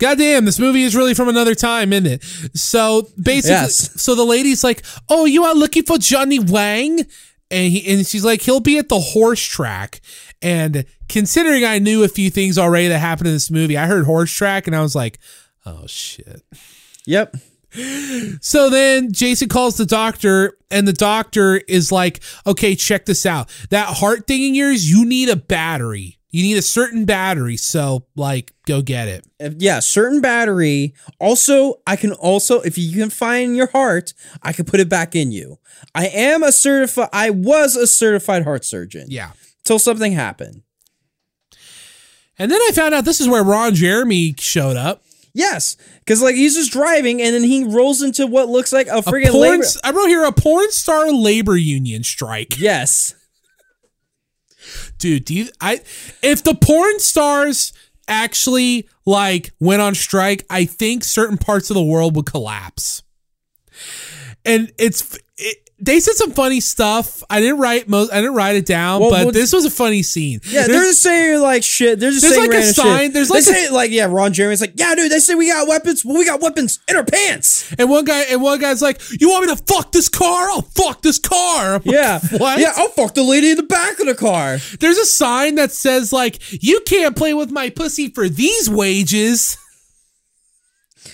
God 0.00 0.18
damn, 0.18 0.44
this 0.46 0.58
movie 0.58 0.82
is 0.82 0.96
really 0.96 1.14
from 1.14 1.28
another 1.28 1.54
time, 1.54 1.92
isn't 1.92 2.06
it? 2.06 2.24
So 2.58 3.08
basically, 3.22 3.50
Yes. 3.52 4.02
so 4.02 4.14
the 4.16 4.24
lady's 4.24 4.64
like, 4.64 4.82
"Oh, 5.08 5.26
you 5.26 5.44
are 5.44 5.54
looking 5.54 5.84
for 5.84 5.98
Johnny 5.98 6.38
Wang?" 6.40 7.00
And 7.52 7.72
he 7.72 7.86
and 7.92 8.06
she's 8.06 8.24
like, 8.24 8.42
"He'll 8.42 8.60
be 8.60 8.78
at 8.78 8.88
the 8.88 8.98
horse 9.00 9.42
track." 9.42 10.00
And 10.42 10.84
considering 11.08 11.64
I 11.64 11.78
knew 11.78 12.02
a 12.02 12.08
few 12.08 12.30
things 12.30 12.56
already 12.58 12.88
that 12.88 12.98
happened 12.98 13.28
in 13.28 13.34
this 13.34 13.50
movie, 13.50 13.76
I 13.76 13.86
heard 13.86 14.06
horse 14.06 14.32
track 14.32 14.66
and 14.66 14.74
I 14.74 14.80
was 14.82 14.94
like, 14.96 15.18
"Oh 15.66 15.84
shit." 15.86 16.42
Yep. 17.06 17.36
So 18.40 18.68
then 18.70 19.12
Jason 19.12 19.48
calls 19.48 19.76
the 19.76 19.86
doctor, 19.86 20.56
and 20.70 20.88
the 20.88 20.92
doctor 20.92 21.56
is 21.68 21.92
like, 21.92 22.20
okay, 22.46 22.74
check 22.74 23.06
this 23.06 23.24
out. 23.26 23.48
That 23.70 23.86
heart 23.98 24.26
thing 24.26 24.42
in 24.42 24.54
yours, 24.54 24.90
you 24.90 25.04
need 25.04 25.28
a 25.28 25.36
battery. 25.36 26.18
You 26.30 26.42
need 26.44 26.56
a 26.56 26.62
certain 26.62 27.04
battery. 27.04 27.56
So, 27.56 28.06
like, 28.14 28.52
go 28.66 28.82
get 28.82 29.08
it. 29.08 29.26
Yeah, 29.58 29.80
certain 29.80 30.20
battery. 30.20 30.94
Also, 31.18 31.80
I 31.86 31.96
can 31.96 32.12
also, 32.12 32.60
if 32.60 32.78
you 32.78 32.96
can 32.96 33.10
find 33.10 33.56
your 33.56 33.66
heart, 33.68 34.14
I 34.42 34.52
can 34.52 34.64
put 34.64 34.80
it 34.80 34.88
back 34.88 35.16
in 35.16 35.32
you. 35.32 35.58
I 35.94 36.06
am 36.06 36.42
a 36.42 36.52
certified, 36.52 37.08
I 37.12 37.30
was 37.30 37.74
a 37.74 37.86
certified 37.86 38.44
heart 38.44 38.64
surgeon. 38.64 39.06
Yeah. 39.08 39.32
Till 39.64 39.78
something 39.78 40.12
happened. 40.12 40.62
And 42.38 42.50
then 42.50 42.60
I 42.62 42.70
found 42.72 42.94
out 42.94 43.04
this 43.04 43.20
is 43.20 43.28
where 43.28 43.44
Ron 43.44 43.74
Jeremy 43.74 44.34
showed 44.38 44.76
up. 44.76 45.02
Yes, 45.32 45.76
because 46.00 46.22
like 46.22 46.34
he's 46.34 46.56
just 46.56 46.72
driving 46.72 47.22
and 47.22 47.34
then 47.34 47.44
he 47.44 47.62
rolls 47.62 48.02
into 48.02 48.26
what 48.26 48.48
looks 48.48 48.72
like 48.72 48.88
a 48.88 48.96
A 48.98 49.02
friggin' 49.02 49.30
porn, 49.30 49.60
labor. 49.60 49.64
I 49.84 49.92
wrote 49.92 50.08
here 50.08 50.24
a 50.24 50.32
porn 50.32 50.70
star 50.72 51.12
labor 51.12 51.56
union 51.56 52.02
strike. 52.02 52.58
Yes. 52.58 53.14
Dude, 55.00 55.24
do 55.24 55.34
you, 55.34 55.48
I 55.60 55.80
if 56.22 56.44
the 56.44 56.54
porn 56.54 57.00
stars 57.00 57.72
actually 58.06 58.86
like 59.06 59.52
went 59.58 59.80
on 59.80 59.94
strike, 59.94 60.44
I 60.50 60.66
think 60.66 61.04
certain 61.04 61.38
parts 61.38 61.70
of 61.70 61.74
the 61.74 61.82
world 61.82 62.14
would 62.16 62.26
collapse. 62.26 63.02
And 64.44 64.72
it's 64.78 65.18
it, 65.38 65.69
they 65.80 66.00
said 66.00 66.14
some 66.14 66.32
funny 66.32 66.60
stuff. 66.60 67.22
I 67.30 67.40
didn't 67.40 67.58
write 67.58 67.88
most. 67.88 68.12
I 68.12 68.16
didn't 68.20 68.34
write 68.34 68.56
it 68.56 68.66
down, 68.66 69.00
Well, 69.00 69.10
but 69.10 69.24
well- 69.26 69.32
this 69.32 69.52
was 69.52 69.64
a 69.64 69.70
funny 69.70 70.02
scene. 70.02 70.40
Yeah, 70.44 70.66
There's- 70.66 70.68
they're 70.68 70.84
just 70.84 71.02
saying 71.02 71.40
like 71.40 71.62
shit. 71.64 71.98
They're 72.00 72.10
just 72.10 72.22
There's 72.22 72.34
saying 72.36 72.50
like 72.50 72.58
a 72.60 72.72
sign- 72.72 72.98
shit. 73.06 73.12
there's 73.14 73.28
they 73.28 73.34
like 73.34 73.42
a- 73.42 73.44
say 73.44 73.70
like 73.70 73.90
yeah, 73.90 74.06
Ron 74.06 74.32
Jeremy's 74.32 74.60
like 74.60 74.74
yeah, 74.76 74.94
dude. 74.94 75.10
They 75.10 75.18
say 75.18 75.34
we 75.34 75.46
got 75.48 75.66
weapons. 75.68 76.04
Well, 76.04 76.16
we 76.18 76.24
got 76.24 76.40
weapons 76.40 76.78
in 76.88 76.96
our 76.96 77.04
pants. 77.04 77.64
and 77.78 77.88
one 77.88 78.04
guy 78.04 78.20
and 78.30 78.42
one 78.42 78.58
guy's 78.60 78.82
like, 78.82 79.00
"You 79.20 79.30
want 79.30 79.46
me 79.46 79.54
to 79.56 79.62
fuck 79.64 79.92
this 79.92 80.08
car? 80.08 80.50
I'll 80.50 80.62
fuck 80.62 81.02
this 81.02 81.18
car." 81.18 81.80
Yeah, 81.90 82.20
what? 82.38 82.58
Yeah, 82.60 82.72
I'll 82.76 82.88
fuck 82.88 83.14
the 83.14 83.22
lady 83.22 83.50
in 83.50 83.56
the 83.56 83.62
back 83.62 83.98
of 84.00 84.06
the 84.06 84.14
car. 84.14 84.58
There's 84.80 84.98
a 84.98 85.06
sign 85.06 85.56
that 85.56 85.72
says 85.72 86.12
like, 86.12 86.40
"You 86.62 86.80
can't 86.86 87.16
play 87.16 87.34
with 87.34 87.50
my 87.50 87.70
pussy 87.70 88.08
for 88.10 88.28
these 88.28 88.68
wages." 88.68 89.56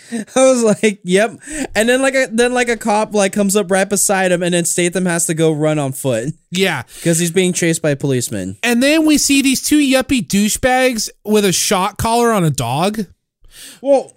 I 0.12 0.24
was 0.50 0.62
like, 0.62 1.00
yep. 1.04 1.38
And 1.74 1.88
then 1.88 2.02
like 2.02 2.14
a 2.14 2.28
then 2.30 2.52
like 2.54 2.68
a 2.68 2.76
cop 2.76 3.14
like 3.14 3.32
comes 3.32 3.56
up 3.56 3.70
right 3.70 3.88
beside 3.88 4.32
him, 4.32 4.42
and 4.42 4.54
then 4.54 4.64
Statham 4.64 5.06
has 5.06 5.26
to 5.26 5.34
go 5.34 5.52
run 5.52 5.78
on 5.78 5.92
foot 5.92 6.34
Yeah. 6.50 6.82
because 6.96 7.18
he's 7.18 7.30
being 7.30 7.52
chased 7.52 7.82
by 7.82 7.94
policemen. 7.94 8.56
And 8.62 8.82
then 8.82 9.06
we 9.06 9.18
see 9.18 9.42
these 9.42 9.62
two 9.62 9.78
yuppie 9.78 10.26
douchebags 10.26 11.08
with 11.24 11.44
a 11.44 11.52
shot 11.52 11.98
collar 11.98 12.32
on 12.32 12.44
a 12.44 12.50
dog. 12.50 13.06
Well, 13.80 14.12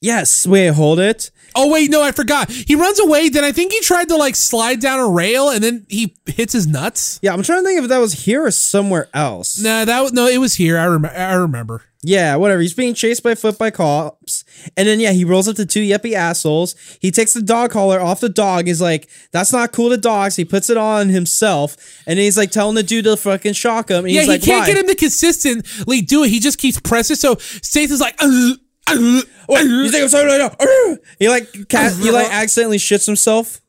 yes. 0.00 0.46
Wait, 0.46 0.68
hold 0.68 0.98
it. 0.98 1.30
Oh 1.54 1.70
wait, 1.70 1.90
no, 1.90 2.02
I 2.02 2.12
forgot. 2.12 2.50
He 2.50 2.74
runs 2.74 2.98
away. 2.98 3.28
Then 3.28 3.44
I 3.44 3.52
think 3.52 3.72
he 3.72 3.80
tried 3.82 4.08
to 4.08 4.16
like 4.16 4.34
slide 4.36 4.80
down 4.80 4.98
a 4.98 5.06
rail, 5.08 5.50
and 5.50 5.62
then 5.62 5.84
he 5.88 6.16
hits 6.26 6.54
his 6.54 6.66
nuts. 6.66 7.18
Yeah, 7.22 7.34
I'm 7.34 7.42
trying 7.42 7.62
to 7.62 7.66
think 7.68 7.82
if 7.82 7.88
that 7.90 7.98
was 7.98 8.24
here 8.24 8.46
or 8.46 8.50
somewhere 8.50 9.08
else. 9.12 9.58
Nah, 9.60 9.84
that 9.84 10.00
was 10.00 10.12
no, 10.14 10.26
it 10.26 10.38
was 10.38 10.54
here. 10.54 10.78
I 10.78 10.84
remember. 10.84 11.14
I 11.16 11.34
remember. 11.34 11.82
Yeah, 12.04 12.34
whatever. 12.34 12.60
He's 12.60 12.74
being 12.74 12.94
chased 12.94 13.22
by 13.22 13.36
foot 13.36 13.58
by 13.58 13.70
cops. 13.70 14.42
And 14.76 14.88
then, 14.88 14.98
yeah, 14.98 15.12
he 15.12 15.24
rolls 15.24 15.46
up 15.46 15.54
to 15.56 15.64
two 15.64 15.82
yuppie 15.82 16.14
assholes. 16.14 16.74
He 17.00 17.12
takes 17.12 17.32
the 17.32 17.42
dog 17.42 17.70
collar 17.70 18.00
off 18.00 18.18
the 18.18 18.28
dog. 18.28 18.66
He's 18.66 18.80
like, 18.80 19.08
that's 19.30 19.52
not 19.52 19.70
cool 19.72 19.88
to 19.90 19.96
dogs. 19.96 20.34
He 20.34 20.44
puts 20.44 20.68
it 20.68 20.76
on 20.76 21.10
himself. 21.10 21.76
And 22.06 22.18
he's 22.18 22.36
like 22.36 22.50
telling 22.50 22.74
the 22.74 22.82
dude 22.82 23.04
to 23.04 23.16
fucking 23.16 23.52
shock 23.52 23.88
him. 23.88 24.04
And 24.04 24.10
Yeah, 24.12 24.22
he's 24.22 24.26
he 24.26 24.32
like, 24.32 24.42
can't 24.42 24.60
Why? 24.62 24.66
get 24.66 24.78
him 24.78 24.88
to 24.88 24.96
consistently 24.96 26.00
do 26.00 26.24
it. 26.24 26.30
He 26.30 26.40
just 26.40 26.58
keeps 26.58 26.80
pressing. 26.80 27.14
So 27.14 27.36
Statham's 27.36 28.00
like, 28.00 28.16
uh, 28.20 28.54
uh, 28.88 29.20
What? 29.46 29.60
uh. 29.60 29.64
You 29.64 29.88
think 29.90 30.02
I'm 30.02 30.08
sorry 30.08 30.38
now? 30.38 30.56
Arr! 30.58 30.98
He 31.20 31.28
like, 31.28 31.68
cat, 31.68 31.92
he 31.94 32.10
like 32.10 32.26
accidentally 32.32 32.78
shits 32.78 33.06
himself 33.06 33.60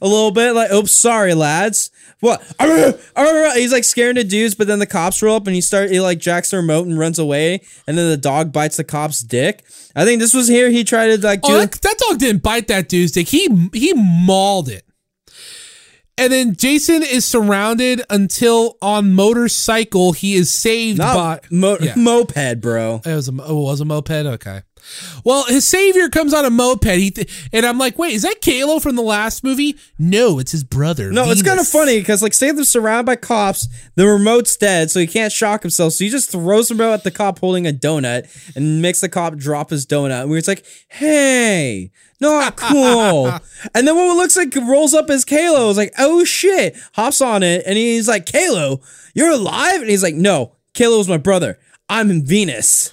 a 0.00 0.06
little 0.06 0.30
bit. 0.30 0.52
Like, 0.52 0.70
oops, 0.70 0.94
sorry, 0.94 1.34
lads. 1.34 1.90
What? 2.22 2.40
Arr! 2.60 2.94
Arr! 3.16 3.54
He's 3.56 3.72
like 3.72 3.82
scaring 3.82 4.14
the 4.14 4.22
dudes, 4.22 4.54
but 4.54 4.68
then 4.68 4.78
the 4.78 4.86
cops 4.86 5.20
roll 5.22 5.34
up 5.34 5.48
and 5.48 5.56
he 5.56 5.60
start 5.60 5.90
he 5.90 5.98
like 6.00 6.20
jacks 6.20 6.50
the 6.50 6.58
remote 6.58 6.86
and 6.86 6.96
runs 6.96 7.18
away. 7.18 7.62
And 7.88 7.98
then 7.98 8.08
the 8.08 8.16
dog 8.16 8.52
bites 8.52 8.76
the 8.76 8.84
cop's 8.84 9.20
dick. 9.22 9.64
I 9.96 10.04
think 10.04 10.20
this 10.20 10.32
was 10.32 10.46
here. 10.46 10.70
He 10.70 10.84
tried 10.84 11.16
to 11.20 11.26
like 11.26 11.42
do. 11.42 11.52
Oh, 11.52 11.58
that, 11.58 11.72
that 11.72 11.98
dog 11.98 12.18
didn't 12.20 12.44
bite 12.44 12.68
that 12.68 12.88
dude's 12.88 13.10
dick. 13.10 13.26
He 13.26 13.48
he 13.74 13.92
mauled 13.94 14.68
it. 14.68 14.84
And 16.16 16.32
then 16.32 16.54
Jason 16.54 17.02
is 17.02 17.24
surrounded 17.24 18.02
until 18.08 18.76
on 18.80 19.14
motorcycle 19.14 20.12
he 20.12 20.34
is 20.34 20.52
saved 20.52 20.98
by 20.98 21.04
Not 21.14 21.50
mo- 21.50 21.78
Yeah. 21.80 21.94
moped, 21.96 22.60
bro. 22.60 23.00
It 23.04 23.14
was 23.16 23.28
a 23.28 23.32
it 23.32 23.52
was 23.52 23.80
a 23.80 23.84
moped. 23.84 24.10
Okay. 24.12 24.62
Well, 25.24 25.44
his 25.46 25.66
savior 25.66 26.08
comes 26.08 26.34
on 26.34 26.44
a 26.44 26.50
moped. 26.50 26.84
He 26.84 27.10
th- 27.10 27.48
and 27.52 27.64
I'm 27.64 27.78
like, 27.78 27.98
wait, 27.98 28.14
is 28.14 28.22
that 28.22 28.40
Kalo 28.40 28.78
from 28.78 28.96
the 28.96 29.02
last 29.02 29.44
movie? 29.44 29.76
No, 29.98 30.38
it's 30.38 30.52
his 30.52 30.64
brother. 30.64 31.12
No, 31.12 31.30
it's 31.30 31.42
kind 31.42 31.60
of 31.60 31.66
funny 31.68 31.98
because 31.98 32.22
like 32.22 32.34
Statham's 32.34 32.68
surrounded 32.68 33.06
by 33.06 33.16
cops. 33.16 33.68
The 33.94 34.06
remote's 34.06 34.56
dead, 34.56 34.90
so 34.90 35.00
he 35.00 35.06
can't 35.06 35.32
shock 35.32 35.62
himself. 35.62 35.94
So 35.94 36.04
he 36.04 36.10
just 36.10 36.30
throws 36.30 36.70
him 36.70 36.80
out 36.80 36.92
at 36.92 37.04
the 37.04 37.10
cop 37.10 37.38
holding 37.38 37.66
a 37.66 37.72
donut 37.72 38.28
and 38.56 38.82
makes 38.82 39.00
the 39.00 39.08
cop 39.08 39.36
drop 39.36 39.70
his 39.70 39.86
donut. 39.86 40.22
And 40.22 40.30
we're 40.30 40.42
like, 40.46 40.64
hey, 40.88 41.90
not 42.20 42.56
cool. 42.56 43.28
and 43.74 43.86
then 43.86 43.94
what 43.96 44.16
looks 44.16 44.36
like 44.36 44.54
rolls 44.56 44.94
up 44.94 45.10
is 45.10 45.24
Kalo. 45.24 45.70
Is 45.70 45.76
like, 45.76 45.92
oh 45.98 46.24
shit, 46.24 46.76
hops 46.94 47.20
on 47.20 47.42
it, 47.42 47.62
and 47.66 47.76
he's 47.76 48.08
like, 48.08 48.26
Kalo, 48.26 48.80
you're 49.14 49.30
alive? 49.30 49.80
And 49.80 49.90
he's 49.90 50.02
like, 50.02 50.14
no, 50.14 50.56
Kalo's 50.74 51.08
my 51.08 51.16
brother. 51.18 51.58
I'm 51.88 52.10
in 52.10 52.24
Venus. 52.24 52.92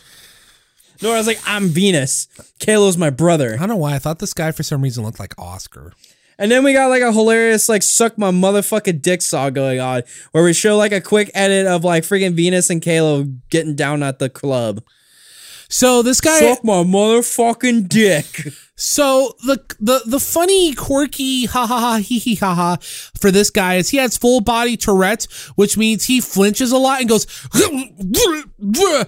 No, 1.01 1.13
I 1.13 1.17
was 1.17 1.27
like, 1.27 1.39
I'm 1.45 1.69
Venus. 1.69 2.27
Kalo's 2.59 2.97
my 2.97 3.09
brother. 3.09 3.53
I 3.53 3.57
don't 3.57 3.69
know 3.69 3.77
why 3.77 3.95
I 3.95 3.99
thought 3.99 4.19
this 4.19 4.33
guy 4.33 4.51
for 4.51 4.63
some 4.63 4.81
reason 4.81 5.03
looked 5.03 5.19
like 5.19 5.33
Oscar. 5.37 5.93
And 6.37 6.49
then 6.49 6.63
we 6.63 6.73
got 6.73 6.87
like 6.87 7.01
a 7.01 7.11
hilarious 7.11 7.67
like 7.67 7.83
suck 7.83 8.17
my 8.17 8.31
motherfucking 8.31 9.01
dick 9.01 9.21
saw 9.21 9.49
going 9.49 9.79
on 9.79 10.03
where 10.31 10.43
we 10.43 10.53
show 10.53 10.77
like 10.77 10.93
a 10.93 11.01
quick 11.01 11.29
edit 11.33 11.67
of 11.67 11.83
like 11.83 12.03
freaking 12.03 12.33
Venus 12.33 12.69
and 12.69 12.81
Kalo 12.81 13.23
getting 13.49 13.75
down 13.75 14.03
at 14.03 14.19
the 14.19 14.29
club. 14.29 14.81
So 15.69 16.01
this 16.01 16.19
guy. 16.19 16.39
Suck 16.39 16.63
my 16.63 16.83
motherfucking 16.83 17.87
dick. 17.87 18.47
So 18.75 19.35
the 19.45 19.61
the 19.79 20.01
the 20.05 20.19
funny, 20.21 20.73
quirky, 20.73 21.45
ha 21.45 21.67
ha 21.67 21.79
ha, 21.79 21.97
hee 21.97 22.17
hee 22.17 22.35
ha 22.35 22.55
ha 22.55 22.77
for 22.81 23.29
this 23.29 23.49
guy 23.49 23.75
is 23.75 23.89
he 23.89 23.97
has 23.97 24.17
full 24.17 24.39
body 24.39 24.77
Tourette's, 24.77 25.25
which 25.57 25.77
means 25.77 26.05
he 26.05 26.21
flinches 26.21 26.71
a 26.71 26.77
lot 26.77 27.01
and 27.01 27.09
goes. 27.09 27.27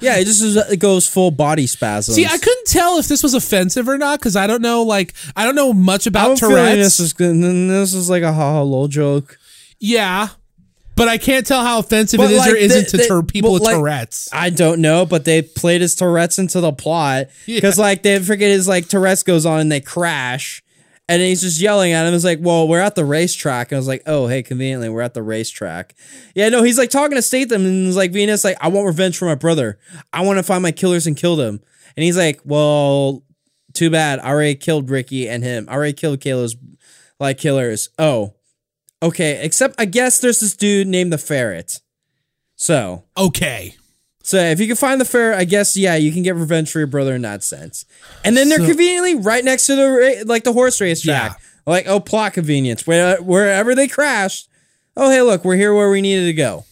Yeah, 0.02 0.18
it 0.18 0.26
just 0.26 0.42
is, 0.42 0.56
it 0.58 0.80
goes 0.80 1.08
full 1.08 1.32
body 1.32 1.68
spasms. 1.68 2.16
See, 2.16 2.26
I 2.26 2.38
couldn't 2.38 2.68
tell 2.68 2.98
if 3.00 3.08
this 3.08 3.24
was 3.24 3.34
offensive 3.34 3.88
or 3.88 3.98
not 3.98 4.20
because 4.20 4.36
I 4.36 4.48
don't 4.48 4.62
know, 4.62 4.84
like, 4.84 5.14
I 5.36 5.46
don't 5.46 5.56
know 5.56 5.74
much 5.74 6.06
about 6.08 6.38
Tourette's. 6.38 6.98
this 6.98 7.00
is. 7.00 7.14
This 7.14 7.94
is 7.94 8.10
like 8.10 8.24
a 8.24 8.32
ha 8.34 8.54
ha 8.54 8.62
lol 8.62 8.88
joke. 8.88 9.38
yeah, 9.80 10.30
but 10.96 11.08
I 11.08 11.18
can't 11.18 11.46
tell 11.46 11.64
how 11.64 11.80
offensive 11.80 12.18
But, 12.18 12.32
it 12.32 12.34
is 12.34 12.40
like, 12.40 12.52
or 12.54 12.56
isn't 12.56 12.90
to 12.90 12.98
they- 12.98 13.08
tur- 13.08 13.24
people 13.24 13.54
with 13.54 13.64
like, 13.64 13.76
Tourette's. 13.76 14.30
I 14.32 14.50
don't 14.50 14.82
know, 14.82 15.06
but 15.06 15.26
they 15.26 15.42
played 15.42 15.82
his 15.82 15.96
Tourette's 15.96 16.38
into 16.40 16.60
the 16.62 16.72
plot 16.74 17.28
because 17.46 17.78
Yeah. 17.78 17.84
like 17.84 18.04
they 18.04 18.20
forget 18.20 18.50
his 18.50 18.68
like 18.68 18.88
Tourette's 18.88 19.24
goes 19.24 19.46
on 19.46 19.60
and 19.60 19.72
they 19.72 19.82
crash. 19.82 20.64
And 21.10 21.22
he's 21.22 21.42
just 21.42 21.60
yelling 21.60 21.92
at 21.92 22.08
him. 22.08 22.14
It's 22.14 22.24
like, 22.24 22.40
well, 22.42 22.70
we're 22.70 22.80
at 22.80 22.96
the 22.96 23.04
racetrack. 23.04 23.72
And 23.72 23.76
I 23.78 23.80
was 23.80 23.88
like, 23.88 24.02
oh, 24.06 24.28
hey, 24.28 24.44
conveniently, 24.44 24.88
we're 24.88 25.02
at 25.02 25.14
the 25.14 25.22
racetrack. 25.24 25.94
Yeah, 26.36 26.48
no, 26.48 26.64
he's 26.64 26.78
like 26.78 26.90
talking 26.90 27.18
to 27.18 27.22
Statham 27.22 27.66
and 27.66 27.88
he's 27.88 27.98
like, 27.98 28.12
Venus, 28.14 28.46
like, 28.46 28.56
I 28.62 28.70
want 28.70 28.88
revenge 28.88 29.18
for 29.18 29.26
my 29.26 29.36
brother. 29.36 29.78
I 30.14 30.22
want 30.22 30.38
to 30.40 30.44
find 30.44 30.64
my 30.64 30.72
killers 30.72 31.08
and 31.08 31.18
kill 31.18 31.36
them. 31.36 31.60
And 31.98 32.04
he's 32.06 32.16
like, 32.16 32.40
well, 32.46 33.24
too 33.74 33.90
bad. 33.90 34.20
I 34.20 34.30
already 34.30 34.56
killed 34.56 34.90
Ricky 34.90 35.28
and 35.28 35.44
him. 35.44 35.66
I 35.68 35.74
already 35.74 35.94
killed 35.94 36.20
Kayla's 36.22 36.56
like 37.20 37.38
killers. 37.38 37.90
Oh, 38.00 38.36
okay. 39.02 39.44
Except 39.44 39.76
I 39.80 39.86
guess 39.86 40.20
there's 40.20 40.40
this 40.40 40.56
dude 40.56 40.88
named 40.88 41.12
the 41.14 41.18
Ferret. 41.18 41.80
So, 42.56 43.04
Okay. 43.18 43.76
So 44.24 44.38
if 44.38 44.60
you 44.60 44.68
can 44.68 44.76
find 44.76 45.02
the 45.02 45.06
ferret, 45.06 45.36
I 45.40 45.46
guess 45.46 45.76
yeah, 45.76 45.96
you 45.96 46.12
can 46.12 46.22
get 46.22 46.36
revenge 46.36 46.72
for 46.72 46.78
your 46.78 46.88
brother 46.88 47.16
in 47.16 47.24
that 47.24 47.44
sense. 47.44 47.86
And 48.24 48.38
then 48.38 48.50
they're 48.50 48.60
So- 48.60 48.68
conveniently 48.68 49.16
right 49.16 49.44
next 49.44 49.66
to 49.66 49.76
the 49.76 50.24
like 50.28 50.44
the 50.44 50.54
horse 50.54 50.80
race 50.80 51.02
track. 51.02 51.42
Like 51.66 51.88
oh, 51.88 52.00
plot 52.00 52.34
convenience. 52.34 52.86
Where 52.86 53.18
wherever 53.18 53.74
they 53.74 53.88
crashed. 53.88 54.48
Oh 54.96 55.10
hey, 55.10 55.22
look, 55.24 55.44
we're 55.44 55.56
here 55.56 55.74
where 55.74 55.90
we 55.90 56.02
needed 56.02 56.26
to 56.26 56.34
go. 56.34 56.66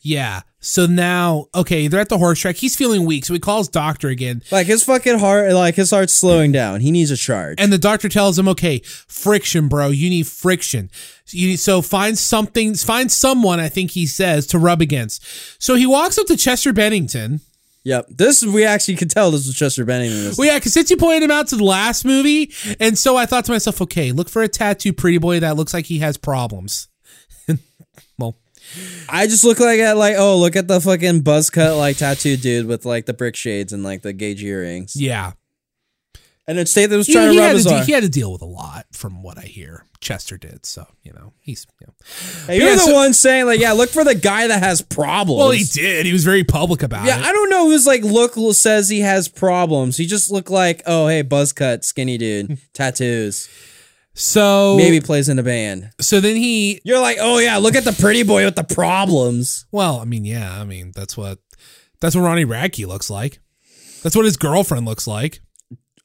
Yeah. 0.00 0.40
So 0.62 0.84
now, 0.84 1.46
okay, 1.54 1.88
they're 1.88 2.00
at 2.00 2.10
the 2.10 2.18
horse 2.18 2.38
track. 2.38 2.56
He's 2.56 2.76
feeling 2.76 3.06
weak, 3.06 3.24
so 3.24 3.32
he 3.32 3.40
calls 3.40 3.66
doctor 3.66 4.08
again. 4.08 4.42
Like 4.52 4.66
his 4.66 4.84
fucking 4.84 5.18
heart, 5.18 5.52
like 5.52 5.74
his 5.74 5.90
heart's 5.90 6.14
slowing 6.14 6.52
down. 6.52 6.80
He 6.80 6.90
needs 6.90 7.10
a 7.10 7.16
charge. 7.16 7.58
And 7.58 7.72
the 7.72 7.78
doctor 7.78 8.10
tells 8.10 8.38
him, 8.38 8.46
okay, 8.48 8.80
friction, 8.84 9.68
bro. 9.68 9.88
You 9.88 10.10
need 10.10 10.26
friction. 10.26 10.90
You 11.28 11.48
need, 11.48 11.60
so 11.60 11.80
find 11.80 12.18
something, 12.18 12.74
find 12.74 13.10
someone, 13.10 13.58
I 13.58 13.70
think 13.70 13.92
he 13.92 14.06
says, 14.06 14.46
to 14.48 14.58
rub 14.58 14.82
against. 14.82 15.24
So 15.62 15.76
he 15.76 15.86
walks 15.86 16.18
up 16.18 16.26
to 16.26 16.36
Chester 16.36 16.74
Bennington. 16.74 17.40
yep, 17.82 18.04
this 18.10 18.44
we 18.44 18.64
actually 18.64 18.96
could 18.96 19.10
tell 19.10 19.30
this 19.30 19.46
was 19.46 19.56
Chester 19.56 19.86
Bennington. 19.86 20.34
Well, 20.36 20.46
yeah, 20.46 20.58
because 20.58 20.74
since 20.74 20.90
you 20.90 20.98
pointed 20.98 21.22
him 21.22 21.30
out 21.30 21.48
to 21.48 21.56
the 21.56 21.64
last 21.64 22.04
movie, 22.04 22.52
and 22.78 22.98
so 22.98 23.16
I 23.16 23.24
thought 23.24 23.46
to 23.46 23.52
myself, 23.52 23.80
okay, 23.80 24.12
look 24.12 24.28
for 24.28 24.42
a 24.42 24.48
tattoo 24.48 24.92
pretty 24.92 25.16
boy 25.16 25.40
that 25.40 25.56
looks 25.56 25.72
like 25.72 25.86
he 25.86 26.00
has 26.00 26.18
problems. 26.18 26.88
I 29.08 29.26
just 29.26 29.44
look 29.44 29.58
like 29.60 29.80
at 29.80 29.96
like 29.96 30.14
oh 30.18 30.36
look 30.38 30.56
at 30.56 30.68
the 30.68 30.80
fucking 30.80 31.20
buzz 31.22 31.50
cut 31.50 31.76
like 31.76 31.96
tattoo 31.96 32.36
dude 32.36 32.66
with 32.66 32.84
like 32.84 33.06
the 33.06 33.12
brick 33.14 33.36
shades 33.36 33.72
and 33.72 33.82
like 33.82 34.02
the 34.02 34.12
gauge 34.12 34.42
earrings. 34.44 34.94
yeah. 35.00 35.32
And 36.46 36.58
then 36.58 36.66
Statham 36.66 36.96
was 36.96 37.06
trying 37.06 37.30
he 37.30 37.36
to 37.36 37.42
rub 37.42 37.52
his 37.54 37.62
to, 37.62 37.68
de- 37.68 37.74
arm. 37.76 37.84
he 37.86 37.92
had 37.92 38.02
to 38.02 38.08
deal 38.08 38.32
with 38.32 38.42
a 38.42 38.46
lot 38.46 38.86
from 38.90 39.22
what 39.22 39.38
I 39.38 39.42
hear. 39.42 39.84
Chester 40.00 40.36
did. 40.36 40.66
So, 40.66 40.84
you 41.04 41.12
know, 41.12 41.32
he's. 41.38 41.64
You 41.80 41.86
know. 41.86 41.94
Hey, 42.48 42.56
you're 42.58 42.68
Yeah, 42.70 42.74
the 42.74 42.80
so- 42.80 42.94
one 42.94 43.12
saying 43.14 43.46
like 43.46 43.60
yeah 43.60 43.70
look 43.72 43.90
for 43.90 44.02
the 44.02 44.16
guy 44.16 44.48
that 44.48 44.60
has 44.60 44.82
problems. 44.82 45.38
Well, 45.38 45.50
he 45.52 45.62
did. 45.62 46.06
He 46.06 46.12
was 46.12 46.24
very 46.24 46.42
public 46.42 46.82
about 46.82 47.04
Yeah, 47.06 47.18
it. 47.18 47.20
Yeah, 47.20 47.28
I 47.28 47.32
don't 47.32 47.50
know 47.50 47.66
who's 47.68 47.86
like 47.86 48.02
look 48.02 48.34
says 48.54 48.88
he 48.88 49.00
has 49.00 49.28
problems. 49.28 49.96
He 49.96 50.06
just 50.06 50.32
looked 50.32 50.50
like 50.50 50.82
oh 50.86 51.06
hey 51.06 51.22
buzz 51.22 51.52
cut 51.52 51.84
skinny 51.84 52.18
dude 52.18 52.58
tattoos 52.72 53.48
so 54.20 54.76
maybe 54.76 55.00
plays 55.00 55.28
in 55.28 55.38
a 55.38 55.42
band. 55.42 55.90
So 56.00 56.20
then 56.20 56.36
he 56.36 56.80
You're 56.84 57.00
like 57.00 57.16
oh 57.20 57.38
yeah 57.38 57.56
look 57.58 57.74
at 57.74 57.84
the 57.84 57.92
pretty 57.92 58.22
boy 58.22 58.44
with 58.44 58.56
the 58.56 58.64
problems. 58.64 59.66
Well, 59.72 59.98
I 60.00 60.04
mean, 60.04 60.24
yeah, 60.24 60.60
I 60.60 60.64
mean 60.64 60.92
that's 60.94 61.16
what 61.16 61.38
that's 62.00 62.14
what 62.14 62.22
Ronnie 62.22 62.44
Radke 62.44 62.86
looks 62.86 63.10
like. 63.10 63.40
That's 64.02 64.16
what 64.16 64.24
his 64.24 64.36
girlfriend 64.36 64.86
looks 64.86 65.06
like. 65.06 65.40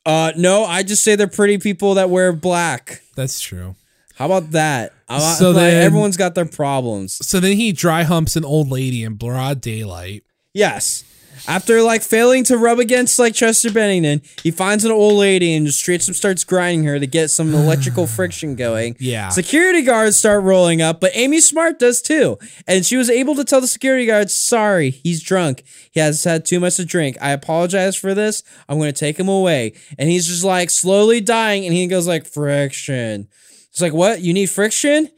Uh 0.06 0.32
no, 0.38 0.66
I 0.66 0.84
just 0.84 1.04
say 1.04 1.16
they're 1.16 1.28
pretty 1.28 1.58
people 1.58 1.96
that 1.96 2.10
wear 2.10 2.32
black. 2.34 3.02
That's 3.16 3.40
true. 3.40 3.76
How 4.16 4.26
about 4.28 4.52
that? 4.52 4.94
Not- 5.10 5.38
So 5.38 5.50
like, 5.52 5.58
then- 5.62 5.84
everyone's 5.84 6.18
got 6.18 6.36
their 6.36 6.46
problems. 6.46 7.26
So 7.28 7.40
then 7.40 7.58
he 7.58 7.72
dry 7.72 8.04
humps 8.04 8.36
an 8.36 8.46
old 8.46 8.70
lady 8.70 9.04
in 9.04 9.16
broad 9.16 9.60
daylight. 9.62 10.24
Yes. 10.54 11.04
After 11.48 11.82
like 11.82 12.02
failing 12.02 12.44
to 12.46 12.58
rub 12.58 12.80
against 12.80 13.20
like 13.20 13.34
Chester 13.34 13.72
Bennington, 13.72 14.22
he 14.44 14.52
finds 14.52 14.86
an 14.86 14.92
old 14.92 15.14
lady 15.14 15.54
and 15.54 15.66
just 15.66 15.80
straight 15.80 16.08
up 16.08 16.16
starts 16.16 16.44
grinding 16.44 16.86
her 16.86 17.00
to 17.00 17.08
get 17.08 17.30
some 17.30 17.54
electrical 17.54 18.08
friction 18.16 18.56
going. 18.56 18.96
Yeah. 19.00 19.30
Security 19.30 19.82
guards 19.82 20.18
start 20.18 20.44
rolling 20.44 20.82
up, 20.82 21.00
but 21.00 21.12
Amy 21.14 21.40
Smart 21.40 21.80
does 21.80 22.02
too. 22.02 22.38
And 22.68 22.86
she 22.86 22.98
was 22.98 23.10
able 23.10 23.36
to 23.36 23.44
tell 23.44 23.62
the 23.62 23.68
security 23.68 24.06
guards, 24.06 24.34
sorry, 24.34 24.90
he's 24.90 25.22
drunk. 25.22 25.64
He 25.92 26.00
has 26.00 26.24
had 26.24 26.46
too 26.46 26.60
much 26.60 26.76
to 26.78 26.86
drink. 26.86 27.18
I 27.22 27.32
apologize 27.32 27.96
for 27.96 28.14
this. 28.14 28.44
I'm 28.68 28.80
gonna 28.80 28.92
take 28.92 29.20
him 29.20 29.30
away. 29.30 29.74
And 29.98 30.10
he's 30.10 30.28
just 30.28 30.44
like 30.44 30.70
slowly 30.70 31.22
dying, 31.22 31.66
and 31.66 31.74
he 31.74 31.88
goes 31.88 32.08
like 32.08 32.26
friction. 32.26 33.28
It's 33.70 33.82
like, 33.82 33.94
what? 33.94 34.22
You 34.22 34.34
need 34.34 34.50
friction? 34.50 35.10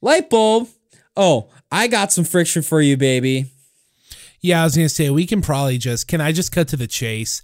Light 0.00 0.30
bulb. 0.30 0.68
Oh, 1.16 1.50
I 1.70 1.88
got 1.88 2.12
some 2.12 2.24
friction 2.24 2.62
for 2.62 2.80
you, 2.80 2.96
baby. 2.96 3.50
Yeah, 4.40 4.60
I 4.60 4.64
was 4.64 4.76
gonna 4.76 4.88
say 4.88 5.10
we 5.10 5.26
can 5.26 5.42
probably 5.42 5.78
just 5.78 6.08
can 6.08 6.20
I 6.20 6.32
just 6.32 6.52
cut 6.52 6.68
to 6.68 6.76
the 6.76 6.86
chase? 6.86 7.42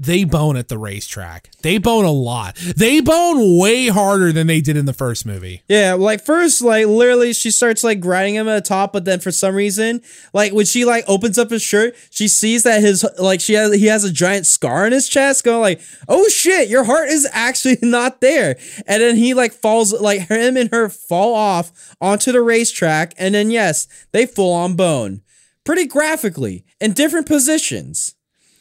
They 0.00 0.22
bone 0.22 0.56
at 0.56 0.68
the 0.68 0.78
racetrack. 0.78 1.50
They 1.62 1.78
bone 1.78 2.04
a 2.04 2.12
lot. 2.12 2.54
They 2.54 3.00
bone 3.00 3.58
way 3.58 3.88
harder 3.88 4.30
than 4.30 4.46
they 4.46 4.60
did 4.60 4.76
in 4.76 4.86
the 4.86 4.92
first 4.92 5.26
movie. 5.26 5.64
Yeah, 5.68 5.94
like 5.94 6.24
first, 6.24 6.62
like 6.62 6.86
literally, 6.86 7.32
she 7.32 7.50
starts 7.50 7.82
like 7.82 7.98
grinding 7.98 8.36
him 8.36 8.46
at 8.46 8.54
the 8.62 8.68
top, 8.68 8.92
but 8.92 9.04
then 9.04 9.18
for 9.18 9.32
some 9.32 9.56
reason, 9.56 10.00
like 10.32 10.52
when 10.52 10.66
she 10.66 10.84
like 10.84 11.02
opens 11.08 11.36
up 11.36 11.50
his 11.50 11.62
shirt, 11.62 11.96
she 12.10 12.28
sees 12.28 12.62
that 12.62 12.80
his 12.80 13.04
like 13.18 13.40
she 13.40 13.54
has 13.54 13.74
he 13.74 13.86
has 13.86 14.04
a 14.04 14.12
giant 14.12 14.46
scar 14.46 14.86
on 14.86 14.92
his 14.92 15.08
chest, 15.08 15.42
going 15.42 15.60
like, 15.60 15.80
"Oh 16.08 16.28
shit, 16.28 16.68
your 16.68 16.84
heart 16.84 17.08
is 17.08 17.28
actually 17.32 17.78
not 17.82 18.20
there." 18.20 18.56
And 18.86 19.02
then 19.02 19.16
he 19.16 19.34
like 19.34 19.52
falls, 19.52 19.92
like 19.92 20.28
him 20.28 20.56
and 20.56 20.70
her 20.70 20.88
fall 20.88 21.34
off 21.34 21.96
onto 22.00 22.30
the 22.30 22.40
racetrack, 22.40 23.14
and 23.18 23.34
then 23.34 23.50
yes, 23.50 23.88
they 24.12 24.26
full 24.26 24.52
on 24.54 24.76
bone, 24.76 25.22
pretty 25.68 25.86
graphically 25.86 26.64
in 26.80 26.94
different 26.94 27.26
positions. 27.26 28.14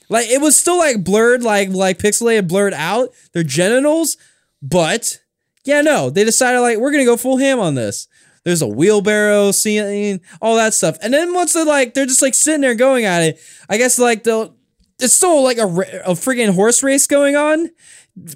Like 0.09 0.27
it 0.27 0.41
was 0.41 0.57
still 0.57 0.77
like 0.77 1.05
blurred, 1.05 1.41
like 1.41 1.69
like 1.69 1.99
pixelated, 1.99 2.49
blurred 2.49 2.73
out 2.73 3.11
their 3.31 3.43
genitals, 3.43 4.17
but 4.61 5.21
yeah, 5.63 5.79
no, 5.79 6.09
they 6.09 6.25
decided 6.25 6.59
like 6.59 6.79
we're 6.79 6.91
gonna 6.91 7.05
go 7.05 7.15
full 7.15 7.37
ham 7.37 7.61
on 7.61 7.75
this. 7.75 8.09
There's 8.43 8.61
a 8.61 8.67
wheelbarrow 8.67 9.53
scene, 9.53 10.19
all 10.41 10.57
that 10.57 10.73
stuff, 10.73 10.97
and 11.01 11.13
then 11.13 11.33
once 11.33 11.53
they're 11.53 11.63
like 11.63 11.93
they're 11.93 12.05
just 12.05 12.21
like 12.21 12.33
sitting 12.33 12.59
there 12.59 12.75
going 12.75 13.05
at 13.05 13.23
it, 13.23 13.39
I 13.69 13.77
guess 13.77 13.97
like 13.97 14.25
they'll. 14.25 14.57
It's 14.99 15.13
still 15.13 15.43
like 15.43 15.59
a, 15.59 15.67
a 16.07 16.13
friggin' 16.13 16.55
horse 16.55 16.83
race 16.83 17.07
going 17.07 17.37
on. 17.37 17.69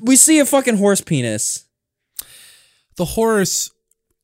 We 0.02 0.16
see 0.16 0.40
a 0.40 0.46
fucking 0.46 0.78
horse 0.78 1.02
penis. 1.02 1.66
The 2.96 3.04
horse 3.04 3.70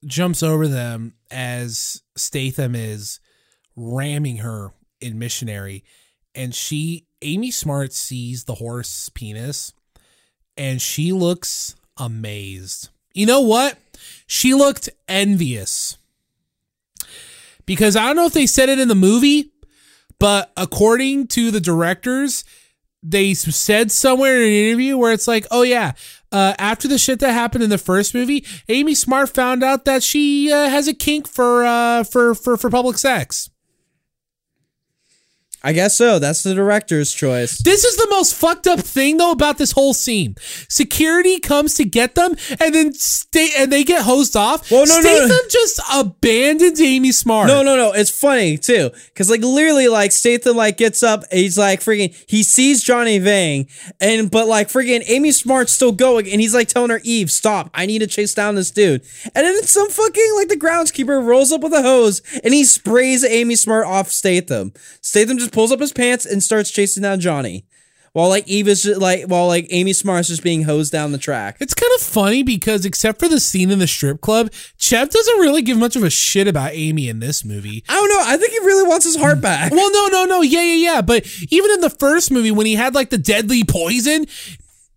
jumps 0.06 0.42
over 0.42 0.70
them 0.70 1.16
as 1.32 2.02
Statham 2.16 2.76
is 2.76 3.20
ramming 3.78 4.38
her 4.38 4.74
in 5.00 5.18
missionary 5.18 5.84
and 6.36 6.54
she 6.54 7.06
Amy 7.22 7.52
Smart 7.52 7.94
sees 7.94 8.44
the 8.44 8.56
horse 8.56 9.10
penis 9.10 9.74
and 10.58 10.82
she 10.82 11.12
looks 11.12 11.76
amazed. 11.98 12.90
You 13.14 13.26
know 13.26 13.42
what? 13.42 13.78
She 14.28 14.54
looked 14.54 14.90
envious. 15.08 15.98
Because 17.66 17.96
I 17.96 18.06
don't 18.06 18.16
know 18.16 18.26
if 18.26 18.34
they 18.34 18.46
said 18.46 18.70
it 18.70 18.80
in 18.80 18.88
the 18.88 18.96
movie, 18.96 19.52
but 20.20 20.52
according 20.56 21.28
to 21.28 21.52
the 21.52 21.60
directors, 21.60 22.44
they 23.04 23.34
said 23.34 23.92
somewhere 23.92 24.38
in 24.38 24.48
an 24.48 24.54
interview 24.54 24.98
where 24.98 25.12
it's 25.12 25.28
like, 25.28 25.46
oh 25.52 25.64
yeah, 25.64 25.94
uh, 26.32 26.54
after 26.58 26.88
the 26.88 26.98
shit 26.98 27.20
that 27.20 27.34
happened 27.34 27.64
in 27.64 27.70
the 27.70 27.78
first 27.78 28.14
movie, 28.14 28.46
Amy 28.70 28.96
Smart 28.96 29.30
found 29.30 29.64
out 29.64 29.86
that 29.86 30.04
she 30.04 30.52
uh, 30.52 30.70
has 30.70 30.88
a 30.88 30.94
kink 30.94 31.28
for 31.28 31.66
uh, 31.66 32.04
for 32.04 32.34
for 32.34 32.58
for 32.58 32.70
public 32.70 32.98
sex. 32.98 33.50
I 35.64 35.74
guess 35.74 35.98
so. 35.98 36.20
That's 36.20 36.44
the 36.44 36.54
director's 36.54 37.12
choice. 37.12 37.62
This 37.64 37.84
is 37.84 37.98
the 37.98 38.08
most 38.12 38.36
fucked 38.36 38.68
up 38.68 38.80
thing 38.80 39.18
though 39.18 39.32
about 39.32 39.58
this 39.58 39.72
whole 39.72 39.94
scene. 39.94 40.36
Security 40.70 41.40
comes 41.40 41.74
to 41.76 41.84
get 41.84 42.16
them, 42.16 42.36
and 42.60 42.76
then 42.76 42.94
stay 42.94 43.50
and 43.58 43.72
they 43.72 43.84
get 43.84 44.04
hosed 44.04 44.36
off. 44.36 44.70
Well, 44.70 44.86
no, 44.86 44.96
no, 44.96 45.02
Statham 45.02 45.30
no. 45.30 45.50
just 45.50 45.82
abandons 45.94 46.80
Amy 46.80 47.12
Smart. 47.12 47.48
No, 47.48 47.64
no, 47.64 47.76
no. 47.76 47.92
It's 47.92 48.12
funny 48.12 48.58
too, 48.58 48.92
because 49.08 49.30
like 49.30 49.42
literally, 49.42 49.88
like 49.88 50.12
Statham 50.12 50.56
like 50.56 50.78
gets 50.78 51.02
up, 51.02 51.24
and 51.32 51.40
he's 51.40 51.58
like 51.58 51.80
freaking. 51.80 52.16
He 52.30 52.44
sees 52.44 52.84
Johnny 52.84 53.18
Vang, 53.18 53.68
and 54.00 54.30
but 54.30 54.48
like 54.48 54.70
freaking 54.70 55.04
Amy 55.08 55.32
Smart's 55.32 55.72
still 55.72 55.92
going, 55.92 56.30
and 56.30 56.40
he's 56.40 56.54
like 56.54 56.68
telling 56.68 56.92
her, 56.92 57.02
"Eve, 57.04 57.32
stop! 57.32 57.72
I 57.74 57.88
need 57.88 58.00
to 58.00 58.08
chase 58.08 58.36
down 58.36 58.56
this 58.56 58.70
dude." 58.70 59.04
And 59.34 59.46
then 59.46 59.64
some 59.64 59.90
fucking 59.90 60.34
like 60.36 60.50
the 60.50 60.56
groundskeeper 60.56 61.24
rolls 61.26 61.52
up 61.52 61.62
with 61.62 61.74
a 61.74 61.82
hose, 61.82 62.22
and 62.44 62.54
he 62.54 62.64
sprays 62.64 63.26
Amy 63.26 63.56
Smart 63.56 63.88
off 63.88 64.10
Statham. 64.10 64.72
Statham 65.02 65.40
just 65.40 65.47
pulls 65.52 65.72
up 65.72 65.80
his 65.80 65.94
pants 65.94 66.26
and 66.26 66.44
starts 66.44 66.72
chasing 66.72 67.04
down 67.04 67.20
Johnny, 67.20 67.66
while 68.14 68.30
like 68.30 68.48
Eve 68.48 68.68
is 68.68 68.84
just, 68.84 69.00
like 69.00 69.26
while 69.26 69.48
like 69.48 69.68
Amy 69.70 69.94
Smart's 69.94 70.28
just 70.28 70.44
being 70.44 70.64
hosed 70.64 70.92
down 70.92 71.12
the 71.12 71.18
track. 71.18 71.58
It's 71.60 71.74
kind 71.74 71.92
of 71.96 72.02
funny 72.02 72.42
because 72.42 72.86
except 72.86 73.20
for 73.20 73.28
the 73.28 73.40
scene 73.40 73.70
in 73.70 73.80
the 73.80 73.88
strip 73.88 74.22
club, 74.22 74.52
Chev 74.78 75.10
doesn't 75.10 75.40
really 75.40 75.62
give 75.62 75.78
much 75.78 75.96
of 75.96 76.04
a 76.04 76.10
shit 76.10 76.48
about 76.48 76.72
Amy 76.74 77.10
in 77.10 77.20
this 77.20 77.46
movie. 77.46 77.84
I 77.88 77.94
don't 77.94 78.10
know. 78.10 78.24
I 78.26 78.38
think 78.38 78.52
he 78.52 78.60
really 78.60 78.88
wants 78.88 79.06
his 79.06 79.16
heart 79.16 79.40
back. 79.42 79.72
Well, 79.72 79.92
no, 79.92 80.08
no, 80.08 80.26
no, 80.26 80.42
yeah, 80.42 80.64
yeah, 80.64 80.94
yeah. 80.94 81.02
But 81.02 81.28
even 81.50 81.72
in 81.72 81.82
the 81.82 81.90
first 81.90 82.32
movie, 82.32 82.52
when 82.52 82.66
he 82.66 82.76
had 82.76 82.96
like 82.96 83.10
the 83.12 83.18
deadly 83.18 83.64
poison, 83.64 84.26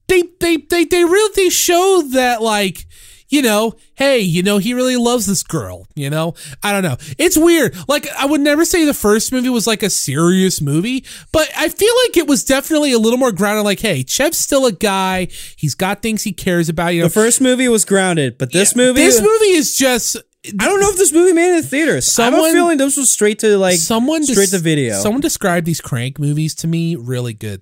they 0.09 0.23
they 0.41 0.57
they 0.57 0.85
they 0.85 1.05
really 1.05 1.33
they 1.37 1.51
show 1.51 2.03
that 2.13 2.43
like 2.43 2.87
you 3.31 3.41
know, 3.43 3.75
hey, 3.95 4.19
you 4.19 4.43
know, 4.43 4.59
he 4.59 4.75
really 4.75 4.97
loves 4.97 5.27
this 5.27 5.43
girl. 5.43 5.87
You 5.95 6.11
know, 6.11 6.35
I 6.63 6.73
don't 6.73 6.83
know. 6.83 6.97
It's 7.17 7.39
weird. 7.39 7.75
Like 7.89 8.09
I 8.19 8.27
would 8.27 8.41
never 8.41 8.65
say 8.65 8.85
the 8.85 8.93
first 8.95 9.33
movie 9.33 9.49
was 9.49 9.67
like 9.67 9.83
a 9.83 9.91
serious 9.91 10.61
movie, 10.61 11.05
but 11.33 11.49
I 11.57 11.69
feel 11.69 11.95
like 12.07 12.17
it 12.17 12.27
was 12.27 12.45
definitely 12.45 12.93
a 12.93 12.99
little 12.99 13.19
more 13.19 13.33
grounded. 13.33 13.65
Like, 13.65 13.81
hey, 13.81 14.05
Chev's 14.07 14.39
still 14.39 14.67
a 14.67 14.73
guy. 14.73 15.29
He's 15.57 15.75
got 15.75 16.03
things 16.03 16.25
he 16.25 16.33
cares 16.33 16.69
about. 16.69 16.89
You 16.89 17.03
know, 17.03 17.07
The 17.09 17.15
first 17.15 17.41
movie 17.41 17.69
was 17.69 17.85
grounded, 17.85 18.37
but 18.37 18.53
this 18.53 18.77
movie, 18.77 19.01
this 19.03 19.21
movie 19.21 19.53
is 19.53 19.77
just. 19.77 20.17
I 20.59 20.65
don't 20.65 20.81
know 20.81 20.89
if 20.89 20.97
this 20.97 21.13
movie 21.13 21.35
made 21.35 21.53
it 21.55 21.59
in 21.59 21.63
theaters. 21.65 22.19
I 22.19 22.25
have 22.25 22.33
a 22.33 22.37
feeling 22.55 22.79
this 22.79 22.97
was 22.97 23.11
straight 23.11 23.39
to 23.41 23.59
like 23.59 23.77
someone 23.79 24.25
straight 24.25 24.49
des- 24.51 24.57
to 24.57 24.63
video. 24.63 24.95
Someone 24.99 25.21
described 25.21 25.67
these 25.67 25.83
crank 25.83 26.19
movies 26.19 26.55
to 26.57 26.67
me 26.67 26.97
really 26.97 27.35
good. 27.35 27.61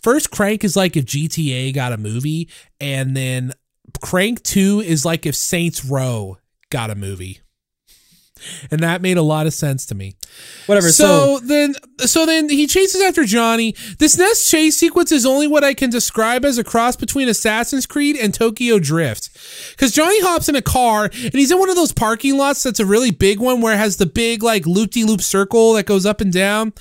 First 0.00 0.30
crank 0.30 0.62
is 0.62 0.76
like 0.76 0.96
if 0.96 1.04
GTA 1.06 1.74
got 1.74 1.92
a 1.92 1.96
movie, 1.96 2.48
and 2.80 3.16
then 3.16 3.52
crank 4.00 4.42
two 4.42 4.80
is 4.80 5.04
like 5.04 5.26
if 5.26 5.34
Saints 5.34 5.84
Row 5.84 6.38
got 6.70 6.90
a 6.90 6.94
movie. 6.94 7.40
And 8.70 8.80
that 8.80 9.02
made 9.02 9.16
a 9.16 9.22
lot 9.22 9.46
of 9.46 9.54
sense 9.54 9.86
to 9.86 9.94
me. 9.94 10.16
Whatever. 10.66 10.88
So, 10.90 11.38
So, 11.38 11.46
then, 11.46 11.74
so 11.98 12.26
then 12.26 12.48
he 12.48 12.66
chases 12.66 13.00
after 13.02 13.24
Johnny. 13.24 13.74
This 13.98 14.16
next 14.18 14.50
chase 14.50 14.76
sequence 14.76 15.12
is 15.12 15.24
only 15.26 15.46
what 15.46 15.64
I 15.64 15.74
can 15.74 15.90
describe 15.90 16.44
as 16.44 16.58
a 16.58 16.64
cross 16.64 16.96
between 16.96 17.28
Assassin's 17.28 17.86
Creed 17.86 18.16
and 18.16 18.32
Tokyo 18.34 18.78
Drift. 18.78 19.30
Because 19.70 19.92
Johnny 19.92 20.20
hops 20.22 20.48
in 20.48 20.56
a 20.56 20.62
car 20.62 21.04
and 21.12 21.34
he's 21.34 21.50
in 21.50 21.58
one 21.58 21.70
of 21.70 21.76
those 21.76 21.92
parking 21.92 22.36
lots 22.36 22.62
that's 22.62 22.80
a 22.80 22.86
really 22.86 23.10
big 23.10 23.40
one 23.40 23.60
where 23.60 23.74
it 23.74 23.78
has 23.78 23.96
the 23.96 24.06
big 24.06 24.42
like 24.42 24.66
loop-de-loop 24.66 25.20
circle 25.22 25.72
that 25.74 25.86
goes 25.86 26.06
up 26.06 26.20
and 26.20 26.32
down, 26.32 26.72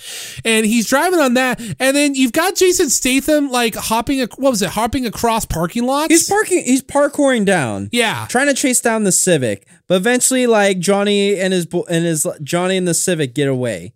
and 0.45 0.65
he's 0.65 0.88
driving 0.88 1.19
on 1.19 1.34
that. 1.35 1.59
And 1.79 1.95
then 1.95 2.15
you've 2.15 2.34
got 2.34 2.55
Jason 2.55 2.89
Statham 2.89 3.49
like 3.49 3.75
hopping. 3.75 4.21
A, 4.21 4.27
what 4.38 4.51
was 4.51 4.61
it? 4.61 4.69
Hopping 4.69 5.05
across 5.05 5.45
parking 5.45 5.85
lots. 5.85 6.09
he's 6.09 6.27
parking. 6.27 6.63
He's 6.63 6.81
parkouring 6.84 7.45
down. 7.45 7.89
Yeah. 7.91 8.25
trying 8.29 8.47
to 8.47 8.53
chase 8.53 8.81
down 8.81 9.03
the 9.03 9.11
Civic, 9.11 9.67
but 9.88 9.95
eventually, 9.95 10.47
like 10.47 10.80
Johnny 10.80 11.39
and 11.39 11.53
his 11.53 11.65
bo- 11.65 11.85
and 11.89 12.05
his 12.05 12.27
Johnny 12.43 12.77
and 12.77 12.88
the 12.88 12.93
Civic 12.93 13.34
get 13.34 13.47
away, 13.47 13.93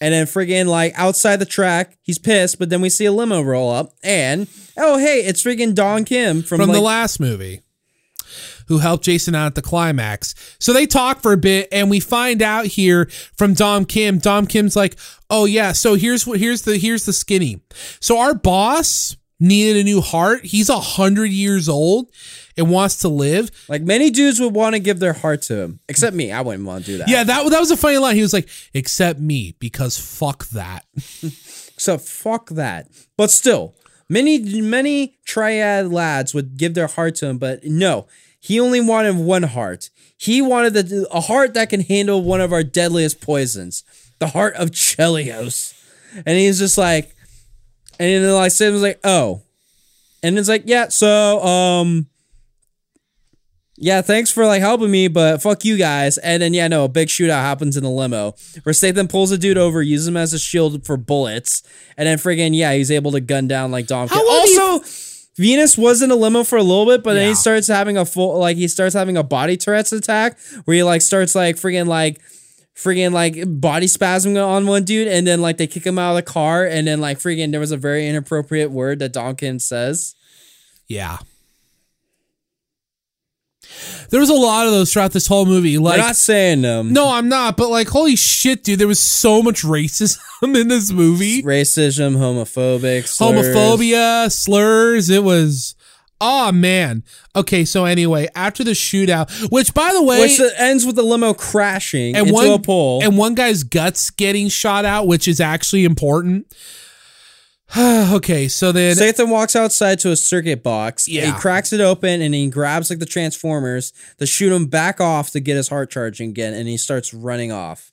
and 0.00 0.12
then 0.12 0.26
friggin' 0.26 0.66
like 0.66 0.92
outside 0.96 1.36
the 1.36 1.46
track, 1.46 1.98
he's 2.02 2.18
pissed. 2.18 2.58
But 2.58 2.70
then 2.70 2.80
we 2.80 2.88
see 2.88 3.04
a 3.04 3.12
limo 3.12 3.42
roll 3.42 3.70
up, 3.70 3.92
and 4.02 4.48
oh 4.76 4.98
hey, 4.98 5.20
it's 5.20 5.42
friggin' 5.42 5.74
Don 5.74 6.04
Kim 6.04 6.42
from, 6.42 6.60
from 6.60 6.68
like, 6.68 6.76
the 6.76 6.82
last 6.82 7.20
movie 7.20 7.60
who 8.68 8.78
helped 8.78 9.04
Jason 9.04 9.34
out 9.34 9.46
at 9.46 9.54
the 9.54 9.62
climax. 9.62 10.34
So 10.58 10.72
they 10.72 10.86
talk 10.86 11.22
for 11.22 11.32
a 11.32 11.36
bit 11.36 11.68
and 11.70 11.88
we 11.88 12.00
find 12.00 12.42
out 12.42 12.66
here 12.66 13.06
from 13.36 13.54
Dom 13.54 13.84
Kim. 13.84 14.18
Dom 14.18 14.46
Kim's 14.46 14.76
like, 14.76 14.96
"Oh 15.30 15.44
yeah, 15.44 15.72
so 15.72 15.94
here's 15.94 16.26
what 16.26 16.40
here's 16.40 16.62
the 16.62 16.76
here's 16.76 17.06
the 17.06 17.12
skinny. 17.12 17.60
So 18.00 18.18
our 18.18 18.34
boss 18.34 19.16
needed 19.38 19.76
a 19.80 19.84
new 19.84 20.00
heart. 20.00 20.44
He's 20.44 20.68
a 20.68 20.80
hundred 20.80 21.30
years 21.30 21.68
old 21.68 22.08
and 22.56 22.70
wants 22.70 22.96
to 23.00 23.08
live. 23.08 23.50
like 23.68 23.82
many 23.82 24.10
dudes 24.10 24.40
would 24.40 24.54
want 24.54 24.74
to 24.74 24.80
give 24.80 24.98
their 24.98 25.12
heart 25.12 25.42
to 25.42 25.56
him, 25.56 25.80
except 25.88 26.16
me. 26.16 26.32
I 26.32 26.40
wouldn't 26.40 26.64
want 26.66 26.84
to 26.84 26.92
do 26.92 26.98
that. 26.98 27.08
Yeah, 27.08 27.24
that 27.24 27.50
that 27.50 27.60
was 27.60 27.70
a 27.70 27.76
funny 27.76 27.98
line. 27.98 28.16
He 28.16 28.22
was 28.22 28.32
like, 28.32 28.48
"Except 28.74 29.20
me, 29.20 29.54
because 29.58 29.98
fuck 29.98 30.48
that." 30.48 30.84
So 31.78 31.98
fuck 31.98 32.48
that. 32.50 32.88
But 33.18 33.30
still, 33.30 33.74
many 34.08 34.38
many 34.62 35.18
triad 35.26 35.92
lads 35.92 36.32
would 36.32 36.56
give 36.56 36.72
their 36.74 36.86
heart 36.86 37.16
to 37.16 37.26
him, 37.26 37.38
but 37.38 37.64
no, 37.64 38.06
he 38.40 38.58
only 38.60 38.80
wanted 38.80 39.16
one 39.16 39.42
heart. 39.42 39.90
He 40.16 40.40
wanted 40.40 40.72
the, 40.74 41.06
a 41.12 41.20
heart 41.20 41.52
that 41.54 41.68
can 41.68 41.80
handle 41.82 42.22
one 42.22 42.40
of 42.40 42.52
our 42.52 42.62
deadliest 42.62 43.20
poisons, 43.20 43.84
the 44.18 44.28
heart 44.28 44.54
of 44.54 44.70
Chelios. 44.70 45.74
And 46.24 46.38
he's 46.38 46.58
just 46.58 46.78
like, 46.78 47.14
and 47.98 48.24
then 48.24 48.32
like 48.34 48.52
Sid 48.52 48.72
was 48.72 48.82
like, 48.82 49.00
oh, 49.04 49.42
and 50.22 50.38
it's 50.38 50.48
like, 50.48 50.62
yeah, 50.66 50.88
so 50.88 51.42
um. 51.44 52.06
Yeah, 53.78 54.00
thanks 54.00 54.30
for 54.32 54.46
like 54.46 54.60
helping 54.62 54.90
me, 54.90 55.06
but 55.06 55.42
fuck 55.42 55.62
you 55.62 55.76
guys. 55.76 56.16
And 56.16 56.40
then 56.42 56.54
yeah, 56.54 56.66
no, 56.66 56.84
a 56.84 56.88
big 56.88 57.08
shootout 57.08 57.42
happens 57.42 57.76
in 57.76 57.82
the 57.84 57.90
limo 57.90 58.34
where 58.62 58.72
Statham 58.72 59.06
pulls 59.06 59.30
a 59.32 59.36
dude 59.38 59.58
over, 59.58 59.82
uses 59.82 60.08
him 60.08 60.16
as 60.16 60.32
a 60.32 60.38
shield 60.38 60.86
for 60.86 60.96
bullets, 60.96 61.62
and 61.98 62.06
then 62.06 62.16
friggin' 62.16 62.56
yeah, 62.56 62.72
he's 62.72 62.90
able 62.90 63.12
to 63.12 63.20
gun 63.20 63.46
down 63.48 63.70
like 63.70 63.86
Dom. 63.86 64.08
Kim. 64.08 64.16
How 64.16 64.26
old 64.26 64.44
do 64.46 64.50
you- 64.50 64.60
Also, 64.62 64.86
Venus 65.36 65.76
was 65.76 66.00
in 66.00 66.10
a 66.10 66.16
limo 66.16 66.42
for 66.42 66.56
a 66.56 66.62
little 66.62 66.86
bit, 66.86 67.02
but 67.02 67.12
then 67.12 67.28
he 67.28 67.34
starts 67.34 67.66
having 67.68 67.98
a 67.98 68.06
full 68.06 68.38
like 68.38 68.56
he 68.56 68.66
starts 68.66 68.94
having 68.94 69.18
a 69.18 69.22
body 69.22 69.58
Tourette's 69.58 69.92
attack 69.92 70.38
where 70.64 70.76
he 70.78 70.82
like 70.82 71.02
starts 71.02 71.34
like 71.34 71.56
friggin' 71.56 71.86
like 71.86 72.22
friggin' 72.76 73.12
like 73.12 73.36
body 73.46 73.86
spasm 73.86 74.36
on 74.36 74.66
one 74.66 74.84
dude, 74.84 75.08
and 75.08 75.26
then 75.26 75.40
like 75.40 75.56
they 75.56 75.66
kick 75.66 75.84
him 75.86 75.98
out 75.98 76.10
of 76.10 76.16
the 76.16 76.22
car, 76.30 76.64
and 76.64 76.86
then 76.86 77.00
like 77.00 77.18
friggin' 77.18 77.50
there 77.50 77.60
was 77.60 77.72
a 77.72 77.76
very 77.76 78.06
inappropriate 78.08 78.70
word 78.70 78.98
that 79.00 79.12
Donkin 79.12 79.60
says. 79.60 80.14
Yeah. 80.88 81.18
There 84.10 84.20
was 84.20 84.30
a 84.30 84.34
lot 84.34 84.66
of 84.66 84.72
those 84.72 84.92
throughout 84.92 85.12
this 85.12 85.26
whole 85.26 85.44
movie. 85.46 85.78
Like, 85.78 85.98
We're 85.98 86.06
not 86.06 86.16
saying 86.16 86.62
them. 86.62 86.92
no, 86.92 87.10
I'm 87.12 87.28
not. 87.28 87.56
But 87.56 87.68
like, 87.70 87.88
holy 87.88 88.14
shit, 88.16 88.62
dude! 88.62 88.78
There 88.78 88.86
was 88.86 89.00
so 89.00 89.42
much 89.42 89.62
racism 89.62 90.18
in 90.42 90.68
this 90.68 90.92
movie. 90.92 91.42
racism, 91.42 92.16
homophobic, 92.16 93.06
slurs. 93.08 93.46
homophobia, 93.46 94.30
slurs. 94.30 95.10
It 95.10 95.24
was, 95.24 95.74
oh 96.20 96.52
man. 96.52 97.02
Okay, 97.34 97.64
so 97.64 97.84
anyway, 97.84 98.28
after 98.34 98.64
the 98.64 98.72
shootout, 98.72 99.50
which 99.50 99.74
by 99.74 99.92
the 99.92 100.02
way, 100.02 100.20
which 100.20 100.40
ends 100.58 100.86
with 100.86 100.96
the 100.96 101.02
limo 101.02 101.34
crashing 101.34 102.14
and 102.16 102.28
into 102.28 102.34
one 102.34 102.46
a 102.46 102.58
pole. 102.58 103.02
and 103.02 103.16
one 103.18 103.34
guy's 103.34 103.62
guts 103.62 104.10
getting 104.10 104.48
shot 104.48 104.84
out, 104.84 105.06
which 105.06 105.28
is 105.28 105.40
actually 105.40 105.84
important. 105.84 106.52
okay, 107.78 108.46
so 108.46 108.70
then 108.70 108.94
Satan 108.94 109.28
walks 109.28 109.56
outside 109.56 109.98
to 110.00 110.10
a 110.10 110.16
circuit 110.16 110.62
box. 110.62 111.08
Yeah. 111.08 111.26
He 111.26 111.32
cracks 111.32 111.72
it 111.72 111.80
open 111.80 112.22
and 112.22 112.32
he 112.32 112.48
grabs 112.48 112.90
like 112.90 113.00
the 113.00 113.06
transformers 113.06 113.92
to 114.18 114.26
shoot 114.26 114.52
him 114.52 114.66
back 114.66 115.00
off 115.00 115.30
to 115.32 115.40
get 115.40 115.56
his 115.56 115.68
heart 115.68 115.90
charging 115.90 116.30
again, 116.30 116.54
and 116.54 116.68
he 116.68 116.76
starts 116.76 117.12
running 117.12 117.50
off. 117.52 117.92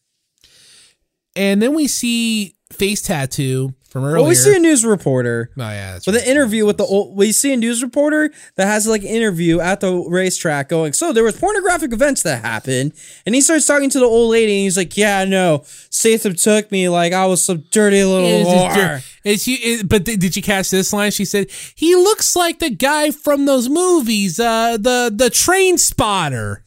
and 1.36 1.60
then 1.62 1.74
we 1.74 1.88
see 1.88 2.56
face 2.72 3.02
tattoo 3.02 3.74
from 3.94 4.04
earlier. 4.04 4.18
Well, 4.18 4.28
we 4.28 4.36
see 4.36 4.54
a 4.56 4.60
news 4.60 4.84
reporter 4.84 5.50
oh 5.58 5.62
yeah, 5.62 5.94
that's 5.94 6.06
with 6.06 6.16
right. 6.16 6.26
an 6.26 6.30
interview 6.30 6.66
with 6.66 6.78
the 6.78 6.84
old. 6.84 7.16
We 7.16 7.32
see 7.32 7.54
a 7.54 7.58
news 7.58 7.82
reporter 7.82 8.32
that 8.56 8.66
has 8.66 8.86
like 8.88 9.04
an 9.04 9.08
interview 9.08 9.62
at 9.62 9.80
the 9.80 9.94
racetrack, 10.10 10.68
going, 10.68 10.92
"So 10.94 11.14
there 11.14 11.24
was 11.24 11.38
pornographic 11.40 11.94
events 11.94 12.24
that 12.24 12.42
happened," 12.44 12.92
and 13.26 13.34
he 13.36 13.40
starts 13.42 13.66
talking 13.66 13.90
to 13.92 14.00
the 14.00 14.06
old 14.06 14.32
lady, 14.32 14.52
and 14.54 14.64
he's 14.64 14.76
like, 14.76 14.98
"Yeah, 14.98 15.24
no, 15.24 15.64
Statham 15.90 16.36
took 16.36 16.72
me 16.72 16.90
like 16.90 17.14
I 17.14 17.26
was 17.28 17.42
some 17.44 17.64
dirty 17.72 18.04
little 18.04 18.44
whore." 18.44 19.02
is 19.24 19.46
he, 19.46 19.54
is- 19.56 19.84
but 19.84 20.06
th- 20.06 20.20
did 20.20 20.36
you 20.36 20.42
catch 20.42 20.70
this 20.70 20.92
line? 20.92 21.12
She 21.12 21.24
said 21.24 21.48
he 21.76 21.96
looks 21.96 22.36
like 22.36 22.60
the 22.60 22.70
guy 22.72 23.12
from 23.12 23.46
those 23.46 23.70
movies, 23.70 24.40
uh, 24.40 24.76
the 24.78 25.14
the 25.16 25.30
Train 25.30 25.78
Spotter. 25.78 26.64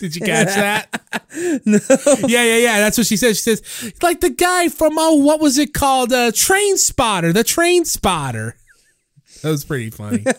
Did 0.00 0.14
you 0.16 0.22
catch 0.22 0.46
that? 0.54 1.02
no. 1.66 1.78
Yeah, 2.28 2.44
yeah, 2.44 2.56
yeah. 2.58 2.78
That's 2.80 2.96
what 2.98 3.06
she 3.06 3.16
said. 3.16 3.36
She 3.36 3.42
says 3.42 3.94
like 4.02 4.20
the 4.20 4.30
guy 4.30 4.68
from 4.68 4.94
oh, 4.98 5.14
what 5.14 5.40
was 5.40 5.58
it 5.58 5.74
called? 5.74 6.12
Uh, 6.12 6.30
Train 6.32 6.76
Spotter. 6.76 7.32
The 7.32 7.44
Train 7.44 7.84
Spotter. 7.84 8.56
That 9.42 9.50
was 9.50 9.64
pretty 9.64 9.90
funny. 9.90 10.24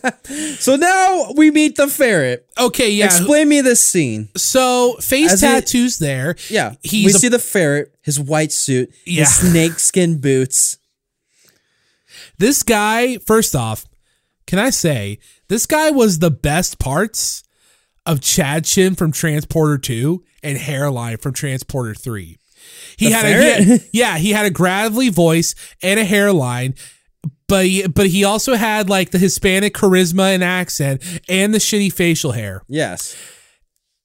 So 0.58 0.76
now 0.76 1.32
we 1.36 1.50
meet 1.50 1.76
the 1.76 1.88
ferret. 1.88 2.46
Okay, 2.58 2.90
yeah. 2.90 3.06
Explain 3.06 3.48
me 3.48 3.60
this 3.62 3.82
scene. 3.82 4.28
so 4.36 4.94
face 5.00 5.32
As 5.32 5.40
tattoos 5.40 5.98
there. 5.98 6.36
Yeah, 6.48 6.74
he's 6.82 7.06
we 7.06 7.10
a- 7.12 7.18
see 7.18 7.28
the 7.28 7.38
ferret, 7.38 7.94
his 8.02 8.20
white 8.20 8.52
suit, 8.52 8.92
Yeah. 9.06 9.20
his 9.24 9.34
snakeskin 9.36 10.20
boots. 10.20 10.76
This 12.38 12.62
guy, 12.62 13.18
first 13.18 13.54
off, 13.56 13.86
can 14.46 14.58
I 14.58 14.70
say 14.70 15.18
this 15.48 15.66
guy 15.66 15.90
was 15.90 16.18
the 16.18 16.30
best 16.30 16.78
parts 16.78 17.42
of 18.06 18.20
Chad 18.20 18.64
Chin 18.64 18.94
from 18.94 19.12
Transporter 19.12 19.78
2 19.78 20.22
and 20.42 20.58
Hairline 20.58 21.18
from 21.18 21.32
Transporter 21.32 21.94
3. 21.94 22.36
He 22.96 23.08
The 23.08 23.12
had, 23.12 23.24
a, 23.26 23.28
he 23.28 23.70
had 23.70 23.84
yeah, 23.92 24.18
he 24.18 24.30
had 24.32 24.46
a 24.46 24.50
gravelly 24.50 25.08
voice 25.08 25.54
and 25.82 25.98
a 25.98 26.04
hairline, 26.04 26.74
but 27.48 27.66
he, 27.66 27.86
but 27.86 28.06
he 28.08 28.24
also 28.24 28.54
had 28.54 28.88
like 28.88 29.10
the 29.10 29.18
Hispanic 29.18 29.74
charisma 29.74 30.34
and 30.34 30.44
accent 30.44 31.02
and 31.28 31.54
the 31.54 31.58
shitty 31.58 31.92
facial 31.92 32.32
hair. 32.32 32.62
Yes. 32.68 33.16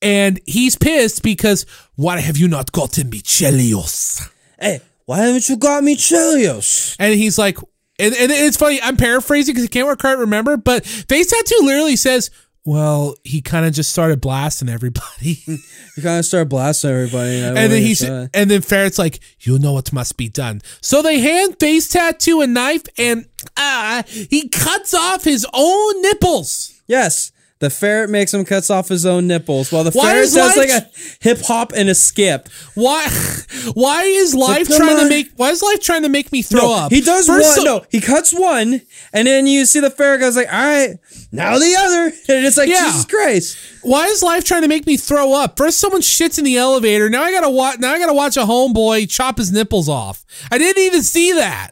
And 0.02 0.40
he's 0.46 0.76
pissed 0.76 1.24
because 1.24 1.66
why 1.96 2.20
have 2.20 2.38
you 2.38 2.48
not 2.48 2.72
gotten 2.72 3.10
me 3.10 3.22
Chelios? 3.22 4.30
Hey, 4.60 4.80
why 5.06 5.20
haven't 5.20 5.50
you 5.50 5.58
got 5.58 5.84
me 5.84 5.96
Chelios? 5.96 6.96
And 7.00 7.14
he's 7.14 7.38
like, 7.38 7.58
and, 7.98 8.14
and 8.14 8.32
it's 8.32 8.58
funny, 8.58 8.80
I'm 8.82 8.98
paraphrasing 8.98 9.54
because 9.54 9.66
I 9.66 9.70
can't 9.70 10.00
quite 10.00 10.18
remember, 10.18 10.58
but 10.58 10.86
Face 10.86 11.32
Tattoo 11.32 11.60
literally 11.64 11.96
says, 11.96 12.30
well, 12.66 13.16
he 13.24 13.42
kind 13.42 13.66
of 13.66 13.74
just 13.74 13.92
started 13.92 14.20
blasting 14.20 14.70
everybody. 14.70 15.34
he 15.96 16.02
kind 16.02 16.20
of 16.20 16.26
started 16.26 16.50
blasting 16.50 16.90
everybody. 16.90 17.38
And, 17.38 17.58
and 17.58 17.72
then 17.72 17.82
he's, 17.82 18.02
and 18.02 18.30
then 18.32 18.62
Ferret's 18.62 18.98
like, 18.98 19.20
you 19.42 19.60
know 19.60 19.74
what 19.74 19.94
must 19.94 20.18
be 20.18 20.30
done. 20.30 20.62
So 20.82 21.04
they 21.04 21.20
hand 21.20 21.60
Face 21.60 21.88
Tattoo 21.88 22.42
a 22.42 22.48
knife 22.48 22.86
and 22.98 23.28
ah, 23.56 24.04
he 24.08 24.50
cuts 24.50 24.96
off 24.96 25.24
his 25.24 25.46
own 25.54 26.02
nipples. 26.02 26.82
yes, 26.88 27.32
the 27.60 27.70
ferret 27.70 28.10
makes 28.10 28.34
him 28.34 28.44
cuts 28.44 28.70
off 28.70 28.90
his 28.90 29.06
own 29.06 29.28
nipples, 29.28 29.72
while 29.72 29.84
the 29.86 29.92
Why 29.92 30.12
ferret 30.12 30.34
does 30.34 30.36
life- 30.36 30.58
like 30.58 30.70
a 30.70 30.90
hip 31.22 31.40
hop 31.44 31.72
and 31.74 31.88
a 31.90 31.96
skip. 31.96 32.50
Why, 32.74 33.08
why 33.74 34.04
is 34.04 34.36
life 34.36 34.68
come 34.68 34.78
trying 34.78 34.98
to 34.98 35.08
make, 35.10 35.30
why 35.38 35.52
is 35.52 35.62
life 35.64 35.80
trying 35.80 36.02
to 36.04 36.10
make 36.10 36.32
me 36.34 36.42
throw 36.42 36.60
No, 36.62 36.74
up? 36.76 36.92
he 36.92 37.00
does 37.02 37.28
First 37.28 37.48
one. 37.48 37.56
so- 37.56 37.64
no, 37.64 37.86
he 37.90 38.02
cuts 38.02 38.34
one, 38.34 38.82
and 39.14 39.28
then 39.28 39.48
you 39.48 39.66
see 39.66 39.80
the 39.80 39.90
ferret 39.90 40.20
goes 40.20 40.36
like, 40.36 40.52
"All 40.52 40.60
right, 40.60 40.98
now 41.32 41.58
the 41.58 41.76
other," 41.78 42.04
and 42.30 42.46
it's 42.46 42.58
like 42.58 42.70
Yeah. 42.70 42.88
Jesus 42.88 43.06
Christ. 43.06 43.58
Why 43.84 44.08
is 44.08 44.22
life 44.22 44.44
trying 44.44 44.64
to 44.64 44.68
make 44.68 44.86
me 44.86 44.98
throw 44.98 45.34
up? 45.34 45.58
First, 45.58 45.80
someone 45.80 46.02
shits 46.02 46.38
in 46.38 46.44
the 46.44 46.58
elevator. 46.58 47.10
Now 47.10 47.24
I 47.24 47.32
gotta 47.32 47.50
watch. 47.50 47.80
Now 47.80 47.94
I 47.94 48.00
gotta 48.00 48.14
watch 48.14 48.36
a 48.36 48.42
homeboy 48.42 49.10
chop 49.10 49.38
his 49.38 49.52
nipples 49.52 49.88
off. 49.88 50.26
I 50.52 50.58
didn't 50.58 50.84
even 50.84 51.04
see 51.04 51.32
that. 51.34 51.72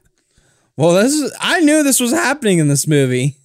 Well, 0.78 0.94
this 0.94 1.14
is. 1.14 1.32
I 1.40 1.60
knew 1.60 1.84
this 1.84 2.00
was 2.00 2.12
happening 2.12 2.60
in 2.60 2.68
this 2.68 2.88
movie. 2.88 3.36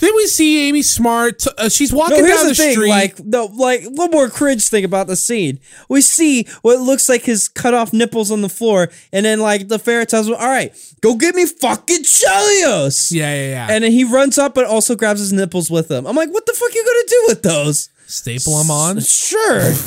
Then 0.00 0.16
we 0.16 0.26
see 0.26 0.68
Amy 0.68 0.82
Smart. 0.82 1.44
Uh, 1.58 1.68
she's 1.68 1.92
No, 1.92 1.98
walking 1.98 2.24
here's 2.24 2.36
down 2.36 2.44
the, 2.44 2.50
the, 2.50 2.54
thing. 2.54 2.72
street. 2.72 2.88
Like, 2.90 3.20
no, 3.24 3.46
like 3.46 3.84
one 3.84 4.10
more 4.10 4.28
cringe 4.28 4.66
thing 4.68 4.84
about 4.84 5.06
the 5.06 5.16
scene. 5.16 5.60
We 5.88 6.00
see 6.00 6.46
what 6.62 6.80
looks 6.80 7.08
like 7.08 7.22
his 7.22 7.48
cut 7.48 7.74
off 7.74 7.92
nipples 7.92 8.30
on 8.30 8.40
the 8.40 8.48
floor, 8.48 8.88
and 9.12 9.24
then 9.26 9.40
like 9.40 9.68
the 9.68 9.78
ferret 9.78 10.08
tells 10.08 10.26
him, 10.28 10.34
"All 10.34 10.48
right, 10.48 10.74
go 11.02 11.14
get 11.16 11.34
me 11.34 11.44
fucking 11.46 12.02
Chelios." 12.04 13.12
yeah, 13.12 13.34
yeah, 13.34 13.48
yeah. 13.50 13.66
And 13.70 13.84
then 13.84 13.92
he 13.92 14.04
runs 14.04 14.38
up, 14.38 14.54
but 14.54 14.64
also 14.64 14.96
grabs 14.96 15.20
his 15.20 15.32
nipples 15.32 15.70
with 15.70 15.90
him. 15.90 16.06
I'm 16.06 16.16
like, 16.16 16.30
what 16.30 16.46
the 16.46 16.52
fuck 16.54 16.70
are 16.70 16.74
you 16.74 16.84
gonna 16.84 17.08
do 17.08 17.24
with 17.28 17.42
those? 17.42 17.90
staple 18.06 18.58
them 18.58 18.70
on. 18.70 19.00
Sure. 19.00 19.72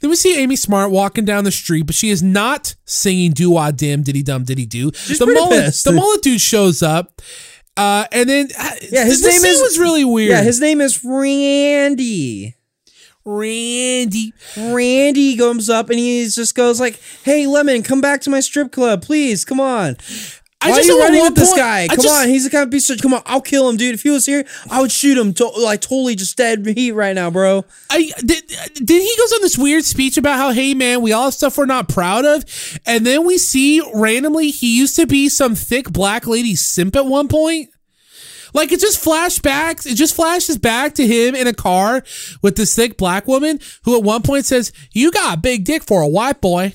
Then 0.00 0.10
we 0.10 0.16
see 0.16 0.38
Amy 0.38 0.56
Smart 0.56 0.90
walking 0.90 1.24
down 1.24 1.44
the 1.44 1.50
street, 1.52 1.86
but 1.86 1.94
she 1.94 2.10
is 2.10 2.22
not 2.22 2.74
singing 2.84 3.32
"Do 3.32 3.50
Wah 3.52 3.70
Dim 3.70 4.02
Diddy 4.02 4.22
Dum 4.22 4.44
Diddy 4.44 4.66
Do." 4.66 4.90
the 4.90 5.26
mullet, 5.26 5.64
pissed. 5.64 5.84
the 5.84 5.92
mullet 5.92 6.20
dude 6.20 6.42
shows 6.42 6.82
up, 6.82 7.22
uh, 7.76 8.06
and 8.12 8.28
then 8.28 8.48
uh, 8.58 8.70
Yeah, 8.90 9.04
his 9.04 9.22
name 9.22 9.44
is- 9.44 9.60
was 9.60 9.78
really 9.78 10.04
weird. 10.04 10.30
Yeah, 10.30 10.42
his 10.42 10.60
name 10.60 10.80
is 10.80 11.04
Randy. 11.04 12.54
Randy. 13.26 14.34
Randy 14.56 15.36
comes 15.36 15.70
up 15.70 15.88
and 15.88 15.98
he 15.98 16.28
just 16.28 16.54
goes 16.54 16.78
like, 16.78 17.00
"Hey, 17.22 17.46
Lemon, 17.46 17.82
come 17.82 18.00
back 18.02 18.20
to 18.22 18.30
my 18.30 18.40
strip 18.40 18.70
club, 18.70 19.02
please. 19.02 19.44
Come 19.46 19.60
on." 19.60 19.96
I 20.64 20.70
Why 20.70 20.78
are 20.78 20.82
you 20.82 20.98
running 21.00 21.22
with 21.22 21.34
this 21.34 21.50
point- 21.50 21.58
guy? 21.58 21.86
Come 21.88 21.96
just- 22.02 22.08
on, 22.14 22.28
he's 22.28 22.44
the 22.44 22.50
kind 22.50 22.64
of 22.64 22.70
piece 22.70 22.88
of. 22.90 23.00
Come 23.00 23.12
on, 23.14 23.22
I'll 23.26 23.40
kill 23.40 23.68
him, 23.68 23.76
dude. 23.76 23.94
If 23.94 24.02
he 24.02 24.10
was 24.10 24.24
here, 24.24 24.44
I 24.70 24.80
would 24.80 24.90
shoot 24.90 25.18
him. 25.18 25.34
To, 25.34 25.46
like 25.48 25.80
totally 25.82 26.14
just 26.14 26.36
dead 26.36 26.66
heat 26.76 26.92
right 26.92 27.14
now, 27.14 27.30
bro. 27.30 27.64
I 27.90 28.10
did, 28.18 28.42
did 28.74 29.02
he 29.02 29.14
goes 29.18 29.32
on 29.32 29.42
this 29.42 29.58
weird 29.58 29.84
speech 29.84 30.16
about 30.16 30.36
how 30.38 30.50
hey 30.52 30.74
man 30.74 31.02
we 31.02 31.12
all 31.12 31.24
have 31.26 31.34
stuff 31.34 31.58
we're 31.58 31.66
not 31.66 31.88
proud 31.88 32.24
of 32.24 32.44
and 32.86 33.06
then 33.06 33.24
we 33.26 33.36
see 33.38 33.82
randomly 33.94 34.50
he 34.50 34.78
used 34.78 34.96
to 34.96 35.06
be 35.06 35.28
some 35.28 35.54
thick 35.54 35.90
black 35.92 36.26
lady 36.26 36.56
simp 36.56 36.96
at 36.96 37.06
one 37.06 37.28
point 37.28 37.68
like 38.52 38.72
it 38.72 38.80
just 38.80 39.04
flashbacks 39.04 39.86
it 39.86 39.94
just 39.94 40.14
flashes 40.14 40.58
back 40.58 40.94
to 40.94 41.06
him 41.06 41.34
in 41.34 41.46
a 41.46 41.52
car 41.54 42.02
with 42.42 42.56
this 42.56 42.74
thick 42.74 42.96
black 42.96 43.26
woman 43.28 43.58
who 43.84 43.96
at 43.96 44.02
one 44.02 44.22
point 44.22 44.44
says 44.46 44.72
you 44.92 45.10
got 45.10 45.34
a 45.38 45.40
big 45.40 45.64
dick 45.64 45.82
for 45.84 46.02
a 46.02 46.08
white 46.08 46.40
boy 46.40 46.74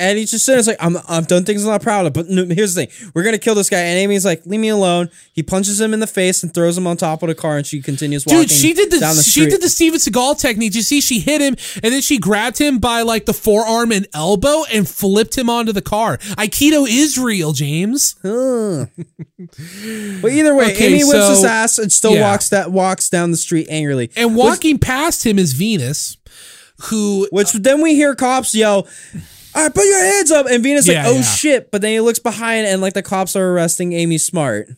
And 0.00 0.18
he's 0.18 0.30
just 0.30 0.44
sitting 0.44 0.54
there, 0.56 0.58
it's 0.60 0.68
like, 0.68 0.84
I'm, 0.84 0.96
I've 1.08 1.26
done 1.28 1.44
things 1.44 1.64
I'm 1.64 1.70
not 1.70 1.82
proud 1.82 2.06
of. 2.06 2.12
But 2.12 2.28
no, 2.28 2.46
here's 2.46 2.74
the 2.74 2.86
thing: 2.86 3.10
we're 3.14 3.22
gonna 3.22 3.38
kill 3.38 3.54
this 3.54 3.70
guy. 3.70 3.78
And 3.78 3.98
Amy's 3.98 4.24
like, 4.24 4.44
leave 4.46 4.60
me 4.60 4.68
alone. 4.68 5.10
He 5.32 5.42
punches 5.42 5.80
him 5.80 5.92
in 5.94 6.00
the 6.00 6.06
face 6.06 6.42
and 6.42 6.52
throws 6.52 6.76
him 6.76 6.86
on 6.86 6.96
top 6.96 7.22
of 7.22 7.28
the 7.28 7.34
car, 7.34 7.56
and 7.56 7.66
she 7.66 7.80
continues 7.82 8.26
walking. 8.26 8.40
Dude, 8.42 8.50
she 8.50 8.72
did 8.72 8.90
the, 8.90 8.98
down 8.98 9.16
the 9.16 9.22
she 9.22 9.46
did 9.46 9.60
the 9.62 9.68
Steven 9.68 9.98
Seagal 10.00 10.40
technique. 10.40 10.74
You 10.74 10.82
see, 10.82 11.00
she 11.00 11.20
hit 11.20 11.40
him 11.40 11.56
and 11.82 11.92
then 11.92 12.02
she 12.02 12.18
grabbed 12.18 12.58
him 12.58 12.78
by 12.78 13.02
like 13.02 13.26
the 13.26 13.32
forearm 13.34 13.92
and 13.92 14.06
elbow 14.14 14.64
and 14.72 14.88
flipped 14.88 15.36
him 15.36 15.48
onto 15.50 15.72
the 15.72 15.82
car. 15.82 16.18
Aikido 16.18 16.86
is 16.88 17.18
real, 17.18 17.52
James. 17.52 18.16
Huh. 18.22 18.86
But 20.20 20.32
either 20.32 20.54
way, 20.54 20.72
Okay, 20.72 20.86
Amy 20.88 20.98
whips 21.04 21.10
so- 21.12 21.30
his 21.30 21.44
ass 21.44 21.78
and 21.78 21.90
still 21.90 22.14
yeah. 22.14 22.22
walks 22.30 22.50
that 22.50 22.70
walks 22.70 23.08
down 23.08 23.30
the 23.30 23.36
street 23.36 23.66
angrily. 23.70 24.10
And 24.16 24.36
walking 24.36 24.78
past 24.78 25.24
him 25.24 25.38
is 25.38 25.52
Venus, 25.54 26.16
who 26.84 27.26
Which 27.30 27.52
then 27.52 27.80
we 27.80 27.94
hear 27.94 28.14
cops 28.14 28.54
yell, 28.54 28.86
"All 29.54 29.62
right, 29.64 29.74
put 29.74 29.84
your 29.86 30.02
hands 30.02 30.30
up!" 30.30 30.46
And 30.46 30.62
Venus 30.62 30.86
Yeah, 30.86 31.02
like, 31.04 31.12
"Oh 31.12 31.16
yeah. 31.16 31.22
shit!" 31.22 31.70
But 31.70 31.82
then 31.82 31.92
he 31.92 32.00
looks 32.00 32.18
behind 32.18 32.66
and 32.66 32.80
like 32.80 32.94
the 32.94 33.02
cops 33.02 33.34
are 33.36 33.52
arresting 33.52 33.92
Amy 33.92 34.18
Smart. 34.18 34.68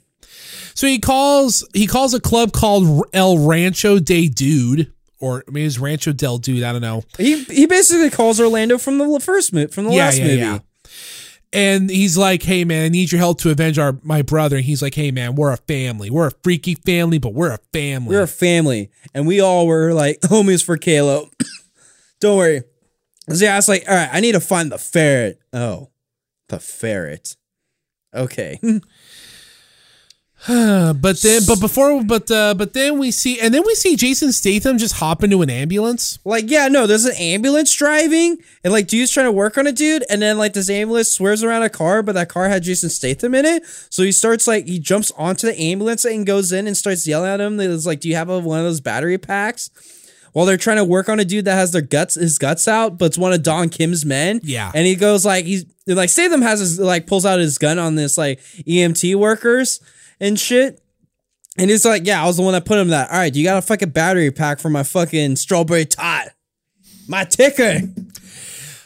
so 0.75 0.87
he 0.87 0.99
calls 0.99 1.67
he 1.75 1.87
calls 1.87 2.15
a 2.15 2.21
club 2.21 2.53
called 2.53 3.05
El 3.13 3.39
Rancho 3.39 3.99
de 3.99 4.29
Dude, 4.29 4.93
or 5.21 5.45
I 5.47 5.51
mean, 5.51 5.67
it's 5.67 5.79
Rancho 5.79 6.13
del 6.13 6.39
Dude. 6.39 6.63
I 6.63 6.73
don't 6.73 6.81
know. 6.83 7.03
He 7.19 7.45
he 7.45 7.67
basically 7.67 8.11
calls 8.11 8.41
Orlando 8.41 8.79
from 8.79 8.99
the 8.99 9.21
first 9.21 9.53
movie 9.53 9.71
from 9.73 9.85
the 9.85 9.91
last 9.91 10.21
movie. 10.21 10.61
And 11.55 11.91
he's 11.91 12.17
like, 12.17 12.43
"Hey 12.43 12.65
man, 12.65 12.87
I 12.87 12.89
need 12.89 13.13
your 13.13 13.19
help 13.19 13.39
to 13.41 13.51
avenge 13.51 13.79
our 13.79 13.99
my 14.03 14.23
brother." 14.23 14.57
And 14.57 14.65
he's 14.65 14.81
like, 14.81 14.95
"Hey 14.95 15.11
man, 15.11 15.35
we're 15.35 15.53
a 15.53 15.59
family. 15.59 16.09
We're 16.09 16.29
a 16.29 16.33
freaky 16.43 16.77
family, 16.77 17.19
but 17.19 17.35
we're 17.35 17.53
a 17.53 17.59
family." 17.75 18.17
We're 18.17 18.23
a 18.23 18.27
family, 18.27 18.91
and 19.13 19.27
we 19.27 19.41
all 19.41 19.67
were 19.67 19.93
like 19.93 20.21
homies 20.23 20.65
for 20.65 20.79
Kalo. 20.79 21.29
Don't 22.21 22.39
worry. 22.39 22.63
So 23.35 23.45
yeah, 23.45 23.55
I 23.55 23.57
was 23.57 23.69
like, 23.69 23.85
all 23.89 23.95
right, 23.95 24.11
I 24.13 24.21
need 24.21 24.33
to 24.33 24.41
find 24.41 24.71
the 24.71 24.79
ferret. 24.79 25.41
Oh, 25.53 25.91
the 26.49 26.59
ferret. 26.59 27.37
Okay. 28.15 28.59
But 30.49 31.23
then, 31.23 31.43
but 31.47 31.61
before, 31.61 32.03
but 32.03 32.29
uh, 32.29 32.55
but 32.55 32.73
then 32.73 32.99
we 32.99 33.13
see, 33.13 33.39
and 33.39 33.55
then 33.55 33.63
we 33.65 33.77
see 33.77 33.95
Jason 33.95 34.33
Statham 34.33 34.77
just 34.77 34.97
hop 34.97 35.23
into 35.23 35.41
an 35.43 35.51
ambulance. 35.51 36.19
like, 36.25 36.51
yeah, 36.51 36.67
no, 36.67 36.87
there's 36.89 37.05
an 37.05 37.15
ambulance 37.17 37.73
driving, 37.75 38.39
and 38.65 38.73
like, 38.73 38.89
dude's 38.89 39.13
trying 39.13 39.27
to 39.27 39.33
work 39.33 39.57
on 39.57 39.69
a 39.69 39.73
dude, 39.73 40.05
and 40.11 40.21
then 40.21 40.39
like 40.39 40.53
this 40.53 40.69
ambulance 40.69 41.13
swerves 41.13 41.45
around 41.45 41.63
a 41.63 41.71
car, 41.71 42.03
but 42.03 42.15
that 42.17 42.29
car 42.29 42.49
had 42.49 42.65
Jason 42.65 42.91
Statham 42.91 43.37
in 43.37 43.45
it. 43.45 43.65
So 43.91 44.03
he 44.03 44.11
starts 44.11 44.49
like 44.49 44.67
he 44.67 44.81
jumps 44.81 45.13
onto 45.13 45.47
the 45.47 45.59
ambulance 45.61 46.05
and 46.05 46.27
goes 46.27 46.51
in 46.51 46.67
and 46.67 46.77
starts 46.77 47.07
yelling 47.07 47.31
at 47.31 47.41
him. 47.41 47.61
It's 47.61 47.87
like, 47.87 48.01
do 48.01 48.09
you 48.09 48.17
have 48.17 48.29
a, 48.29 48.41
one 48.41 48.59
of 48.59 48.65
those 48.65 48.81
battery 48.81 49.19
packs? 49.19 49.71
While 50.33 50.47
they're 50.47 50.57
trying 50.57 50.79
to 50.79 50.85
work 50.85 51.09
on 51.09 51.21
a 51.21 51.25
dude 51.25 51.45
that 51.45 51.55
has 51.55 51.73
their 51.73 51.83
guts, 51.83 52.15
his 52.15 52.39
guts 52.39 52.67
out, 52.67 52.97
but 52.99 53.07
it's 53.07 53.19
one 53.19 53.33
of 53.33 53.43
Don 53.43 53.69
Kim's 53.69 54.05
men. 54.07 54.41
Yeah. 54.43 54.73
and 54.75 54.87
he 54.87 54.95
goes 54.97 55.27
like 55.27 55.45
he's 55.45 55.67
like 55.87 56.09
Statham 56.09 56.43
has 56.43 56.61
his 56.61 56.79
like 56.79 57.07
pulls 57.07 57.27
out 57.27 57.39
his 57.39 57.59
gun 57.59 57.79
on 57.79 57.97
this 57.97 58.17
like 58.17 58.41
EMT 58.41 59.15
workers 59.17 59.81
and 60.21 60.39
shit. 60.39 60.81
And 61.59 61.69
he's 61.69 61.85
like, 61.85 62.07
yeah, 62.07 62.23
I 62.23 62.27
was 62.27 62.39
the 62.39 62.43
one 62.43 62.55
that 62.55 62.65
put 62.65 62.79
him 62.79 62.89
that. 62.89 63.11
All 63.11 63.19
right, 63.19 63.35
you 63.35 63.45
got 63.45 63.59
a 63.59 63.63
fucking 63.63 63.91
battery 63.91 64.31
pack 64.31 64.59
for 64.59 64.71
my 64.71 64.83
fucking 64.85 65.37
strawberry 65.37 65.85
tot. 65.85 66.29
My 67.09 67.25
ticker. 67.25 67.81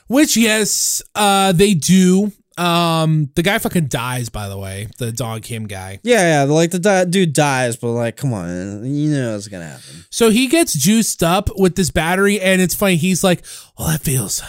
Which 0.09 0.37
yes, 0.37 1.01
uh, 1.15 1.53
they 1.53 1.75
do. 1.75 2.33
Um, 2.57 3.31
the 3.35 3.43
guy 3.43 3.59
fucking 3.59 3.87
dies. 3.89 4.29
By 4.29 4.49
the 4.49 4.57
way, 4.59 4.89
the 4.99 5.13
dog 5.13 5.45
him 5.45 5.67
guy. 5.67 6.01
Yeah, 6.03 6.45
yeah, 6.45 6.53
like 6.53 6.71
the 6.71 6.79
di- 6.79 7.05
dude 7.05 7.33
dies, 7.33 7.77
but 7.77 7.93
like, 7.93 8.17
come 8.17 8.33
on, 8.33 8.85
you 8.85 9.11
know 9.11 9.33
what's 9.33 9.49
gonna 9.49 9.67
happen. 9.67 10.05
So 10.11 10.31
he 10.31 10.47
gets 10.47 10.73
juiced 10.73 11.23
up 11.23 11.51
with 11.57 11.77
this 11.77 11.91
battery, 11.91 12.41
and 12.41 12.61
it's 12.61 12.75
funny. 12.75 12.97
He's 12.97 13.23
like, 13.23 13.45
"Well, 13.79 13.89
that 13.89 14.01
feels 14.01 14.43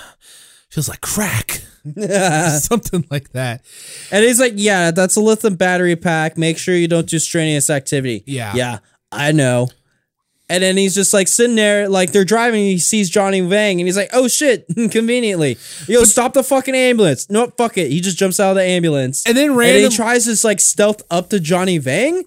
feels 0.70 0.88
like 0.90 1.02
crack." 1.02 1.62
Something 2.60 3.06
like 3.10 3.32
that. 3.32 3.62
And 4.12 4.24
he's 4.24 4.40
like, 4.40 4.54
yeah, 4.56 4.92
that's 4.92 5.16
a 5.16 5.22
lithium 5.22 5.56
battery 5.56 5.96
pack. 5.96 6.38
Make 6.38 6.58
sure 6.58 6.76
you 6.76 6.88
don't 6.88 7.08
do 7.08 7.18
strenuous 7.18 7.70
activity. 7.70 8.24
Yeah. 8.26 8.54
Yeah, 8.56 8.80
I 9.12 9.32
know. 9.32 9.70
And 10.50 10.64
then 10.64 10.78
he's 10.78 10.96
just 10.96 11.14
like 11.14 11.28
sitting 11.28 11.58
there, 11.58 11.90
like 11.90 12.14
they're 12.14 12.24
driving. 12.24 12.62
He 12.62 12.78
sees 12.78 13.10
Johnny 13.10 13.42
Vang, 13.42 13.82
and 13.82 13.88
he's 13.88 13.98
like, 13.98 14.10
"Oh 14.14 14.30
shit!" 14.30 14.66
Conveniently, 14.92 15.58
yo, 15.88 16.04
stop 16.06 16.34
the 16.34 16.44
fucking 16.44 16.74
ambulance. 16.74 17.30
No, 17.30 17.48
fuck 17.58 17.78
it. 17.78 17.92
He 17.92 18.00
just 18.00 18.18
jumps 18.18 18.40
out 18.40 18.52
of 18.52 18.56
the 18.56 18.64
ambulance, 18.64 19.24
And 19.28 19.36
then 19.36 19.52
and 19.52 19.62
he 19.62 19.90
tries 19.90 20.26
to 20.26 20.48
like 20.48 20.62
stealth 20.62 21.02
up 21.12 21.30
to 21.32 21.40
Johnny 21.40 21.78
Vang. 21.80 22.24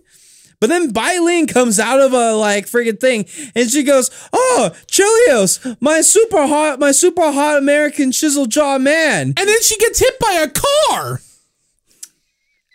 But 0.60 0.68
then 0.68 0.90
Bailing 0.90 1.46
comes 1.46 1.80
out 1.80 2.00
of 2.00 2.12
a 2.12 2.34
like 2.34 2.66
freaking 2.66 3.00
thing, 3.00 3.24
and 3.54 3.70
she 3.70 3.82
goes, 3.82 4.10
"Oh, 4.34 4.70
Chilios, 4.86 5.78
my 5.80 6.02
super 6.02 6.46
hot, 6.46 6.78
my 6.78 6.92
super 6.92 7.32
hot 7.32 7.56
American 7.56 8.12
chisel 8.12 8.44
jaw 8.44 8.76
man." 8.76 9.28
And 9.28 9.48
then 9.48 9.62
she 9.62 9.78
gets 9.78 9.98
hit 9.98 10.18
by 10.18 10.44
a 10.44 10.48
car. 10.48 11.22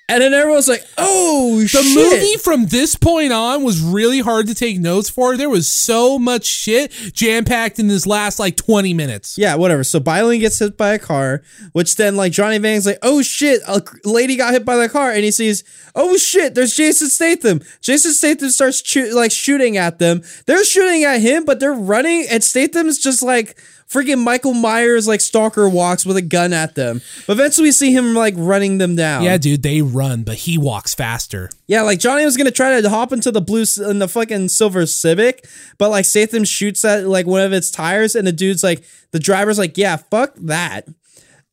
And 0.07 0.22
then 0.22 0.36
everyone's 0.36 0.68
like, 0.68 0.86
"Oh 0.99 1.61
The 1.61 1.68
shit!" 1.68 1.95
movie 1.95 2.38
from 2.38 2.68
this 2.68 2.95
point 2.95 3.34
on 3.34 3.64
was 3.64 3.82
really 3.82 4.19
hard 4.19 4.45
to 4.48 4.53
take 4.53 4.80
notes 4.80 5.10
for. 5.10 5.36
There 5.36 5.49
was 5.49 5.68
so 5.68 6.19
much 6.19 6.45
shit 6.45 6.91
jam 6.91 7.44
packed 7.44 7.80
in 7.80 7.88
this 7.88 8.06
last 8.06 8.38
like 8.38 8.56
20 8.56 8.94
minutes. 8.94 9.36
Yeah, 9.36 9.56
whatever. 9.56 9.84
So 9.84 9.99
Byling 9.99 10.41
gets 10.41 10.60
hit 10.60 10.77
by 10.77 10.94
a 10.94 10.99
car, 10.99 11.41
which 11.72 11.95
then 11.95 12.15
like 12.15 12.32
Johnny 12.32 12.60
Vang's 12.60 12.86
like, 12.86 12.99
oh 13.02 13.23
shit, 13.23 13.61
a 13.68 13.82
lady 14.03 14.36
got 14.36 14.53
hit 14.53 14.64
by 14.64 14.77
the 14.77 14.90
car, 14.90 15.10
and 15.10 15.23
he 15.23 15.32
sees, 15.32 15.64
oh 15.95 16.18
shit, 16.18 16.53
there's 16.53 16.76
Jason 16.76 17.10
Statham. 17.10 17.61
Jason 17.82 18.11
Statham 18.11 18.49
starts 18.52 18.84
choo- 18.84 19.15
like 19.15 19.32
shooting 19.32 19.76
at 19.76 19.98
them. 19.98 20.22
They're 20.45 20.65
shooting 20.65 21.03
at 21.03 21.19
him, 21.22 21.45
but 21.45 21.60
they're 21.60 21.73
running, 21.73 22.27
and 22.30 22.44
Statham's 22.44 22.99
just 22.99 23.23
like 23.23 23.57
freaking 23.90 24.24
Michael 24.24 24.53
Myers 24.53 25.07
like 25.07 25.22
stalker 25.22 25.70
walks 25.70 26.06
with 26.06 26.18
a 26.18 26.22
gun 26.22 26.53
at 26.53 26.76
them. 26.76 27.02
But 27.28 27.34
eventually 27.34 27.68
we 27.68 27.72
see 27.72 27.94
him 27.94 28.14
like 28.14 28.34
running 28.38 28.78
them 28.78 28.95
down. 28.95 29.24
Yeah, 29.24 29.38
dude, 29.38 29.64
they 29.64 29.82
run, 29.82 30.24
but 30.24 30.36
he 30.36 30.57
walks 30.57 30.95
faster. 30.95 31.49
Yeah, 31.68 31.82
like 31.84 31.99
Johnny 31.99 32.26
was 32.26 32.38
gonna 32.38 32.52
try 32.52 32.80
to 32.80 32.90
hop 32.90 33.14
into 33.14 33.32
the 33.32 33.41
blue 33.41 33.66
in 33.88 33.99
the 33.99 34.07
fucking 34.07 34.49
silver 34.49 34.86
Civic, 34.86 35.48
but 35.78 35.90
like 35.90 36.06
Statham 36.06 36.44
shoots 36.44 36.84
at 36.84 37.06
like 37.06 37.26
one 37.26 37.41
of 37.41 37.53
its 37.53 37.72
tires, 37.72 38.16
and 38.16 38.28
the 38.28 38.32
dude's 38.32 38.64
like, 38.64 38.84
the 39.12 39.20
driver's 39.20 39.57
like, 39.57 39.78
yeah, 39.78 39.98
fuck 39.98 40.34
that. 40.36 40.88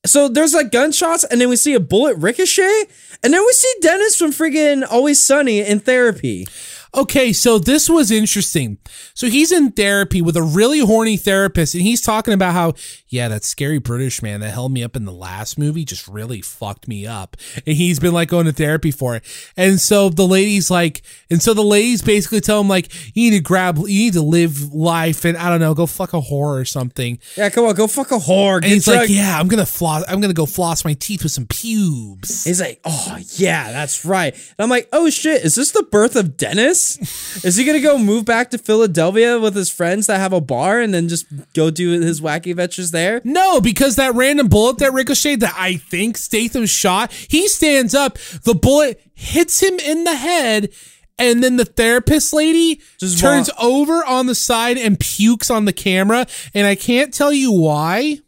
So 0.04 0.28
there's 0.28 0.52
like 0.52 0.72
gunshots, 0.72 1.24
and 1.24 1.40
then 1.40 1.48
we 1.48 1.56
see 1.56 1.74
a 1.74 1.80
bullet 1.80 2.16
ricochet, 2.16 2.84
and 3.22 3.32
then 3.32 3.40
we 3.40 3.52
see 3.52 3.72
Dennis 3.80 4.16
from 4.16 4.32
friggin' 4.32 4.84
Always 4.90 5.24
Sunny 5.24 5.60
in 5.60 5.78
therapy. 5.78 6.46
Okay, 6.94 7.32
so 7.32 7.58
this 7.58 7.88
was 7.88 8.10
interesting. 8.10 8.76
So 9.14 9.28
he's 9.28 9.50
in 9.50 9.72
therapy 9.72 10.20
with 10.20 10.36
a 10.36 10.42
really 10.42 10.80
horny 10.80 11.16
therapist, 11.16 11.74
and 11.74 11.82
he's 11.82 12.02
talking 12.02 12.34
about 12.34 12.52
how, 12.52 12.74
yeah, 13.12 13.28
that 13.28 13.44
scary 13.44 13.76
British 13.76 14.22
man 14.22 14.40
that 14.40 14.52
held 14.52 14.72
me 14.72 14.82
up 14.82 14.96
in 14.96 15.04
the 15.04 15.12
last 15.12 15.58
movie 15.58 15.84
just 15.84 16.08
really 16.08 16.40
fucked 16.40 16.88
me 16.88 17.06
up. 17.06 17.36
And 17.66 17.76
he's 17.76 18.00
been 18.00 18.14
like 18.14 18.30
going 18.30 18.46
to 18.46 18.52
therapy 18.52 18.90
for 18.90 19.16
it. 19.16 19.52
And 19.54 19.78
so 19.78 20.08
the 20.08 20.26
lady's 20.26 20.70
like, 20.70 21.02
and 21.30 21.42
so 21.42 21.52
the 21.52 21.62
ladies 21.62 22.00
basically 22.00 22.40
tell 22.40 22.58
him, 22.58 22.68
like, 22.68 22.90
you 23.14 23.30
need 23.30 23.36
to 23.36 23.42
grab, 23.42 23.76
you 23.76 23.84
need 23.84 24.14
to 24.14 24.22
live 24.22 24.72
life, 24.72 25.26
and 25.26 25.36
I 25.36 25.50
don't 25.50 25.60
know, 25.60 25.74
go 25.74 25.84
fuck 25.84 26.14
a 26.14 26.22
whore 26.22 26.58
or 26.58 26.64
something. 26.64 27.18
Yeah, 27.36 27.50
come 27.50 27.66
on, 27.66 27.74
go 27.74 27.86
fuck 27.86 28.12
a 28.12 28.18
whore. 28.18 28.56
And 28.56 28.64
he's 28.64 28.88
like, 28.88 29.10
yeah, 29.10 29.38
I'm 29.38 29.46
gonna 29.46 29.66
floss, 29.66 30.04
I'm 30.08 30.22
gonna 30.22 30.32
go 30.32 30.46
floss 30.46 30.82
my 30.82 30.94
teeth 30.94 31.22
with 31.22 31.32
some 31.32 31.46
pubes. 31.46 32.44
He's 32.44 32.62
like, 32.62 32.80
oh 32.86 33.18
yeah, 33.34 33.72
that's 33.72 34.06
right. 34.06 34.32
And 34.32 34.54
I'm 34.58 34.70
like, 34.70 34.88
oh 34.90 35.10
shit, 35.10 35.44
is 35.44 35.54
this 35.54 35.72
the 35.72 35.82
birth 35.82 36.16
of 36.16 36.38
Dennis? 36.38 36.96
is 37.44 37.56
he 37.56 37.64
gonna 37.64 37.80
go 37.80 37.98
move 37.98 38.24
back 38.24 38.50
to 38.52 38.58
Philadelphia 38.58 39.38
with 39.38 39.54
his 39.54 39.70
friends 39.70 40.06
that 40.06 40.18
have 40.18 40.32
a 40.32 40.40
bar 40.40 40.80
and 40.80 40.94
then 40.94 41.08
just 41.08 41.26
go 41.52 41.70
do 41.70 42.00
his 42.00 42.22
wacky 42.22 42.52
adventures 42.52 42.90
there? 42.90 43.01
No, 43.24 43.60
because 43.60 43.96
that 43.96 44.14
random 44.14 44.48
bullet 44.48 44.78
that 44.78 44.92
ricocheted 44.92 45.40
that 45.40 45.54
I 45.56 45.76
think 45.76 46.16
Statham 46.16 46.66
shot, 46.66 47.12
he 47.12 47.48
stands 47.48 47.94
up, 47.94 48.18
the 48.44 48.54
bullet 48.54 49.00
hits 49.14 49.60
him 49.62 49.74
in 49.78 50.04
the 50.04 50.16
head, 50.16 50.72
and 51.18 51.42
then 51.42 51.56
the 51.56 51.64
therapist 51.64 52.32
lady 52.32 52.80
Just 52.98 53.18
turns 53.18 53.48
vom- 53.48 53.56
over 53.66 54.04
on 54.04 54.26
the 54.26 54.34
side 54.34 54.78
and 54.78 54.98
pukes 54.98 55.50
on 55.50 55.64
the 55.64 55.72
camera, 55.72 56.26
and 56.54 56.66
I 56.66 56.74
can't 56.74 57.12
tell 57.12 57.32
you 57.32 57.52
why. 57.52 58.18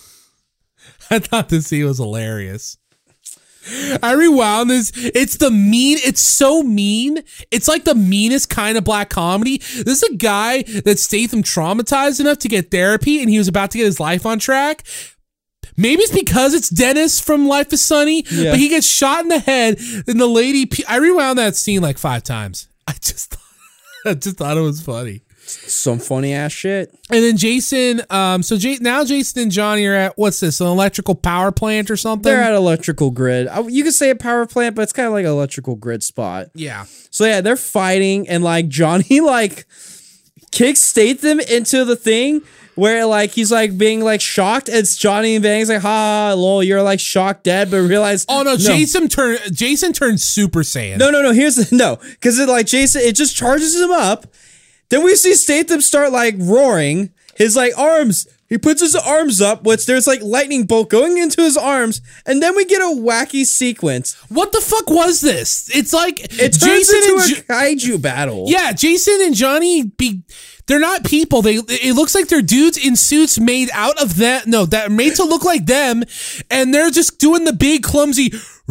I 1.10 1.18
thought 1.18 1.48
this 1.48 1.66
scene 1.68 1.84
was 1.84 1.98
hilarious. 1.98 2.76
I 4.02 4.12
rewound 4.12 4.70
this. 4.70 4.92
It's 4.96 5.36
the 5.36 5.50
mean. 5.50 5.98
It's 6.04 6.20
so 6.20 6.62
mean. 6.62 7.22
It's 7.50 7.68
like 7.68 7.84
the 7.84 7.94
meanest 7.94 8.48
kind 8.50 8.78
of 8.78 8.84
black 8.84 9.10
comedy. 9.10 9.58
This 9.58 10.02
is 10.02 10.04
a 10.04 10.16
guy 10.16 10.62
that 10.84 10.98
Statham 10.98 11.42
traumatized 11.42 12.20
enough 12.20 12.38
to 12.38 12.48
get 12.48 12.70
therapy, 12.70 13.20
and 13.20 13.30
he 13.30 13.38
was 13.38 13.48
about 13.48 13.70
to 13.72 13.78
get 13.78 13.84
his 13.84 14.00
life 14.00 14.24
on 14.26 14.38
track. 14.38 14.84
Maybe 15.76 16.02
it's 16.02 16.12
because 16.12 16.54
it's 16.54 16.68
Dennis 16.68 17.20
from 17.20 17.46
Life 17.46 17.72
is 17.72 17.80
Sunny, 17.82 18.24
Yeah. 18.30 18.50
but 18.52 18.58
he 18.58 18.68
gets 18.68 18.86
shot 18.86 19.22
in 19.22 19.28
the 19.28 19.38
head, 19.38 19.78
and 20.08 20.18
the 20.20 20.26
lady. 20.26 20.68
I 20.88 20.96
rewound 20.96 21.38
that 21.38 21.54
scene 21.56 21.82
like 21.82 21.98
five 21.98 22.22
times. 22.24 22.68
I 22.86 22.92
just, 22.94 23.36
I 24.04 24.14
just 24.14 24.36
thought 24.38 24.56
it 24.56 24.60
was 24.62 24.80
funny. 24.82 25.22
Some 25.50 25.98
funny 25.98 26.34
ass 26.34 26.52
shit. 26.52 26.94
And 27.10 27.24
then 27.24 27.36
Jason, 27.36 28.02
um, 28.10 28.42
so 28.42 28.56
J- 28.56 28.78
now 28.80 29.04
Jason 29.04 29.42
and 29.42 29.50
Johnny 29.52 29.86
are 29.86 29.94
at 29.94 30.12
what's 30.18 30.40
this, 30.40 30.60
an 30.60 30.66
electrical 30.66 31.14
power 31.14 31.50
plant 31.50 31.90
or 31.90 31.96
something? 31.96 32.22
They're 32.30 32.42
at 32.42 32.54
electrical 32.54 33.10
grid. 33.10 33.48
You 33.68 33.84
could 33.84 33.94
say 33.94 34.10
a 34.10 34.14
power 34.16 34.46
plant, 34.46 34.76
but 34.76 34.82
it's 34.82 34.92
kind 34.92 35.06
of 35.06 35.12
like 35.12 35.24
an 35.24 35.30
electrical 35.30 35.74
grid 35.76 36.02
spot. 36.02 36.48
yeah. 36.54 36.84
So 37.10 37.24
yeah, 37.24 37.40
they're 37.40 37.56
fighting, 37.56 38.28
and 38.28 38.44
like 38.44 38.68
Johnny 38.68 39.20
like 39.22 39.66
kicks 40.52 40.80
Statham 40.80 41.40
into 41.40 41.84
the 41.84 41.96
thing 41.96 42.42
where 42.74 43.06
like 43.06 43.30
he's 43.32 43.50
like 43.50 43.76
being 43.76 44.02
like 44.04 44.20
shocked. 44.20 44.68
It's 44.68 44.96
Johnny 44.96 45.34
and 45.34 45.42
Bang's 45.42 45.68
like, 45.68 45.80
ha, 45.80 46.34
lol, 46.36 46.62
you're 46.62 46.82
like 46.82 47.00
shocked 47.00 47.44
dead, 47.44 47.70
but 47.70 47.78
realize 47.78 48.24
Oh 48.28 48.42
no, 48.42 48.56
Jason 48.56 49.08
turn 49.08 49.38
Jason 49.52 49.92
turns 49.92 50.22
Super 50.22 50.60
Saiyan. 50.60 50.98
No, 50.98 51.10
no, 51.10 51.22
no. 51.22 51.32
Here's 51.32 51.56
the 51.56 51.74
no, 51.76 51.96
because 51.96 52.38
it 52.38 52.48
like 52.48 52.66
Jason, 52.66 53.02
it 53.02 53.16
just 53.16 53.34
charges 53.34 53.74
him 53.80 53.90
up. 53.90 54.26
Then 54.90 55.04
we 55.04 55.14
see 55.16 55.34
Statham 55.34 55.80
start 55.80 56.12
like 56.12 56.34
roaring. 56.38 57.10
His 57.36 57.54
like 57.56 57.76
arms. 57.78 58.26
He 58.48 58.56
puts 58.56 58.80
his 58.80 58.96
arms 58.96 59.42
up, 59.42 59.64
which 59.64 59.84
there's 59.84 60.06
like 60.06 60.22
lightning 60.22 60.64
bolt 60.64 60.88
going 60.88 61.18
into 61.18 61.42
his 61.42 61.56
arms, 61.58 62.00
and 62.24 62.42
then 62.42 62.56
we 62.56 62.64
get 62.64 62.80
a 62.80 62.86
wacky 62.98 63.44
sequence. 63.44 64.14
What 64.30 64.52
the 64.52 64.60
fuck 64.62 64.88
was 64.88 65.20
this? 65.20 65.70
It's 65.76 65.92
like 65.92 66.18
It 66.32 66.52
turns 66.54 66.58
Jason 66.58 66.96
into 66.96 67.12
and 67.12 67.20
a 67.20 67.28
Jo- 67.28 67.42
kaiju 67.42 68.02
battle. 68.02 68.44
yeah, 68.48 68.72
Jason 68.72 69.18
and 69.20 69.34
Johnny 69.34 69.84
be 69.84 70.22
they're 70.66 70.80
not 70.80 71.04
people. 71.04 71.42
They 71.42 71.56
it 71.56 71.94
looks 71.94 72.14
like 72.14 72.28
they're 72.28 72.40
dudes 72.42 72.78
in 72.78 72.96
suits 72.96 73.38
made 73.38 73.68
out 73.74 74.00
of 74.02 74.16
that 74.16 74.46
no 74.46 74.64
that 74.64 74.86
are 74.88 74.92
made 74.92 75.14
to 75.16 75.24
look 75.24 75.44
like 75.44 75.66
them, 75.66 76.02
and 76.50 76.72
they're 76.72 76.90
just 76.90 77.18
doing 77.18 77.44
the 77.44 77.52
big 77.52 77.82
clumsy. 77.82 78.32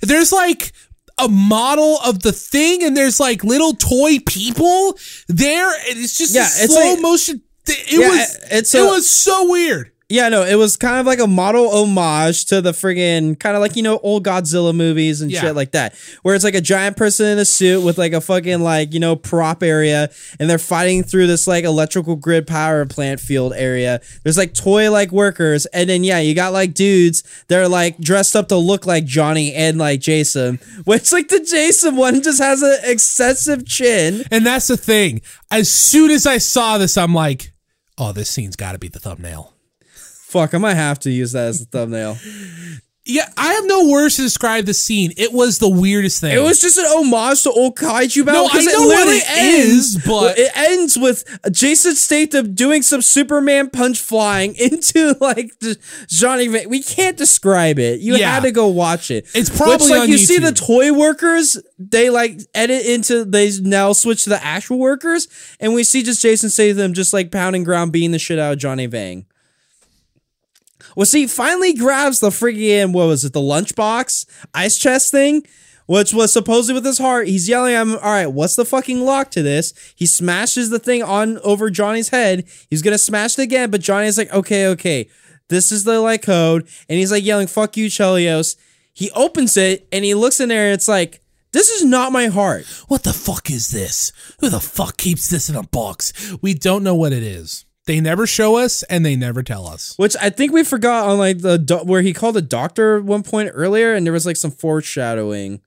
There's 0.00 0.32
like 0.32 0.72
a 1.18 1.28
model 1.28 1.98
of 2.04 2.22
the 2.22 2.32
thing, 2.32 2.82
and 2.82 2.96
there's 2.96 3.20
like 3.20 3.44
little 3.44 3.72
toy 3.74 4.18
people 4.26 4.98
there, 5.28 5.68
and 5.88 5.98
it's 5.98 6.18
just 6.18 6.34
Yeah, 6.34 6.42
a 6.42 6.64
it's 6.64 6.74
slow 6.74 6.92
like- 6.92 7.00
motion. 7.00 7.42
It 7.66 7.98
Yeah, 7.98 8.08
was 8.10 8.36
it's 8.50 8.74
it 8.74 8.82
was 8.84 9.08
so 9.08 9.48
weird. 9.50 9.90
Yeah, 10.10 10.28
no, 10.28 10.42
it 10.44 10.56
was 10.56 10.76
kind 10.76 10.98
of 11.00 11.06
like 11.06 11.18
a 11.18 11.26
model 11.26 11.70
homage 11.70 12.44
to 12.46 12.60
the 12.60 12.72
friggin' 12.72 13.40
kind 13.40 13.56
of 13.56 13.62
like, 13.62 13.74
you 13.74 13.82
know, 13.82 13.98
old 14.02 14.22
Godzilla 14.24 14.74
movies 14.74 15.22
and 15.22 15.30
Yeah. 15.30 15.40
shit 15.40 15.54
like 15.56 15.70
that. 15.72 15.94
Where 16.22 16.34
it's 16.34 16.44
like 16.44 16.54
a 16.54 16.60
giant 16.60 16.98
person 16.98 17.24
in 17.26 17.38
a 17.38 17.44
suit 17.46 17.82
with 17.82 17.96
like 17.96 18.12
a 18.12 18.20
fucking 18.20 18.60
like, 18.60 18.92
you 18.92 19.00
know, 19.00 19.16
prop 19.16 19.62
area 19.62 20.10
and 20.38 20.48
they're 20.50 20.58
fighting 20.58 21.04
through 21.04 21.26
this 21.26 21.46
like 21.46 21.64
electrical 21.64 22.16
grid 22.16 22.46
power 22.46 22.84
plant 22.84 23.18
field 23.18 23.54
area. 23.56 24.02
There's 24.22 24.36
like 24.36 24.52
toy 24.52 24.90
like 24.90 25.10
workers 25.10 25.64
and 25.66 25.88
then 25.88 26.04
yeah, 26.04 26.18
you 26.18 26.34
got 26.34 26.52
like 26.52 26.74
dudes 26.74 27.24
that 27.48 27.58
are 27.58 27.68
like 27.68 27.96
dressed 27.98 28.36
up 28.36 28.48
to 28.48 28.56
look 28.56 28.84
like 28.84 29.06
Johnny 29.06 29.54
and 29.54 29.78
like 29.78 30.00
Jason. 30.00 30.58
Which 30.84 31.12
like 31.12 31.28
the 31.28 31.40
Jason 31.40 31.96
one 31.96 32.22
just 32.22 32.42
has 32.42 32.60
an 32.62 32.76
excessive 32.84 33.64
chin. 33.66 34.22
And 34.30 34.44
that's 34.44 34.66
the 34.66 34.76
thing. 34.76 35.22
As 35.50 35.72
soon 35.72 36.10
as 36.10 36.26
I 36.26 36.36
saw 36.38 36.76
this, 36.76 36.98
I'm 36.98 37.14
like, 37.14 37.52
oh, 37.96 38.12
this 38.12 38.28
scene's 38.28 38.54
got 38.56 38.72
to 38.72 38.78
be 38.78 38.88
the 38.88 39.00
thumbnail. 39.00 39.53
Fuck, 40.34 40.52
I 40.52 40.58
might 40.58 40.74
have 40.74 40.98
to 41.00 41.10
use 41.12 41.30
that 41.32 41.46
as 41.46 41.62
a 41.62 41.64
thumbnail. 41.66 42.18
Yeah, 43.06 43.28
I 43.36 43.52
have 43.52 43.66
no 43.66 43.88
words 43.90 44.16
to 44.16 44.22
describe 44.22 44.64
the 44.64 44.72
scene. 44.72 45.12
It 45.18 45.30
was 45.32 45.58
the 45.58 45.68
weirdest 45.68 46.22
thing. 46.22 46.34
It 46.34 46.40
was 46.40 46.60
just 46.62 46.78
an 46.78 46.86
homage 46.86 47.42
to 47.42 47.50
old 47.52 47.76
kaiju 47.76 48.24
battle. 48.24 48.44
No, 48.44 48.48
I 48.50 48.62
know 48.64 48.80
what 48.86 48.88
literally 48.96 49.18
it 49.18 49.54
is, 49.66 50.02
but- 50.06 50.38
it 50.38 50.50
ends 50.56 50.96
with 50.98 51.22
Jason 51.52 51.94
Statham 51.96 52.54
doing 52.54 52.80
some 52.82 53.02
Superman 53.02 53.68
punch 53.68 54.00
flying 54.00 54.54
into 54.58 55.16
like 55.20 55.50
the 55.60 55.78
Johnny. 56.08 56.48
Van- 56.48 56.68
we 56.70 56.82
can't 56.82 57.16
describe 57.18 57.78
it. 57.78 58.00
You 58.00 58.16
Yeah. 58.16 58.30
had 58.34 58.42
to 58.44 58.50
go 58.50 58.68
watch 58.68 59.10
it. 59.10 59.28
It's 59.34 59.50
probably 59.54 59.86
Which, 59.90 59.98
like 59.98 60.08
you 60.08 60.16
see 60.18 60.38
the 60.38 60.52
toy 60.52 60.90
workers. 60.92 61.58
They 61.78 62.08
like 62.08 62.40
edit 62.54 62.86
into. 62.86 63.26
They 63.26 63.50
now 63.60 63.92
switch 63.92 64.24
to 64.24 64.30
the 64.30 64.42
actual 64.42 64.78
workers, 64.78 65.28
and 65.60 65.74
we 65.74 65.84
see 65.84 66.02
just 66.02 66.22
Jason 66.22 66.48
Statham 66.48 66.94
just 66.94 67.12
like 67.12 67.30
pounding 67.30 67.64
ground, 67.64 67.92
beating 67.92 68.12
the 68.12 68.18
shit 68.18 68.38
out 68.38 68.54
of 68.54 68.58
Johnny 68.58 68.86
Vang. 68.86 69.26
Well, 70.96 71.06
see, 71.06 71.26
finally 71.26 71.74
grabs 71.74 72.20
the 72.20 72.30
friggin' 72.30 72.92
what 72.92 73.06
was 73.06 73.24
it, 73.24 73.32
the 73.32 73.40
lunchbox 73.40 74.26
ice 74.54 74.78
chest 74.78 75.10
thing, 75.10 75.42
which 75.86 76.14
was 76.14 76.32
supposedly 76.32 76.74
with 76.74 76.86
his 76.86 76.98
heart. 76.98 77.28
He's 77.28 77.48
yelling 77.48 77.74
him, 77.74 77.96
all 77.96 78.12
right, 78.12 78.26
what's 78.26 78.56
the 78.56 78.64
fucking 78.64 79.00
lock 79.00 79.30
to 79.32 79.42
this? 79.42 79.74
He 79.94 80.06
smashes 80.06 80.70
the 80.70 80.78
thing 80.78 81.02
on 81.02 81.38
over 81.38 81.70
Johnny's 81.70 82.10
head. 82.10 82.44
He's 82.68 82.82
gonna 82.82 82.98
smash 82.98 83.38
it 83.38 83.42
again, 83.42 83.70
but 83.70 83.80
Johnny's 83.80 84.18
like, 84.18 84.32
okay, 84.32 84.66
okay, 84.68 85.08
this 85.48 85.70
is 85.72 85.84
the 85.84 86.00
like 86.00 86.22
code, 86.22 86.68
and 86.88 86.98
he's 86.98 87.12
like 87.12 87.24
yelling, 87.24 87.46
fuck 87.46 87.76
you, 87.76 87.86
Chelios. 87.86 88.56
He 88.92 89.10
opens 89.10 89.56
it 89.56 89.88
and 89.90 90.04
he 90.04 90.14
looks 90.14 90.38
in 90.38 90.48
there 90.48 90.66
and 90.66 90.74
it's 90.74 90.88
like, 90.88 91.20
this 91.52 91.70
is 91.70 91.84
not 91.84 92.12
my 92.12 92.26
heart. 92.26 92.64
what 92.88 93.02
the 93.04 93.12
fuck 93.12 93.50
is 93.50 93.68
this? 93.68 94.12
Who 94.40 94.48
the 94.48 94.60
fuck 94.60 94.96
keeps 94.96 95.28
this 95.28 95.48
in 95.48 95.56
a 95.56 95.62
box? 95.62 96.34
We 96.42 96.54
don't 96.54 96.82
know 96.82 96.94
what 96.94 97.12
it 97.12 97.22
is. 97.22 97.64
They 97.86 98.00
never 98.00 98.26
show 98.26 98.56
us 98.56 98.82
and 98.84 99.04
they 99.04 99.14
never 99.14 99.42
tell 99.42 99.66
us. 99.66 99.94
Which 99.98 100.16
I 100.20 100.30
think 100.30 100.52
we 100.52 100.64
forgot 100.64 101.06
on 101.06 101.18
like 101.18 101.40
the 101.40 101.58
do- 101.58 101.78
where 101.84 102.00
he 102.02 102.12
called 102.14 102.36
a 102.36 102.42
doctor 102.42 103.00
one 103.00 103.22
point 103.22 103.50
earlier, 103.52 103.92
and 103.94 104.06
there 104.06 104.12
was 104.12 104.24
like 104.26 104.36
some 104.36 104.50
foreshadowing 104.50 105.60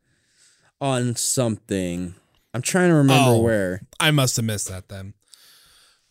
on 0.82 1.16
something. 1.16 2.16
I'm 2.54 2.62
trying 2.62 2.90
to 2.90 2.96
remember 2.96 3.32
Oh. 3.32 3.42
where. 3.42 3.82
I 4.00 4.10
must 4.12 4.36
have 4.38 4.46
missed 4.46 4.68
that 4.70 4.90
then. 4.90 5.14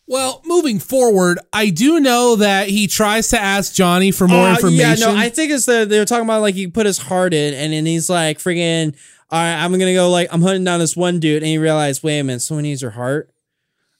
Well, 0.09 0.41
moving 0.45 0.79
forward, 0.79 1.37
I 1.51 1.69
do 1.69 1.99
know 1.99 2.37
that 2.37 2.69
he 2.69 2.87
tries 2.87 3.27
to 3.29 3.41
ask 3.41 3.73
Johnny 3.73 4.11
for 4.11 4.25
more 4.25 4.47
Uh, 4.47 4.51
information. 4.55 4.79
Yeah, 4.79 4.95
no, 4.95 5.17
I 5.17 5.27
think 5.27 5.51
it's 5.51 5.65
the 5.65 5.85
they 5.85 5.99
were 5.99 6.05
talking 6.05 6.23
about 6.23 6.39
like 6.41 6.55
he 6.55 6.67
put 6.67 6.85
his 6.85 6.97
heart 6.97 7.33
in, 7.33 7.53
and 7.53 7.73
then 7.73 7.85
he's 7.85 8.09
like 8.09 8.39
friggin', 8.39 8.95
all 9.29 9.39
right, 9.41 9.61
I'm 9.61 9.71
gonna 9.77 9.93
go 9.93 10.09
like 10.09 10.29
I'm 10.31 10.41
hunting 10.41 10.63
down 10.63 10.79
this 10.79 10.95
one 10.95 11.19
dude, 11.19 11.43
and 11.43 11.47
he 11.47 11.57
realized, 11.57 12.03
wait 12.03 12.19
a 12.19 12.23
minute, 12.23 12.39
someone 12.41 12.63
needs 12.63 12.81
your 12.81 12.91
heart. 12.91 13.29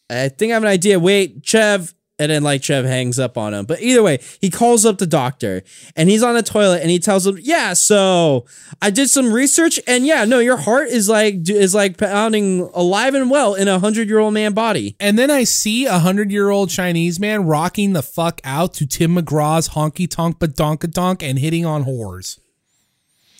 I 0.10 0.30
think 0.30 0.52
I 0.52 0.54
have 0.54 0.64
an 0.64 0.70
idea. 0.70 0.98
Wait, 0.98 1.44
Chev. 1.44 1.94
And 2.20 2.32
then 2.32 2.42
like 2.42 2.64
Chev 2.64 2.84
hangs 2.86 3.20
up 3.20 3.38
on 3.38 3.54
him. 3.54 3.66
But 3.66 3.82
either 3.82 4.02
way, 4.02 4.20
he 4.42 4.50
calls 4.50 4.86
up 4.86 4.98
the 4.98 5.06
doctor 5.06 5.62
and 5.96 6.10
he's 6.10 6.24
on 6.24 6.34
the 6.34 6.42
toilet 6.42 6.82
and 6.82 6.90
he 6.90 6.98
tells 6.98 7.28
him, 7.28 7.38
"Yeah, 7.40 7.74
so 7.74 8.46
I 8.82 8.90
did 8.90 9.10
some 9.10 9.32
research 9.32 9.80
and 9.86 10.06
yeah, 10.06 10.26
no, 10.26 10.40
your 10.40 10.58
heart 10.58 10.88
is 10.88 11.08
like 11.08 11.48
is 11.48 11.76
like 11.76 11.98
pounding 11.98 12.70
alive 12.74 13.14
and 13.14 13.30
well 13.30 13.54
in 13.54 13.68
a 13.68 13.80
100-year-old 13.80 14.34
man 14.34 14.54
body." 14.54 14.96
and 15.00 15.18
then 15.18 15.30
I 15.30 15.44
see 15.44 15.86
a 15.86 16.00
hundred 16.00 16.32
year 16.32 16.50
old 16.50 16.70
Chinese 16.70 17.20
man 17.20 17.46
rocking 17.46 17.94
the 17.94 18.02
fuck 18.02 18.42
out 18.44 18.74
to 18.76 18.88
Tim 18.88 19.16
McGraw's 19.16 19.70
honky 19.70 20.10
tonk 20.10 20.40
badonkadonk 20.40 21.22
and 21.22 21.40
hitting 21.40 21.66
on 21.66 21.86
whores. 21.86 22.40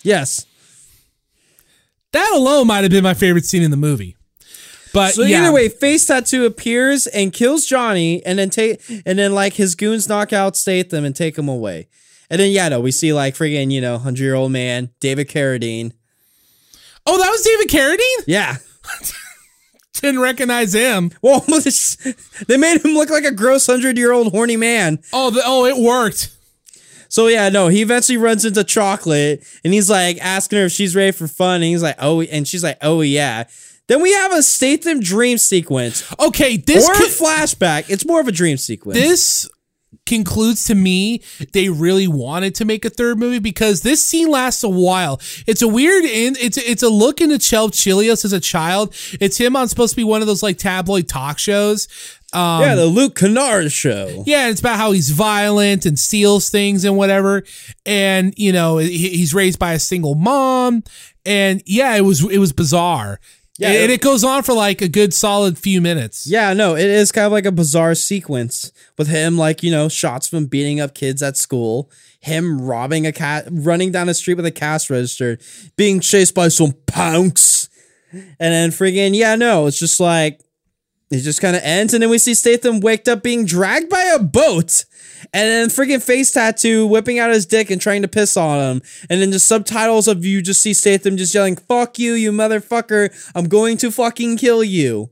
Yes. 0.02 0.46
That 2.12 2.32
alone 2.34 2.68
might 2.68 2.82
have 2.82 2.90
been 2.90 3.04
my 3.04 3.14
favorite 3.14 3.44
scene 3.44 3.62
in 3.62 3.70
the 3.70 3.76
movie. 3.76 4.16
But 4.92 5.14
So 5.14 5.22
yeah, 5.22 5.42
either 5.42 5.52
way, 5.52 5.68
face 5.68 6.06
tattoo 6.06 6.44
appears 6.46 7.06
and 7.06 7.32
kills 7.32 7.66
Johnny, 7.66 8.24
and 8.24 8.38
then 8.38 8.50
take 8.50 8.80
and 9.06 9.18
then 9.18 9.34
like 9.34 9.54
his 9.54 9.74
goons 9.74 10.08
knock 10.08 10.32
out 10.32 10.56
Statham 10.56 11.04
and 11.04 11.14
take 11.14 11.36
him 11.36 11.48
away. 11.48 11.88
And 12.30 12.40
then 12.40 12.50
yeah, 12.50 12.68
no, 12.68 12.80
we 12.80 12.90
see 12.90 13.12
like 13.12 13.34
friggin' 13.34 13.70
you 13.70 13.80
know 13.80 13.98
hundred 13.98 14.24
year 14.24 14.34
old 14.34 14.52
man 14.52 14.90
David 15.00 15.28
Carradine. 15.28 15.92
oh, 17.06 17.18
that 17.18 17.30
was 17.30 17.42
David 17.42 17.68
Carradine. 17.68 18.24
Yeah. 18.26 18.56
Didn't 19.94 20.20
recognize 20.20 20.72
him. 20.74 21.10
Well, 21.22 21.40
they 22.46 22.56
made 22.56 22.84
him 22.84 22.94
look 22.94 23.10
like 23.10 23.24
a 23.24 23.32
gross 23.32 23.66
hundred 23.66 23.98
year 23.98 24.12
old 24.12 24.30
horny 24.30 24.56
man. 24.56 25.00
Oh, 25.12 25.30
the, 25.30 25.42
oh, 25.44 25.64
it 25.64 25.76
worked. 25.76 26.30
So 27.08 27.26
yeah, 27.26 27.48
no, 27.48 27.68
he 27.68 27.82
eventually 27.82 28.18
runs 28.18 28.44
into 28.44 28.62
Chocolate 28.64 29.42
and 29.64 29.72
he's 29.72 29.88
like 29.90 30.18
asking 30.20 30.58
her 30.58 30.66
if 30.66 30.72
she's 30.72 30.94
ready 30.94 31.12
for 31.12 31.26
fun. 31.26 31.56
And 31.56 31.64
he's 31.64 31.82
like, 31.82 31.96
oh, 31.98 32.20
and 32.22 32.46
she's 32.46 32.62
like, 32.62 32.78
oh 32.82 33.00
yeah. 33.00 33.44
Then 33.88 34.02
we 34.02 34.12
have 34.12 34.32
a 34.32 34.42
Statham 34.42 35.00
dream 35.00 35.38
sequence 35.38 36.04
Okay, 36.20 36.56
this 36.56 36.88
or 36.88 36.92
a 36.92 36.96
flashback. 37.08 37.90
It's 37.90 38.06
more 38.06 38.20
of 38.20 38.28
a 38.28 38.32
dream 38.32 38.56
sequence. 38.56 38.98
this 38.98 39.48
concludes 40.06 40.64
to 40.64 40.74
me 40.74 41.22
they 41.52 41.68
really 41.68 42.08
wanted 42.08 42.54
to 42.54 42.64
make 42.64 42.84
a 42.84 42.90
third 42.90 43.18
movie 43.18 43.38
because 43.38 43.82
this 43.82 44.02
scene 44.02 44.30
lasts 44.30 44.62
a 44.62 44.68
while. 44.68 45.20
It's 45.46 45.62
a 45.62 45.68
weird 45.68 46.04
in 46.04 46.36
it's 46.40 46.56
it's 46.56 46.82
a 46.82 46.88
look 46.88 47.20
into 47.20 47.38
Chev 47.38 47.70
Chelios 47.72 48.24
as 48.24 48.32
a 48.32 48.40
child. 48.40 48.94
It's 49.20 49.36
him 49.36 49.56
on 49.56 49.68
supposed 49.68 49.92
to 49.92 49.96
be 49.96 50.04
one 50.04 50.20
of 50.20 50.26
those 50.26 50.42
like 50.42 50.58
tabloid 50.58 51.08
talk 51.08 51.38
shows. 51.38 51.88
Um, 52.34 52.60
yeah, 52.60 52.74
the 52.74 52.86
Luke 52.86 53.14
Kennard 53.16 53.72
show. 53.72 54.22
Yeah, 54.26 54.48
it's 54.48 54.60
about 54.60 54.76
how 54.76 54.92
he's 54.92 55.08
violent 55.10 55.86
and 55.86 55.98
steals 55.98 56.50
things 56.50 56.84
and 56.84 56.94
whatever. 56.94 57.42
And, 57.86 58.34
you 58.36 58.52
know, 58.52 58.76
he, 58.76 59.08
he's 59.08 59.32
raised 59.32 59.58
by 59.58 59.72
a 59.72 59.78
single 59.78 60.14
mom 60.14 60.82
and 61.24 61.62
yeah, 61.66 61.94
it 61.94 62.00
was 62.00 62.24
it 62.30 62.38
was 62.38 62.52
bizarre. 62.52 63.20
Yeah, 63.58 63.68
and 63.70 63.90
it- 63.90 63.94
it 63.94 64.00
goes 64.00 64.22
on 64.24 64.42
for 64.44 64.54
like 64.54 64.80
a 64.80 64.88
good 64.88 65.12
solid 65.12 65.58
few 65.58 65.80
minutes. 65.80 66.26
Yeah, 66.26 66.52
no, 66.54 66.76
it 66.76 66.86
is 66.86 67.10
kind 67.12 67.26
of 67.26 67.32
like 67.32 67.44
a 67.46 67.52
bizarre 67.52 67.94
sequence 67.94 68.72
with 68.96 69.08
him, 69.08 69.36
like, 69.36 69.62
you 69.62 69.70
know, 69.70 69.88
shots 69.88 70.28
from 70.28 70.46
beating 70.46 70.80
up 70.80 70.94
kids 70.94 71.22
at 71.22 71.36
school, 71.36 71.90
him 72.20 72.60
robbing 72.60 73.06
a 73.06 73.12
cat, 73.12 73.46
running 73.50 73.90
down 73.92 74.06
the 74.06 74.14
street 74.14 74.34
with 74.34 74.46
a 74.46 74.50
cash 74.52 74.88
register, 74.90 75.38
being 75.76 76.00
chased 76.00 76.34
by 76.34 76.48
some 76.48 76.72
punks. 76.86 77.68
And 78.12 78.26
then 78.38 78.70
freaking 78.70 79.14
yeah, 79.14 79.34
no, 79.34 79.66
it's 79.66 79.78
just 79.78 80.00
like, 80.00 80.40
it 81.10 81.20
just 81.20 81.40
kind 81.40 81.56
of 81.56 81.62
ends. 81.62 81.94
And 81.94 82.02
then 82.02 82.10
we 82.10 82.18
see 82.18 82.34
Statham 82.34 82.80
waked 82.80 83.08
up 83.08 83.22
being 83.22 83.44
dragged 83.44 83.88
by 83.88 84.02
a 84.14 84.18
boat. 84.18 84.84
And 85.32 85.48
then 85.48 85.68
freaking 85.68 86.02
face 86.02 86.30
tattoo 86.30 86.86
whipping 86.86 87.18
out 87.18 87.30
his 87.30 87.46
dick 87.46 87.70
and 87.70 87.80
trying 87.80 88.02
to 88.02 88.08
piss 88.08 88.36
on 88.36 88.58
him. 88.58 88.82
And 89.10 89.20
then 89.20 89.32
just 89.32 89.46
subtitles 89.48 90.08
of 90.08 90.24
you 90.24 90.42
just 90.42 90.60
see 90.60 90.72
Statham 90.74 91.16
just 91.16 91.34
yelling, 91.34 91.56
fuck 91.56 91.98
you, 91.98 92.14
you 92.14 92.32
motherfucker. 92.32 93.10
I'm 93.34 93.48
going 93.48 93.76
to 93.78 93.90
fucking 93.90 94.36
kill 94.36 94.62
you. 94.62 95.10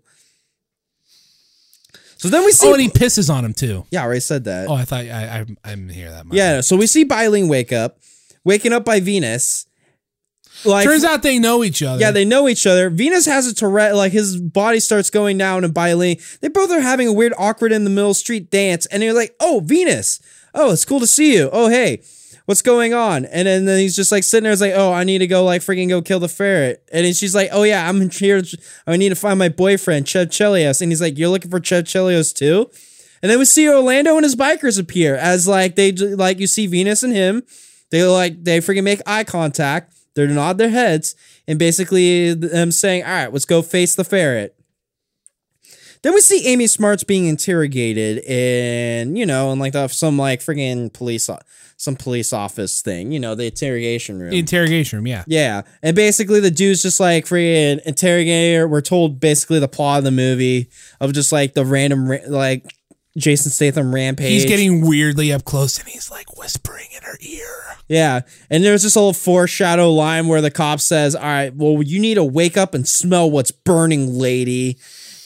So 2.19 2.29
then 2.29 2.45
we 2.45 2.53
see. 2.53 2.67
Oh, 2.69 2.73
and 2.73 2.83
he 2.83 2.89
pisses 2.89 3.33
on 3.33 3.45
him 3.45 3.53
too. 3.53 3.85
yeah, 3.91 4.01
I 4.01 4.05
already 4.05 4.21
said 4.21 4.45
that. 4.45 4.69
Oh, 4.69 4.75
I 4.75 4.85
thought 4.85 5.05
I 5.05 5.41
I, 5.41 5.47
I 5.65 5.71
didn't 5.71 5.91
hear 5.91 6.11
that. 6.11 6.27
much. 6.27 6.37
yeah, 6.37 6.61
so 6.63 6.77
we 6.77 6.87
see 6.87 7.05
Bai 7.05 7.29
Ling 7.29 7.49
wake 7.49 7.73
up, 7.73 7.99
waking 8.43 8.73
up 8.73 8.85
by 8.85 9.01
Venus. 9.01 9.67
Like, 10.65 10.85
Turns 10.85 11.05
out 11.05 11.23
they 11.23 11.39
know 11.39 11.63
each 11.63 11.83
other. 11.83 12.01
yeah, 12.01 12.11
they 12.11 12.25
know 12.25 12.49
each 12.49 12.67
other. 12.67 12.89
Venus 12.91 13.27
has 13.27 13.47
a 13.47 13.55
Tourette, 13.55 13.95
like 13.95 14.13
his 14.13 14.41
body 14.41 14.81
starts 14.81 15.11
going 15.11 15.39
down, 15.39 15.65
and 15.65 15.73
Bai 15.75 15.93
Ling, 15.95 16.19
they 16.41 16.49
both 16.49 16.71
are 16.71 16.81
having 16.81 17.07
a 17.09 17.13
weird, 17.13 17.35
awkward 17.39 17.73
in 17.73 17.85
the 17.85 17.91
middle 17.91 18.15
street 18.15 18.51
dance, 18.51 18.87
and 18.87 19.03
they're 19.03 19.13
like, 19.13 19.35
"Oh, 19.39 19.61
Venus, 19.65 20.19
oh, 20.55 20.73
it's 20.73 20.85
cool 20.85 21.01
to 21.01 21.07
see 21.07 21.35
you. 21.37 21.51
Oh, 21.53 21.69
hey, 21.69 22.03
what's 22.47 22.63
going 22.63 22.95
on?" 22.95 23.27
And 23.27 23.47
then, 23.47 23.65
then 23.67 23.79
he's 23.79 23.95
just 23.95 24.11
like 24.11 24.25
sitting 24.25 24.45
there, 24.45 24.53
it's 24.53 24.63
like, 24.63 24.73
"Oh, 24.75 24.93
I 24.93 25.05
need 25.05 25.19
to 25.19 25.27
go, 25.27 25.45
like, 25.45 25.63
freaking 25.63 25.89
go 25.89 26.01
kill 26.03 26.21
the 26.21 26.29
ferret." 26.29 26.83
And 26.93 27.05
then 27.05 27.13
she's 27.13 27.35
like, 27.35 27.51
"Oh 27.53 27.63
yeah, 27.63 27.89
I'm 27.89 28.09
here. 28.11 28.43
I 28.87 28.97
need 28.97 29.11
to 29.11 29.15
find 29.15 29.39
my 29.39 29.51
boyfriend, 29.51 30.09
Chev 30.09 30.29
Chelios." 30.31 30.81
And 30.81 30.91
he's 30.91 31.01
like, 31.03 31.19
"You're 31.19 31.29
looking 31.29 31.51
for 31.51 31.61
Chev 31.63 31.85
Chelios 31.85 32.35
too?" 32.35 32.71
And 33.23 33.31
then 33.31 33.39
we 33.39 33.45
see 33.45 33.69
Orlando 33.69 34.15
and 34.17 34.25
his 34.25 34.37
bikers 34.37 34.79
appear 34.79 35.17
as 35.17 35.47
like 35.49 35.75
they 35.77 35.93
like 35.93 36.39
you 36.39 36.47
see 36.47 36.67
Venus 36.67 37.03
and 37.03 37.13
him. 37.13 37.43
They 37.91 38.03
like 38.05 38.43
they 38.45 38.59
freaking 38.61 38.85
make 38.85 39.01
eye 39.07 39.25
contact. 39.25 39.93
They 40.17 40.27
nod 40.27 40.59
their 40.59 40.71
heads 40.71 41.15
and 41.47 41.59
basically 41.59 42.35
them 42.35 42.73
saying, 42.73 43.05
"All 43.05 43.11
right, 43.11 43.33
let's 43.33 43.45
go 43.45 43.63
face 43.63 43.95
the 43.95 44.05
ferret." 44.05 44.55
Then 46.03 46.15
we 46.15 46.21
see 46.21 46.47
Amy 46.47 46.67
Smarts 46.67 47.05
being 47.05 47.27
interrogated 47.27 48.19
in 48.25 49.15
you 49.17 49.27
know 49.27 49.53
in 49.53 49.59
like 49.59 49.73
the, 49.73 49.89
some 49.89 50.19
like 50.19 50.41
freaking 50.41 50.93
police 50.93 51.29
some 51.77 51.97
police 51.97 52.33
office 52.33 52.81
thing. 52.81 53.13
You 53.13 53.21
know 53.21 53.35
the 53.35 53.47
interrogation 53.47 54.19
room. 54.19 54.31
The 54.31 54.39
interrogation 54.39 54.99
room. 54.99 55.07
Yeah. 55.07 55.25
Yeah, 55.27 55.63
and 55.83 55.95
basically 55.95 56.41
the 56.41 56.51
dude's 56.51 56.83
just 56.83 57.01
like 57.01 57.27
freaking 57.27 57.81
interrogator. 57.85 58.67
We're 58.67 58.81
told 58.81 59.21
basically 59.21 59.59
the 59.59 59.69
plot 59.69 59.99
of 59.99 60.05
the 60.05 60.11
movie 60.11 60.71
of 61.01 61.13
just 61.13 61.33
like 61.33 61.55
the 61.55 61.65
random 61.65 62.09
like 62.29 62.65
Jason 63.17 63.51
Statham 63.51 63.95
rampage. 63.95 64.29
He's 64.29 64.45
getting 64.45 64.87
weirdly 64.87 65.33
up 65.33 65.45
close 65.45 65.79
and 65.79 65.89
he's 65.89 66.11
like 66.11 66.37
whispering 66.39 66.89
in 66.95 67.03
her 67.03 67.17
ear. 67.21 67.77
yeah, 67.89 68.21
and 68.51 68.63
there's 68.65 68.83
this 68.83 68.97
little 68.97 69.13
foreshadow 69.13 69.91
line 69.93 70.27
where 70.29 70.41
the 70.41 70.51
cop 70.51 70.81
says, 70.81 71.15
"All 71.15 71.23
right, 71.23 71.55
well 71.55 71.83
you 71.83 72.01
need 72.01 72.15
to 72.17 72.25
wake 72.25 72.57
up 72.57 72.75
and 72.75 72.87
smell 72.87 73.31
what's 73.31 73.51
burning, 73.51 74.19
lady," 74.19 74.77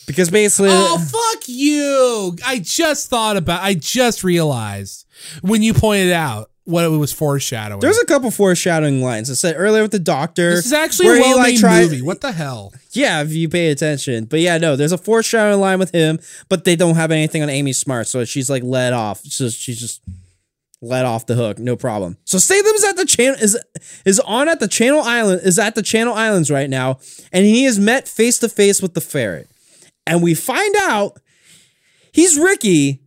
because 0.07 0.31
basically. 0.31 0.71
Oh 0.73 0.99
fuck 0.99 1.43
you! 1.49 2.37
I 2.47 2.59
just 2.61 3.09
thought 3.11 3.37
about. 3.37 3.63
I 3.63 3.75
just 3.75 4.23
realized 4.25 5.07
when 5.43 5.63
you 5.63 5.75
pointed 5.75 6.13
out 6.13 6.51
what 6.71 6.85
it 6.85 6.89
was 6.89 7.13
foreshadowing. 7.13 7.81
there's 7.81 7.99
a 7.99 8.07
couple 8.07 8.31
foreshadowing 8.31 9.03
lines. 9.03 9.31
I 9.31 9.35
said 9.35 9.55
earlier 9.59 9.83
with 9.83 9.91
the 9.91 9.99
doctor. 9.99 10.51
this 10.51 10.67
is 10.67 10.73
actually 10.73 11.07
where 11.07 11.19
a 11.19 11.21
well 11.21 11.37
like, 11.39 11.59
tried- 11.59 11.83
movie. 11.83 12.03
What 12.03 12.21
the 12.21 12.33
hell? 12.33 12.73
Yeah, 12.93 13.23
if 13.23 13.33
you 13.33 13.49
pay 13.49 13.71
attention. 13.71 14.25
But 14.25 14.41
yeah, 14.41 14.59
no, 14.59 14.77
there's 14.77 14.93
a 14.93 14.99
foreshadowing 14.99 15.61
line 15.61 15.79
with 15.79 15.93
him, 15.93 16.19
but 16.49 16.65
they 16.65 16.77
don't 16.77 16.95
have 16.95 17.11
anything 17.11 17.43
on 17.43 17.51
Amy 17.51 17.73
Smart, 17.73 18.07
so 18.07 18.25
she's 18.25 18.49
like 18.49 18.63
let 18.63 18.93
off. 18.93 19.21
So 19.21 19.49
she's 19.49 19.79
just 19.79 20.01
let 20.83 21.05
off 21.05 21.27
the 21.27 21.35
hook, 21.35 21.59
no 21.59 21.77
problem. 21.77 22.17
So 22.25 22.39
Statham's 22.39 22.85
at 22.85 22.97
the 22.97 23.05
channel 23.05 23.39
is 23.41 23.59
is 24.05 24.19
on 24.21 24.49
at 24.49 24.61
the 24.61 24.69
Channel 24.69 25.03
Island 25.03 25.43
is 25.45 25.59
at 25.59 25.75
the 25.75 25.83
Channel 25.83 26.15
Islands 26.15 26.51
right 26.51 26.71
now, 26.71 26.99
and 27.33 27.45
he 27.45 27.65
is 27.65 27.79
met 27.79 28.09
face 28.09 28.39
to 28.39 28.49
face 28.49 28.81
with 28.81 28.95
the 28.95 29.01
ferret, 29.01 29.49
and 30.07 30.23
we 30.23 30.35
find 30.35 30.75
out 30.81 31.21
he's 32.13 32.39
Ricky's 32.39 32.99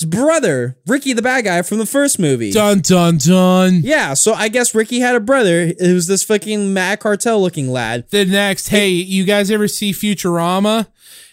brother, 0.00 0.78
Ricky 0.86 1.12
the 1.12 1.22
bad 1.22 1.44
guy 1.44 1.62
from 1.62 1.78
the 1.78 1.86
first 1.86 2.18
movie. 2.18 2.50
Dun 2.50 2.80
dun 2.80 3.18
dun. 3.18 3.80
Yeah, 3.84 4.14
so 4.14 4.32
I 4.32 4.48
guess 4.48 4.74
Ricky 4.74 5.00
had 5.00 5.14
a 5.14 5.20
brother. 5.20 5.72
It 5.78 5.92
was 5.92 6.06
this 6.06 6.24
fucking 6.24 6.72
mad 6.72 7.00
cartel 7.00 7.40
looking 7.40 7.70
lad. 7.70 8.08
The 8.10 8.24
next, 8.24 8.68
hey, 8.68 8.88
you 8.88 9.24
guys 9.24 9.50
ever 9.50 9.68
see 9.68 9.92
Futurama? 9.92 10.88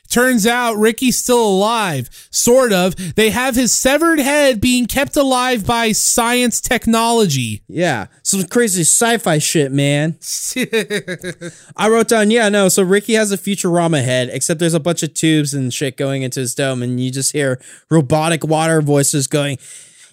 Turns 0.10 0.48
out 0.48 0.76
Ricky's 0.78 1.18
still 1.20 1.48
alive, 1.48 2.10
sort 2.32 2.74
of. 2.74 3.16
They 3.16 3.30
have 3.30 3.56
his 3.56 3.72
severed 3.74 4.20
head 4.20 4.60
being 4.60 4.88
kept 4.88 5.16
alive 5.16 5.66
by 5.68 5.92
science 5.92 6.60
technology. 6.60 7.62
Yeah, 7.68 8.08
some 8.24 8.44
crazy 8.46 8.82
sci-fi 8.82 9.38
shit, 9.38 9.72
man. 9.72 10.18
I 11.78 11.90
wrote 11.90 12.08
down, 12.08 12.32
yeah, 12.32 12.50
no. 12.50 12.70
So 12.70 12.82
Ricky 12.82 13.14
has 13.14 13.32
a 13.32 13.38
Futurama 13.38 14.04
head, 14.04 14.30
except 14.32 14.60
there's 14.60 14.74
a 14.74 14.80
bunch 14.80 15.04
of 15.04 15.14
tubes 15.14 15.54
and 15.54 15.72
shit 15.74 15.96
going 15.96 16.24
into 16.24 16.40
his 16.40 16.56
dome, 16.56 16.82
and 16.82 17.00
you 17.00 17.12
just 17.12 17.32
hear 17.32 17.62
robotic 17.92 18.44
water 18.44 18.82
voices 18.82 19.28
going. 19.28 19.60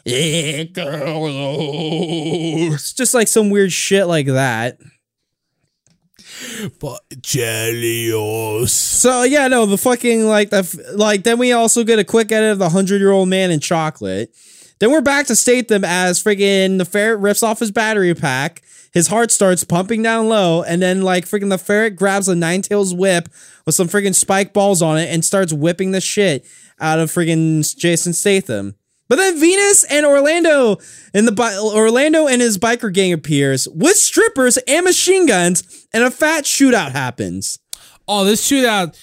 It 0.05 0.73
goes. 0.75 0.93
Just 2.93 3.13
like 3.15 3.29
some 3.29 3.51
weird 3.51 3.73
shit 3.73 4.07
like 4.07 4.27
that. 4.27 4.79
But 6.81 7.01
Chelios. 7.21 8.69
So 8.69 9.23
yeah, 9.23 9.49
no, 9.49 9.67
the 9.67 9.79
fucking 9.79 10.27
like 10.27 10.51
the 10.51 10.93
like. 10.95 11.23
Then 11.23 11.39
we 11.39 11.53
also 11.53 11.85
get 11.85 11.99
a 11.99 12.05
quick 12.05 12.33
edit 12.33 12.53
of 12.53 12.59
the 12.59 12.71
hundred 12.71 12.99
year 12.99 13.13
old 13.13 13.29
man 13.29 13.51
in 13.51 13.61
chocolate. 13.61 14.35
Then 14.79 14.91
we're 14.91 15.01
back 15.01 15.27
to 15.29 15.37
Statham 15.37 15.85
as 15.85 16.23
friggin' 16.23 16.79
the 16.79 16.85
ferret 16.85 17.21
rips 17.21 17.43
off 17.43 17.61
his 17.61 17.71
battery 17.71 18.15
pack. 18.15 18.63
His 18.93 19.09
heart 19.09 19.31
starts 19.31 19.65
pumping 19.65 20.03
down 20.03 20.29
low, 20.29 20.63
and 20.63 20.83
then 20.83 21.03
like 21.03 21.25
friggin' 21.25 21.51
the 21.51 21.59
ferret 21.59 21.97
grabs 21.97 22.29
a 22.29 22.35
nine 22.35 22.63
tails 22.63 22.95
whip 22.95 23.29
with 23.65 23.75
some 23.75 23.89
friggin' 23.89 24.15
spike 24.15 24.53
balls 24.53 24.83
on 24.83 24.99
it 24.99 25.13
and 25.13 25.25
starts 25.25 25.53
whipping 25.53 25.93
the 25.93 26.01
shit 26.01 26.47
out 26.79 26.99
of 26.99 27.11
friggin' 27.11 27.77
Jason 27.77 28.13
Statham. 28.13 28.75
But 29.09 29.17
then 29.17 29.39
Venus 29.39 29.85
and 29.85 30.05
Orlando 30.05 30.79
and 31.15 31.29
the 31.29 31.33
bi- 31.33 31.57
Orlando 31.57 32.27
and 32.27 32.43
his 32.43 32.59
biker 32.59 32.93
gang 32.93 33.13
appears 33.13 33.69
with 33.69 33.97
strippers 33.97 34.57
and 34.67 34.85
machine 34.85 35.27
guns, 35.27 35.87
and 35.93 36.03
a 36.03 36.11
fat 36.11 36.45
shootout 36.45 36.93
happens. 36.93 37.59
Oh, 38.09 38.25
this 38.25 38.47
shootout. 38.49 38.99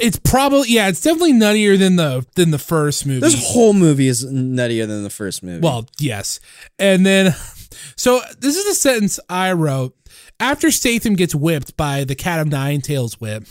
It's 0.00 0.18
probably 0.18 0.70
yeah, 0.70 0.88
it's 0.88 1.02
definitely 1.02 1.34
nuttier 1.34 1.78
than 1.78 1.96
the 1.96 2.26
than 2.36 2.50
the 2.50 2.58
first 2.58 3.06
movie. 3.06 3.20
This 3.20 3.52
whole 3.52 3.74
movie 3.74 4.08
is 4.08 4.24
nuttier 4.24 4.86
than 4.86 5.02
the 5.04 5.10
first 5.10 5.42
movie. 5.42 5.60
Well, 5.60 5.86
yes. 6.00 6.40
And 6.78 7.04
then, 7.04 7.34
so 7.96 8.20
this 8.38 8.56
is 8.56 8.64
the 8.64 8.74
sentence 8.74 9.20
I 9.28 9.52
wrote. 9.52 9.94
After 10.40 10.70
Statham 10.70 11.14
gets 11.14 11.34
whipped 11.34 11.76
by 11.76 12.04
the 12.04 12.14
Cat 12.14 12.40
of 12.40 12.48
Nine 12.48 12.80
Tails 12.80 13.20
whip, 13.20 13.44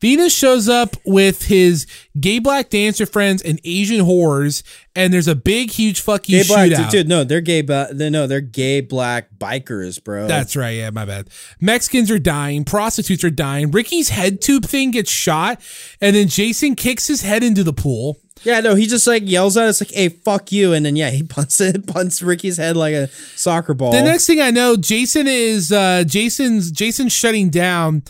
Venus 0.00 0.34
shows 0.36 0.68
up 0.68 0.96
with 1.04 1.46
his 1.46 1.86
gay 2.20 2.38
black 2.38 2.68
dancer 2.68 3.06
friends 3.06 3.42
and 3.42 3.58
Asian 3.64 4.04
whores, 4.04 4.62
and 4.94 5.12
there's 5.12 5.28
a 5.28 5.34
big, 5.34 5.70
huge 5.70 6.00
fuck 6.00 6.28
you 6.28 6.42
gay 6.42 6.48
shootout. 6.48 6.76
dude, 6.76 6.90
dude, 6.90 7.08
no, 7.08 7.24
they're 7.24 7.40
gay, 7.40 7.62
but 7.62 7.96
they 7.96 8.10
no, 8.10 8.26
they're 8.26 8.40
gay 8.40 8.80
black 8.82 9.28
bikers, 9.38 10.02
bro. 10.02 10.26
That's 10.26 10.54
right. 10.54 10.72
Yeah, 10.76 10.90
my 10.90 11.04
bad. 11.06 11.30
Mexicans 11.60 12.10
are 12.10 12.18
dying. 12.18 12.64
Prostitutes 12.64 13.24
are 13.24 13.30
dying. 13.30 13.70
Ricky's 13.70 14.10
head 14.10 14.40
tube 14.42 14.64
thing 14.66 14.90
gets 14.90 15.10
shot, 15.10 15.60
and 16.00 16.14
then 16.14 16.28
Jason 16.28 16.74
kicks 16.74 17.06
his 17.06 17.22
head 17.22 17.42
into 17.42 17.64
the 17.64 17.72
pool. 17.72 18.18
yeah, 18.44 18.60
no, 18.60 18.74
he 18.74 18.86
just 18.86 19.06
like 19.06 19.22
yells 19.24 19.56
at 19.56 19.64
us 19.66 19.80
like, 19.80 19.90
"Hey, 19.92 20.10
fuck 20.10 20.52
you," 20.52 20.74
and 20.74 20.84
then 20.84 20.94
yeah, 20.94 21.08
he 21.10 21.22
punts 21.36 21.58
it, 21.60 21.86
punts 21.86 22.20
Ricky's 22.20 22.58
head 22.58 22.76
like 22.76 22.94
a 22.94 23.08
soccer 23.34 23.72
ball. 23.72 23.92
The 23.92 24.02
next 24.02 24.26
thing 24.26 24.40
I 24.42 24.50
know, 24.50 24.76
Jason 24.76 25.26
is 25.26 25.72
uh 25.72 26.04
Jason's 26.06 26.70
Jason's 26.70 27.12
shutting 27.14 27.48
down 27.48 28.02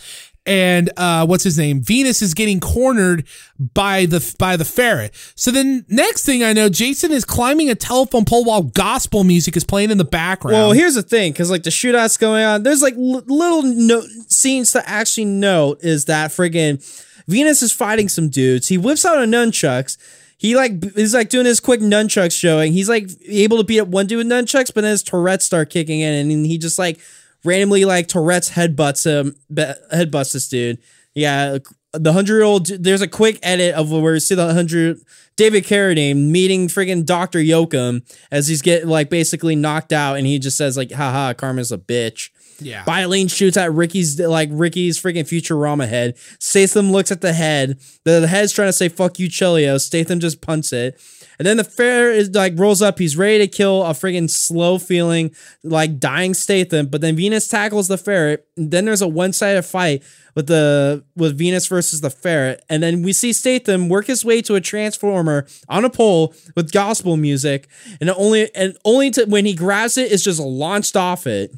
and 0.47 0.89
uh 0.97 1.25
what's 1.27 1.43
his 1.43 1.57
name? 1.57 1.81
Venus 1.81 2.21
is 2.23 2.33
getting 2.33 2.59
cornered 2.59 3.27
by 3.59 4.05
the 4.07 4.35
by 4.39 4.57
the 4.57 4.65
ferret. 4.65 5.13
So 5.35 5.51
then 5.51 5.85
next 5.89 6.25
thing 6.25 6.43
I 6.43 6.53
know, 6.53 6.69
Jason 6.69 7.11
is 7.11 7.25
climbing 7.25 7.69
a 7.69 7.75
telephone 7.75 8.25
pole 8.25 8.45
while 8.45 8.63
gospel 8.63 9.23
music 9.23 9.55
is 9.57 9.63
playing 9.63 9.91
in 9.91 9.97
the 9.97 10.05
background. 10.05 10.53
Well, 10.53 10.71
here's 10.71 10.95
the 10.95 11.03
thing, 11.03 11.33
because 11.33 11.51
like 11.51 11.63
the 11.63 11.69
shootout's 11.69 12.17
going 12.17 12.43
on. 12.43 12.63
There's 12.63 12.81
like 12.81 12.95
l- 12.95 13.23
little 13.27 13.61
no- 13.61 14.07
scenes 14.27 14.71
to 14.71 14.87
actually 14.89 15.25
note 15.25 15.83
is 15.83 16.05
that 16.05 16.31
friggin' 16.31 16.81
Venus 17.27 17.61
is 17.61 17.73
fighting 17.73 18.07
some 18.07 18.29
dudes. 18.29 18.69
He 18.69 18.77
whips 18.77 19.05
out 19.05 19.17
a 19.17 19.27
nunchucks. 19.27 19.97
He 20.37 20.55
like 20.55 20.73
is 20.95 21.13
like 21.13 21.29
doing 21.29 21.45
his 21.45 21.59
quick 21.59 21.81
nunchucks 21.81 22.39
showing. 22.39 22.71
He's 22.71 22.87
like 22.87 23.09
able 23.27 23.57
to 23.57 23.63
beat 23.63 23.79
up 23.81 23.87
one 23.87 24.05
dude 24.07 24.19
with 24.19 24.27
nunchucks, 24.27 24.73
but 24.73 24.81
then 24.81 24.91
his 24.91 25.03
Tourette's 25.03 25.45
start 25.45 25.69
kicking 25.69 25.99
in, 25.99 26.13
and 26.31 26.45
he 26.45 26.57
just 26.57 26.77
like 26.79 26.99
randomly 27.47 27.85
like 27.85 28.07
Tourette's 28.07 28.51
headbutts 28.51 29.05
him, 29.05 29.35
be- 29.51 29.73
headbutts 29.93 30.33
this 30.33 30.47
dude. 30.47 30.79
Yeah, 31.15 31.57
the 31.93 32.13
hundred 32.13 32.35
year 32.35 32.43
old. 32.43 32.67
There's 32.67 33.01
a 33.01 33.07
quick 33.07 33.39
edit 33.41 33.73
of 33.73 33.91
where 33.91 34.13
you 34.13 34.19
see 34.19 34.35
the 34.35 34.53
hundred 34.53 34.99
David 35.35 35.63
Carradine 35.63 36.29
meeting 36.29 36.67
friggin' 36.67 37.05
Doctor 37.05 37.39
Yoakam 37.39 38.01
as 38.31 38.47
he's 38.47 38.61
getting 38.61 38.89
like 38.89 39.09
basically 39.09 39.55
knocked 39.55 39.93
out, 39.93 40.17
and 40.17 40.27
he 40.27 40.39
just 40.39 40.57
says 40.57 40.77
like, 40.77 40.91
"Haha, 40.91 41.33
Karma's 41.33 41.71
a 41.71 41.77
bitch." 41.77 42.29
Yeah. 42.59 42.83
Bai 42.85 43.05
Ling 43.05 43.27
shoots 43.27 43.55
at 43.55 43.71
Ricky's 43.71 44.19
like 44.19 44.49
Ricky's 44.51 44.99
freaking 44.99 45.27
Futurama 45.27 45.87
head. 45.87 46.17
Statham 46.39 46.91
looks 46.91 47.11
at 47.11 47.21
the 47.21 47.33
head. 47.33 47.79
The, 48.03 48.19
the 48.19 48.27
head's 48.27 48.51
trying 48.51 48.69
to 48.69 48.73
say 48.73 48.89
"fuck 48.89 49.19
you, 49.19 49.27
Chilio." 49.27 49.79
Statham 49.79 50.19
just 50.19 50.41
punts 50.41 50.73
it, 50.73 50.99
and 51.39 51.45
then 51.45 51.57
the 51.57 51.63
ferret 51.63 52.17
is 52.17 52.29
like 52.33 52.57
rolls 52.57 52.81
up. 52.81 52.99
He's 52.99 53.17
ready 53.17 53.39
to 53.39 53.47
kill 53.47 53.83
a 53.83 53.91
friggin' 53.91 54.29
slow 54.29 54.77
feeling 54.77 55.35
like 55.63 55.99
dying 55.99 56.33
Statham. 56.33 56.87
But 56.87 57.01
then 57.01 57.15
Venus 57.15 57.47
tackles 57.47 57.87
the 57.87 57.97
ferret. 57.97 58.47
And 58.57 58.71
then 58.71 58.85
there's 58.85 59.01
a 59.01 59.07
one 59.07 59.33
sided 59.33 59.63
fight 59.63 60.03
with 60.37 60.45
the 60.45 61.03
with 61.15 61.35
Venus 61.35 61.65
versus 61.65 62.01
the 62.01 62.11
ferret, 62.11 62.63
and 62.69 62.83
then 62.83 63.01
we 63.01 63.11
see 63.11 63.33
Statham 63.33 63.89
work 63.89 64.05
his 64.05 64.23
way 64.23 64.39
to 64.43 64.53
a 64.53 64.61
transformer 64.61 65.47
on 65.67 65.83
a 65.83 65.89
pole 65.89 66.31
with 66.55 66.71
gospel 66.71 67.17
music, 67.17 67.67
and 67.99 68.07
only 68.11 68.53
and 68.53 68.77
only 68.85 69.09
to 69.09 69.25
when 69.25 69.47
he 69.47 69.55
grabs 69.55 69.97
it, 69.97 70.11
it's 70.11 70.23
just 70.23 70.39
launched 70.39 70.95
off 70.95 71.25
it. 71.25 71.55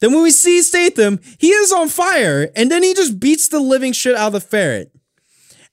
Then 0.00 0.12
when 0.12 0.22
we 0.22 0.30
see 0.30 0.60
Statham, 0.60 1.20
he 1.38 1.48
is 1.48 1.72
on 1.72 1.88
fire, 1.88 2.50
and 2.54 2.70
then 2.70 2.82
he 2.82 2.92
just 2.92 3.18
beats 3.18 3.48
the 3.48 3.60
living 3.60 3.94
shit 3.94 4.14
out 4.14 4.26
of 4.26 4.32
the 4.34 4.40
ferret. 4.40 4.92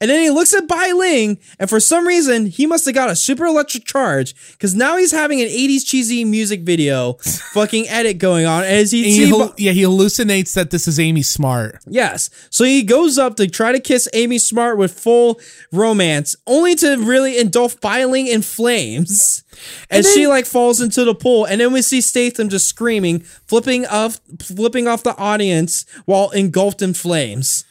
And 0.02 0.10
then 0.10 0.22
he 0.22 0.30
looks 0.30 0.54
at 0.54 0.68
Bai 0.68 0.92
Ling, 0.92 1.40
and 1.58 1.70
for 1.70 1.80
some 1.80 2.06
reason, 2.06 2.48
he 2.48 2.66
must 2.66 2.84
have 2.86 2.94
got 2.94 3.10
a 3.10 3.16
super 3.16 3.46
electric 3.46 3.86
charge 3.86 4.36
because 4.52 4.76
now 4.76 4.98
he's 4.98 5.12
having 5.12 5.40
an 5.42 5.48
80s 5.48 5.86
cheesy 5.86 6.26
music 6.26 6.62
video 6.64 7.14
fucking 7.54 7.88
edit 7.88 8.18
going 8.18 8.46
on. 8.46 8.64
As 8.66 8.92
he, 8.92 9.04
And 9.04 9.12
he 9.14 9.30
hal- 9.30 9.54
yeah, 9.58 9.72
he 9.72 9.84
hallucinates 9.84 10.54
that 10.56 10.70
this 10.72 10.86
is 10.88 11.00
Amy 11.00 11.22
Smart. 11.22 11.80
Yes. 11.88 12.30
So 12.50 12.66
he 12.66 12.84
goes 12.84 13.18
up 13.18 13.38
to 13.38 13.48
try 13.48 13.72
to 13.72 13.80
kiss 13.80 14.10
Amy 14.14 14.38
Smart 14.38 14.78
with 14.78 15.00
full 15.00 15.40
romance, 15.72 16.36
only 16.46 16.76
to 16.76 16.98
really 16.98 17.40
engulf 17.40 17.80
Bai 17.80 18.04
Ling 18.04 18.28
in 18.28 18.42
flames. 18.42 19.44
And, 19.90 20.04
then- 20.04 20.14
she 20.14 20.28
like 20.28 20.46
falls 20.46 20.82
into 20.82 21.06
the 21.06 21.16
pool, 21.16 21.46
and 21.46 21.62
then 21.62 21.72
we 21.72 21.82
see 21.82 22.02
Statham 22.02 22.50
just 22.50 22.68
screaming, 22.68 23.22
flipping 23.22 23.86
off, 23.86 24.20
flipping 24.42 24.90
off 24.90 25.04
the 25.04 25.16
audience 25.18 25.86
while 26.04 26.32
engulfed 26.32 26.82
in 26.82 26.94
flames. 26.94 27.64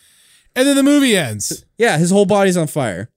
And 0.57 0.67
then 0.67 0.77
the 0.77 0.83
movie 0.83 1.17
ends. 1.17 1.65
Yeah, 1.79 1.99
his 1.99 2.11
whole 2.11 2.27
body's 2.27 2.57
on 2.57 2.67
fire. 2.67 3.11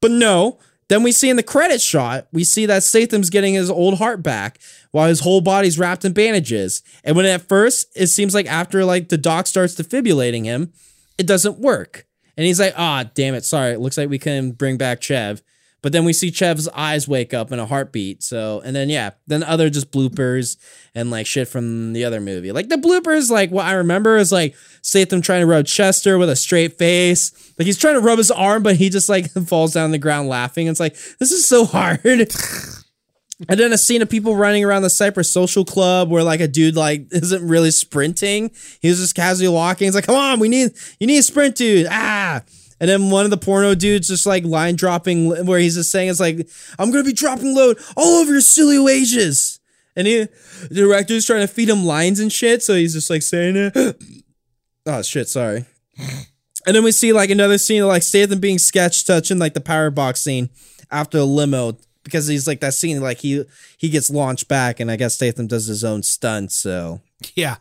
But 0.00 0.10
no, 0.10 0.58
then 0.88 1.02
we 1.02 1.12
see 1.12 1.30
in 1.30 1.36
the 1.36 1.42
credit 1.42 1.80
shot, 1.80 2.26
we 2.32 2.44
see 2.44 2.66
that 2.66 2.82
Statham's 2.82 3.30
getting 3.30 3.54
his 3.54 3.70
old 3.70 3.98
heart 3.98 4.22
back 4.22 4.58
while 4.90 5.08
his 5.08 5.20
whole 5.20 5.40
body's 5.40 5.78
wrapped 5.78 6.04
in 6.04 6.12
bandages. 6.12 6.82
And 7.04 7.16
when 7.16 7.26
at 7.26 7.48
first 7.48 7.86
it 7.96 8.08
seems 8.08 8.34
like 8.34 8.46
after 8.46 8.84
like 8.84 9.08
the 9.08 9.16
doc 9.16 9.46
starts 9.46 9.74
defibrillating 9.74 10.44
him, 10.44 10.72
it 11.16 11.26
doesn't 11.26 11.58
work. 11.58 12.06
And 12.36 12.46
he's 12.46 12.60
like, 12.60 12.74
ah, 12.76 13.04
damn 13.14 13.34
it, 13.34 13.44
sorry. 13.44 13.72
It 13.72 13.80
looks 13.80 13.96
like 13.96 14.10
we 14.10 14.18
can 14.18 14.52
bring 14.52 14.76
back 14.76 15.00
Chev. 15.00 15.42
But 15.84 15.92
then 15.92 16.06
we 16.06 16.14
see 16.14 16.32
Chev's 16.32 16.66
eyes 16.68 17.06
wake 17.06 17.34
up 17.34 17.52
in 17.52 17.58
a 17.58 17.66
heartbeat. 17.66 18.22
So, 18.22 18.62
and 18.64 18.74
then 18.74 18.88
yeah, 18.88 19.10
then 19.26 19.42
other 19.42 19.68
just 19.68 19.92
bloopers 19.92 20.56
and 20.94 21.10
like 21.10 21.26
shit 21.26 21.46
from 21.46 21.92
the 21.92 22.06
other 22.06 22.22
movie. 22.22 22.52
Like 22.52 22.70
the 22.70 22.76
bloopers, 22.76 23.30
like 23.30 23.50
what 23.50 23.66
I 23.66 23.74
remember 23.74 24.16
is 24.16 24.32
like 24.32 24.56
Statham 24.80 25.20
trying 25.20 25.42
to 25.42 25.46
rub 25.46 25.66
Chester 25.66 26.16
with 26.16 26.30
a 26.30 26.36
straight 26.36 26.78
face. 26.78 27.32
Like 27.58 27.66
he's 27.66 27.76
trying 27.76 27.96
to 27.96 28.00
rub 28.00 28.16
his 28.16 28.30
arm, 28.30 28.62
but 28.62 28.76
he 28.76 28.88
just 28.88 29.10
like 29.10 29.30
falls 29.46 29.74
down 29.74 29.90
the 29.90 29.98
ground 29.98 30.26
laughing. 30.26 30.68
It's 30.68 30.80
like, 30.80 30.94
this 31.18 31.32
is 31.32 31.44
so 31.44 31.64
hard. 31.66 32.00
And 32.02 33.60
then 33.60 33.74
a 33.74 33.76
scene 33.76 34.00
of 34.00 34.08
people 34.08 34.36
running 34.36 34.64
around 34.64 34.84
the 34.84 34.90
Cypress 34.90 35.30
Social 35.30 35.66
Club 35.66 36.08
where 36.08 36.22
like 36.22 36.40
a 36.40 36.48
dude 36.48 36.76
like 36.76 37.08
isn't 37.10 37.46
really 37.46 37.72
sprinting. 37.72 38.52
He's 38.80 39.00
just 39.00 39.14
casually 39.14 39.48
walking. 39.48 39.86
He's 39.86 39.94
like, 39.94 40.06
come 40.06 40.16
on, 40.16 40.40
we 40.40 40.48
need 40.48 40.70
you 40.98 41.06
need 41.06 41.18
a 41.18 41.22
sprint, 41.22 41.56
dude. 41.56 41.88
Ah. 41.90 42.40
And 42.80 42.90
then 42.90 43.10
one 43.10 43.24
of 43.24 43.30
the 43.30 43.36
porno 43.36 43.74
dudes 43.74 44.08
just 44.08 44.26
like 44.26 44.44
line 44.44 44.74
dropping 44.76 45.46
where 45.46 45.58
he's 45.60 45.76
just 45.76 45.90
saying 45.90 46.08
it's 46.10 46.20
like, 46.20 46.48
I'm 46.78 46.90
gonna 46.90 47.04
be 47.04 47.12
dropping 47.12 47.54
load 47.54 47.78
all 47.96 48.20
over 48.20 48.32
your 48.32 48.40
silly 48.40 48.78
wages. 48.78 49.60
And 49.96 50.06
he 50.06 50.24
the 50.68 50.74
director's 50.74 51.24
trying 51.24 51.40
to 51.46 51.52
feed 51.52 51.68
him 51.68 51.84
lines 51.84 52.18
and 52.18 52.32
shit, 52.32 52.62
so 52.62 52.74
he's 52.74 52.94
just 52.94 53.10
like 53.10 53.22
saying 53.22 53.54
it. 53.56 53.96
oh 54.86 55.02
shit, 55.02 55.28
sorry. 55.28 55.66
And 56.66 56.74
then 56.74 56.82
we 56.82 56.90
see 56.92 57.12
like 57.12 57.30
another 57.30 57.58
scene 57.58 57.82
of 57.82 57.88
like 57.88 58.02
Statham 58.02 58.40
being 58.40 58.58
sketch 58.58 59.04
touching 59.04 59.38
like 59.38 59.54
the 59.54 59.60
power 59.60 59.90
box 59.90 60.22
scene 60.22 60.50
after 60.90 61.18
the 61.18 61.24
limo 61.26 61.76
because 62.02 62.26
he's 62.26 62.46
like 62.48 62.60
that 62.60 62.74
scene 62.74 63.00
like 63.00 63.18
he 63.18 63.44
he 63.78 63.88
gets 63.88 64.10
launched 64.10 64.48
back 64.48 64.80
and 64.80 64.90
I 64.90 64.96
guess 64.96 65.14
Statham 65.14 65.46
does 65.46 65.66
his 65.66 65.84
own 65.84 66.02
stunt. 66.02 66.50
So, 66.52 67.00
Yeah. 67.34 67.56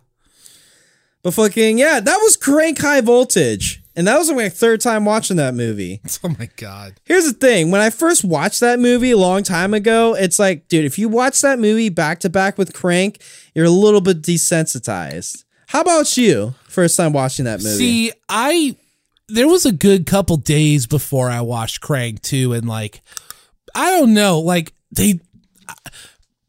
but 1.21 1.33
fucking 1.35 1.77
yeah, 1.77 1.99
that 1.99 2.17
was 2.17 2.35
crank 2.35 2.79
high 2.81 3.01
voltage, 3.01 3.82
and 3.95 4.07
that 4.07 4.17
was 4.17 4.31
my 4.31 4.49
third 4.49 4.81
time 4.81 5.05
watching 5.05 5.37
that 5.37 5.53
movie. 5.53 6.01
Oh 6.23 6.35
my 6.39 6.49
god. 6.57 6.95
Here's 7.03 7.25
the 7.25 7.33
thing: 7.33 7.71
when 7.71 7.81
I 7.81 7.89
first 7.89 8.23
watched 8.23 8.59
that 8.61 8.79
movie 8.79 9.11
a 9.11 9.17
long 9.17 9.43
time 9.43 9.73
ago, 9.73 10.15
it's 10.15 10.39
like, 10.39 10.67
dude, 10.67 10.85
if 10.85 10.97
you 10.97 11.09
watch 11.09 11.41
that 11.41 11.59
movie 11.59 11.89
back 11.89 12.19
to 12.21 12.29
back 12.29 12.57
with 12.57 12.73
Crank, 12.73 13.21
you're 13.53 13.65
a 13.65 13.69
little 13.69 14.01
bit 14.01 14.21
desensitized. 14.21 15.43
How 15.67 15.81
about 15.81 16.17
you? 16.17 16.55
First 16.65 16.97
time 16.97 17.13
watching 17.13 17.45
that 17.45 17.59
movie. 17.61 17.77
See, 17.77 18.11
I 18.29 18.75
there 19.27 19.47
was 19.47 19.65
a 19.65 19.71
good 19.71 20.05
couple 20.05 20.37
days 20.37 20.85
before 20.85 21.29
I 21.29 21.41
watched 21.41 21.81
Crank 21.81 22.21
2 22.21 22.53
and 22.53 22.67
like 22.67 23.01
I 23.75 23.89
don't 23.91 24.13
know, 24.13 24.39
like 24.39 24.73
they 24.91 25.19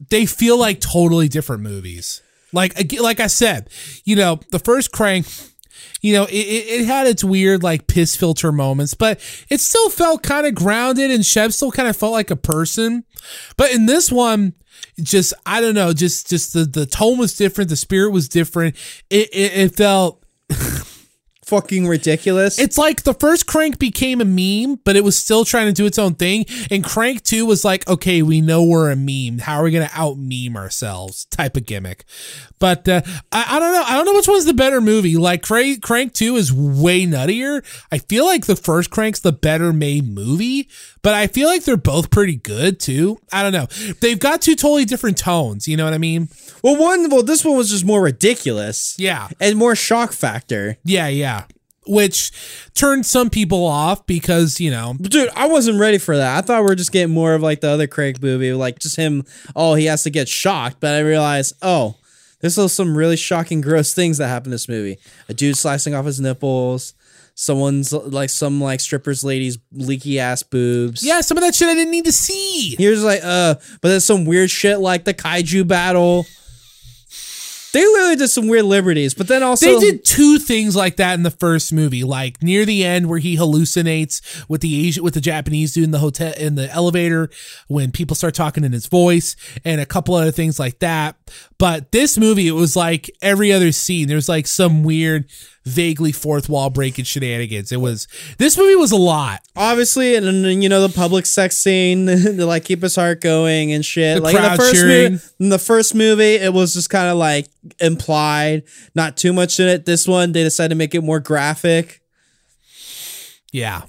they 0.09 0.25
feel 0.25 0.59
like 0.59 0.79
totally 0.79 1.27
different 1.27 1.63
movies. 1.63 2.21
Like 2.53 2.73
like 2.99 3.19
I 3.19 3.27
said, 3.27 3.69
you 4.03 4.15
know, 4.15 4.39
the 4.51 4.59
first 4.59 4.91
Crank 4.91 5.25
you 6.01 6.13
know, 6.13 6.25
it, 6.25 6.33
it 6.33 6.85
had 6.85 7.07
its 7.07 7.23
weird 7.23 7.63
like 7.63 7.87
piss 7.87 8.15
filter 8.15 8.51
moments, 8.51 8.93
but 8.93 9.19
it 9.49 9.59
still 9.59 9.89
felt 9.89 10.23
kind 10.23 10.45
of 10.45 10.55
grounded 10.55 11.11
and 11.11 11.25
Chev 11.25 11.53
still 11.53 11.71
kind 11.71 11.87
of 11.87 11.97
felt 11.97 12.13
like 12.13 12.31
a 12.31 12.35
person. 12.35 13.03
But 13.57 13.73
in 13.73 13.85
this 13.85 14.11
one, 14.11 14.53
just 15.01 15.33
I 15.45 15.61
don't 15.61 15.75
know, 15.75 15.93
just 15.93 16.29
just 16.29 16.53
the 16.53 16.65
the 16.65 16.85
tone 16.85 17.17
was 17.17 17.35
different, 17.35 17.69
the 17.69 17.75
spirit 17.75 18.11
was 18.11 18.29
different. 18.29 18.75
It 19.09 19.29
it, 19.33 19.57
it 19.57 19.75
felt 19.75 20.23
fucking 21.45 21.87
ridiculous. 21.87 22.59
it's 22.59 22.77
like 22.77 23.03
the 23.03 23.13
first 23.13 23.45
Crank 23.45 23.79
became 23.79 24.21
a 24.21 24.25
meme, 24.25 24.79
but 24.83 24.95
it 24.95 25.03
was 25.03 25.17
still 25.17 25.45
trying 25.45 25.67
to 25.67 25.73
do 25.73 25.85
its 25.85 25.99
own 25.99 26.15
thing. 26.15 26.45
And 26.71 26.83
Crank 26.83 27.23
2 27.23 27.45
was 27.45 27.63
like, 27.63 27.87
okay, 27.87 28.21
we 28.21 28.41
know 28.41 28.63
we're 28.63 28.91
a 28.91 28.95
meme. 28.95 29.39
How 29.39 29.59
are 29.59 29.63
we 29.63 29.71
going 29.71 29.87
to 29.87 29.99
out 29.99 30.17
meme 30.17 30.55
ourselves? 30.57 31.25
Type 31.25 31.55
of 31.55 31.65
gimmick. 31.65 32.05
But 32.59 32.87
uh, 32.87 33.01
I, 33.31 33.57
I 33.57 33.59
don't 33.59 33.73
know. 33.73 33.83
I 33.85 33.95
don't 33.95 34.05
know 34.05 34.13
which 34.13 34.27
one's 34.27 34.45
the 34.45 34.53
better 34.53 34.81
movie. 34.81 35.17
Like 35.17 35.43
Crank, 35.43 35.81
Crank 35.81 36.13
2 36.13 36.35
is 36.35 36.53
way 36.53 37.05
nuttier. 37.05 37.63
I 37.91 37.99
feel 37.99 38.25
like 38.25 38.45
the 38.45 38.55
first 38.55 38.89
Crank's 38.89 39.19
the 39.19 39.31
better 39.31 39.71
made 39.73 40.07
movie, 40.07 40.69
but 41.05 41.13
I 41.13 41.27
feel 41.27 41.47
like 41.47 41.63
they're 41.65 41.77
both 41.77 42.09
pretty 42.09 42.35
good 42.35 42.79
too. 42.79 43.19
I 43.31 43.43
don't 43.43 43.51
know. 43.51 43.67
They've 43.99 44.17
got 44.17 44.41
two 44.41 44.55
totally 44.55 44.85
different 44.85 45.19
tones. 45.19 45.67
You 45.67 45.77
know 45.77 45.85
what 45.85 45.93
I 45.93 45.99
mean? 45.99 46.29
well, 46.63 46.75
one, 46.75 47.11
well, 47.11 47.21
this 47.21 47.45
one 47.45 47.55
was 47.55 47.69
just 47.69 47.85
more 47.85 48.01
ridiculous. 48.01 48.95
Yeah. 48.97 49.27
and 49.39 49.55
more 49.55 49.75
shock 49.75 50.13
factor. 50.13 50.77
Yeah. 50.83 51.07
Yeah. 51.07 51.43
Which 51.85 52.31
turned 52.73 53.05
some 53.05 53.29
people 53.29 53.67
off 53.67 54.07
because, 54.07 54.59
you 54.59 54.71
know, 54.71 54.95
Dude, 54.99 55.29
I 55.35 55.45
wasn't 55.45 55.79
ready 55.79 55.99
for 55.99 56.17
that. 56.17 56.39
I 56.39 56.41
thought 56.41 56.61
we 56.61 56.69
were 56.69 56.75
just 56.75 56.91
getting 56.91 57.13
more 57.13 57.35
of 57.35 57.43
like 57.43 57.61
the 57.61 57.69
other 57.69 57.85
Crank 57.85 58.19
movie, 58.19 58.53
like 58.53 58.79
just 58.79 58.95
him. 58.95 59.25
Oh, 59.55 59.75
he 59.75 59.85
has 59.85 60.01
to 60.05 60.09
get 60.09 60.27
shocked. 60.27 60.77
But 60.79 60.95
I 60.95 61.01
realized, 61.01 61.53
oh, 61.61 61.97
there's 62.39 62.55
some 62.73 62.97
really 62.97 63.15
shocking, 63.15 63.61
gross 63.61 63.93
things 63.93 64.17
that 64.17 64.29
happen 64.29 64.47
in 64.47 64.51
this 64.53 64.67
movie. 64.67 64.97
A 65.29 65.35
dude 65.35 65.55
slicing 65.55 65.93
off 65.93 66.07
his 66.07 66.19
nipples. 66.19 66.95
Someone's 67.37 67.91
like 67.91 68.29
some 68.29 68.61
like 68.61 68.79
strippers 68.79 69.23
lady's 69.23 69.57
leaky 69.73 70.19
ass 70.19 70.41
boobs. 70.41 71.03
yeah, 71.05 71.19
some 71.21 71.37
of 71.37 71.43
that 71.43 71.53
shit 71.53 71.67
I 71.67 71.73
didn't 71.73 71.91
need 71.91 72.05
to 72.05 72.13
see. 72.13 72.75
Here's 72.77 73.03
like 73.03 73.19
uh, 73.23 73.55
but 73.81 73.89
there's 73.89 74.05
some 74.05 74.25
weird 74.25 74.49
shit 74.49 74.79
like 74.79 75.03
the 75.03 75.13
kaiju 75.13 75.67
battle. 75.67 76.25
They 77.73 77.85
literally 77.85 78.15
did 78.15 78.29
some 78.29 78.47
weird 78.47 78.63
liberties, 78.63 79.13
but 79.13 79.27
then 79.27 79.43
also 79.43 79.65
They 79.65 79.77
did 79.81 80.05
two 80.05 80.39
things 80.39 80.77
like 80.77 80.95
that 80.95 81.15
in 81.15 81.23
the 81.23 81.31
first 81.31 81.73
movie, 81.73 82.05
like 82.05 82.41
near 82.41 82.63
the 82.63 82.85
end 82.85 83.09
where 83.09 83.19
he 83.19 83.35
hallucinates 83.35 84.45
with 84.47 84.61
the 84.61 84.87
Asian 84.87 85.03
with 85.03 85.13
the 85.13 85.19
Japanese 85.19 85.73
dude 85.73 85.83
in 85.83 85.91
the 85.91 85.99
hotel 85.99 86.31
in 86.37 86.55
the 86.55 86.71
elevator 86.71 87.29
when 87.67 87.91
people 87.91 88.15
start 88.15 88.33
talking 88.33 88.63
in 88.63 88.71
his 88.71 88.87
voice 88.87 89.35
and 89.65 89.81
a 89.81 89.85
couple 89.85 90.15
other 90.15 90.31
things 90.31 90.57
like 90.57 90.79
that. 90.79 91.17
But 91.57 91.91
this 91.91 92.17
movie, 92.17 92.47
it 92.47 92.53
was 92.53 92.77
like 92.77 93.11
every 93.21 93.51
other 93.51 93.73
scene. 93.73 94.07
There's 94.07 94.29
like 94.29 94.47
some 94.47 94.85
weird, 94.85 95.25
vaguely 95.65 96.11
fourth 96.11 96.47
wall 96.47 96.69
breaking 96.69 97.05
shenanigans. 97.05 97.71
It 97.71 97.81
was 97.81 98.07
this 98.37 98.57
movie 98.57 98.75
was 98.75 98.91
a 98.91 98.95
lot. 98.97 99.41
obviously, 99.55 100.15
and 100.15 100.25
then 100.25 100.61
you 100.61 100.69
know 100.69 100.85
the 100.87 100.93
public 100.93 101.25
sex 101.25 101.57
scene 101.57 102.05
to 102.07 102.45
like 102.45 102.65
keep 102.65 102.81
his 102.83 102.95
heart 102.95 103.21
going 103.21 103.73
and 103.73 103.83
shit. 103.83 104.17
The 104.17 104.21
like 104.23 104.35
in 104.35 104.41
the 104.43 104.55
first 104.55 104.73
cheering. 104.75 105.11
movie, 105.13 105.23
in 105.39 105.49
the 105.49 105.59
first 105.59 105.95
movie, 105.95 106.35
it 106.35 106.53
was 106.53 106.73
just 106.73 106.89
kind 106.89 107.07
of 107.09 107.17
like 107.17 107.47
implied, 107.79 108.63
not 108.93 109.17
too 109.17 109.33
much 109.33 109.59
in 109.59 109.67
it. 109.67 109.85
This 109.85 110.07
one, 110.07 110.31
they 110.31 110.43
decided 110.43 110.69
to 110.69 110.75
make 110.75 110.93
it 110.95 111.01
more 111.01 111.19
graphic. 111.19 112.01
Yeah. 113.51 113.83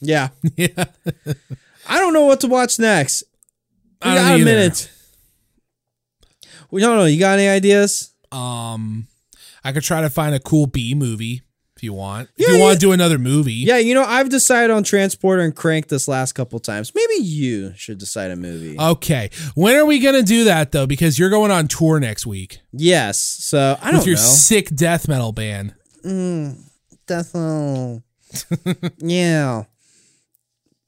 Yeah, 0.00 0.28
Yeah. 0.56 0.84
I 1.86 1.98
don't 1.98 2.14
know 2.14 2.24
what 2.24 2.40
to 2.40 2.46
watch 2.46 2.78
next. 2.78 3.22
We 4.02 4.12
got 4.14 4.40
a 4.40 4.42
minute. 4.44 4.90
We 6.70 6.80
don't 6.80 6.96
know. 6.96 7.04
You 7.04 7.18
got 7.18 7.38
any 7.38 7.48
ideas? 7.48 8.14
Um, 8.32 9.08
I 9.64 9.72
could 9.72 9.82
try 9.82 10.00
to 10.00 10.10
find 10.10 10.34
a 10.34 10.40
cool 10.40 10.66
B 10.66 10.94
movie 10.94 11.42
if 11.76 11.82
you 11.82 11.92
want. 11.92 12.28
Yeah, 12.36 12.48
if 12.48 12.54
you 12.56 12.60
want 12.60 12.74
to 12.74 12.78
do 12.80 12.92
another 12.92 13.18
movie. 13.18 13.52
Yeah, 13.54 13.78
you 13.78 13.94
know, 13.94 14.02
I've 14.04 14.28
decided 14.28 14.70
on 14.70 14.82
Transporter 14.82 15.42
and 15.42 15.54
Crank 15.56 15.88
this 15.88 16.08
last 16.08 16.32
couple 16.32 16.58
times. 16.60 16.92
Maybe 16.94 17.24
you 17.24 17.72
should 17.76 17.98
decide 17.98 18.30
a 18.30 18.36
movie. 18.36 18.78
Okay. 18.78 19.30
When 19.54 19.76
are 19.76 19.86
we 19.86 19.98
going 20.00 20.14
to 20.16 20.22
do 20.22 20.44
that 20.44 20.72
though? 20.72 20.86
Because 20.86 21.18
you're 21.18 21.30
going 21.30 21.50
on 21.50 21.68
tour 21.68 21.98
next 22.00 22.26
week 22.26 22.60
yes. 22.72 23.18
So 23.18 23.76
I 23.80 23.84
don't 23.84 23.92
know. 23.94 23.98
With 24.00 24.06
your 24.08 24.16
know. 24.16 24.22
sick 24.22 24.68
death 24.74 25.08
metal 25.08 25.32
band. 25.32 25.74
Mm, 26.04 26.58
Death 27.06 27.34
metal. 27.34 28.02
yeah. 28.98 29.64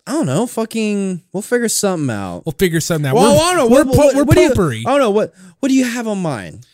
I 0.06 0.12
don't 0.12 0.26
know. 0.26 0.46
Fucking, 0.46 1.22
we'll 1.32 1.42
figure 1.42 1.68
something 1.68 2.10
out. 2.10 2.42
We'll 2.44 2.54
figure 2.58 2.80
something 2.80 3.08
out. 3.08 3.14
Well, 3.14 3.36
we're, 3.36 3.40
I 3.42 3.54
don't 3.54 3.56
know. 3.70 3.74
We're, 3.76 3.84
What- 3.84 3.94
po- 3.96 4.02
what- 4.06 4.14
we're 4.16 4.24
what 4.24 4.36
do 4.36 4.42
you- 4.42 4.48
potpourri. 4.48 4.84
I 4.86 4.90
don't 4.90 5.00
know 5.00 5.10
what. 5.10 5.32
What 5.60 5.68
do 5.68 5.74
you 5.76 5.84
have 5.84 6.08
on 6.08 6.20
mind? 6.20 6.66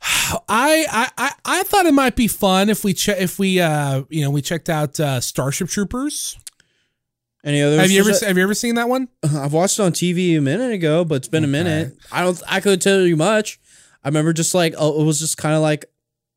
I, 0.00 1.08
I 1.16 1.32
I 1.44 1.62
thought 1.64 1.86
it 1.86 1.94
might 1.94 2.16
be 2.16 2.28
fun 2.28 2.68
if 2.68 2.84
we 2.84 2.94
che- 2.94 3.18
if 3.18 3.38
we 3.38 3.60
uh 3.60 4.02
you 4.08 4.22
know 4.22 4.30
we 4.30 4.42
checked 4.42 4.68
out 4.68 4.98
uh, 5.00 5.20
Starship 5.20 5.68
Troopers. 5.68 6.38
Any 7.44 7.62
other? 7.62 7.78
Have 7.78 7.90
you 7.90 8.00
ever 8.00 8.12
have 8.26 8.36
you 8.36 8.42
ever 8.42 8.54
seen 8.54 8.74
that 8.74 8.88
one? 8.88 9.08
I've 9.22 9.52
watched 9.52 9.78
it 9.78 9.82
on 9.82 9.92
TV 9.92 10.36
a 10.36 10.40
minute 10.40 10.72
ago, 10.72 11.04
but 11.04 11.16
it's 11.16 11.28
been 11.28 11.44
a 11.44 11.48
minute. 11.48 11.96
I 12.12 12.22
don't. 12.22 12.40
I 12.48 12.60
could 12.60 12.80
tell 12.80 13.00
you 13.00 13.16
much. 13.16 13.60
I 14.04 14.08
remember 14.08 14.32
just 14.32 14.54
like 14.54 14.74
oh, 14.76 15.00
it 15.00 15.04
was 15.04 15.20
just 15.20 15.38
kind 15.38 15.54
of 15.54 15.62
like 15.62 15.86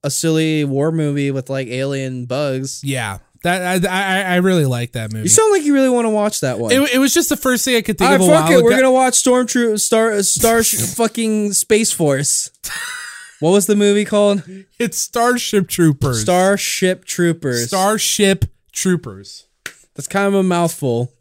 a 0.03 0.11
silly 0.11 0.63
war 0.63 0.91
movie 0.91 1.31
with 1.31 1.49
like 1.49 1.67
alien 1.67 2.25
bugs. 2.25 2.83
Yeah, 2.83 3.17
that 3.43 3.83
I 3.85 3.87
I, 3.89 4.21
I 4.21 4.35
really 4.37 4.65
like 4.65 4.93
that 4.93 5.11
movie. 5.11 5.23
You 5.23 5.29
sound 5.29 5.51
like 5.51 5.63
you 5.63 5.73
really 5.73 5.89
want 5.89 6.05
to 6.05 6.09
watch 6.11 6.41
that 6.41 6.59
one. 6.59 6.71
it, 6.71 6.93
it 6.93 6.99
was 6.99 7.13
just 7.13 7.29
the 7.29 7.37
first 7.37 7.65
thing 7.65 7.75
I 7.75 7.81
could 7.81 7.97
think 7.97 8.09
All 8.09 8.17
right, 8.17 8.21
of 8.21 8.47
fuck 8.47 8.51
it. 8.51 8.63
We're 8.63 8.71
gonna 8.71 8.91
watch 8.91 9.15
Stormtroop 9.15 9.79
Star 9.79 10.21
Star 10.23 10.63
fucking 10.95 11.53
Space 11.53 11.91
Force. 11.91 12.51
What 13.41 13.51
was 13.53 13.65
the 13.65 13.75
movie 13.75 14.05
called? 14.05 14.43
It's 14.77 14.99
Starship 14.99 15.67
Troopers. 15.67 16.21
Starship 16.21 17.05
Troopers. 17.05 17.69
Starship 17.69 18.45
Troopers. 18.71 19.47
That's 19.95 20.07
kind 20.07 20.27
of 20.27 20.35
a 20.35 20.43
mouthful. 20.43 21.11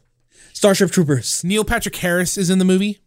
Starship 0.53 0.91
Troopers. 0.91 1.43
Neil 1.43 1.63
Patrick 1.63 1.95
Harris 1.95 2.37
is 2.37 2.51
in 2.51 2.59
the 2.59 2.65
movie. 2.65 2.99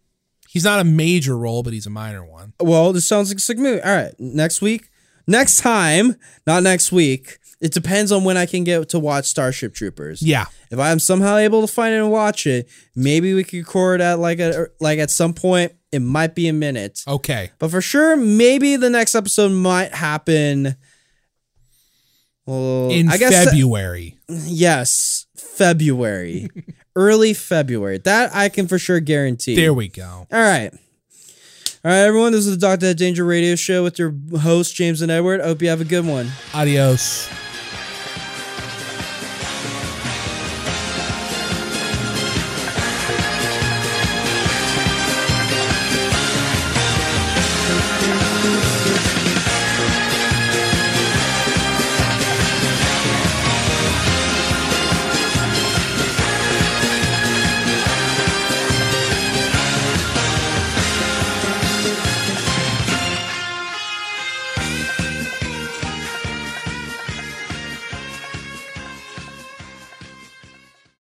He's 0.49 0.65
not 0.65 0.81
a 0.81 0.83
major 0.83 1.37
role, 1.37 1.63
but 1.63 1.71
he's 1.71 1.85
a 1.85 1.89
minor 1.89 2.25
one. 2.25 2.51
Well, 2.59 2.91
this 2.91 3.07
sounds 3.07 3.29
like 3.29 3.37
a 3.37 3.41
sick 3.41 3.57
movie. 3.57 3.81
All 3.81 3.95
right, 3.95 4.13
next 4.19 4.61
week, 4.61 4.89
next 5.25 5.61
time, 5.61 6.17
not 6.45 6.63
next 6.63 6.91
week. 6.91 7.37
It 7.61 7.71
depends 7.71 8.11
on 8.11 8.25
when 8.25 8.35
I 8.35 8.45
can 8.45 8.65
get 8.65 8.89
to 8.89 8.99
watch 8.99 9.27
Starship 9.27 9.73
Troopers. 9.73 10.21
Yeah. 10.21 10.45
If 10.71 10.77
I'm 10.77 10.99
somehow 10.99 11.37
able 11.37 11.65
to 11.65 11.71
find 11.71 11.93
it 11.93 11.99
and 11.99 12.11
watch 12.11 12.45
it, 12.45 12.67
maybe 12.97 13.33
we 13.33 13.45
could 13.45 13.59
record 13.59 14.01
at 14.01 14.19
like 14.19 14.39
a 14.39 14.67
like 14.81 14.99
at 14.99 15.09
some 15.09 15.33
point. 15.33 15.71
It 15.95 15.99
might 16.01 16.35
be 16.35 16.47
a 16.47 16.53
minute, 16.53 17.01
Okay. 17.07 17.51
but 17.57 17.71
for 17.71 17.81
sure, 17.81 18.15
maybe 18.15 18.75
the 18.75 18.89
next 18.89 19.15
episode 19.15 19.49
might 19.49 19.93
happen. 19.93 20.75
Well, 22.45 22.89
In 22.91 23.09
I 23.09 23.17
guess 23.17 23.33
uh, 23.33 23.49
February. 23.49 24.17
yes, 24.27 25.25
February, 25.35 26.49
early 26.95 27.33
February. 27.33 27.97
That 27.99 28.35
I 28.35 28.49
can 28.49 28.67
for 28.67 28.77
sure 28.77 28.99
guarantee. 28.99 29.55
There 29.55 29.73
we 29.73 29.87
go. 29.87 30.27
All 30.31 30.39
right. 30.39 30.71
All 31.83 31.91
right, 31.91 31.99
everyone. 32.01 32.31
This 32.33 32.45
is 32.45 32.51
the 32.57 32.61
Doctor 32.67 32.93
Danger 32.93 33.25
Radio 33.25 33.55
Show 33.55 33.83
with 33.83 33.97
your 33.97 34.13
host, 34.39 34.75
James 34.75 35.01
and 35.01 35.11
Edward. 35.11 35.39
I 35.41 35.45
hope 35.45 35.61
you 35.61 35.69
have 35.69 35.81
a 35.81 35.85
good 35.85 36.05
one. 36.05 36.29
Adios. 36.53 37.27